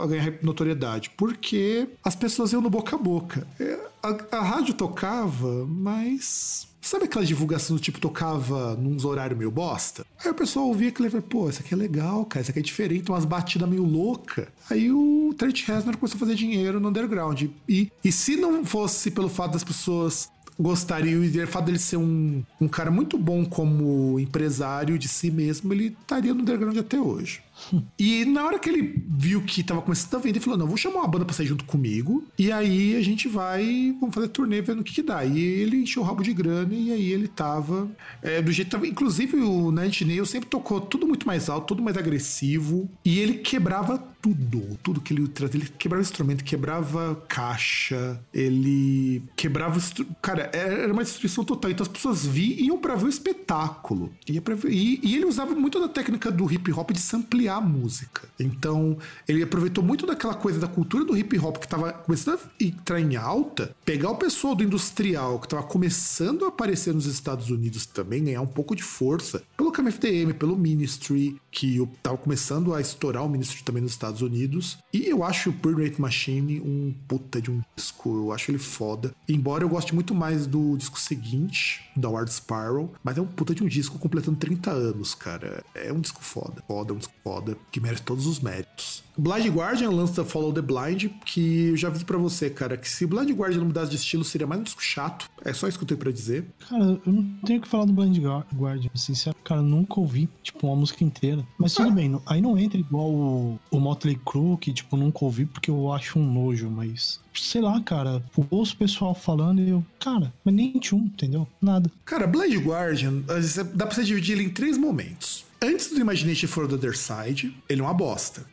a 0.00 0.06
ganhar 0.06 0.34
notoriedade? 0.42 1.10
Porque 1.16 1.88
as 2.04 2.14
pessoas 2.14 2.52
iam 2.52 2.62
no 2.62 2.70
boca 2.70 2.94
a 2.94 2.98
boca. 2.98 3.46
É, 3.58 3.78
a, 4.08 4.36
a 4.38 4.42
rádio 4.42 4.74
tocava, 4.74 5.66
mas 5.66 6.68
Sabe 6.86 7.06
aquela 7.06 7.24
divulgação 7.24 7.74
do 7.74 7.82
tipo 7.82 7.98
tocava 7.98 8.76
num 8.76 8.96
horário 9.04 9.36
meio 9.36 9.50
bosta? 9.50 10.06
Aí 10.24 10.30
o 10.30 10.34
pessoal 10.34 10.68
ouvia 10.68 10.90
aquilo 10.90 11.08
e 11.08 11.10
falava, 11.10 11.26
pô, 11.28 11.50
isso 11.50 11.60
aqui 11.60 11.74
é 11.74 11.76
legal, 11.76 12.24
cara, 12.24 12.42
isso 12.42 12.52
aqui 12.52 12.60
é 12.60 12.62
diferente, 12.62 13.10
umas 13.10 13.24
batidas 13.24 13.68
meio 13.68 13.82
louca. 13.82 14.52
Aí 14.70 14.92
o 14.92 15.34
Trent 15.36 15.64
Reznor 15.66 15.96
começou 15.96 16.16
a 16.16 16.20
fazer 16.20 16.36
dinheiro 16.36 16.78
no 16.78 16.90
underground. 16.90 17.42
E, 17.68 17.90
e 18.04 18.12
se 18.12 18.36
não 18.36 18.64
fosse 18.64 19.10
pelo 19.10 19.28
fato 19.28 19.54
das 19.54 19.64
pessoas 19.64 20.30
gostariam, 20.56 21.24
e 21.24 21.42
o 21.42 21.48
fato 21.48 21.64
dele 21.64 21.78
ser 21.80 21.96
um, 21.96 22.44
um 22.60 22.68
cara 22.68 22.90
muito 22.90 23.18
bom 23.18 23.44
como 23.44 24.20
empresário 24.20 24.96
de 24.96 25.08
si 25.08 25.28
mesmo, 25.28 25.72
ele 25.72 25.96
estaria 26.00 26.32
no 26.32 26.42
underground 26.42 26.78
até 26.78 27.00
hoje. 27.00 27.42
E 27.98 28.24
na 28.24 28.44
hora 28.44 28.58
que 28.58 28.68
ele 28.68 29.02
viu 29.08 29.42
que 29.42 29.62
tava 29.62 29.80
começando 29.80 30.14
a 30.14 30.18
vender, 30.18 30.38
ele 30.38 30.44
falou: 30.44 30.58
Não, 30.58 30.66
vou 30.66 30.76
chamar 30.76 31.00
uma 31.00 31.08
banda 31.08 31.24
pra 31.24 31.34
sair 31.34 31.46
junto 31.46 31.64
comigo. 31.64 32.24
E 32.38 32.52
aí 32.52 32.94
a 32.94 33.02
gente 33.02 33.28
vai, 33.28 33.94
vamos 33.98 34.14
fazer 34.14 34.28
turnê 34.28 34.60
vendo 34.60 34.80
o 34.80 34.84
que, 34.84 34.94
que 34.94 35.02
dá. 35.02 35.24
E 35.24 35.38
ele 35.38 35.78
encheu 35.78 36.02
o 36.02 36.04
rabo 36.04 36.22
de 36.22 36.32
grana 36.32 36.74
e 36.74 36.92
aí 36.92 37.12
ele 37.12 37.28
tava 37.28 37.90
é, 38.22 38.42
do 38.42 38.52
jeito 38.52 38.68
que 38.68 38.72
tava. 38.72 38.86
Inclusive 38.86 39.36
o 39.38 39.70
Nine 39.70 40.04
Nail 40.06 40.26
sempre 40.26 40.48
tocou 40.48 40.80
tudo 40.80 41.06
muito 41.06 41.26
mais 41.26 41.48
alto, 41.48 41.68
tudo 41.68 41.82
mais 41.82 41.96
agressivo. 41.96 42.88
E 43.04 43.18
ele 43.18 43.34
quebrava 43.34 43.98
tudo, 44.26 44.78
tudo 44.82 45.00
que 45.00 45.12
ele 45.12 45.28
trazia. 45.28 45.60
Ele 45.60 45.68
quebrava 45.78 46.02
instrumento, 46.02 46.42
quebrava 46.42 47.22
caixa, 47.28 48.18
ele 48.34 49.22
quebrava. 49.36 49.80
Cara, 50.20 50.50
era 50.52 50.92
uma 50.92 51.04
destruição 51.04 51.44
total. 51.44 51.70
Então 51.70 51.84
as 51.84 51.92
pessoas 51.92 52.26
viam 52.26 52.78
pra 52.78 52.96
ver 52.96 53.06
o 53.06 53.08
espetáculo. 53.08 54.12
Ia 54.28 54.42
pra 54.42 54.54
ver... 54.54 54.72
e, 54.72 55.00
e 55.02 55.14
ele 55.14 55.26
usava 55.26 55.54
muito 55.54 55.78
da 55.78 55.88
técnica 55.88 56.30
do 56.30 56.50
hip 56.50 56.72
hop 56.72 56.90
de 56.90 57.00
samplear 57.00 57.58
a 57.58 57.60
música. 57.60 58.28
Então, 58.38 58.98
ele 59.28 59.42
aproveitou 59.42 59.84
muito 59.84 60.06
daquela 60.06 60.34
coisa 60.34 60.58
da 60.58 60.66
cultura 60.66 61.04
do 61.04 61.16
hip 61.16 61.38
hop 61.38 61.58
que 61.58 61.66
estava 61.66 61.92
começando 61.92 62.40
a 62.40 62.64
entrar 62.64 63.00
em 63.00 63.16
alta, 63.16 63.74
pegar 63.84 64.10
o 64.10 64.16
pessoal 64.16 64.54
do 64.54 64.64
industrial 64.64 65.38
que 65.38 65.46
estava 65.46 65.62
começando 65.62 66.44
a 66.44 66.48
aparecer 66.48 66.92
nos 66.92 67.06
Estados 67.06 67.50
Unidos 67.50 67.86
também, 67.86 68.24
ganhar 68.24 68.40
um 68.40 68.46
pouco 68.46 68.74
de 68.74 68.82
força, 68.82 69.42
pelo 69.56 69.70
KMFDM, 69.70 70.32
pelo 70.32 70.56
Ministry, 70.56 71.40
que 71.50 71.82
estava 71.82 72.16
começando 72.16 72.74
a 72.74 72.80
estourar 72.80 73.24
o 73.24 73.28
Ministry 73.28 73.62
também 73.62 73.82
nos 73.82 73.92
Estados 73.92 74.15
Unidos. 74.22 74.78
E 74.92 75.06
eu 75.06 75.24
acho 75.24 75.50
o 75.50 75.82
Rate 75.82 76.00
Machine 76.00 76.60
um 76.60 76.94
puta 77.06 77.40
de 77.40 77.50
um 77.50 77.60
disco, 77.76 78.16
eu 78.16 78.32
acho 78.32 78.50
ele 78.50 78.58
foda. 78.58 79.12
Embora 79.28 79.64
eu 79.64 79.68
goste 79.68 79.94
muito 79.94 80.14
mais 80.14 80.46
do 80.46 80.76
disco 80.76 80.98
seguinte, 80.98 81.90
da 81.96 82.08
Ward 82.08 82.32
Spiral, 82.32 82.92
mas 83.02 83.18
é 83.18 83.20
um 83.20 83.26
puta 83.26 83.54
de 83.54 83.62
um 83.62 83.66
disco 83.66 83.98
completando 83.98 84.38
30 84.38 84.70
anos, 84.70 85.14
cara. 85.14 85.64
É 85.74 85.92
um 85.92 86.00
disco 86.00 86.22
foda, 86.22 86.62
foda, 86.66 86.94
um 86.94 86.98
disco 86.98 87.14
foda 87.22 87.56
que 87.70 87.80
merece 87.80 88.02
todos 88.02 88.26
os 88.26 88.40
méritos. 88.40 89.04
Blind 89.18 89.46
Guardian 89.48 89.90
lança 89.90 90.24
Follow 90.24 90.52
the 90.52 90.60
Blind, 90.60 91.06
que 91.24 91.68
eu 91.68 91.76
já 91.76 91.88
aviso 91.88 92.04
pra 92.04 92.18
você, 92.18 92.50
cara, 92.50 92.76
que 92.76 92.88
se 92.88 93.06
Blind 93.06 93.30
Guardian 93.30 93.60
não 93.60 93.66
mudasse 93.66 93.90
de 93.90 93.96
estilo, 93.96 94.24
seria 94.24 94.46
mais 94.46 94.60
um 94.60 94.64
disco 94.64 94.82
chato. 94.82 95.28
É 95.46 95.52
só 95.52 95.68
isso 95.68 95.78
que 95.78 95.84
eu 95.84 95.88
tenho 95.88 96.00
pra 96.00 96.10
dizer. 96.10 96.44
Cara, 96.68 97.00
eu 97.06 97.12
não 97.12 97.22
tenho 97.44 97.60
que 97.60 97.68
falar 97.68 97.84
do 97.84 97.92
Blind 97.92 98.18
Guardian, 98.18 98.90
sincero. 98.94 99.36
Cara, 99.44 99.62
nunca 99.62 100.00
ouvi, 100.00 100.28
tipo, 100.42 100.66
uma 100.66 100.74
música 100.74 101.04
inteira. 101.04 101.46
Mas 101.56 101.74
tudo 101.74 101.90
ah. 101.90 101.92
bem, 101.92 102.20
aí 102.26 102.40
não 102.40 102.58
entra 102.58 102.78
igual 102.78 103.08
o, 103.08 103.60
o 103.70 103.78
Motley 103.78 104.18
Crue, 104.26 104.56
que, 104.58 104.72
tipo, 104.72 104.96
nunca 104.96 105.24
ouvi 105.24 105.46
porque 105.46 105.70
eu 105.70 105.92
acho 105.92 106.18
um 106.18 106.32
nojo, 106.32 106.68
mas 106.68 107.20
sei 107.32 107.60
lá, 107.60 107.80
cara, 107.80 108.22
ouço 108.50 108.74
o 108.74 108.78
pessoal 108.78 109.14
falando 109.14 109.60
e 109.60 109.68
eu, 109.68 109.84
cara, 110.00 110.32
mas 110.42 110.54
nem 110.54 110.72
tchum, 110.78 111.00
entendeu? 111.00 111.46
Nada. 111.60 111.90
Cara, 112.04 112.26
Blind 112.26 112.56
Guardian, 112.64 113.22
dá 113.74 113.86
pra 113.86 113.94
você 113.94 114.04
dividir 114.04 114.32
ele 114.32 114.44
em 114.44 114.50
três 114.50 114.76
momentos. 114.78 115.44
Antes 115.66 115.88
do 115.88 115.98
Imagination 115.98 116.46
for 116.46 116.68
the 116.68 116.76
Other 116.76 116.96
Side, 116.96 117.52
ele 117.68 117.80
é 117.80 117.84
uma 117.84 117.92
bosta. 117.92 118.46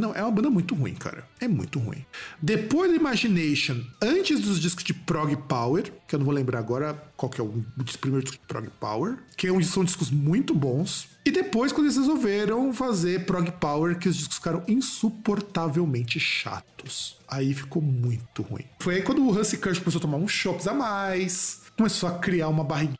Não, 0.00 0.12
é 0.12 0.20
uma 0.20 0.32
banda 0.32 0.50
muito 0.50 0.74
ruim, 0.74 0.94
cara. 0.94 1.24
É 1.40 1.46
muito 1.46 1.78
ruim. 1.78 2.04
Depois 2.42 2.90
do 2.90 2.96
Imagination, 2.96 3.84
antes 4.02 4.40
dos 4.40 4.58
discos 4.58 4.82
de 4.82 4.92
Prog 4.92 5.32
Power, 5.48 5.92
que 6.08 6.16
eu 6.16 6.18
não 6.18 6.26
vou 6.26 6.34
lembrar 6.34 6.58
agora 6.58 7.00
qual 7.16 7.30
que 7.30 7.40
é 7.40 7.44
o, 7.44 7.64
primeiro 8.00 8.24
disco 8.24 8.42
de 8.42 8.48
Prog 8.48 8.68
Power, 8.80 9.16
que 9.36 9.46
é 9.46 9.62
são 9.62 9.84
discos 9.84 10.10
muito 10.10 10.52
bons. 10.52 11.08
E 11.24 11.30
depois, 11.30 11.70
quando 11.70 11.86
eles 11.86 11.98
resolveram 11.98 12.72
fazer 12.72 13.24
Prog 13.26 13.48
Power, 13.60 13.96
que 13.96 14.08
os 14.08 14.16
discos 14.16 14.34
ficaram 14.34 14.64
insuportavelmente 14.66 16.18
chatos. 16.18 17.16
Aí 17.28 17.54
ficou 17.54 17.80
muito 17.80 18.42
ruim. 18.42 18.64
Foi 18.80 18.96
aí 18.96 19.02
quando 19.02 19.24
o 19.24 19.38
Hansi 19.38 19.56
Kirsch 19.58 19.78
começou 19.78 20.00
a 20.00 20.02
tomar 20.02 20.16
uns 20.16 20.32
chops 20.32 20.66
a 20.66 20.74
mais, 20.74 21.62
começou 21.76 22.08
a 22.08 22.18
criar 22.18 22.48
uma 22.48 22.64
barriguinha 22.64 22.96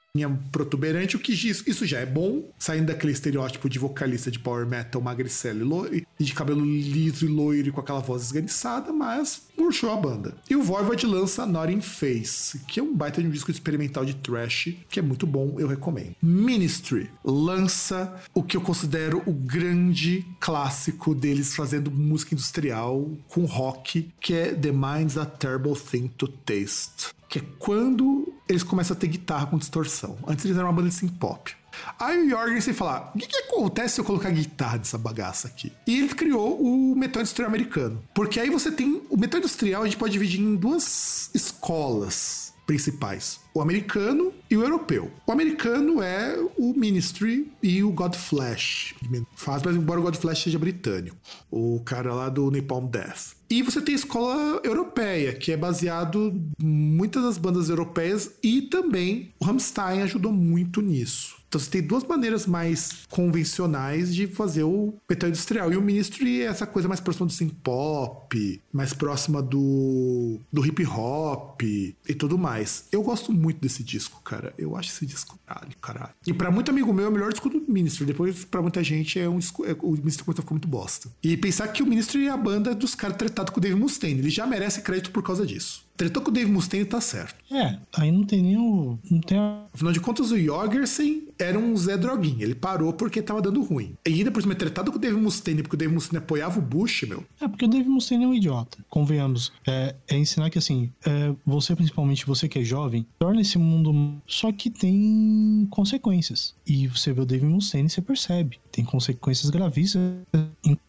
protuberante, 0.51 1.17
o 1.17 1.19
que 1.19 1.33
isso 1.33 1.87
já 1.87 1.99
é 1.99 2.07
bom, 2.07 2.49
saindo 2.59 2.87
daquele 2.87 3.13
estereótipo 3.13 3.69
de 3.69 3.79
vocalista 3.79 4.31
de 4.31 4.39
power 4.39 4.67
metal 4.67 5.03
magricelo 5.03 5.95
e 5.95 6.07
de 6.19 6.33
cabelo 6.33 6.65
liso 6.65 7.27
e 7.27 7.29
loiro 7.29 7.69
e 7.69 7.73
com 7.73 7.81
aquela 7.81 8.01
voz 8.01 8.23
esganiçada, 8.23 8.93
mas 8.93 9.43
murchou 9.57 9.91
a 9.91 9.97
banda. 9.97 10.35
E 10.49 10.55
o 10.55 10.63
Voivod 10.63 11.05
lança 11.07 11.47
Not 11.47 11.73
in 11.73 11.81
Face, 11.81 12.61
que 12.61 12.79
é 12.79 12.83
um 12.83 12.95
baita 12.95 13.21
de 13.21 13.29
um 13.29 13.31
disco 13.31 13.51
experimental 13.51 14.05
de 14.05 14.15
thrash, 14.15 14.75
que 14.89 14.99
é 14.99 15.03
muito 15.03 15.27
bom, 15.27 15.57
eu 15.59 15.67
recomendo. 15.67 16.15
Ministry 16.23 17.11
lança 17.25 18.15
o 18.35 18.43
que 18.43 18.57
eu 18.57 18.61
considero 18.61 19.23
o 19.27 19.33
grande 19.33 20.25
clássico 20.41 21.15
deles 21.15 21.55
fazendo 21.55 21.91
música 21.91 22.35
industrial 22.35 23.11
com 23.29 23.45
rock, 23.45 24.11
que 24.21 24.35
é 24.35 24.55
The 24.55 24.73
Mind's 24.73 25.19
a 25.19 25.27
Terrible 25.27 25.75
Thing 25.75 26.09
to 26.09 26.29
Taste 26.29 27.17
que 27.29 27.39
é 27.39 27.43
quando 27.59 28.33
eles 28.49 28.63
começam 28.63 28.97
a 28.97 29.01
ter 29.01 29.09
guitarra 29.09 29.47
com 29.47 29.59
distorção. 29.59 30.17
Antes 30.27 30.45
eles 30.45 30.57
eram 30.57 30.69
uma 30.69 30.73
banda 30.73 30.89
de 30.89 30.95
synth 30.95 31.19
pop. 31.19 31.55
Aí 31.99 32.27
o 32.27 32.31
Jorgensen 32.31 32.75
fala: 32.75 33.13
o 33.15 33.19
que, 33.19 33.27
que, 33.27 33.37
acontece 33.39 33.95
se 33.97 34.01
eu 34.01 34.05
colocar 34.05 34.31
guitarra 34.31 34.79
nessa 34.79 34.97
bagaça 34.97 35.49
aqui? 35.49 35.73
E 35.87 35.99
ele 35.99 36.09
criou 36.09 36.61
o 36.61 36.97
metal 36.97 37.21
industrial 37.21 37.49
americano. 37.49 38.03
Porque 38.15 38.41
aí 38.41 38.51
você 38.51 38.71
tem. 38.71 39.03
O 39.11 39.17
metal 39.17 39.39
industrial 39.39 39.83
a 39.83 39.85
gente 39.85 39.97
pode 39.97 40.13
dividir 40.13 40.41
em 40.41 40.57
duas 40.57 41.31
escolas 41.35 42.46
principais: 42.67 43.41
o 43.55 43.61
americano 43.61 44.33
e 44.51 44.57
o 44.57 44.63
europeu. 44.63 45.11
O 45.27 45.33
americano 45.33 46.03
é 46.03 46.37
o 46.59 46.75
Ministry 46.75 47.51
e 47.63 47.83
o 47.83 47.91
Godflesh. 47.91 48.95
Faz, 49.35 49.63
mas 49.63 49.77
embora 49.77 50.01
o 50.01 50.03
Godflesh 50.03 50.43
seja 50.43 50.59
britânico. 50.59 51.17
O 51.51 51.81
cara 51.85 52.13
lá 52.13 52.29
do 52.29 52.51
Napalm 52.51 52.87
Death. 52.87 53.37
E 53.49 53.63
você 53.63 53.81
tem 53.81 53.95
a 53.95 53.99
escola 53.99 54.61
europeia, 54.65 55.33
que 55.33 55.53
é 55.53 55.57
baseado 55.57 56.35
em 56.61 56.67
muitas 56.67 57.23
das 57.23 57.39
bandas 57.39 57.69
europeias 57.69 58.33
e 58.43 58.63
também 58.63 59.33
o 59.39 59.45
Rammstein 59.45 60.03
ajudou 60.03 60.33
muito 60.33 60.83
nisso. 60.83 61.37
Então 61.57 61.65
você 61.65 61.71
tem 61.71 61.83
duas 61.83 62.05
maneiras 62.05 62.47
mais 62.47 63.07
convencionais 63.09 64.15
de 64.15 64.27
fazer 64.27 64.65
o 64.65 64.95
metal 65.09 65.31
industrial. 65.31 65.73
E 65.73 65.77
o 65.77 65.83
Ministry 65.83 66.43
é 66.43 66.47
essa 66.47 66.67
coisa 66.67 66.87
mais 66.87 67.01
próxima 67.01 67.27
do 67.27 67.33
synth 67.33 67.55
pop, 67.63 68.63
mais 68.71 68.93
próxima 68.93 69.43
do, 69.43 70.39
do 70.53 70.67
hip 70.67 70.85
hop 70.87 71.63
e 71.63 72.15
tudo 72.19 72.37
mais. 72.37 72.89
Eu 72.93 73.03
gosto 73.03 73.33
muito 73.33 73.59
desse 73.59 73.83
disco, 73.83 74.21
cara. 74.23 74.53
Eu 74.59 74.77
acho 74.77 74.91
esse 74.91 75.07
disco 75.07 75.39
caralho, 75.47 75.73
caralho. 75.81 76.15
E 76.27 76.35
pra 76.35 76.51
muito 76.51 76.71
amigo 76.71 76.93
meu 76.93 77.07
é 77.07 77.09
o 77.09 77.13
melhor 77.13 77.31
disco 77.31 77.49
do 77.49 77.65
Ministry. 77.67 78.05
Depois, 78.05 78.45
pra 78.45 78.61
muita 78.61 78.85
gente, 78.85 79.19
é 79.19 79.29
um 79.29 79.39
disco. 79.39 79.65
É, 79.65 79.75
o 79.81 79.93
Ministry 79.93 80.25
começou 80.25 80.43
a 80.43 80.45
ficar 80.45 80.55
muito 80.55 80.69
bosta. 80.69 81.09
E 81.23 81.37
pensar 81.37 81.69
que 81.69 81.83
o 81.83 81.87
Ministry 81.87 82.27
é 82.27 82.31
a 82.31 82.37
banda 82.37 82.75
dos 82.75 82.95
caras 82.95 83.17
tratados 83.17 83.53
com 83.53 83.61
o 83.61 83.63
Dave 83.63 83.77
Mustaine. 83.77 84.19
Ele 84.19 84.31
já 84.31 84.47
merece 84.47 84.83
crédito 84.83 85.11
por 85.11 85.23
causa 85.23 85.47
disso. 85.47 85.87
Tretou 85.97 86.23
com 86.23 86.31
o 86.31 86.33
Dave 86.33 86.51
Mustaine 86.51 86.85
tá 86.85 87.01
certo. 87.01 87.37
É, 87.51 87.79
aí 87.95 88.13
não 88.13 88.25
tem 88.25 88.43
nem 88.43 88.59
o. 88.59 88.99
Não 89.11 89.21
tem 89.21 89.39
a... 89.39 89.65
Afinal 89.73 89.93
de 89.93 90.01
contas, 90.01 90.31
o 90.31 90.39
Jorgensen 90.39 91.26
era 91.39 91.59
um 91.59 91.77
Zé 91.77 91.97
Droguinha. 91.97 92.45
Ele 92.45 92.55
parou 92.55 92.93
porque 92.93 93.23
tava 93.23 93.43
dando 93.43 93.63
ruim. 93.63 93.95
E 94.07 94.13
ainda 94.13 94.31
por 94.31 94.43
cima, 94.43 94.55
tretado 94.55 94.91
com 94.91 94.99
o 94.99 95.01
Dave 95.01 95.17
Mustaine, 95.17 95.63
porque 95.63 95.77
o 95.77 95.79
Dave 95.79 95.93
Mustaine 95.93 96.19
apoiava 96.19 96.59
o 96.59 96.63
Bush, 96.63 97.03
meu. 97.03 97.25
É, 97.41 97.49
porque 97.49 97.65
o 97.65 97.69
Dave 97.69 97.89
Mustaine 97.89 98.25
é 98.25 98.29
um 98.29 98.35
idiota. 98.35 98.79
Convenhamos. 98.89 99.53
É, 99.67 99.95
é 100.09 100.17
ensinar 100.17 100.51
que, 100.51 100.59
assim, 100.59 100.91
é, 101.05 101.35
você, 101.45 101.75
principalmente 101.75 102.27
você 102.27 102.49
que 102.49 102.59
é 102.59 102.65
jovem, 102.65 103.07
torna 103.19 103.41
esse 103.41 103.59
mundo. 103.59 104.21
Só 104.27 104.53
que 104.53 104.71
tem 104.71 105.67
consequências. 105.71 106.55
E 106.67 106.87
você 106.89 107.13
vê 107.13 107.21
o 107.21 107.27
Dave 107.27 107.47
Mustaine 107.47 107.87
e 107.87 107.91
você 107.91 108.01
percebe. 108.01 108.59
Tem 108.73 108.85
consequências 108.85 109.51
gravíssimas 109.51 110.17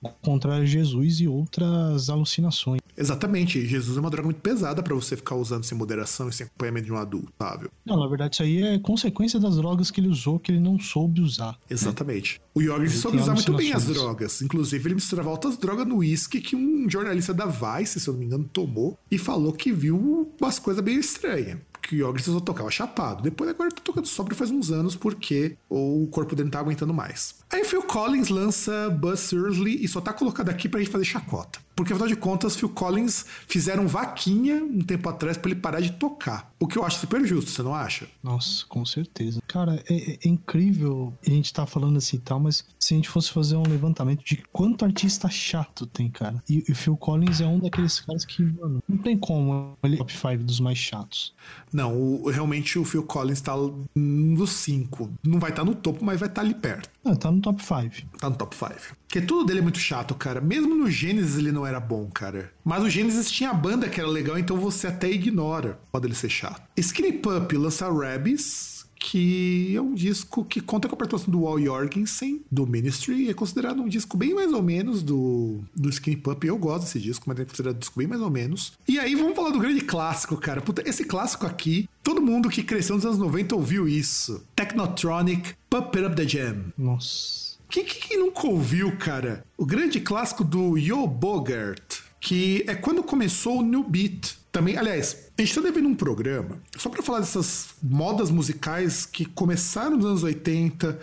encontrar 0.03 0.65
Jesus 0.65 1.19
e 1.19 1.27
outras 1.27 2.09
alucinações. 2.09 2.81
Exatamente. 2.97 3.65
Jesus 3.65 3.95
é 3.95 3.99
uma 3.99 4.09
droga 4.09 4.25
muito 4.25 4.41
pesada 4.41 4.81
para 4.81 4.93
você 4.95 5.15
ficar 5.15 5.35
usando 5.35 5.63
sem 5.63 5.77
moderação 5.77 6.29
e 6.29 6.33
sem 6.33 6.47
acompanhamento 6.47 6.85
de 6.85 6.91
um 6.91 6.97
adulto, 6.97 7.31
sabe? 7.39 7.69
Não, 7.85 7.97
na 7.97 8.07
verdade, 8.07 8.35
isso 8.35 8.43
aí 8.43 8.63
é 8.63 8.79
consequência 8.79 9.39
das 9.39 9.55
drogas 9.55 9.91
que 9.91 10.01
ele 10.01 10.07
usou 10.07 10.36
que 10.39 10.51
ele 10.51 10.59
não 10.59 10.79
soube 10.79 11.21
usar. 11.21 11.51
né? 11.51 11.57
Exatamente. 11.69 12.41
O 12.53 12.61
Jorgensen 12.61 12.93
Ele 12.95 13.01
soube 13.01 13.17
usar 13.17 13.33
muito 13.33 13.53
bem 13.53 13.73
as 13.73 13.85
drogas. 13.85 14.41
Inclusive, 14.41 14.87
ele 14.87 14.95
misturava 14.95 15.29
outras 15.29 15.57
drogas 15.57 15.85
no 15.87 15.97
uísque 15.97 16.41
que 16.41 16.55
um 16.55 16.89
jornalista 16.89 17.33
da 17.33 17.45
Vice, 17.45 17.99
se 17.99 18.07
eu 18.07 18.13
não 18.13 18.19
me 18.19 18.25
engano, 18.25 18.49
tomou 18.51 18.97
e 19.09 19.17
falou 19.17 19.53
que 19.53 19.71
viu 19.71 20.31
umas 20.39 20.59
coisas 20.59 20.83
bem 20.83 20.97
estranhas. 20.97 21.59
Que 21.81 21.95
o 21.95 21.99
Jorgensen 21.99 22.33
só 22.33 22.39
tocava 22.39 22.69
chapado. 22.71 23.23
Depois 23.23 23.49
agora 23.49 23.69
tá 23.71 23.81
tocando 23.81 24.07
sóbrio 24.07 24.35
faz 24.35 24.51
uns 24.51 24.71
anos 24.71 24.95
porque 24.95 25.55
o 25.69 26.07
corpo 26.11 26.35
dele 26.35 26.45
não 26.45 26.51
tá 26.51 26.59
aguentando 26.59 26.93
mais. 26.93 27.35
Aí 27.49 27.63
Phil 27.63 27.83
Collins 27.83 28.29
lança 28.29 28.89
Buzz 28.89 29.31
Early 29.31 29.83
e 29.83 29.87
só 29.87 30.01
tá 30.01 30.11
colocado 30.11 30.49
aqui 30.49 30.67
pra 30.67 30.79
gente 30.79 30.91
fazer 30.91 31.05
chacota. 31.05 31.59
Porque 31.77 31.93
afinal 31.93 32.09
de 32.09 32.15
contas, 32.15 32.55
Phil 32.55 32.69
Collins 32.69 33.23
fizeram 33.47 33.87
vaquinha 33.87 34.55
um 34.63 34.79
tempo 34.81 35.07
atrás 35.07 35.37
pra 35.37 35.51
ele 35.51 35.59
parar 35.61 35.79
de 35.79 35.91
tocar. 35.91 36.51
O 36.59 36.65
que 36.67 36.75
eu 36.77 36.83
acho 36.83 36.99
super 36.99 37.23
justo, 37.25 37.51
você 37.51 37.61
não 37.61 37.73
acha? 37.75 38.07
Nossa, 38.23 38.65
com 38.67 38.83
certeza. 38.83 39.39
Cara, 39.47 39.81
é, 39.87 40.17
é 40.25 40.27
incrível 40.27 41.13
a 41.25 41.29
gente 41.29 41.53
tá 41.53 41.67
falando 41.67 41.97
assim 41.97 42.17
e 42.17 42.19
tal, 42.19 42.39
mas 42.39 42.65
se 42.79 42.95
a 42.95 42.97
gente 42.97 43.07
fosse 43.07 43.31
fazer 43.31 43.55
um 43.55 43.63
levantamento 43.67 44.23
de 44.25 44.37
quanto 44.51 44.83
artista 44.83 45.29
chato 45.29 45.85
tem, 45.85 46.09
cara. 46.09 46.43
E 46.49 46.63
o 46.67 46.73
Phil 46.75 46.97
Collins 46.97 47.41
é 47.41 47.45
um 47.45 47.59
daqueles 47.59 47.99
caras 47.99 48.25
que, 48.25 48.41
mano, 48.41 48.81
não 48.89 48.97
tem 48.97 49.15
como 49.15 49.77
ele 49.83 49.95
é 49.95 49.97
top 49.99 50.11
5 50.11 50.43
dos 50.43 50.59
mais 50.59 50.79
chatos. 50.79 51.31
Não, 51.71 51.95
o- 51.95 52.29
realmente 52.31 52.79
o 52.79 52.83
Phil 52.83 53.03
Collins 53.03 53.39
tá 53.41 53.55
um 53.55 54.33
dos 54.33 54.49
cinco. 54.49 55.11
Não 55.23 55.39
vai 55.39 55.51
estar 55.51 55.63
no 55.63 55.75
topo, 55.75 56.03
mas 56.03 56.19
vai 56.19 56.27
estar 56.27 56.41
ali 56.41 56.55
perto. 56.55 56.89
Ah, 57.05 57.15
tá 57.15 57.29
no 57.31 57.39
top 57.39 57.61
5. 57.63 58.17
Tá 58.17 58.29
no 58.31 58.35
top 58.35 58.55
5. 58.55 58.97
Porque 59.07 59.21
tudo 59.21 59.45
dele 59.45 59.59
é 59.59 59.63
muito 59.63 59.79
chato, 59.79 60.13
cara. 60.13 60.41
Mesmo 60.41 60.75
no 60.75 60.91
Gênesis 60.91 61.37
ele 61.37 61.51
não 61.51 61.65
era 61.65 61.79
bom, 61.79 62.09
cara. 62.13 62.51
Mas 62.63 62.83
o 62.83 62.89
Gênesis 62.89 63.31
tinha 63.31 63.51
a 63.51 63.53
banda 63.53 63.87
que 63.87 63.99
era 63.99 64.09
legal, 64.09 64.37
então 64.37 64.57
você 64.57 64.87
até 64.87 65.09
ignora 65.09 65.79
pode 65.91 66.05
ele 66.05 66.15
ser 66.15 66.29
chato. 66.29 66.61
Skinny 66.75 67.13
Pup 67.13 67.53
lança 67.53 67.89
Rabbies, 67.89 68.85
que 68.99 69.73
é 69.75 69.81
um 69.81 69.93
disco 69.93 70.43
que 70.43 70.59
conta 70.59 70.89
com 70.89 70.95
a 70.95 70.97
participação 70.97 71.31
do 71.31 71.43
Wal 71.43 71.59
Jorgensen, 71.59 72.41
do 72.51 72.67
Ministry, 72.67 73.29
é 73.29 73.33
considerado 73.33 73.81
um 73.81 73.87
disco 73.87 74.17
bem 74.17 74.33
mais 74.33 74.51
ou 74.51 74.61
menos 74.61 75.01
do, 75.01 75.61
do 75.73 75.89
Skinny 75.89 76.17
Pup. 76.17 76.43
Eu 76.43 76.57
gosto 76.57 76.83
desse 76.83 76.99
disco, 76.99 77.25
mas 77.27 77.39
é 77.39 77.45
considerado 77.45 77.77
um 77.77 77.79
disco 77.79 77.97
bem 77.97 78.07
mais 78.07 78.21
ou 78.21 78.29
menos. 78.29 78.73
E 78.87 78.99
aí 78.99 79.15
vamos 79.15 79.35
falar 79.35 79.51
do 79.51 79.59
grande 79.59 79.81
clássico, 79.81 80.35
cara. 80.35 80.61
Puta, 80.61 80.87
esse 80.87 81.05
clássico 81.05 81.45
aqui, 81.45 81.87
todo 82.03 82.21
mundo 82.21 82.49
que 82.49 82.61
cresceu 82.61 82.95
nos 82.95 83.05
anos 83.05 83.17
90 83.17 83.55
ouviu 83.55 83.87
isso. 83.87 84.43
Technotronic, 84.53 85.53
Pump 85.69 85.97
It 85.97 86.07
Up 86.07 86.15
The 86.15 86.27
Jam. 86.27 86.65
Nossa. 86.77 87.46
Quem, 87.69 87.83
quem, 87.83 88.17
nunca 88.19 88.47
ouviu, 88.47 88.95
cara? 88.97 89.45
O 89.57 89.65
grande 89.65 89.99
clássico 89.99 90.43
do 90.43 90.77
Yo 90.77 91.05
Bogart, 91.05 91.99
que 92.19 92.63
é 92.67 92.73
quando 92.75 93.03
começou 93.03 93.59
o 93.59 93.63
New 93.63 93.83
Beat. 93.83 94.37
Também, 94.51 94.77
aliás, 94.77 95.29
a 95.37 95.41
gente 95.41 95.53
tá 95.53 95.61
devendo 95.61 95.87
um 95.87 95.93
programa 95.93 96.59
só 96.77 96.89
pra 96.89 97.03
falar 97.03 97.19
dessas 97.19 97.75
modas 97.83 98.31
musicais 98.31 99.05
que 99.05 99.25
começaram 99.25 99.97
nos 99.97 100.05
anos 100.05 100.23
80, 100.23 100.97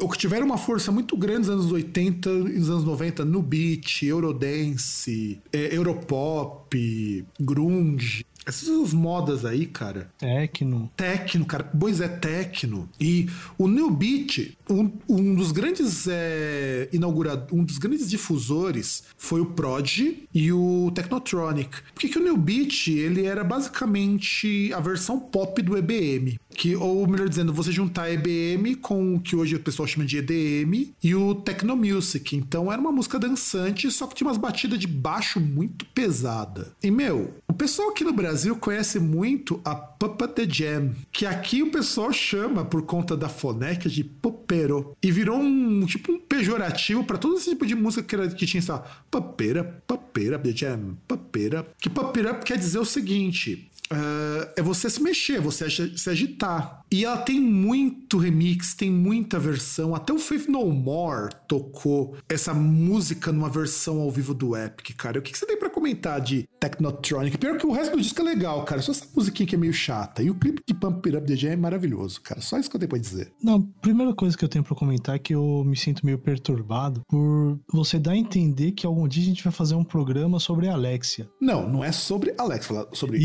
ou 0.00 0.08
que 0.08 0.16
tiveram 0.16 0.46
uma 0.46 0.56
força 0.56 0.92
muito 0.92 1.16
grande 1.16 1.48
nos 1.48 1.50
anos 1.50 1.72
80 1.72 2.30
e 2.30 2.58
nos 2.58 2.70
anos 2.70 2.84
90, 2.84 3.24
no 3.24 3.42
beat, 3.42 4.02
Eurodance, 4.04 5.42
é, 5.52 5.76
Europop, 5.76 7.26
grunge. 7.38 8.24
Essas 8.48 8.94
modas 8.94 9.44
aí, 9.44 9.66
cara, 9.66 10.10
Tecno. 10.16 10.90
Tecno, 10.96 11.44
cara, 11.44 11.64
pois 11.64 12.00
é 12.00 12.08
Tecno. 12.08 12.88
E 12.98 13.28
o 13.58 13.68
New 13.68 13.90
Beat, 13.90 14.56
um, 14.70 14.90
um 15.06 15.34
dos 15.34 15.52
grandes 15.52 16.08
é, 16.08 16.88
inaugurado, 16.90 17.54
um 17.54 17.62
dos 17.62 17.76
grandes 17.76 18.08
difusores 18.08 19.04
foi 19.18 19.42
o 19.42 19.46
Prod 19.46 19.98
e 20.32 20.50
o 20.50 20.90
Technotronic. 20.94 21.76
Porque 21.92 22.08
que 22.08 22.18
o 22.18 22.22
New 22.22 22.38
Beat, 22.38 22.88
ele 22.88 23.26
era 23.26 23.44
basicamente 23.44 24.72
a 24.72 24.80
versão 24.80 25.20
pop 25.20 25.60
do 25.60 25.76
EBM. 25.76 26.40
Que, 26.58 26.74
ou 26.74 27.06
melhor 27.06 27.28
dizendo, 27.28 27.52
você 27.52 27.70
juntar 27.70 28.10
EBM 28.10 28.74
com 28.74 29.14
o 29.14 29.20
que 29.20 29.36
hoje 29.36 29.54
o 29.54 29.60
pessoal 29.60 29.86
chama 29.86 30.04
de 30.04 30.18
EDM 30.18 30.92
e 31.00 31.14
o 31.14 31.32
Techno 31.36 31.76
Music. 31.76 32.34
Então 32.34 32.72
era 32.72 32.80
uma 32.80 32.90
música 32.90 33.16
dançante, 33.16 33.88
só 33.92 34.08
que 34.08 34.16
tinha 34.16 34.26
umas 34.26 34.36
batidas 34.36 34.76
de 34.76 34.88
baixo 34.88 35.38
muito 35.38 35.86
pesada. 35.86 36.74
E, 36.82 36.90
meu, 36.90 37.32
o 37.46 37.52
pessoal 37.52 37.90
aqui 37.90 38.02
no 38.02 38.12
Brasil 38.12 38.56
conhece 38.56 38.98
muito 38.98 39.60
a 39.64 39.72
Puppet 39.76 40.34
the 40.34 40.52
Jam, 40.52 40.96
que 41.12 41.24
aqui 41.24 41.62
o 41.62 41.70
pessoal 41.70 42.12
chama 42.12 42.64
por 42.64 42.82
conta 42.82 43.16
da 43.16 43.28
fonética 43.28 43.88
de 43.88 44.02
popero. 44.02 44.96
E 45.00 45.12
virou 45.12 45.38
um 45.38 45.86
tipo 45.86 46.10
um 46.10 46.18
pejorativo 46.18 47.04
para 47.04 47.18
todo 47.18 47.36
esse 47.36 47.50
tipo 47.50 47.66
de 47.66 47.76
música 47.76 48.02
que, 48.02 48.14
era, 48.16 48.26
que 48.26 48.46
tinha 48.46 48.58
essa 48.58 48.82
papera, 49.08 49.80
papera, 49.86 50.36
the 50.36 50.50
jam, 50.50 50.96
papera. 51.06 51.64
Que 51.80 51.88
papera 51.88 52.34
quer 52.34 52.58
dizer 52.58 52.80
o 52.80 52.84
seguinte: 52.84 53.70
ah, 53.90 54.52
é 54.56 54.62
você 54.62 54.88
se 54.90 55.02
mexer, 55.02 55.40
você 55.40 55.68
se 55.70 56.10
agitar. 56.10 56.82
E 56.90 57.04
ela 57.04 57.18
tem 57.18 57.40
muito 57.40 58.16
remix, 58.16 58.74
tem 58.74 58.90
muita 58.90 59.38
versão. 59.38 59.94
Até 59.94 60.12
o 60.12 60.18
Faith 60.18 60.48
No 60.48 60.70
More 60.72 61.34
tocou 61.46 62.16
essa 62.28 62.54
música 62.54 63.30
numa 63.30 63.48
versão 63.48 64.00
ao 64.00 64.10
vivo 64.10 64.32
do 64.32 64.56
Epic, 64.56 64.96
cara. 64.96 65.18
O 65.18 65.22
que, 65.22 65.32
que 65.32 65.38
você 65.38 65.46
tem 65.46 65.58
pra 65.58 65.68
comentar 65.68 66.20
de 66.20 66.48
Technotronic? 66.58 67.36
Pior 67.36 67.58
que 67.58 67.66
o 67.66 67.72
resto 67.72 67.96
do 67.96 68.02
disco 68.02 68.20
é 68.22 68.24
legal, 68.24 68.64
cara. 68.64 68.80
Só 68.80 68.92
essa 68.92 69.06
musiquinha 69.14 69.46
que 69.46 69.54
é 69.54 69.58
meio 69.58 69.72
chata. 69.72 70.22
E 70.22 70.30
o 70.30 70.34
clipe 70.34 70.62
de 70.66 70.74
Pump 70.74 71.06
It 71.06 71.18
Up 71.18 71.26
The 71.26 71.36
Jam 71.36 71.50
é 71.50 71.56
maravilhoso, 71.56 72.20
cara. 72.22 72.40
Só 72.40 72.58
isso 72.58 72.70
que 72.70 72.76
eu 72.76 72.80
tenho 72.80 72.88
pra 72.88 72.98
dizer. 72.98 73.32
Não, 73.42 73.62
primeira 73.62 74.14
coisa 74.14 74.36
que 74.36 74.44
eu 74.44 74.48
tenho 74.48 74.64
pra 74.64 74.74
comentar 74.74 75.16
é 75.16 75.18
que 75.18 75.34
eu 75.34 75.62
me 75.66 75.76
sinto 75.76 76.06
meio 76.06 76.18
perturbado 76.18 77.02
por 77.06 77.58
você 77.70 77.98
dar 77.98 78.12
a 78.12 78.16
entender 78.16 78.72
que 78.72 78.86
algum 78.86 79.06
dia 79.06 79.22
a 79.22 79.26
gente 79.26 79.44
vai 79.44 79.52
fazer 79.52 79.74
um 79.74 79.84
programa 79.84 80.40
sobre 80.40 80.68
a 80.68 80.72
Alexia. 80.72 81.28
Não, 81.40 81.68
não 81.68 81.84
é 81.84 81.92
sobre 81.92 82.34
Alex, 82.38 82.66
fala 82.66 82.88
sobre 82.92 83.18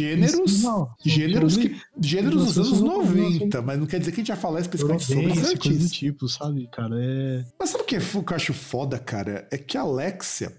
gêneros. 0.00 0.62
Não, 0.62 0.90
gêneros 1.04 1.56
que. 1.56 1.76
Gêneros 2.00 2.44
dos 2.46 2.58
anos 2.58 2.78
sobre- 2.78 3.20
90, 3.22 3.62
mas 3.62 3.78
não 3.78 3.86
quer 3.86 3.98
dizer 4.00 4.12
que 4.12 4.20
a 4.20 4.22
gente 4.22 4.28
vai 4.32 4.36
falar 4.40 4.60
especificamente 4.60 5.04
sobre 5.04 5.26
os 5.32 5.44
artistas. 5.44 5.90
tipo, 5.92 6.28
sabe, 6.28 6.68
cara? 6.72 6.96
É. 6.98 7.44
Mas 7.58 7.70
sabe 7.70 7.84
o 7.84 7.86
que, 7.86 7.96
é- 7.96 7.98
o 8.14 8.22
que 8.22 8.32
eu 8.32 8.36
acho 8.36 8.52
foda, 8.54 8.98
cara? 8.98 9.46
É 9.50 9.58
que 9.58 9.76
a 9.76 9.82
Alexia 9.82 10.52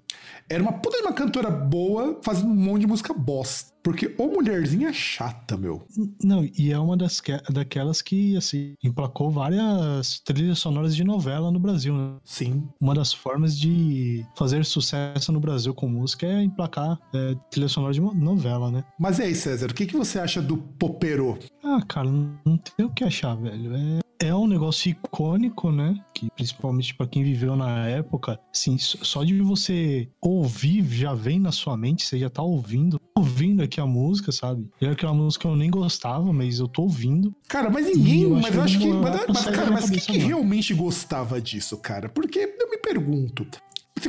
era 0.52 0.62
uma 0.62 0.74
puta 0.74 0.98
de 0.98 1.04
uma 1.04 1.14
cantora 1.14 1.50
boa 1.50 2.20
fazendo 2.24 2.50
um 2.50 2.56
monte 2.56 2.82
de 2.82 2.88
música 2.88 3.14
bosta. 3.14 3.72
Porque 3.84 4.14
ô 4.20 4.28
mulherzinha 4.28 4.94
chata, 4.94 5.58
meu. 5.58 5.84
Não, 6.24 6.44
e 6.56 6.72
é 6.72 6.78
uma 6.78 6.96
das 6.96 7.20
que- 7.20 7.42
daquelas 7.52 8.00
que, 8.00 8.38
assim, 8.38 8.76
emplacou 8.84 9.32
várias 9.32 10.20
trilhas 10.20 10.60
sonoras 10.60 10.96
de 10.96 11.04
novela 11.04 11.50
no 11.52 11.60
Brasil, 11.60 11.96
né? 11.96 12.18
Sim. 12.24 12.68
Uma 12.80 12.94
das 12.94 13.12
formas 13.12 13.58
de 13.58 14.24
fazer 14.38 14.64
sucesso 14.66 15.32
no 15.32 15.40
Brasil 15.40 15.74
com 15.74 15.88
música 15.88 16.28
é 16.28 16.44
emplacar 16.44 17.00
é, 17.14 17.36
trilha 17.50 17.68
sonora 17.68 17.92
de 17.94 18.02
novela, 18.02 18.70
né? 18.70 18.84
Mas 19.00 19.18
e 19.18 19.24
aí, 19.24 19.34
César, 19.34 19.72
o 19.72 19.74
que, 19.74 19.88
que 19.88 19.98
você 19.98 20.20
acha 20.20 20.44
do 20.44 20.58
Popero? 20.58 21.40
Ah, 21.64 21.82
cara, 21.88 22.08
não, 22.12 22.38
não 22.46 22.58
tem 22.58 22.86
o 22.86 22.90
que 22.92 23.04
achar, 23.04 23.36
velho. 23.36 23.74
É, 23.76 24.00
é 24.22 24.34
um 24.34 24.48
negócio 24.48 24.90
icônico, 24.90 25.72
né? 25.72 25.96
Que 26.14 26.30
principalmente 26.36 26.94
pra 26.96 27.08
quem 27.08 27.24
viveu 27.24 27.56
na 27.56 27.88
época, 27.88 28.40
assim, 28.54 28.78
só 28.78 29.24
de 29.24 29.40
você 29.42 30.08
ouvir 30.22 30.86
já 30.86 31.14
vem 31.14 31.40
na 31.40 31.52
sua 31.52 31.76
mente, 31.76 32.06
você 32.06 32.20
já 32.20 32.30
tá 32.30 32.42
ouvindo, 32.42 33.00
ouvindo 33.16 33.64
aqui 33.64 33.82
a 33.82 33.86
música, 33.86 34.32
sabe? 34.32 34.70
Era 34.80 34.94
aquela 34.94 35.14
música 35.14 35.42
que 35.42 35.48
eu 35.48 35.56
nem 35.56 35.70
gostava, 35.70 36.32
mas 36.32 36.60
eu 36.60 36.68
tô 36.68 36.84
ouvindo. 36.84 37.36
Cara, 37.48 37.70
mas 37.70 37.86
ninguém. 37.88 38.20
E 38.20 38.24
eu 38.24 38.30
mas 38.30 38.56
eu 38.56 38.62
acho 38.62 38.80
que. 38.80 38.88
Mas, 38.88 39.26
mas, 39.28 39.46
cara, 39.46 39.72
mas 39.72 39.90
quem 39.90 40.00
que 40.00 40.18
realmente 40.18 40.74
gostava 40.74 41.42
disso, 41.42 41.78
cara? 41.78 42.08
Porque 42.08 42.40
eu 42.40 42.70
me 42.70 42.78
pergunto. 42.78 43.46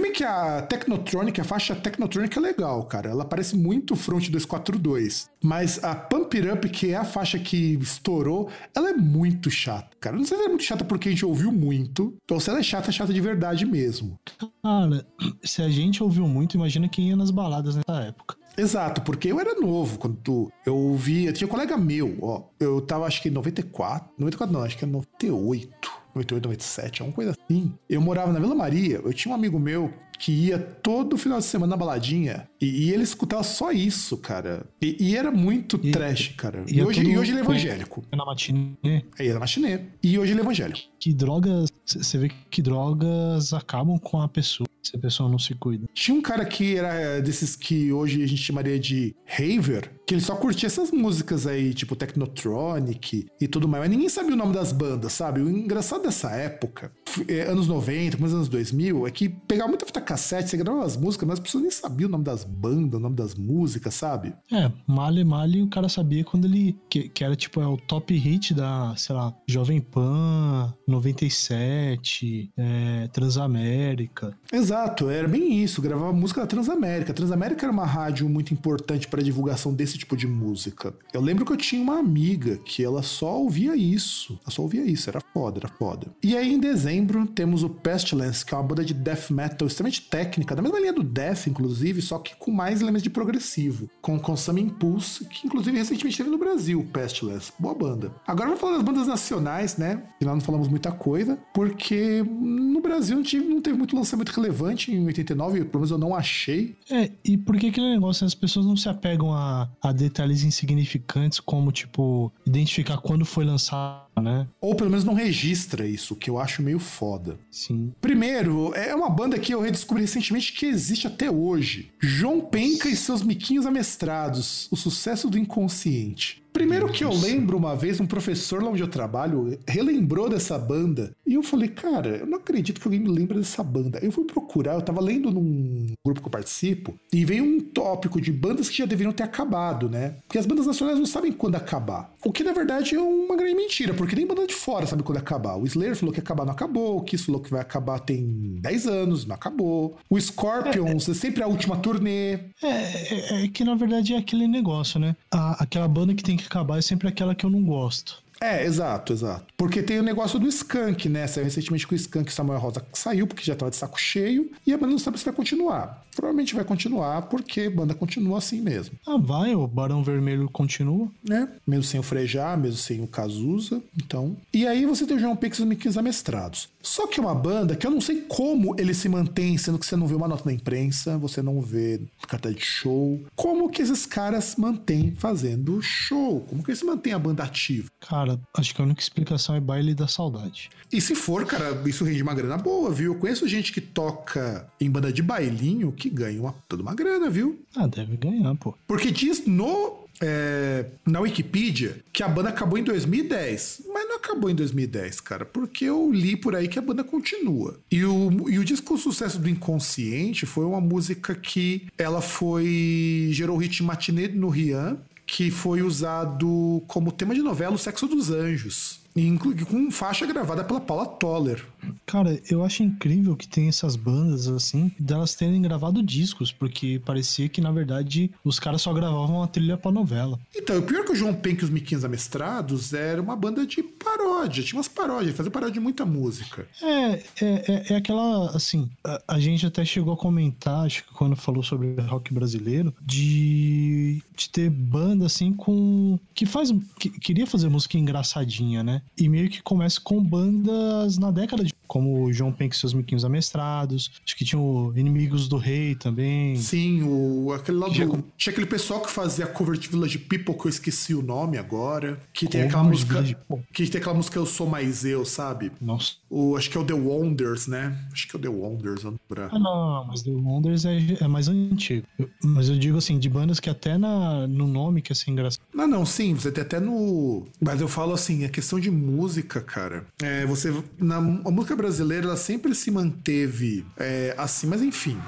Bem 0.00 0.12
que 0.12 0.24
a 0.24 0.62
Technotronic, 0.62 1.40
a 1.40 1.44
faixa 1.44 1.74
Technotronic 1.74 2.36
é 2.36 2.40
legal, 2.40 2.84
cara. 2.84 3.08
Ela 3.10 3.24
parece 3.24 3.56
muito 3.56 3.96
Front 3.96 4.28
242. 4.28 5.30
Mas 5.42 5.82
a 5.82 5.94
Pump 5.94 6.36
It 6.36 6.48
Up, 6.48 6.68
que 6.68 6.90
é 6.90 6.96
a 6.96 7.04
faixa 7.04 7.38
que 7.38 7.78
estourou, 7.80 8.50
ela 8.74 8.90
é 8.90 8.94
muito 8.94 9.50
chata, 9.50 9.96
cara. 10.00 10.16
Não 10.16 10.24
sei 10.24 10.36
se 10.36 10.42
ela 10.42 10.48
é 10.48 10.48
muito 10.48 10.64
chata 10.64 10.84
porque 10.84 11.08
a 11.08 11.12
gente 11.12 11.24
ouviu 11.24 11.50
muito, 11.50 12.14
ou 12.30 12.40
se 12.40 12.50
ela 12.50 12.58
é 12.58 12.62
chata, 12.62 12.92
chata 12.92 13.12
de 13.12 13.20
verdade 13.20 13.64
mesmo. 13.64 14.18
Cara, 14.62 15.06
se 15.42 15.62
a 15.62 15.68
gente 15.68 16.02
ouviu 16.02 16.28
muito, 16.28 16.56
imagina 16.56 16.88
quem 16.88 17.08
ia 17.08 17.16
nas 17.16 17.30
baladas 17.30 17.76
nessa 17.76 18.00
época. 18.02 18.36
Exato, 18.56 19.00
porque 19.00 19.28
eu 19.28 19.40
era 19.40 19.58
novo 19.58 19.98
quando 19.98 20.52
eu 20.66 20.76
ouvi. 20.76 21.24
Eu 21.24 21.32
tinha 21.32 21.48
um 21.48 21.50
colega 21.50 21.76
meu, 21.76 22.18
ó. 22.20 22.42
Eu 22.60 22.80
tava 22.82 23.06
acho 23.06 23.22
que 23.22 23.28
em 23.28 23.32
94. 23.32 24.10
94 24.18 24.52
não, 24.52 24.62
acho 24.62 24.76
que 24.76 24.84
é 24.84 24.86
98. 24.86 25.81
98, 26.14 26.44
97, 26.44 27.02
alguma 27.02 27.14
coisa 27.14 27.30
assim. 27.32 27.72
Eu 27.88 28.00
morava 28.00 28.32
na 28.32 28.38
Vila 28.40 28.54
Maria, 28.54 29.00
eu 29.04 29.12
tinha 29.12 29.32
um 29.32 29.34
amigo 29.34 29.58
meu 29.58 29.92
que 30.18 30.30
ia 30.30 30.56
todo 30.58 31.18
final 31.18 31.38
de 31.40 31.44
semana 31.44 31.70
na 31.70 31.76
baladinha 31.76 32.48
e, 32.60 32.84
e 32.86 32.92
ele 32.92 33.02
escutava 33.02 33.42
só 33.42 33.72
isso, 33.72 34.16
cara. 34.16 34.64
E, 34.80 34.96
e 35.00 35.16
era 35.16 35.32
muito 35.32 35.80
E- 35.82 35.90
trash, 35.90 36.28
cara. 36.36 36.64
e 36.68 36.78
é 36.78 36.84
hoje, 36.84 37.02
e 37.02 37.18
hoje 37.18 37.32
ele 37.32 37.40
é 37.40 37.42
evangélico. 37.42 38.04
Na 38.12 38.24
matinê, 38.24 39.04
Aí 39.18 39.26
era 39.26 39.40
machinê. 39.40 39.80
E 40.02 40.16
hoje 40.18 40.32
ele 40.32 40.40
é 40.40 40.44
evangélico. 40.44 40.78
que 41.00 41.12
drogas. 41.12 41.70
Você 41.84 42.18
vê 42.18 42.30
que 42.50 42.62
drogas 42.62 43.52
acabam 43.52 43.98
com 43.98 44.20
a 44.20 44.28
pessoa, 44.28 44.68
se 44.82 44.96
a 44.96 45.00
pessoa 45.00 45.28
não 45.28 45.38
se 45.38 45.54
cuida. 45.56 45.86
Tinha 45.92 46.16
um 46.16 46.22
cara 46.22 46.44
que 46.44 46.76
era 46.76 47.20
desses 47.20 47.56
que 47.56 47.92
hoje 47.92 48.22
a 48.22 48.26
gente 48.26 48.40
chamaria 48.42 48.78
de 48.78 49.16
raver, 49.26 49.90
que 50.06 50.14
ele 50.14 50.20
só 50.20 50.34
curtia 50.34 50.66
essas 50.66 50.90
músicas 50.90 51.46
aí, 51.46 51.72
tipo 51.74 51.96
Technotronic 51.96 53.26
e 53.40 53.48
tudo 53.48 53.68
mais, 53.68 53.82
mas 53.82 53.90
ninguém 53.90 54.08
sabia 54.08 54.34
o 54.34 54.36
nome 54.36 54.52
das 54.52 54.72
bandas, 54.72 55.12
sabe? 55.12 55.40
O 55.40 55.48
engraçado 55.48 56.02
dessa 56.02 56.30
época, 56.30 56.92
é, 57.28 57.42
anos 57.42 57.66
90, 57.66 58.16
começo 58.16 58.32
dos 58.32 58.34
anos 58.34 58.48
2000, 58.48 59.06
é 59.06 59.10
que 59.10 59.28
pegava 59.28 59.68
muita 59.68 59.86
fita 59.86 60.00
cassete, 60.00 60.50
você 60.50 60.56
gravava 60.56 60.84
as 60.84 60.96
músicas, 60.96 61.28
mas 61.28 61.38
as 61.38 61.44
pessoas 61.44 61.62
nem 61.62 61.70
sabiam 61.70 62.08
o 62.08 62.10
nome 62.10 62.24
das 62.24 62.44
bandas, 62.44 62.98
o 62.98 63.02
nome 63.02 63.16
das 63.16 63.34
músicas, 63.34 63.94
sabe? 63.94 64.34
É, 64.50 64.70
Male 64.86 65.24
Male 65.24 65.62
o 65.62 65.68
cara 65.68 65.88
sabia 65.88 66.24
quando 66.24 66.46
ele. 66.46 66.76
Que, 66.88 67.08
que 67.08 67.24
era 67.24 67.34
tipo 67.36 67.60
é 67.60 67.66
o 67.66 67.76
top 67.76 68.14
hit 68.14 68.54
da, 68.54 68.94
sei 68.96 69.14
lá, 69.14 69.34
Jovem 69.46 69.80
Pan, 69.80 70.74
97, 70.86 72.50
é, 72.56 73.08
Transamérica. 73.12 74.36
Exato, 74.52 75.08
era 75.08 75.28
bem 75.28 75.62
isso, 75.62 75.80
gravava 75.80 76.12
música 76.12 76.40
da 76.40 76.46
Transamérica. 76.46 77.14
Transamérica 77.14 77.64
era 77.66 77.72
uma 77.72 77.86
rádio 77.86 78.28
muito 78.28 78.52
importante 78.52 79.08
para 79.08 79.22
divulgação 79.22 79.72
desse 79.72 79.91
tipo 79.98 80.16
de 80.16 80.26
música. 80.26 80.94
Eu 81.12 81.20
lembro 81.20 81.44
que 81.44 81.52
eu 81.52 81.56
tinha 81.56 81.80
uma 81.82 81.98
amiga 81.98 82.56
que 82.58 82.82
ela 82.84 83.02
só 83.02 83.38
ouvia 83.38 83.76
isso. 83.76 84.38
Ela 84.42 84.50
só 84.50 84.62
ouvia 84.62 84.84
isso, 84.84 85.08
era 85.10 85.20
foda, 85.32 85.58
era 85.60 85.68
foda. 85.68 86.08
E 86.22 86.36
aí 86.36 86.52
em 86.54 86.58
dezembro 86.60 87.26
temos 87.26 87.62
o 87.62 87.68
Pestilence, 87.70 88.44
que 88.44 88.54
é 88.54 88.56
uma 88.56 88.62
banda 88.64 88.84
de 88.84 88.94
death 88.94 89.30
metal 89.30 89.66
extremamente 89.68 90.02
técnica, 90.02 90.54
da 90.54 90.62
mesma 90.62 90.78
linha 90.80 90.92
do 90.92 91.02
death, 91.02 91.46
inclusive, 91.46 92.00
só 92.02 92.18
que 92.18 92.34
com 92.36 92.50
mais 92.50 92.80
elementos 92.80 93.02
de 93.02 93.10
progressivo, 93.10 93.88
com 94.00 94.18
Consum 94.18 94.58
Impulse, 94.58 95.24
que 95.26 95.46
inclusive 95.46 95.76
recentemente 95.76 96.16
teve 96.16 96.30
no 96.30 96.38
Brasil, 96.38 96.86
Pestilence. 96.92 97.52
Boa 97.58 97.74
banda. 97.74 98.12
Agora 98.26 98.46
vamos 98.48 98.60
falar 98.60 98.74
das 98.74 98.82
bandas 98.82 99.06
nacionais, 99.06 99.76
né? 99.76 100.02
E 100.20 100.24
nós 100.24 100.34
não 100.34 100.40
falamos 100.40 100.68
muita 100.68 100.92
coisa, 100.92 101.38
porque 101.54 102.22
no 102.22 102.80
Brasil 102.80 103.16
não, 103.16 103.22
tive- 103.22 103.46
não 103.48 103.60
teve 103.60 103.76
muito 103.76 103.96
lançamento 103.96 104.30
relevante 104.30 104.92
em 104.92 105.04
89, 105.06 105.64
pelo 105.64 105.80
menos 105.80 105.90
eu 105.90 105.98
não 105.98 106.14
achei. 106.14 106.76
É, 106.90 107.10
e 107.24 107.36
por 107.36 107.56
que 107.56 107.68
aquele 107.68 107.90
negócio, 107.90 108.26
as 108.26 108.34
pessoas 108.34 108.66
não 108.66 108.76
se 108.76 108.88
apegam 108.88 109.32
a, 109.32 109.68
a 109.82 109.90
detalhes 109.90 110.44
insignificantes, 110.44 111.40
como, 111.40 111.72
tipo, 111.72 112.32
identificar 112.46 112.98
quando 112.98 113.24
foi 113.24 113.44
lançado, 113.44 114.06
né? 114.22 114.46
Ou 114.60 114.76
pelo 114.76 114.90
menos 114.90 115.04
não 115.04 115.14
registra 115.14 115.86
isso, 115.86 116.14
que 116.14 116.30
eu 116.30 116.38
acho 116.38 116.62
meio 116.62 116.78
foda. 116.78 117.38
Sim. 117.50 117.92
Primeiro, 118.00 118.72
é 118.74 118.94
uma 118.94 119.10
banda 119.10 119.38
que 119.38 119.52
eu 119.52 119.60
redescobri 119.60 120.02
recentemente 120.02 120.52
que 120.52 120.66
existe 120.66 121.06
até 121.06 121.30
hoje. 121.30 121.90
João 121.98 122.40
Penca 122.40 122.88
e 122.88 122.96
seus 122.96 123.22
miquinhos 123.22 123.66
amestrados. 123.66 124.68
O 124.70 124.76
sucesso 124.76 125.28
do 125.28 125.38
inconsciente. 125.38 126.41
Primeiro 126.52 126.88
que 126.92 127.02
eu 127.04 127.12
lembro 127.12 127.56
uma 127.56 127.74
vez, 127.74 127.98
um 128.00 128.06
professor 128.06 128.62
lá 128.62 128.70
onde 128.70 128.82
eu 128.82 128.88
trabalho 128.88 129.58
relembrou 129.66 130.28
dessa 130.28 130.58
banda. 130.58 131.12
E 131.26 131.34
eu 131.34 131.42
falei, 131.42 131.68
cara, 131.68 132.18
eu 132.18 132.26
não 132.26 132.38
acredito 132.38 132.80
que 132.80 132.86
alguém 132.86 133.00
me 133.00 133.08
lembra 133.08 133.38
dessa 133.38 133.62
banda. 133.62 133.98
Eu 134.02 134.12
fui 134.12 134.24
procurar, 134.24 134.74
eu 134.74 134.82
tava 134.82 135.00
lendo 135.00 135.30
num 135.30 135.86
grupo 136.04 136.20
que 136.20 136.26
eu 136.26 136.30
participo, 136.30 136.94
e 137.12 137.24
veio 137.24 137.42
um 137.44 137.60
tópico 137.60 138.20
de 138.20 138.30
bandas 138.32 138.68
que 138.68 138.76
já 138.78 138.84
deveriam 138.84 139.12
ter 139.12 139.22
acabado, 139.22 139.88
né? 139.88 140.16
Porque 140.26 140.38
as 140.38 140.46
bandas 140.46 140.66
nacionais 140.66 140.98
não 140.98 141.06
sabem 141.06 141.32
quando 141.32 141.56
acabar. 141.56 142.12
O 142.24 142.30
que 142.32 142.44
na 142.44 142.52
verdade 142.52 142.94
é 142.94 143.00
uma 143.00 143.36
grande 143.36 143.54
mentira, 143.54 143.94
porque 143.94 144.14
nem 144.14 144.26
banda 144.26 144.46
de 144.46 144.54
fora 144.54 144.86
sabe 144.86 145.02
quando 145.02 145.18
acabar. 145.18 145.56
O 145.56 145.64
Slayer 145.66 145.96
falou 145.96 146.12
que 146.12 146.20
acabar, 146.20 146.44
não 146.44 146.52
acabou. 146.52 146.98
O 146.98 147.02
Kiss 147.02 147.24
falou 147.24 147.40
que 147.40 147.50
vai 147.50 147.60
acabar 147.60 147.98
tem 148.00 148.56
10 148.60 148.86
anos, 148.86 149.24
não 149.26 149.34
acabou. 149.34 149.96
O 150.10 150.20
Scorpions 150.20 151.08
é 151.08 151.14
sempre 151.14 151.42
a 151.42 151.46
última 151.46 151.76
turnê. 151.76 152.32
É, 152.62 152.66
é, 152.66 153.44
é 153.44 153.48
que 153.48 153.64
na 153.64 153.74
verdade 153.74 154.12
é 154.14 154.18
aquele 154.18 154.46
negócio, 154.46 155.00
né? 155.00 155.16
A- 155.30 155.62
aquela 155.62 155.88
banda 155.88 156.14
que 156.14 156.22
tem 156.22 156.36
que 156.36 156.41
acabar 156.46 156.78
é 156.78 156.82
sempre 156.82 157.08
aquela 157.08 157.34
que 157.34 157.44
eu 157.44 157.50
não 157.50 157.62
gosto. 157.64 158.22
É, 158.42 158.64
exato, 158.64 159.12
exato. 159.12 159.46
Porque 159.56 159.82
tem 159.82 160.00
o 160.00 160.02
negócio 160.02 160.38
do 160.38 160.48
Skank, 160.48 161.08
né? 161.08 161.26
Saiu 161.26 161.44
recentemente 161.44 161.86
com 161.86 161.94
o 161.94 161.96
Skank 161.96 162.32
Samuel 162.32 162.58
Rosa 162.58 162.84
saiu, 162.92 163.26
porque 163.26 163.44
já 163.44 163.54
tava 163.54 163.70
de 163.70 163.76
saco 163.76 164.00
cheio, 164.00 164.50
e 164.66 164.72
a 164.72 164.76
banda 164.78 164.90
não 164.92 164.98
sabe 164.98 165.18
se 165.18 165.24
vai 165.24 165.32
continuar. 165.34 166.02
Provavelmente 166.16 166.54
vai 166.54 166.64
continuar, 166.64 167.22
porque 167.22 167.62
a 167.62 167.70
banda 167.70 167.94
continua 167.94 168.36
assim 168.38 168.60
mesmo, 168.60 168.96
Ah, 169.06 169.16
vai, 169.16 169.54
o 169.54 169.66
Barão 169.66 170.02
Vermelho 170.04 170.48
continua. 170.50 171.08
né? 171.26 171.48
Mesmo 171.66 171.84
sem 171.84 172.00
o 172.00 172.02
Frejá, 172.02 172.56
mesmo 172.56 172.76
sem 172.76 173.00
o 173.02 173.06
Cazuza, 173.06 173.80
então... 173.96 174.36
E 174.52 174.66
aí 174.66 174.84
você 174.84 175.06
tem 175.06 175.16
o 175.16 175.20
João 175.20 175.36
Pix 175.36 175.58
e 175.58 175.62
os 175.62 175.68
Miquinhos 175.68 175.96
Amestrados. 175.96 176.68
Só 176.82 177.06
que 177.06 177.18
é 177.20 177.22
uma 177.22 177.34
banda 177.34 177.76
que 177.76 177.86
eu 177.86 177.90
não 177.90 178.00
sei 178.00 178.22
como 178.22 178.74
ele 178.78 178.92
se 178.92 179.08
mantém, 179.08 179.56
sendo 179.56 179.78
que 179.78 179.86
você 179.86 179.96
não 179.96 180.06
vê 180.06 180.14
uma 180.14 180.26
nota 180.28 180.42
na 180.44 180.52
imprensa, 180.52 181.16
você 181.16 181.40
não 181.40 181.60
vê 181.60 182.00
carta 182.28 182.52
de 182.52 182.60
show. 182.64 183.20
Como 183.36 183.70
que 183.70 183.80
esses 183.80 184.04
caras 184.04 184.56
mantêm 184.56 185.14
fazendo 185.16 185.80
show? 185.80 186.40
Como 186.48 186.62
que 186.62 186.70
eles 186.72 186.82
mantêm 186.82 187.12
a 187.12 187.18
banda 187.18 187.44
ativa? 187.44 187.88
Cara, 188.00 188.31
acho 188.54 188.74
que 188.74 188.80
a 188.80 188.84
única 188.84 189.00
explicação 189.00 189.54
é 189.54 189.60
baile 189.60 189.94
da 189.94 190.06
saudade. 190.08 190.70
E 190.92 191.00
se 191.00 191.14
for, 191.14 191.46
cara, 191.46 191.80
isso 191.86 192.04
rende 192.04 192.22
uma 192.22 192.34
grana 192.34 192.56
boa, 192.58 192.90
viu? 192.90 193.14
Eu 193.14 193.18
conheço 193.18 193.48
gente 193.48 193.72
que 193.72 193.80
toca 193.80 194.68
em 194.80 194.90
banda 194.90 195.12
de 195.12 195.22
bailinho 195.22 195.92
que 195.92 196.10
ganha 196.10 196.40
uma, 196.40 196.54
toda 196.68 196.82
uma 196.82 196.94
grana, 196.94 197.30
viu? 197.30 197.62
Ah, 197.74 197.86
deve 197.86 198.16
ganhar, 198.16 198.54
pô. 198.56 198.74
Porque 198.86 199.10
diz 199.10 199.46
no. 199.46 200.02
é, 200.20 200.86
na 201.06 201.20
Wikipedia 201.20 201.96
que 202.12 202.22
a 202.22 202.28
banda 202.28 202.50
acabou 202.50 202.78
em 202.78 202.84
2010. 202.84 203.82
Mas 203.92 204.08
não 204.08 204.16
acabou 204.16 204.50
em 204.50 204.54
2010, 204.54 205.20
cara. 205.20 205.44
Porque 205.44 205.86
eu 205.86 206.12
li 206.12 206.36
por 206.36 206.54
aí 206.54 206.68
que 206.68 206.78
a 206.78 206.82
banda 206.82 207.02
continua. 207.02 207.78
E 207.90 208.04
o, 208.04 208.48
e 208.48 208.58
o 208.58 208.64
disco 208.64 208.96
Sucesso 208.98 209.38
do 209.38 209.48
Inconsciente 209.48 210.46
foi 210.46 210.64
uma 210.64 210.80
música 210.80 211.34
que 211.34 211.86
ela 211.96 212.20
foi. 212.20 213.30
gerou 213.32 213.56
o 213.56 213.58
hit 213.58 213.82
matinê 213.82 214.28
no 214.28 214.48
Rian, 214.48 214.98
que 215.32 215.50
foi 215.50 215.80
usado 215.80 216.84
como 216.86 217.10
tema 217.10 217.34
de 217.34 217.40
novela 217.40 217.74
O 217.74 217.78
Sexo 217.78 218.06
dos 218.06 218.30
Anjos. 218.30 219.00
Inclu- 219.14 219.54
Com 219.66 219.90
faixa 219.90 220.24
gravada 220.26 220.64
pela 220.64 220.80
Paula 220.80 221.06
Toller. 221.06 221.64
Cara, 222.06 222.40
eu 222.50 222.64
acho 222.64 222.82
incrível 222.82 223.36
que 223.36 223.48
tem 223.48 223.68
essas 223.68 223.96
bandas 223.96 224.46
assim, 224.48 224.90
delas 224.98 225.34
terem 225.34 225.60
gravado 225.60 226.02
discos, 226.02 226.52
porque 226.52 227.00
parecia 227.04 227.48
que 227.48 227.60
na 227.60 227.70
verdade 227.72 228.30
os 228.44 228.58
caras 228.58 228.82
só 228.82 228.92
gravavam 228.92 229.42
a 229.42 229.46
trilha 229.46 229.76
pra 229.76 229.90
novela. 229.90 230.38
Então, 230.54 230.78
o 230.78 230.82
pior 230.82 231.00
é 231.00 231.04
que 231.04 231.12
o 231.12 231.16
João 231.16 231.34
Penck 231.34 231.60
e 231.60 231.64
os 231.64 231.70
Miquinhos 231.70 232.04
Amestrados 232.04 232.92
era 232.94 233.20
uma 233.20 233.34
banda 233.36 233.66
de 233.66 233.82
paródia, 233.82 234.62
tinha 234.62 234.78
umas 234.78 234.88
paródias, 234.88 235.36
fazia 235.36 235.50
paródia 235.50 235.74
de 235.74 235.80
muita 235.80 236.04
música. 236.06 236.66
É, 236.80 237.12
é, 237.12 237.22
é, 237.40 237.92
é 237.92 237.96
aquela, 237.96 238.46
assim, 238.54 238.88
a, 239.04 239.20
a 239.28 239.40
gente 239.40 239.66
até 239.66 239.84
chegou 239.84 240.14
a 240.14 240.16
comentar, 240.16 240.86
acho 240.86 241.04
que 241.04 241.12
quando 241.12 241.34
falou 241.36 241.62
sobre 241.62 242.00
rock 242.02 242.32
brasileiro, 242.32 242.94
de, 243.02 244.22
de 244.36 244.48
ter 244.50 244.70
banda, 244.70 245.26
assim, 245.26 245.52
com... 245.52 246.18
que 246.34 246.46
faz, 246.46 246.72
que, 246.98 247.10
queria 247.10 247.46
fazer 247.46 247.68
música 247.68 247.98
engraçadinha, 247.98 248.82
né? 248.82 249.01
E 249.18 249.28
meio 249.28 249.48
que 249.50 249.62
começa 249.62 250.00
com 250.00 250.22
bandas 250.22 251.18
na 251.18 251.30
década 251.30 251.62
de... 251.62 251.72
como 251.86 252.24
o 252.24 252.32
João 252.32 252.50
Penck 252.50 252.74
e 252.74 252.78
seus 252.78 252.94
Miquinhos 252.94 253.24
Amestrados, 253.24 254.10
acho 254.24 254.34
que 254.36 254.44
tinha 254.44 254.60
o 254.60 254.92
Inimigos 254.96 255.48
do 255.48 255.58
Rei 255.58 255.94
também. 255.94 256.56
Sim, 256.56 257.02
o, 257.02 257.52
aquele 257.52 257.76
lá 257.78 257.88
do, 257.88 258.06
com- 258.08 258.22
Tinha 258.36 258.50
aquele 258.52 258.66
pessoal 258.66 259.00
que 259.00 259.10
fazia 259.10 259.46
cover 259.46 259.76
de 259.78 259.88
Village 259.88 260.18
People, 260.18 260.54
que 260.54 260.66
eu 260.66 260.70
esqueci 260.70 261.14
o 261.14 261.22
nome 261.22 261.58
agora. 261.58 262.18
Que 262.32 262.46
tem 262.48 262.62
Cover 262.62 262.68
aquela 262.68 262.84
música. 262.84 263.36
Que 263.72 263.86
tem 263.86 264.00
aquela 264.00 264.14
música 264.14 264.38
Eu 264.38 264.46
Sou 264.46 264.66
Mais 264.66 265.04
Eu, 265.04 265.24
sabe? 265.24 265.70
Nossa. 265.80 266.12
O, 266.30 266.56
acho 266.56 266.70
que 266.70 266.78
é 266.78 266.80
o 266.80 266.84
The 266.84 266.94
Wonders, 266.94 267.66
né? 267.66 267.96
Acho 268.12 268.26
que 268.26 268.34
é 268.34 268.38
o 268.38 268.42
The 268.42 268.48
Wonders, 268.48 269.04
não 269.04 269.10
lembro. 269.10 269.48
Ah, 269.54 269.58
não, 269.58 269.62
não, 270.00 270.04
mas 270.06 270.22
The 270.22 270.30
Wonders 270.30 270.84
é, 270.86 270.98
é 271.20 271.28
mais 271.28 271.48
antigo. 271.48 272.06
Eu- 272.18 272.30
mas 272.42 272.68
eu 272.70 272.78
digo 272.78 272.96
assim, 272.96 273.18
de 273.18 273.28
bandas 273.28 273.60
que 273.60 273.68
até 273.68 273.98
na, 273.98 274.46
no 274.46 274.66
nome 274.66 275.02
que 275.02 275.12
é 275.12 275.14
assim 275.14 275.30
engraçado. 275.32 275.62
Não, 275.74 275.86
não, 275.86 276.06
sim, 276.06 276.34
você 276.34 276.50
tem 276.50 276.62
até 276.62 276.80
no. 276.80 277.46
Mas 277.60 277.80
eu 277.80 277.88
falo 277.88 278.12
assim, 278.14 278.44
a 278.44 278.48
questão 278.48 278.80
de 278.80 278.90
música, 278.92 279.60
cara. 279.60 280.06
É, 280.22 280.44
você. 280.46 280.72
Na, 280.98 281.16
a 281.16 281.50
música 281.50 281.74
brasileira, 281.74 282.26
ela 282.26 282.36
sempre 282.36 282.74
se 282.74 282.90
manteve 282.90 283.84
é, 283.96 284.34
assim, 284.38 284.66
mas 284.66 284.82
enfim. 284.82 285.18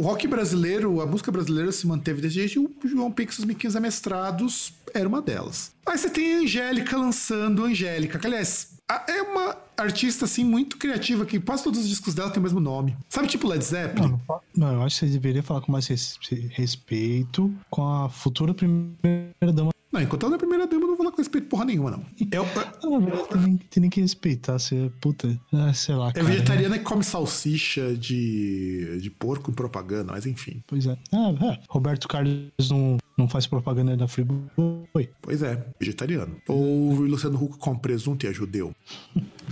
O 0.00 0.04
rock 0.04 0.28
brasileiro, 0.28 1.00
a 1.00 1.06
música 1.06 1.32
brasileira 1.32 1.72
se 1.72 1.84
manteve 1.86 2.20
desde 2.20 2.58
o 2.58 2.70
João 2.84 3.10
Pix 3.10 3.34
e 3.34 3.40
os 3.40 3.44
Miquinhos 3.44 3.74
Amestrados 3.74 4.72
era 4.94 5.08
uma 5.08 5.20
delas. 5.20 5.72
Aí 5.84 5.98
você 5.98 6.08
tem 6.08 6.36
a 6.36 6.38
Angélica 6.42 6.96
lançando 6.96 7.64
Angélica, 7.64 8.18
que 8.18 8.26
aliás. 8.26 8.78
É 9.06 9.20
uma 9.20 9.54
artista, 9.76 10.24
assim, 10.24 10.42
muito 10.42 10.78
criativa, 10.78 11.26
que 11.26 11.38
quase 11.38 11.62
todos 11.62 11.80
os 11.80 11.86
discos 11.86 12.14
dela 12.14 12.30
têm 12.30 12.40
o 12.40 12.42
mesmo 12.42 12.58
nome. 12.58 12.96
Sabe, 13.06 13.28
tipo 13.28 13.46
Led 13.46 13.62
Zeppelin? 13.62 14.12
Não, 14.26 14.40
não, 14.56 14.72
eu 14.72 14.82
acho 14.82 14.98
que 14.98 15.06
você 15.06 15.12
deveria 15.12 15.42
falar 15.42 15.60
com 15.60 15.70
mais 15.70 15.86
res- 15.86 16.18
respeito 16.52 17.52
com 17.68 17.86
a 17.86 18.08
futura 18.08 18.54
primeira 18.54 19.52
dama. 19.52 19.70
Não, 19.90 20.02
enquanto 20.02 20.26
ela 20.26 20.34
é 20.34 20.36
a 20.36 20.38
primeira 20.38 20.66
dama, 20.66 20.82
eu 20.82 20.88
não 20.88 20.88
vou 20.88 20.96
falar 20.98 21.10
com 21.12 21.16
respeito 21.16 21.48
porra 21.48 21.64
nenhuma, 21.64 21.90
não. 21.90 22.04
É, 22.30 22.38
o- 22.40 22.44
Ah, 22.44 23.26
tem, 23.32 23.40
nem- 23.40 23.56
tem 23.56 23.88
que 23.90 24.00
respeitar. 24.02 24.58
Você, 24.58 24.90
puta, 25.00 25.38
ah, 25.52 25.72
sei 25.72 25.94
lá. 25.94 26.10
é 26.10 26.12
cara, 26.12 26.26
vegetariana 26.26 26.78
que 26.78 26.84
come 26.84 27.02
salsicha 27.02 27.94
de, 27.96 28.98
de 29.00 29.10
porco 29.10 29.50
em 29.50 29.54
propaganda, 29.54 30.12
mas 30.12 30.26
enfim. 30.26 30.62
Pois 30.66 30.86
é. 30.86 30.96
Ah, 31.12 31.32
é. 31.52 31.58
Roberto 31.70 32.06
Carlos 32.06 32.50
não, 32.70 32.98
não 33.18 33.28
faz 33.28 33.46
propaganda 33.46 33.96
da 33.96 34.06
Friboi. 34.06 35.10
Pois 35.20 35.42
é, 35.42 35.66
vegetariano. 35.78 36.36
Ou 36.46 36.92
o 36.92 37.00
Luciano 37.02 37.36
Huck 37.42 37.58
come 37.58 37.80
presunto 37.80 38.24
e 38.24 38.28
é 38.28 38.32
judeu. 38.32 38.72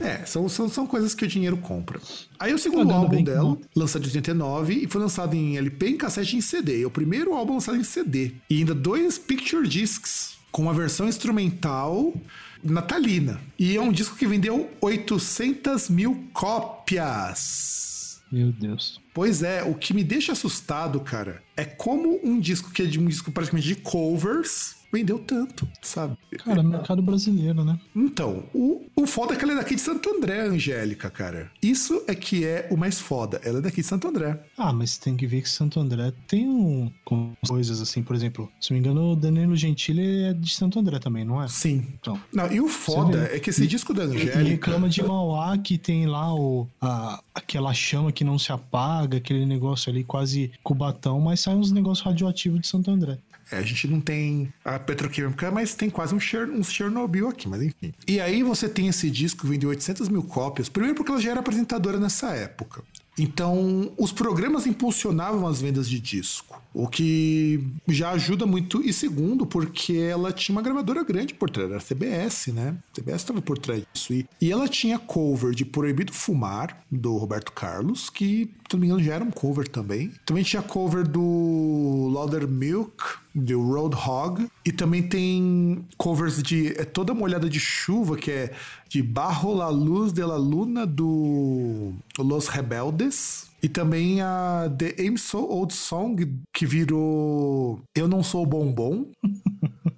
É, 0.01 0.25
são, 0.25 0.49
são, 0.49 0.69
são 0.69 0.87
coisas 0.87 1.15
que 1.15 1.25
o 1.25 1.29
dinheiro 1.29 1.57
compra. 1.57 2.01
Aí 2.39 2.55
o 2.55 2.59
segundo 2.59 2.87
Pagando 2.87 3.03
álbum 3.03 3.17
bem, 3.17 3.25
dela, 3.25 3.43
não. 3.43 3.61
lançado 3.75 4.03
em 4.03 4.07
89, 4.07 4.75
e 4.75 4.87
foi 4.87 5.01
lançado 5.01 5.35
em 5.35 5.57
LP, 5.57 5.89
em 5.89 5.97
cassete 5.97 6.37
e 6.37 6.39
em 6.39 6.41
CD. 6.41 6.83
É 6.83 6.87
o 6.87 6.91
primeiro 6.91 7.35
álbum 7.35 7.55
lançado 7.55 7.77
em 7.77 7.83
CD. 7.83 8.33
E 8.49 8.59
ainda 8.59 8.75
dois 8.75 9.19
picture 9.19 9.67
discs, 9.67 10.37
com 10.53 10.63
uma 10.63 10.73
versão 10.73 11.09
instrumental 11.09 12.15
natalina. 12.63 13.41
E 13.59 13.77
é 13.77 13.81
um 13.81 13.91
disco 13.91 14.17
que 14.17 14.27
vendeu 14.27 14.71
800 14.81 15.89
mil 15.91 16.25
cópias. 16.33 18.21
Meu 18.31 18.53
Deus. 18.53 19.01
Pois 19.15 19.43
é, 19.43 19.63
o 19.63 19.75
que 19.75 19.95
me 19.95 20.05
deixa 20.05 20.33
assustado, 20.33 21.01
cara, 21.01 21.43
é 21.57 21.65
como 21.65 22.21
um 22.23 22.39
disco 22.39 22.71
que 22.71 22.83
é 22.83 22.85
de 22.85 23.01
um 23.01 23.07
disco 23.07 23.33
praticamente 23.33 23.67
de 23.67 23.77
covers 23.77 24.77
vendeu 24.93 25.19
tanto, 25.19 25.67
sabe? 25.83 26.17
Cara, 26.45 26.63
mercado 26.63 27.03
brasileiro, 27.03 27.65
né? 27.65 27.79
Então, 27.95 28.45
o, 28.55 28.85
o 28.95 29.07
foda 29.07 29.35
é 29.35 29.37
que 29.37 29.45
ela 29.45 29.53
é 29.53 29.57
daqui 29.57 29.75
de 29.75 29.81
Santo 29.81 30.09
André, 30.11 30.41
Angélica, 30.43 31.11
cara. 31.11 31.51
Isso 31.63 32.03
é 32.07 32.15
que 32.15 32.45
é 32.45 32.69
o 32.71 32.77
mais 32.77 33.01
foda. 33.01 33.41
Ela 33.45 33.59
é 33.59 33.63
daqui 33.63 33.81
de 33.81 33.87
Santo 33.87 34.09
André. 34.09 34.41
Ah, 34.57 34.73
mas 34.73 34.97
tem 34.99 35.17
que 35.17 35.27
ver 35.27 35.43
que 35.43 35.49
Santo 35.49 35.79
André 35.81 36.13
tem 36.29 36.47
um, 36.49 36.91
com 37.05 37.33
coisas 37.47 37.81
assim, 37.81 38.03
por 38.03 38.15
exemplo, 38.17 38.51
se 38.61 38.71
não 38.71 38.81
me 38.81 38.87
engano, 38.87 39.13
o 39.13 39.17
Danilo 39.17 39.57
Gentili 39.57 40.25
é 40.25 40.33
de 40.33 40.51
Santo 40.51 40.79
André 40.79 40.99
também, 40.99 41.25
não 41.25 41.43
é? 41.43 41.49
Sim. 41.49 41.87
Então. 42.01 42.21
Não, 42.33 42.51
e 42.53 42.61
o 42.61 42.69
foda 42.69 43.29
é 43.33 43.39
que 43.39 43.51
esse 43.51 43.67
disco 43.67 43.93
da 43.95 44.05
E 44.05 44.07
Angélica. 44.07 44.39
reclama 44.39 44.89
de 44.89 45.03
Mauá 45.03 45.57
que 45.59 45.77
tem 45.79 46.07
lá 46.07 46.35
o, 46.35 46.67
a- 46.81 47.21
aquela 47.35 47.73
chama 47.75 48.13
que 48.13 48.25
não 48.25 48.39
se 48.39 48.53
apaga, 48.53 49.19
aquele 49.19 49.45
negócio 49.47 49.91
ali 49.91 50.05
quase 50.05 50.51
cubatão, 50.63 51.21
mas 51.21 51.41
sai 51.41 51.55
uns 51.55 51.71
negócios 51.73 52.05
radioativos 52.07 52.61
de 52.61 52.67
Santo 52.67 52.91
André. 52.91 53.19
É, 53.51 53.59
a 53.59 53.63
gente 53.63 53.87
não 53.87 54.01
tem 54.01 54.53
a 54.65 54.79
petroquímica, 54.79 55.51
mas 55.51 55.75
tem 55.75 55.89
quase 55.89 56.15
um, 56.15 56.21
Cher, 56.21 56.49
um 56.49 56.63
Chernobyl 56.63 57.29
aqui, 57.29 57.49
mas 57.49 57.63
enfim. 57.63 57.95
E 58.07 58.21
aí 58.21 58.43
você 58.43 58.69
tem 58.69 58.89
esse 58.89 59.11
disco 59.11 59.43
que 59.43 59.47
vendeu 59.47 59.69
800 59.71 60.09
mil 60.09 60.23
cópias. 60.23 60.69
Primeiro 60.69 60.97
porque 60.97 61.11
ela 61.11 61.21
já 61.21 61.31
era 61.31 61.41
apresentadora 61.41 61.99
nessa 61.99 62.31
época. 62.31 62.83
Então, 63.19 63.93
os 63.97 64.13
programas 64.13 64.67
impulsionavam 64.67 65.47
as 65.47 65.61
vendas 65.61 65.89
de 65.89 65.99
disco, 65.99 66.63
o 66.75 66.87
que 66.87 67.65
já 67.89 68.11
ajuda 68.11 68.45
muito. 68.45 68.83
E 68.83 68.93
segundo, 68.93 69.47
porque 69.47 69.95
ela 69.95 70.33
tinha 70.33 70.55
uma 70.55 70.61
gravadora 70.61 71.03
grande 71.03 71.33
por 71.33 71.49
trás, 71.49 71.71
era 71.71 71.79
a 71.79 71.83
CBS, 71.83 72.49
né? 72.49 72.77
A 72.93 73.01
CBS 73.01 73.23
estava 73.23 73.41
por 73.41 73.57
trás 73.57 73.83
disso. 73.93 74.13
E, 74.13 74.27
e 74.39 74.53
ela 74.53 74.69
tinha 74.69 74.99
cover 74.99 75.55
de 75.55 75.65
Proibido 75.65 76.13
Fumar, 76.13 76.83
do 76.91 77.17
Roberto 77.17 77.53
Carlos, 77.53 78.11
que, 78.11 78.51
se 78.69 78.75
não 78.75 78.81
me 78.81 78.87
engano, 78.87 79.03
já 79.03 79.15
era 79.15 79.25
um 79.25 79.31
cover 79.31 79.69
também. 79.69 80.13
Também 80.25 80.43
tinha 80.43 80.61
cover 80.61 81.07
do 81.07 82.11
Lauder 82.13 82.49
Milk, 82.49 83.05
do 83.35 83.63
Roadhog. 83.63 84.49
E 84.65 84.73
também 84.73 85.03
tem 85.03 85.85
covers 85.97 86.43
de 86.43 86.69
É 86.79 86.85
Toda 86.85 87.15
Molhada 87.15 87.49
de 87.49 87.61
Chuva, 87.61 88.17
que 88.17 88.31
é 88.31 88.53
de 88.89 89.03
Barro 89.03 89.55
la 89.55 89.69
Luz 89.69 90.13
de 90.13 90.25
la 90.25 90.37
Luna, 90.37 90.85
do 90.85 91.93
Los 92.19 92.49
Rebeldes. 92.49 93.47
E 93.63 93.69
também 93.69 94.21
a 94.21 94.71
The 94.77 94.97
I'm 95.03 95.17
So 95.17 95.39
Old 95.39 95.73
Song, 95.73 96.17
que 96.53 96.67
virou 96.67 97.81
Eu 97.95 98.09
Não 98.09 98.23
Sou 98.23 98.45
Bombom. 98.45 99.07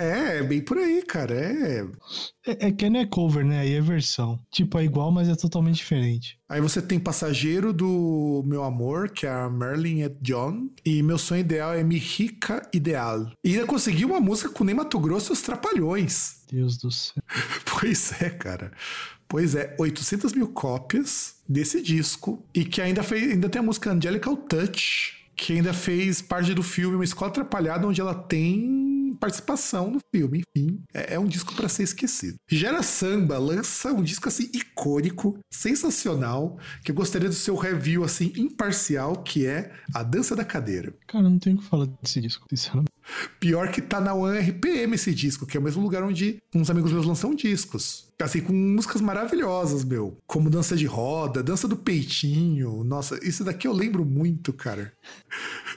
É, 0.00 0.38
é 0.38 0.42
bem 0.42 0.62
por 0.62 0.78
aí, 0.78 1.02
cara. 1.02 1.34
É. 1.34 1.86
É, 2.46 2.68
é 2.68 2.72
que 2.72 2.88
não 2.88 3.00
é 3.00 3.06
cover, 3.06 3.44
né? 3.44 3.60
Aí 3.60 3.74
é 3.74 3.80
versão. 3.82 4.40
Tipo, 4.50 4.78
é 4.78 4.84
igual, 4.84 5.12
mas 5.12 5.28
é 5.28 5.36
totalmente 5.36 5.76
diferente. 5.76 6.38
Aí 6.48 6.58
você 6.60 6.80
tem 6.80 6.98
Passageiro 6.98 7.70
do 7.70 8.42
Meu 8.46 8.64
Amor, 8.64 9.10
que 9.10 9.26
é 9.26 9.30
a 9.30 9.50
Merlin 9.50 10.00
et 10.00 10.16
John. 10.22 10.70
E 10.84 11.02
Meu 11.02 11.18
Sonho 11.18 11.42
Ideal 11.42 11.74
é 11.74 11.84
Mi 11.84 11.98
Rica 11.98 12.66
Ideal. 12.72 13.30
E 13.44 13.54
ainda 13.54 13.66
conseguiu 13.66 14.08
uma 14.08 14.20
música 14.20 14.48
com 14.48 14.64
Ney 14.64 14.74
Mato 14.74 14.98
Grosso 14.98 15.32
e 15.32 15.34
os 15.34 15.42
Trapalhões. 15.42 16.44
Deus 16.50 16.78
do 16.78 16.90
céu. 16.90 17.22
Pois 17.78 18.20
é, 18.22 18.30
cara. 18.30 18.72
Pois 19.28 19.54
é, 19.54 19.76
800 19.78 20.32
mil 20.32 20.48
cópias 20.48 21.36
desse 21.48 21.82
disco. 21.82 22.42
E 22.54 22.64
que 22.64 22.80
ainda 22.80 23.02
fez, 23.02 23.32
ainda 23.32 23.48
tem 23.48 23.60
a 23.60 23.62
música 23.62 23.92
Angelical 23.92 24.36
Touch, 24.36 25.14
que 25.36 25.54
ainda 25.54 25.72
fez 25.72 26.20
parte 26.20 26.52
do 26.52 26.62
filme 26.62 26.96
Uma 26.96 27.04
Escola 27.04 27.30
Atrapalhada, 27.30 27.86
onde 27.86 28.00
ela 28.00 28.14
tem 28.14 28.99
participação 29.14 29.90
no 29.90 30.00
filme. 30.14 30.42
Enfim, 30.56 30.82
é, 30.94 31.14
é 31.14 31.18
um 31.18 31.26
disco 31.26 31.54
pra 31.54 31.68
ser 31.68 31.82
esquecido. 31.82 32.36
Gera 32.48 32.82
Samba 32.82 33.38
lança 33.38 33.92
um 33.92 34.02
disco 34.02 34.28
assim 34.28 34.50
icônico, 34.52 35.38
sensacional, 35.52 36.58
que 36.84 36.90
eu 36.90 36.94
gostaria 36.94 37.28
do 37.28 37.34
seu 37.34 37.56
review 37.56 38.04
assim 38.04 38.32
imparcial, 38.36 39.22
que 39.22 39.46
é 39.46 39.72
A 39.94 40.02
Dança 40.02 40.34
da 40.34 40.44
Cadeira. 40.44 40.94
Cara, 41.06 41.28
não 41.28 41.38
tenho 41.38 41.56
o 41.56 41.58
que 41.60 41.64
falar 41.64 41.86
desse 42.02 42.20
disco, 42.20 42.46
sinceramente. 42.48 42.90
Pior 43.38 43.70
que 43.70 43.80
tá 43.80 44.00
na 44.00 44.14
One 44.14 44.38
RPM 44.38 44.94
esse 44.94 45.14
disco, 45.14 45.46
que 45.46 45.56
é 45.56 45.60
o 45.60 45.62
mesmo 45.62 45.82
lugar 45.82 46.02
onde 46.02 46.42
uns 46.54 46.70
amigos 46.70 46.92
meus 46.92 47.06
lançam 47.06 47.34
discos. 47.34 48.08
Assim, 48.20 48.42
com 48.42 48.52
músicas 48.52 49.00
maravilhosas, 49.00 49.82
meu. 49.82 50.18
Como 50.26 50.50
Dança 50.50 50.76
de 50.76 50.84
Roda, 50.84 51.42
Dança 51.42 51.66
do 51.66 51.76
Peitinho. 51.76 52.84
Nossa, 52.84 53.18
isso 53.26 53.42
daqui 53.42 53.66
eu 53.66 53.72
lembro 53.72 54.04
muito, 54.04 54.52
cara. 54.52 54.92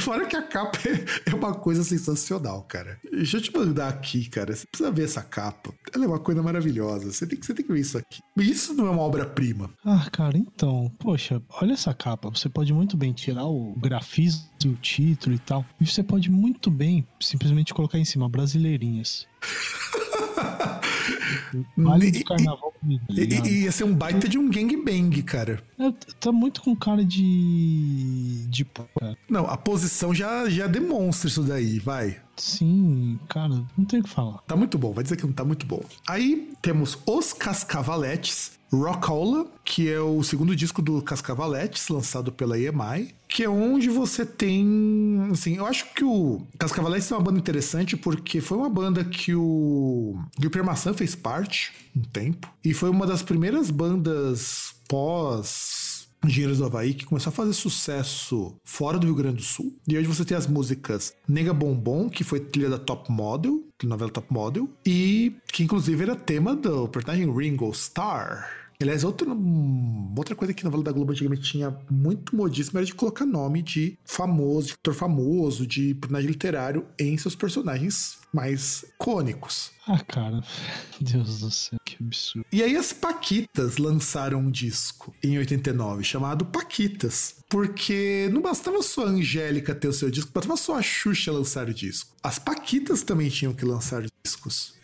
Fora 0.00 0.26
que 0.26 0.36
a 0.36 0.42
capa 0.42 0.78
é, 0.86 1.30
é 1.30 1.34
uma 1.34 1.54
coisa 1.54 1.82
sensacional, 1.82 2.62
cara. 2.62 2.98
Deixa 3.10 3.38
eu 3.38 3.40
te 3.40 3.52
mandar 3.52 3.88
aqui, 3.88 4.28
cara. 4.28 4.54
Você 4.54 4.66
precisa 4.66 4.90
ver 4.90 5.04
essa 5.04 5.22
capa. 5.22 5.72
Ela 5.94 6.04
é 6.04 6.08
uma 6.08 6.18
coisa 6.18 6.42
maravilhosa. 6.42 7.12
Você 7.12 7.26
tem 7.26 7.38
que, 7.38 7.46
você 7.46 7.54
tem 7.54 7.64
que 7.64 7.72
ver 7.72 7.80
isso 7.80 7.96
aqui. 7.96 8.20
Isso 8.36 8.74
não 8.74 8.86
é 8.86 8.90
uma 8.90 9.02
obra-prima. 9.02 9.70
Ah, 9.84 10.06
cara, 10.12 10.36
então, 10.36 10.92
poxa, 10.98 11.40
olha 11.60 11.72
essa 11.72 11.94
capa. 11.94 12.28
Você 12.28 12.48
pode 12.48 12.72
muito 12.72 12.96
bem 12.96 13.12
tirar 13.12 13.46
o 13.46 13.74
grafismo, 13.78 14.42
o 14.64 14.74
título 14.76 15.34
e 15.34 15.38
tal. 15.38 15.64
E 15.80 15.86
você 15.86 16.02
pode 16.02 16.30
muito 16.30 16.70
bem 16.70 17.06
simplesmente 17.20 17.74
colocar 17.74 17.98
em 17.98 18.04
cima 18.04 18.28
brasileirinhas. 18.28 19.26
Vale 21.76 22.10
do 22.10 22.24
carnaval 22.24 22.72
E, 23.10 23.64
ia 23.64 23.72
ser 23.72 23.84
um 23.84 23.94
baita 23.94 24.28
de 24.28 24.38
um 24.38 24.48
gangbang, 24.48 25.22
cara. 25.22 25.62
É, 25.78 25.92
tá 26.20 26.32
muito 26.32 26.62
com 26.62 26.74
cara 26.74 27.04
de. 27.04 28.46
de. 28.48 28.64
cara. 28.64 29.16
Não, 29.28 29.46
a 29.46 29.56
posição 29.56 30.14
já, 30.14 30.48
já 30.48 30.66
demonstra 30.66 31.28
isso 31.28 31.42
daí, 31.42 31.78
vai. 31.78 32.18
Sim, 32.36 33.18
cara, 33.28 33.64
não 33.76 33.84
tem 33.84 34.00
o 34.00 34.02
que 34.02 34.10
falar. 34.10 34.38
Tá 34.46 34.54
muito 34.54 34.76
bom, 34.78 34.92
vai 34.92 35.02
dizer 35.02 35.16
que 35.16 35.24
não 35.24 35.32
tá 35.32 35.44
muito 35.44 35.64
bom. 35.66 35.82
Aí 36.06 36.52
temos 36.60 36.98
Os 37.06 37.32
Cascavaletes, 37.32 38.52
Rockola, 38.70 39.46
que 39.64 39.88
é 39.88 40.00
o 40.00 40.22
segundo 40.22 40.54
disco 40.54 40.82
do 40.82 41.00
Cascavaletes, 41.00 41.88
lançado 41.88 42.32
pela 42.32 42.58
EMI, 42.58 43.14
que 43.28 43.42
é 43.42 43.48
onde 43.48 43.88
você 43.88 44.26
tem. 44.26 45.28
Assim, 45.30 45.56
eu 45.56 45.66
acho 45.66 45.92
que 45.94 46.04
o 46.04 46.46
Cascavaletes 46.58 47.10
é 47.10 47.14
uma 47.14 47.22
banda 47.22 47.38
interessante 47.38 47.96
porque 47.96 48.40
foi 48.40 48.58
uma 48.58 48.68
banda 48.68 49.04
que 49.04 49.34
o 49.34 50.18
Gilper 50.38 50.64
Maçã 50.64 50.92
fez 50.92 51.14
parte 51.14 51.72
um 51.96 52.02
tempo, 52.02 52.52
e 52.62 52.74
foi 52.76 52.90
uma 52.90 53.06
das 53.06 53.22
primeiras 53.22 53.70
bandas 53.70 54.74
pós. 54.88 55.96
Engenheiros 56.24 56.58
do 56.58 56.64
Havaí, 56.64 56.92
que 56.92 57.04
começou 57.04 57.30
a 57.30 57.32
fazer 57.32 57.52
sucesso 57.52 58.56
fora 58.64 58.98
do 58.98 59.06
Rio 59.06 59.14
Grande 59.14 59.36
do 59.36 59.42
Sul. 59.42 59.76
E 59.86 59.96
hoje 59.96 60.08
você 60.08 60.24
tem 60.24 60.36
as 60.36 60.46
músicas 60.46 61.14
Nega 61.28 61.54
Bombom, 61.54 62.08
que 62.08 62.24
foi 62.24 62.40
trilha 62.40 62.68
da 62.68 62.78
Top 62.78 63.12
Model, 63.12 63.62
novela 63.84 64.10
Top 64.10 64.26
Model, 64.32 64.68
e 64.84 65.36
que 65.52 65.62
inclusive 65.62 66.02
era 66.02 66.16
tema 66.16 66.56
do 66.56 66.88
personagem 66.88 67.32
Ringo 67.32 67.70
Starr. 67.70 68.65
Aliás, 68.80 69.04
outra, 69.04 69.28
hum, 69.30 70.14
outra 70.16 70.34
coisa 70.34 70.52
que 70.52 70.62
a 70.62 70.64
novela 70.64 70.84
da 70.84 70.92
Globo 70.92 71.12
antigamente 71.12 71.42
tinha 71.42 71.76
muito 71.90 72.36
modíssima 72.36 72.80
era 72.80 72.86
de 72.86 72.94
colocar 72.94 73.24
nome 73.24 73.62
de 73.62 73.98
famoso, 74.04 74.68
de 74.68 74.72
ator 74.74 74.94
famoso, 74.94 75.66
de 75.66 75.94
personagem 75.94 76.28
literário 76.28 76.86
em 76.98 77.16
seus 77.16 77.34
personagens 77.34 78.18
mais 78.32 78.84
icônicos. 78.94 79.70
Ah, 79.86 79.98
cara, 80.04 80.42
Deus 81.00 81.40
do 81.40 81.50
céu, 81.50 81.78
que 81.84 81.96
absurdo. 82.02 82.46
E 82.52 82.62
aí 82.62 82.76
as 82.76 82.92
Paquitas 82.92 83.78
lançaram 83.78 84.40
um 84.40 84.50
disco 84.50 85.14
em 85.22 85.38
89 85.38 86.04
chamado 86.04 86.44
Paquitas. 86.44 87.36
Porque 87.48 88.28
não 88.32 88.42
bastava 88.42 88.82
só 88.82 89.06
a 89.06 89.10
Angélica 89.10 89.74
ter 89.74 89.86
o 89.86 89.92
seu 89.92 90.10
disco, 90.10 90.32
bastava 90.34 90.56
só 90.56 90.76
a 90.76 90.82
Xuxa 90.82 91.30
lançar 91.30 91.68
o 91.68 91.74
disco. 91.74 92.14
As 92.22 92.38
Paquitas 92.38 93.02
também 93.02 93.30
tinham 93.30 93.54
que 93.54 93.64
lançar 93.64 94.04
discos. 94.24 94.75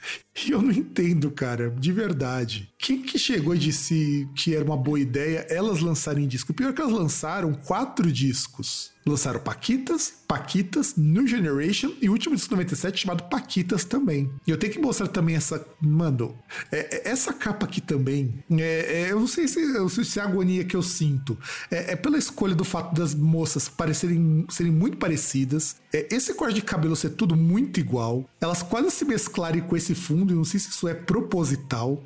E 0.47 0.51
eu 0.51 0.61
não 0.61 0.71
entendo, 0.71 1.31
cara, 1.31 1.71
de 1.71 1.93
verdade. 1.93 2.73
Quem 2.79 3.03
que 3.03 3.19
chegou 3.19 3.55
e 3.55 3.59
disse 3.59 4.29
que 4.35 4.55
era 4.55 4.65
uma 4.65 4.77
boa 4.77 4.99
ideia 4.99 5.47
elas 5.49 5.81
lançarem 5.81 6.27
disco? 6.27 6.55
Pior 6.55 6.73
que 6.73 6.81
elas 6.81 6.93
lançaram 6.93 7.55
quatro 7.55 8.11
discos. 8.11 8.92
Lançaram 9.05 9.41
Paquitas, 9.41 10.15
Paquitas, 10.27 10.95
New 10.97 11.27
Generation 11.27 11.93
e 12.01 12.09
o 12.09 12.13
último 12.13 12.35
disco 12.35 12.49
de 12.51 12.55
97 12.57 13.03
chamado 13.03 13.25
Paquitas 13.25 13.85
também. 13.85 14.31
E 14.47 14.51
eu 14.51 14.57
tenho 14.57 14.73
que 14.73 14.79
mostrar 14.79 15.09
também 15.09 15.37
essa. 15.37 15.65
Mano, 15.81 16.37
é, 16.71 16.79
é, 16.97 17.11
essa 17.11 17.33
capa 17.33 17.67
aqui 17.67 17.81
também. 17.81 18.43
É, 18.51 19.03
é, 19.03 19.13
eu 19.13 19.21
não 19.21 19.27
sei 19.27 19.49
se, 19.49 19.61
eu, 19.61 19.89
se 19.89 20.19
é 20.19 20.23
a 20.23 20.25
agonia 20.27 20.65
que 20.65 20.77
eu 20.77 20.83
sinto. 20.83 21.39
É, 21.71 21.93
é, 21.93 21.97
pela 21.97 22.17
escolha 22.17 22.55
do 22.55 22.65
fato 22.65 22.95
das 22.95 23.15
moças 23.15 23.69
parecerem 23.69 24.47
serem 24.49 24.73
muito 24.73 24.97
parecidas. 24.97 25.77
É, 25.93 26.15
esse 26.15 26.35
corte 26.35 26.55
de 26.55 26.63
cabelo 26.63 26.97
ser 26.97 27.11
tudo 27.11 27.37
muito 27.37 27.81
igual. 27.81 28.29
Elas 28.41 28.63
quase 28.63 28.91
se 28.91 29.05
mesclarem 29.05 29.63
com 29.63 29.77
esse 29.77 29.95
fundo. 29.95 30.33
E 30.33 30.37
não 30.37 30.45
sei 30.45 30.61
se 30.61 30.71
isso 30.71 30.89
é 30.89 30.95
proposital. 30.95 32.03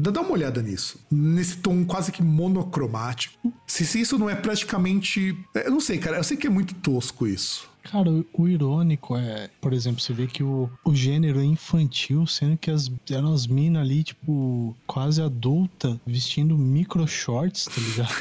Dá 0.00 0.20
uma 0.20 0.30
olhada 0.30 0.62
nisso. 0.62 1.04
Nesse 1.10 1.56
tom 1.56 1.84
quase 1.84 2.12
que 2.12 2.22
monocromático. 2.22 3.52
Se, 3.66 3.84
se 3.84 4.00
isso 4.00 4.16
não 4.16 4.30
é 4.30 4.36
praticamente. 4.36 5.36
Eu 5.52 5.72
não 5.72 5.80
sei, 5.80 5.98
cara. 5.98 6.18
Eu 6.18 6.24
sei 6.24 6.36
que 6.36 6.46
é 6.46 6.50
muito 6.50 6.72
tosco 6.76 7.26
isso. 7.26 7.68
Cara, 7.82 8.08
o 8.32 8.48
irônico 8.48 9.16
é, 9.16 9.50
por 9.60 9.72
exemplo, 9.72 10.00
você 10.00 10.12
vê 10.12 10.26
que 10.26 10.42
o, 10.42 10.70
o 10.84 10.94
gênero 10.94 11.40
é 11.40 11.44
infantil, 11.44 12.26
sendo 12.26 12.56
que 12.56 12.70
as, 12.70 12.90
eram 13.10 13.32
as 13.32 13.46
minas 13.46 13.82
ali, 13.82 14.04
tipo, 14.04 14.76
quase 14.86 15.22
adulta, 15.22 15.98
vestindo 16.06 16.56
micro 16.56 17.06
shorts, 17.08 17.64
tá 17.64 17.80
ligado? 17.80 18.14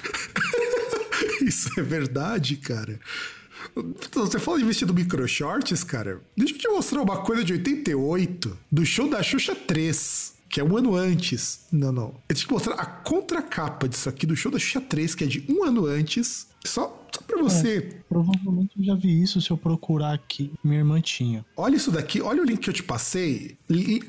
Isso 1.45 1.79
é 1.79 1.83
verdade, 1.83 2.55
cara. 2.55 2.99
Você 4.13 4.39
fala 4.39 4.57
de 4.57 4.65
vestido 4.65 4.93
micro 4.93 5.27
shorts, 5.27 5.83
cara? 5.83 6.21
Deixa 6.35 6.55
eu 6.55 6.57
te 6.57 6.67
mostrar 6.69 7.01
uma 7.01 7.17
coisa 7.17 7.43
de 7.43 7.53
88, 7.53 8.57
do 8.71 8.85
show 8.85 9.09
da 9.09 9.21
Xuxa 9.21 9.53
3 9.53 10.36
que 10.49 10.59
é 10.59 10.63
um 10.63 10.77
ano 10.77 10.95
antes. 10.95 11.61
Não, 11.71 11.91
não. 11.91 12.15
Eu 12.29 12.35
tenho 12.35 12.47
que 12.47 12.53
mostrar 12.53 12.75
a 12.75 12.85
contracapa 12.85 13.87
disso 13.87 14.09
aqui 14.09 14.25
do 14.25 14.35
show 14.35 14.51
da 14.51 14.59
Xuxa 14.59 14.81
3, 14.81 15.15
que 15.15 15.23
é 15.23 15.27
de 15.27 15.45
um 15.49 15.63
ano 15.63 15.85
antes. 15.85 16.47
Só, 16.65 17.05
só 17.13 17.21
pra 17.21 17.41
você. 17.41 17.77
É, 17.77 17.81
provavelmente 18.09 18.71
eu 18.77 18.83
já 18.83 18.95
vi 18.95 19.21
isso 19.21 19.41
se 19.41 19.51
eu 19.51 19.57
procurar 19.57 20.13
aqui. 20.13 20.51
Minha 20.63 20.79
irmã 20.79 20.99
tinha. 20.99 21.45
Olha 21.55 21.75
isso 21.75 21.91
daqui, 21.91 22.21
olha 22.21 22.41
o 22.41 22.45
link 22.45 22.59
que 22.59 22.69
eu 22.69 22.73
te 22.73 22.83
passei. 22.83 23.57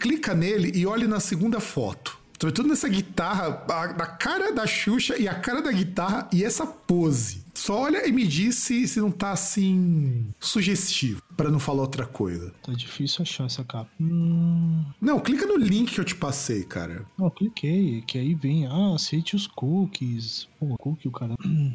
Clica 0.00 0.34
nele 0.34 0.72
e 0.74 0.86
olhe 0.86 1.06
na 1.06 1.20
segunda 1.20 1.60
foto. 1.60 2.18
Sobretudo 2.40 2.68
nessa 2.68 2.88
guitarra, 2.88 3.64
a, 3.68 3.84
a 3.84 4.06
cara 4.06 4.52
da 4.52 4.64
Xuxa 4.64 5.16
e 5.18 5.26
a 5.26 5.34
cara 5.34 5.60
da 5.60 5.72
guitarra 5.72 6.28
e 6.32 6.44
essa 6.44 6.64
pose. 6.64 7.47
Só 7.58 7.80
olha 7.80 8.06
e 8.06 8.12
me 8.12 8.24
diz 8.24 8.54
se, 8.54 8.86
se 8.86 9.00
não 9.00 9.10
tá 9.10 9.32
assim. 9.32 10.32
sugestivo, 10.38 11.20
para 11.36 11.50
não 11.50 11.58
falar 11.58 11.82
outra 11.82 12.06
coisa. 12.06 12.54
Tá 12.62 12.72
difícil 12.72 13.22
achar 13.22 13.46
essa 13.46 13.64
capa. 13.64 13.90
Hum... 14.00 14.84
Não, 15.00 15.18
clica 15.18 15.44
no 15.44 15.56
link 15.56 15.92
que 15.92 16.00
eu 16.00 16.04
te 16.04 16.14
passei, 16.14 16.62
cara. 16.62 17.04
Não, 17.18 17.28
cliquei, 17.28 18.02
que 18.06 18.16
aí 18.16 18.32
vem, 18.32 18.66
ah, 18.66 18.94
aceite 18.94 19.34
os 19.34 19.48
cookies. 19.48 20.48
Pô, 20.60 20.76
cookie, 20.78 21.08
o 21.08 21.10
cara. 21.10 21.34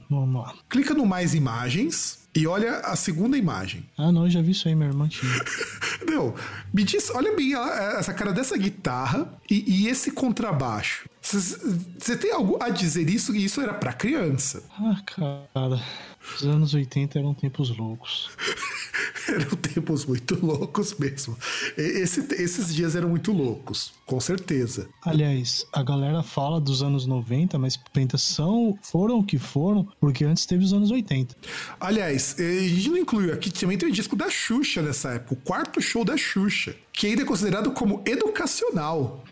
vamos 0.10 0.42
lá. 0.42 0.56
Clica 0.70 0.94
no 0.94 1.06
mais 1.06 1.36
imagens. 1.36 2.24
E 2.36 2.48
olha 2.48 2.78
a 2.80 2.96
segunda 2.96 3.38
imagem. 3.38 3.86
Ah, 3.96 4.12
não, 4.12 4.24
eu 4.24 4.30
já 4.30 4.42
vi 4.42 4.52
isso 4.52 4.68
aí, 4.68 4.74
minha 4.74 4.90
irmã 4.90 5.08
tinha. 5.08 5.32
não, 6.10 6.34
me 6.74 6.84
diz, 6.84 7.12
olha 7.12 7.36
bem 7.36 7.54
essa 7.54 8.12
cara 8.12 8.32
dessa 8.34 8.58
guitarra 8.58 9.32
e, 9.52 9.84
e 9.84 9.88
esse 9.88 10.12
contrabaixo. 10.12 11.08
Você 11.24 12.18
tem 12.18 12.34
algo 12.34 12.58
a 12.62 12.70
dizer 12.70 13.10
isso 13.10 13.34
e 13.34 13.46
isso 13.46 13.62
era 13.62 13.74
para 13.74 13.94
criança? 13.94 14.62
Ah, 14.78 15.02
cara. 15.06 15.82
Os 16.36 16.44
anos 16.44 16.74
80 16.74 17.18
eram 17.18 17.34
tempos 17.34 17.76
loucos. 17.76 18.30
eram 19.28 19.50
tempos 19.52 20.06
muito 20.06 20.46
loucos 20.46 20.96
mesmo. 20.98 21.38
Esse, 21.78 22.28
esses 22.34 22.74
dias 22.74 22.96
eram 22.96 23.10
muito 23.10 23.32
loucos, 23.32 23.94
com 24.06 24.20
certeza. 24.20 24.90
Aliás, 25.02 25.66
a 25.72 25.82
galera 25.82 26.22
fala 26.24 26.60
dos 26.60 26.84
anos 26.84 27.06
90, 27.06 27.58
mas 27.58 27.80
90 27.96 28.18
são, 28.18 28.78
foram 28.82 29.20
o 29.20 29.24
que 29.24 29.38
foram, 29.38 29.88
porque 30.00 30.26
antes 30.26 30.46
teve 30.46 30.64
os 30.64 30.74
anos 30.74 30.92
80. 30.92 31.36
Aliás, 31.80 32.36
a 32.38 32.68
gente 32.68 32.90
não 32.90 32.98
incluiu 32.98 33.34
aqui, 33.34 33.52
também 33.52 33.78
tem 33.78 33.90
o 33.90 33.92
disco 33.92 34.16
da 34.16 34.30
Xuxa 34.30 34.82
nessa 34.82 35.12
época, 35.12 35.34
o 35.34 35.38
quarto 35.38 35.82
show 35.82 36.04
da 36.04 36.18
Xuxa, 36.18 36.76
que 36.94 37.08
ainda 37.08 37.24
é 37.24 37.26
considerado 37.26 37.72
como 37.72 38.02
educacional. 38.06 39.24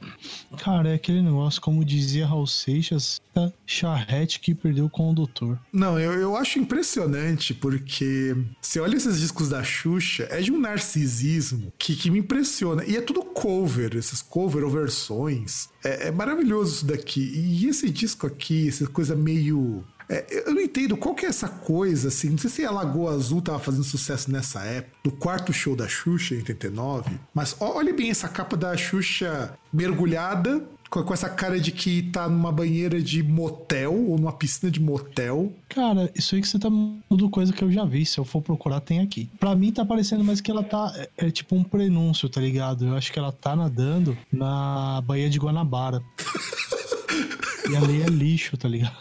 Cara, 0.58 0.90
é 0.90 0.96
aquele 0.96 1.22
negócio, 1.22 1.62
como 1.62 1.86
dizia 1.86 2.26
Raul 2.26 2.48
Seixas, 2.48 3.22
charrete 3.66 4.40
que 4.40 4.54
perdeu 4.54 4.86
o 4.86 4.90
condutor. 4.90 5.58
Não, 5.72 5.98
eu, 6.00 6.14
eu 6.14 6.36
acho 6.36 6.60
impressionante, 6.60 7.54
porque 7.54 8.36
você 8.60 8.80
olha 8.80 8.96
esses 8.96 9.20
discos 9.20 9.50
da 9.50 9.64
Xuxa, 9.64 10.28
é 10.32 10.42
de 10.42 10.52
um 10.52 10.60
narcisismo 10.60 11.72
que, 11.78 11.96
que 11.96 12.10
me 12.10 12.20
impressiona. 12.20 12.84
E 12.84 12.98
é 12.98 13.02
tudo 13.02 13.24
cover, 13.24 13.96
esses 13.96 14.22
cover 14.22 14.64
ou 14.64 14.70
versões. 14.70 15.70
É, 15.84 16.08
é 16.08 16.12
maravilhoso 16.12 16.76
isso 16.76 16.86
daqui. 16.86 17.22
E 17.34 17.68
esse 17.68 17.90
disco 17.90 18.26
aqui, 18.26 18.68
essa 18.68 18.88
coisa 18.88 19.16
meio 19.16 19.84
é, 20.12 20.26
eu 20.46 20.54
não 20.54 20.62
entendo 20.62 20.98
qual 20.98 21.16
que 21.16 21.26
é 21.26 21.30
essa 21.30 21.48
coisa, 21.48 22.10
assim. 22.10 22.32
Não 22.32 22.38
sei 22.38 22.50
se 22.50 22.66
a 22.66 22.72
Lagoa 22.72 23.14
Azul 23.14 23.42
tava 23.42 23.60
fazendo 23.60 23.86
sucesso 23.86 24.30
nessa 24.30 24.62
época, 24.62 24.98
do 25.02 25.12
quarto 25.12 25.54
show 25.54 25.74
da 25.74 25.88
Xuxa, 25.88 26.36
em 26.36 26.40
89. 26.40 27.18
Mas 27.34 27.56
olhe 27.62 27.94
bem 27.94 28.10
essa 28.10 28.28
capa 28.28 28.58
da 28.58 28.76
Xuxa 28.76 29.58
mergulhada 29.72 30.62
com, 30.90 31.14
essa 31.14 31.30
cara 31.30 31.58
de 31.58 31.72
que 31.72 32.04
tá 32.04 32.28
numa 32.28 32.52
banheira 32.52 33.02
de 33.02 33.24
motel 33.24 33.94
ou 33.94 34.18
numa 34.18 34.34
piscina 34.34 34.70
de 34.70 34.82
motel. 34.82 35.54
Cara, 35.70 36.12
isso 36.14 36.36
aí 36.36 36.42
que 36.42 36.48
você 36.50 36.60
tá 36.60 36.70
mudando 36.70 37.30
coisa 37.30 37.54
que 37.54 37.64
eu 37.64 37.72
já 37.72 37.86
vi. 37.86 38.06
Se 38.06 38.18
eu 38.18 38.26
for 38.26 38.42
procurar, 38.42 38.82
tem 38.82 39.00
aqui. 39.00 39.30
Pra 39.40 39.56
mim 39.56 39.72
tá 39.72 39.86
parecendo 39.86 40.26
mais 40.26 40.42
que 40.42 40.52
ela 40.52 40.64
tá. 40.64 40.92
É, 40.98 41.28
é 41.28 41.32
tipo 41.32 41.56
um 41.56 41.64
prenúncio, 41.64 42.28
tá 42.28 42.42
ligado? 42.42 42.86
Eu 42.86 42.98
acho 42.98 43.14
que 43.14 43.18
ela 43.18 43.32
tá 43.32 43.56
nadando 43.56 44.18
na 44.30 45.02
Baía 45.06 45.30
de 45.30 45.40
Guanabara. 45.40 46.04
e 47.72 47.76
ali 47.78 48.02
é 48.02 48.08
lixo, 48.08 48.58
tá 48.58 48.68
ligado? 48.68 48.98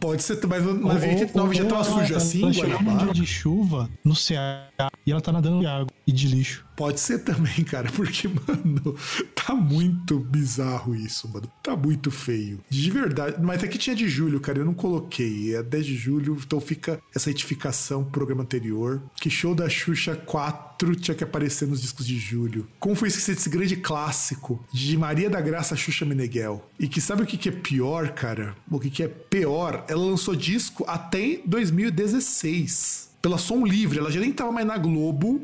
Pode 0.00 0.22
ser, 0.22 0.38
mas 0.46 0.64
na 0.64 0.94
V89 0.94 1.54
já 1.54 1.64
tava 1.64 1.84
sujo 1.84 2.14
assim, 2.14 2.50
Guanabara. 2.52 2.90
um 2.90 2.96
dia 2.98 3.12
de 3.14 3.26
chuva 3.26 3.90
no 4.04 4.14
Ceará 4.14 4.90
e 5.04 5.10
ela 5.10 5.20
tá 5.20 5.32
nadando 5.32 5.58
de 5.60 5.66
água 5.66 5.88
e 6.06 6.12
de 6.12 6.28
lixo. 6.28 6.67
Pode 6.78 7.00
ser 7.00 7.18
também, 7.24 7.64
cara, 7.66 7.90
porque, 7.90 8.28
mano, 8.28 8.96
tá 9.34 9.52
muito 9.52 10.20
bizarro 10.20 10.94
isso, 10.94 11.28
mano. 11.28 11.50
Tá 11.60 11.74
muito 11.74 12.08
feio. 12.08 12.60
De 12.70 12.88
verdade. 12.88 13.42
Mas 13.42 13.64
aqui 13.64 13.76
tinha 13.76 13.96
de 13.96 14.08
julho, 14.08 14.38
cara, 14.38 14.60
eu 14.60 14.64
não 14.64 14.72
coloquei. 14.72 15.56
É 15.56 15.62
10 15.62 15.84
de 15.84 15.96
julho, 15.96 16.38
então 16.40 16.60
fica 16.60 17.00
essa 17.12 17.30
retificação 17.30 18.04
pro 18.04 18.12
programa 18.12 18.44
anterior. 18.44 19.02
Que 19.16 19.28
show 19.28 19.56
da 19.56 19.68
Xuxa 19.68 20.14
4 20.14 20.94
tinha 20.94 21.16
que 21.16 21.24
aparecer 21.24 21.66
nos 21.66 21.82
discos 21.82 22.06
de 22.06 22.16
julho. 22.16 22.68
Como 22.78 22.94
foi 22.94 23.08
esquecer 23.08 23.34
desse 23.34 23.50
grande 23.50 23.74
clássico 23.74 24.64
de 24.72 24.96
Maria 24.96 25.28
da 25.28 25.40
Graça 25.40 25.74
Xuxa 25.74 26.04
Meneghel? 26.04 26.64
E 26.78 26.86
que 26.86 27.00
sabe 27.00 27.24
o 27.24 27.26
que, 27.26 27.36
que 27.36 27.48
é 27.48 27.52
pior, 27.52 28.10
cara? 28.10 28.54
O 28.70 28.78
que, 28.78 28.88
que 28.88 29.02
é 29.02 29.08
pior? 29.08 29.84
Ela 29.88 30.04
lançou 30.04 30.36
disco 30.36 30.84
até 30.86 31.40
2016 31.44 33.07
pela 33.20 33.38
Som 33.38 33.64
Livre, 33.64 33.98
ela 33.98 34.10
já 34.10 34.20
nem 34.20 34.32
tava 34.32 34.52
mais 34.52 34.66
na 34.66 34.78
Globo. 34.78 35.40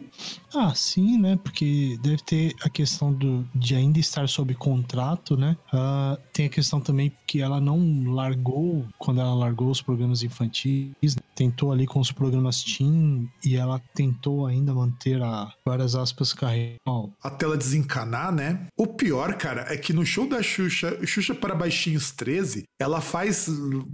Ah, 0.55 0.75
sim, 0.75 1.19
né? 1.19 1.39
Porque 1.43 1.99
deve 2.03 2.23
ter 2.23 2.55
a 2.63 2.71
questão 2.71 3.13
do, 3.13 3.47
de 3.55 3.75
ainda 3.75 3.99
estar 3.99 4.29
sob 4.29 4.55
contrato, 4.55 5.37
né? 5.37 5.57
Uh, 5.73 6.21
tem 6.33 6.47
a 6.47 6.49
questão 6.49 6.81
também 6.81 7.13
que 7.27 7.41
ela 7.41 7.61
não 7.61 8.13
largou, 8.13 8.87
quando 8.99 9.21
ela 9.21 9.35
largou 9.35 9.71
os 9.71 9.83
programas 9.83 10.23
infantis, 10.23 11.17
né? 11.17 11.23
tentou 11.35 11.73
ali 11.73 11.87
com 11.87 11.99
os 11.99 12.13
programas 12.13 12.63
Teen 12.63 13.29
e 13.45 13.57
ela 13.57 13.81
tentou 13.95 14.47
ainda 14.47 14.73
manter 14.73 15.21
a, 15.21 15.53
várias 15.65 15.95
aspas, 15.95 16.33
carreira. 16.33 16.77
Até 17.23 17.45
ela 17.45 17.57
desencanar, 17.57 18.33
né? 18.33 18.67
O 18.77 18.87
pior, 18.87 19.35
cara, 19.35 19.67
é 19.73 19.77
que 19.77 19.93
no 19.93 20.07
show 20.07 20.29
da 20.29 20.43
Xuxa, 20.43 21.05
Xuxa 21.05 21.35
para 21.35 21.55
Baixinhos 21.55 22.13
13, 22.13 22.65
ela 22.79 23.01
faz 23.01 23.49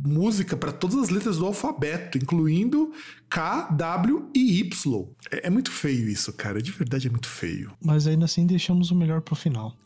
música 0.05 0.57
para 0.57 0.73
todas 0.73 0.97
as 0.97 1.09
letras 1.09 1.39
do 1.39 1.47
alfabeto, 1.47 2.19
incluindo 2.19 2.93
K, 3.31 3.69
W 3.70 4.28
e 4.35 4.59
Y. 4.59 5.09
É, 5.31 5.47
é, 5.47 5.51
muito 5.51 5.70
feio 5.70 6.09
isso, 6.09 6.32
cara. 6.32 6.61
De 6.61 6.73
verdade 6.73 7.07
é 7.07 7.11
muito 7.11 7.28
feio. 7.28 7.70
Mas 7.81 8.09
ainda 8.09 8.24
assim 8.24 8.44
deixamos 8.44 8.90
o 8.90 8.94
melhor 8.94 9.20
pro 9.20 9.36
final. 9.36 9.77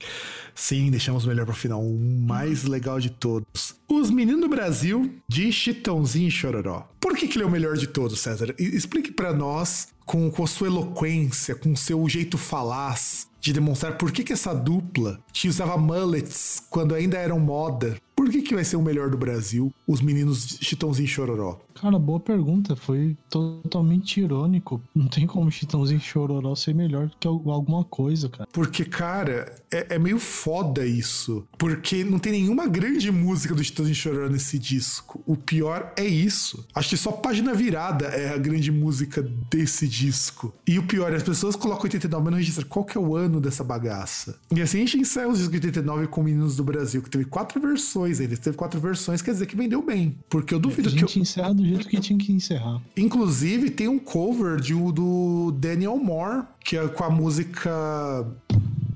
Sim, 0.54 0.90
deixamos 0.90 1.26
o 1.26 1.28
melhor 1.28 1.44
pro 1.44 1.54
final. 1.54 1.82
O 1.82 1.98
mais 1.98 2.64
legal 2.64 2.98
de 2.98 3.10
todos. 3.10 3.76
Os 3.86 4.10
Meninos 4.10 4.40
do 4.40 4.48
Brasil 4.48 5.14
de 5.28 5.52
Chitãozinho 5.52 6.28
e 6.28 6.30
Chororó. 6.30 6.88
Por 6.98 7.14
que, 7.14 7.28
que 7.28 7.36
ele 7.36 7.44
é 7.44 7.46
o 7.46 7.50
melhor 7.50 7.76
de 7.76 7.86
todos, 7.86 8.18
César? 8.18 8.54
Explique 8.58 9.12
para 9.12 9.34
nós, 9.34 9.88
com, 10.06 10.30
com 10.30 10.42
a 10.42 10.46
sua 10.46 10.68
eloquência, 10.68 11.54
com 11.54 11.72
o 11.72 11.76
seu 11.76 12.08
jeito 12.08 12.38
falaz, 12.38 13.28
de 13.40 13.52
demonstrar 13.52 13.98
por 13.98 14.10
que, 14.10 14.24
que 14.24 14.32
essa 14.32 14.54
dupla 14.54 15.20
que 15.32 15.48
usava 15.48 15.76
mullets 15.76 16.62
quando 16.70 16.94
ainda 16.94 17.18
eram 17.18 17.38
moda 17.38 17.98
por 18.24 18.30
que, 18.30 18.40
que 18.40 18.54
vai 18.54 18.64
ser 18.64 18.76
o 18.76 18.82
melhor 18.82 19.10
do 19.10 19.18
Brasil, 19.18 19.70
os 19.86 20.00
meninos 20.00 20.56
Chitãozinho 20.62 21.04
e 21.04 21.08
Chororó? 21.08 21.60
Cara, 21.74 21.98
boa 21.98 22.20
pergunta. 22.20 22.76
Foi 22.76 23.16
totalmente 23.28 24.20
irônico. 24.20 24.82
Não 24.94 25.08
tem 25.08 25.26
como 25.26 25.50
Chitãozinho 25.50 26.00
Chororó 26.00 26.54
ser 26.54 26.74
melhor 26.74 27.10
que 27.18 27.26
alguma 27.26 27.84
coisa, 27.84 28.28
cara. 28.28 28.48
Porque, 28.52 28.84
cara, 28.84 29.54
é, 29.70 29.94
é 29.94 29.98
meio 29.98 30.18
foda 30.18 30.86
isso. 30.86 31.46
Porque 31.58 32.04
não 32.04 32.18
tem 32.18 32.32
nenhuma 32.32 32.66
grande 32.66 33.10
música 33.10 33.54
do 33.54 33.62
Chitãozinho 33.62 33.94
Chororó 33.94 34.28
nesse 34.28 34.58
disco. 34.58 35.22
O 35.26 35.36
pior 35.36 35.92
é 35.96 36.04
isso. 36.04 36.66
Acho 36.74 36.90
que 36.90 36.96
só 36.96 37.12
Página 37.12 37.54
Virada 37.54 38.06
é 38.06 38.34
a 38.34 38.38
grande 38.38 38.70
música 38.70 39.22
desse 39.50 39.86
disco. 39.86 40.54
E 40.66 40.78
o 40.78 40.86
pior 40.86 41.12
é 41.12 41.16
as 41.16 41.22
pessoas 41.22 41.56
colocam 41.56 41.84
89, 41.84 42.24
mas 42.24 42.30
não 42.32 42.38
registram 42.38 42.66
qual 42.68 42.84
que 42.84 42.98
é 42.98 43.00
o 43.00 43.16
ano 43.16 43.40
dessa 43.40 43.64
bagaça. 43.64 44.38
E 44.54 44.60
assim 44.60 44.78
a 44.78 44.80
gente 44.80 44.98
encerra 44.98 45.28
os 45.28 45.38
discos 45.38 45.60
de 45.60 45.68
89 45.68 46.06
com 46.08 46.22
Meninos 46.22 46.56
do 46.56 46.64
Brasil, 46.64 47.02
que 47.02 47.10
teve 47.10 47.24
quatro 47.24 47.60
versões 47.60 48.20
ele 48.20 48.36
teve 48.36 48.56
quatro 48.56 48.80
versões, 48.80 49.22
quer 49.22 49.32
dizer 49.32 49.46
que 49.46 49.56
vendeu 49.56 49.82
bem. 49.82 50.18
Porque 50.28 50.54
eu 50.54 50.58
duvido 50.58 50.88
que. 50.88 50.96
A 50.96 51.00
gente 51.00 51.16
eu... 51.16 51.22
encerra 51.22 51.54
do 51.54 51.63
do 51.64 51.68
jeito 51.68 51.88
que 51.88 52.00
tinha 52.00 52.18
que 52.18 52.32
encerrar. 52.32 52.80
Inclusive, 52.96 53.70
tem 53.70 53.88
um 53.88 53.98
cover 53.98 54.60
de, 54.60 54.74
do 54.74 55.50
Daniel 55.52 55.96
Moore, 55.96 56.44
que 56.62 56.76
é 56.76 56.86
com 56.86 57.04
a 57.04 57.10
música 57.10 58.26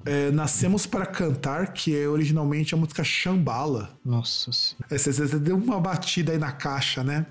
é, 0.05 0.31
Nascemos 0.31 0.87
para 0.87 1.07
Cantar, 1.07 1.73
que 1.73 1.97
é 1.97 2.07
originalmente 2.07 2.75
a 2.75 2.79
música 2.79 3.03
Shambhala. 3.03 3.91
Nossa 4.09 4.51
senhora. 4.53 4.87
É, 4.91 4.97
você, 4.97 5.13
você 5.13 5.39
deu 5.39 5.55
uma 5.55 5.79
batida 5.79 6.33
aí 6.33 6.39
na 6.39 6.51
caixa, 6.51 7.05
né? 7.05 7.27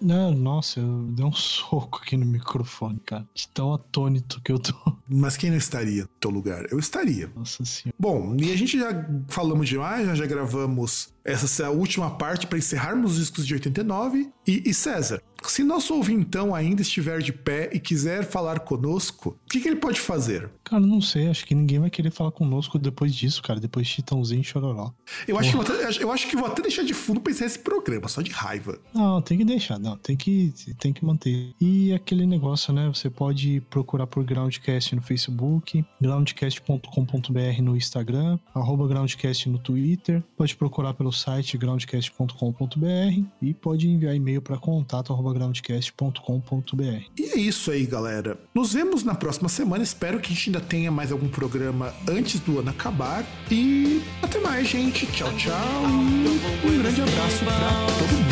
Não, 0.00 0.30
nossa, 0.30 0.78
eu 0.78 1.02
dei 1.08 1.24
um 1.24 1.32
soco 1.32 1.98
aqui 2.00 2.16
no 2.16 2.24
microfone, 2.24 3.00
cara. 3.04 3.26
De 3.34 3.48
tão 3.48 3.74
atônito 3.74 4.40
que 4.40 4.52
eu 4.52 4.60
tô. 4.60 4.72
Mas 5.08 5.36
quem 5.36 5.50
não 5.50 5.56
estaria 5.56 6.02
no 6.02 6.08
teu 6.20 6.30
lugar? 6.30 6.66
Eu 6.70 6.78
estaria. 6.78 7.28
Nossa 7.34 7.64
senhora. 7.64 7.96
Bom, 7.98 8.36
e 8.38 8.52
a 8.52 8.56
gente 8.56 8.78
já 8.78 8.90
falamos 9.26 9.68
demais, 9.68 10.06
já, 10.06 10.14
já 10.14 10.26
gravamos 10.26 11.12
essa 11.24 11.62
é 11.62 11.66
a 11.66 11.70
última 11.70 12.10
parte 12.10 12.46
para 12.46 12.58
encerrarmos 12.58 13.12
os 13.12 13.18
discos 13.18 13.46
de 13.46 13.54
89. 13.54 14.30
E, 14.46 14.62
e 14.70 14.74
César, 14.74 15.22
se 15.44 15.62
nosso 15.62 15.94
ouvintão 15.94 16.54
ainda 16.54 16.82
estiver 16.82 17.20
de 17.20 17.32
pé 17.32 17.70
e 17.72 17.78
quiser 17.78 18.24
falar 18.24 18.60
conosco, 18.60 19.38
o 19.46 19.50
que, 19.50 19.60
que, 19.60 19.68
ele 19.68 19.76
pode 19.76 20.00
fazer? 20.00 20.50
Cara, 20.64 20.84
não 20.84 21.00
sei. 21.00 21.28
Acho 21.28 21.44
que 21.44 21.54
ninguém 21.54 21.78
vai 21.78 21.90
querer 21.90 22.10
falar 22.10 22.30
conosco 22.30 22.78
depois 22.78 23.14
disso, 23.14 23.42
cara. 23.42 23.60
Depois 23.60 23.86
de 23.86 23.92
Chitãozinho 23.92 24.40
e 24.40 24.44
Chororó. 24.44 24.92
Eu 25.28 25.38
acho, 25.38 25.50
que 25.50 25.56
vou 25.56 25.64
até, 25.64 26.02
eu 26.02 26.10
acho 26.20 26.28
que 26.28 26.36
vou 26.36 26.46
até 26.46 26.62
deixar 26.62 26.82
de 26.82 26.92
fundo 26.92 27.20
pra 27.20 27.32
encerrar 27.32 27.46
esse 27.46 27.58
programa, 27.58 28.06
só 28.08 28.20
de 28.20 28.30
raiva. 28.30 28.78
Não, 28.94 29.22
tem 29.22 29.38
que 29.38 29.44
deixar. 29.44 29.78
Não, 29.78 29.96
tem 29.96 30.16
que, 30.16 30.52
tem 30.78 30.92
que 30.92 31.04
manter. 31.04 31.54
E 31.60 31.92
aquele 31.92 32.26
negócio, 32.26 32.72
né? 32.72 32.88
Você 32.88 33.08
pode 33.08 33.62
procurar 33.70 34.06
por 34.06 34.24
Groundcast 34.24 34.94
no 34.94 35.02
Facebook, 35.02 35.84
groundcast.com.br 36.00 37.62
no 37.62 37.76
Instagram, 37.76 38.38
arroba 38.54 38.86
Groundcast 38.86 39.48
no 39.48 39.58
Twitter. 39.58 40.22
Pode 40.36 40.54
procurar 40.56 40.94
pelo 40.94 41.12
site 41.12 41.56
groundcast.com.br 41.56 43.24
e 43.40 43.54
pode 43.54 43.88
enviar 43.88 44.14
e-mail 44.14 44.42
para 44.42 44.58
contato@groundcast.com.br. 44.58 47.04
E 47.18 47.22
é 47.22 47.38
isso 47.38 47.70
aí, 47.70 47.86
galera. 47.86 48.38
Nos 48.54 48.74
vemos 48.74 49.02
na 49.04 49.14
próxima 49.14 49.48
semana. 49.48 49.82
Espero 49.82 50.20
que 50.20 50.32
a 50.32 50.34
gente 50.34 50.50
ainda 50.50 50.60
tenha 50.60 50.90
mais 50.90 51.10
algum 51.12 51.28
programa 51.28 51.94
antes 52.08 52.40
do 52.40 52.58
ano 52.58 52.70
acabar. 52.70 53.24
E 53.50 54.02
até 54.22 54.40
mais, 54.40 54.68
gente. 54.68 55.06
Tchau, 55.06 55.32
tchau. 55.36 56.09
E 56.10 56.68
um 56.68 56.82
grande 56.82 57.02
abraço 57.02 57.44
para 57.44 57.54
todo 57.56 58.12
mundo. 58.12 58.30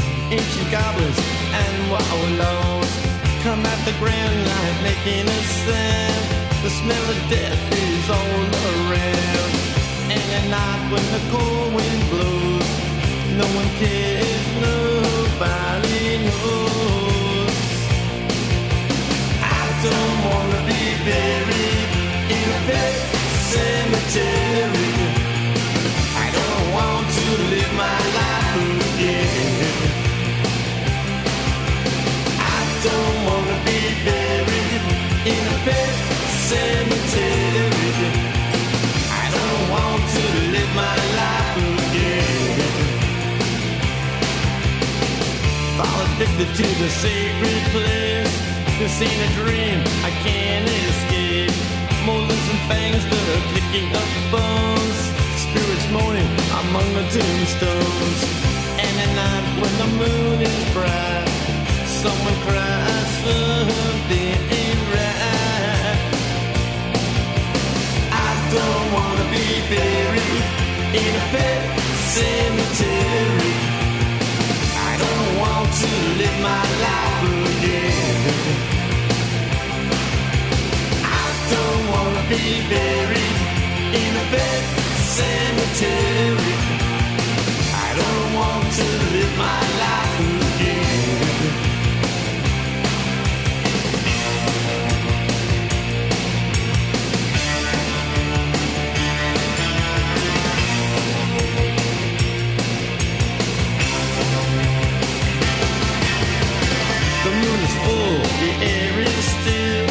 The 6.61 6.71
smell 6.71 7.05
of 7.09 7.29
death 7.31 7.73
is 7.73 8.11
all 8.11 8.45
around. 8.69 9.53
And 10.11 10.27
at 10.39 10.47
night 10.51 10.83
when 10.91 11.05
the 11.15 11.21
cold 11.31 11.75
wind 11.75 12.11
blows 12.11 12.69
no 13.39 13.47
one 13.47 13.71
cares, 13.79 14.47
nobody 14.61 16.19
knows. 16.27 17.55
I 19.41 19.63
don't 19.85 20.19
wanna 20.29 20.61
be 20.67 20.83
buried 21.07 21.91
in 22.37 22.47
a 22.51 22.61
pet 22.67 22.95
cemetery. 23.53 24.78
Addicted 29.09 29.89
to 32.83 32.97
be 33.65 33.81
buried 34.05 34.85
in 35.33 35.43
a 35.55 35.59
bed 35.65 35.95
cemetery. 36.49 38.09
I 39.11 39.27
don't 39.37 39.65
want 39.75 40.03
to 40.17 40.25
live 40.55 40.73
my 40.77 40.97
life 41.21 41.57
again. 41.89 42.59
Followed 45.79 46.13
victim 46.21 46.49
to 46.59 46.67
the 46.83 46.91
sacred 47.05 47.63
place. 47.75 48.35
This 48.79 49.03
ain't 49.03 49.23
a 49.29 49.31
dream, 49.41 49.79
I 50.05 50.11
can't 50.23 50.69
escape. 50.69 51.55
Molars 52.05 52.47
and 52.53 52.63
fangs 52.71 53.05
that 53.11 53.25
are 53.35 53.45
clicking 53.53 53.89
up 54.03 54.11
bones. 54.33 54.99
Spirits 55.45 55.87
moaning 55.91 56.31
among 56.61 56.89
the 56.95 57.05
tombstones. 57.11 58.58
Night 59.19 59.47
when 59.63 59.75
the 59.83 59.89
moon 60.03 60.39
is 60.51 60.59
bright, 60.75 61.29
someone 62.03 62.39
cries 62.47 63.09
something 63.25 64.37
ain't 64.61 64.83
right. 64.95 65.99
I 68.29 68.31
don't 68.57 68.87
wanna 68.97 69.27
be 69.37 69.47
buried 69.75 70.45
in 71.03 71.11
a 71.23 71.25
pet 71.35 71.61
cemetery 72.15 73.55
I 74.89 74.93
don't 75.05 75.31
want 75.43 75.69
to 75.83 75.91
live 76.21 76.39
my 76.51 76.65
life 76.87 77.23
again. 77.55 78.19
I 81.05 81.27
don't 81.55 81.83
wanna 81.93 82.25
be 82.35 82.45
buried 82.73 83.37
in 84.03 84.13
a 84.23 84.27
pet 84.33 84.63
cemetery 85.17 86.88
want 88.35 88.73
to 88.73 88.87
live 89.15 89.35
my 89.39 89.61
life 89.83 90.21
again. 90.21 91.19
The 107.25 107.33
moon 107.43 107.61
is 107.69 107.75
full, 107.85 108.19
the 108.43 108.51
air 108.65 108.95
is 109.01 109.25
still. 109.37 109.89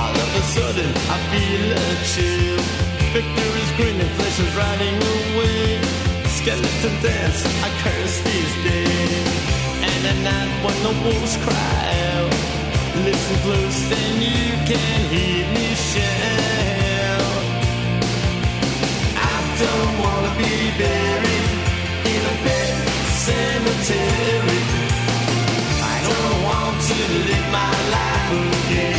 All 0.00 0.16
of 0.24 0.30
a 0.34 0.42
sudden, 0.54 0.90
I 1.14 1.18
feel 1.30 1.64
a 1.72 1.90
chill. 2.12 2.62
Victory's 3.12 3.72
and 4.00 4.10
flesh 4.16 4.38
is 4.40 4.56
riding 4.56 4.96
away. 4.96 6.01
Skeleton 6.42 7.02
dance, 7.02 7.46
I 7.62 7.70
curse 7.84 8.18
these 8.22 8.54
days. 8.66 9.28
And 9.88 10.06
at 10.10 10.18
night 10.26 10.52
when 10.64 10.74
the 10.82 10.92
wolves 11.04 11.36
cry 11.36 11.82
out, 12.16 12.34
listen 13.06 13.36
close 13.46 13.80
and 14.00 14.16
you 14.20 14.50
can 14.66 15.00
hear 15.14 15.46
me 15.54 15.66
shout. 15.90 17.44
I 19.22 19.38
don't 19.62 19.94
wanna 20.02 20.32
be 20.36 20.54
buried 20.82 21.50
in 22.10 22.22
a 22.26 22.36
pet 22.42 22.74
cemetery. 23.22 24.62
I 25.78 25.96
don't 26.10 26.38
want 26.42 26.74
to 26.90 26.98
live 27.28 27.46
my 27.52 27.74
life 27.94 28.30
again 28.66 28.91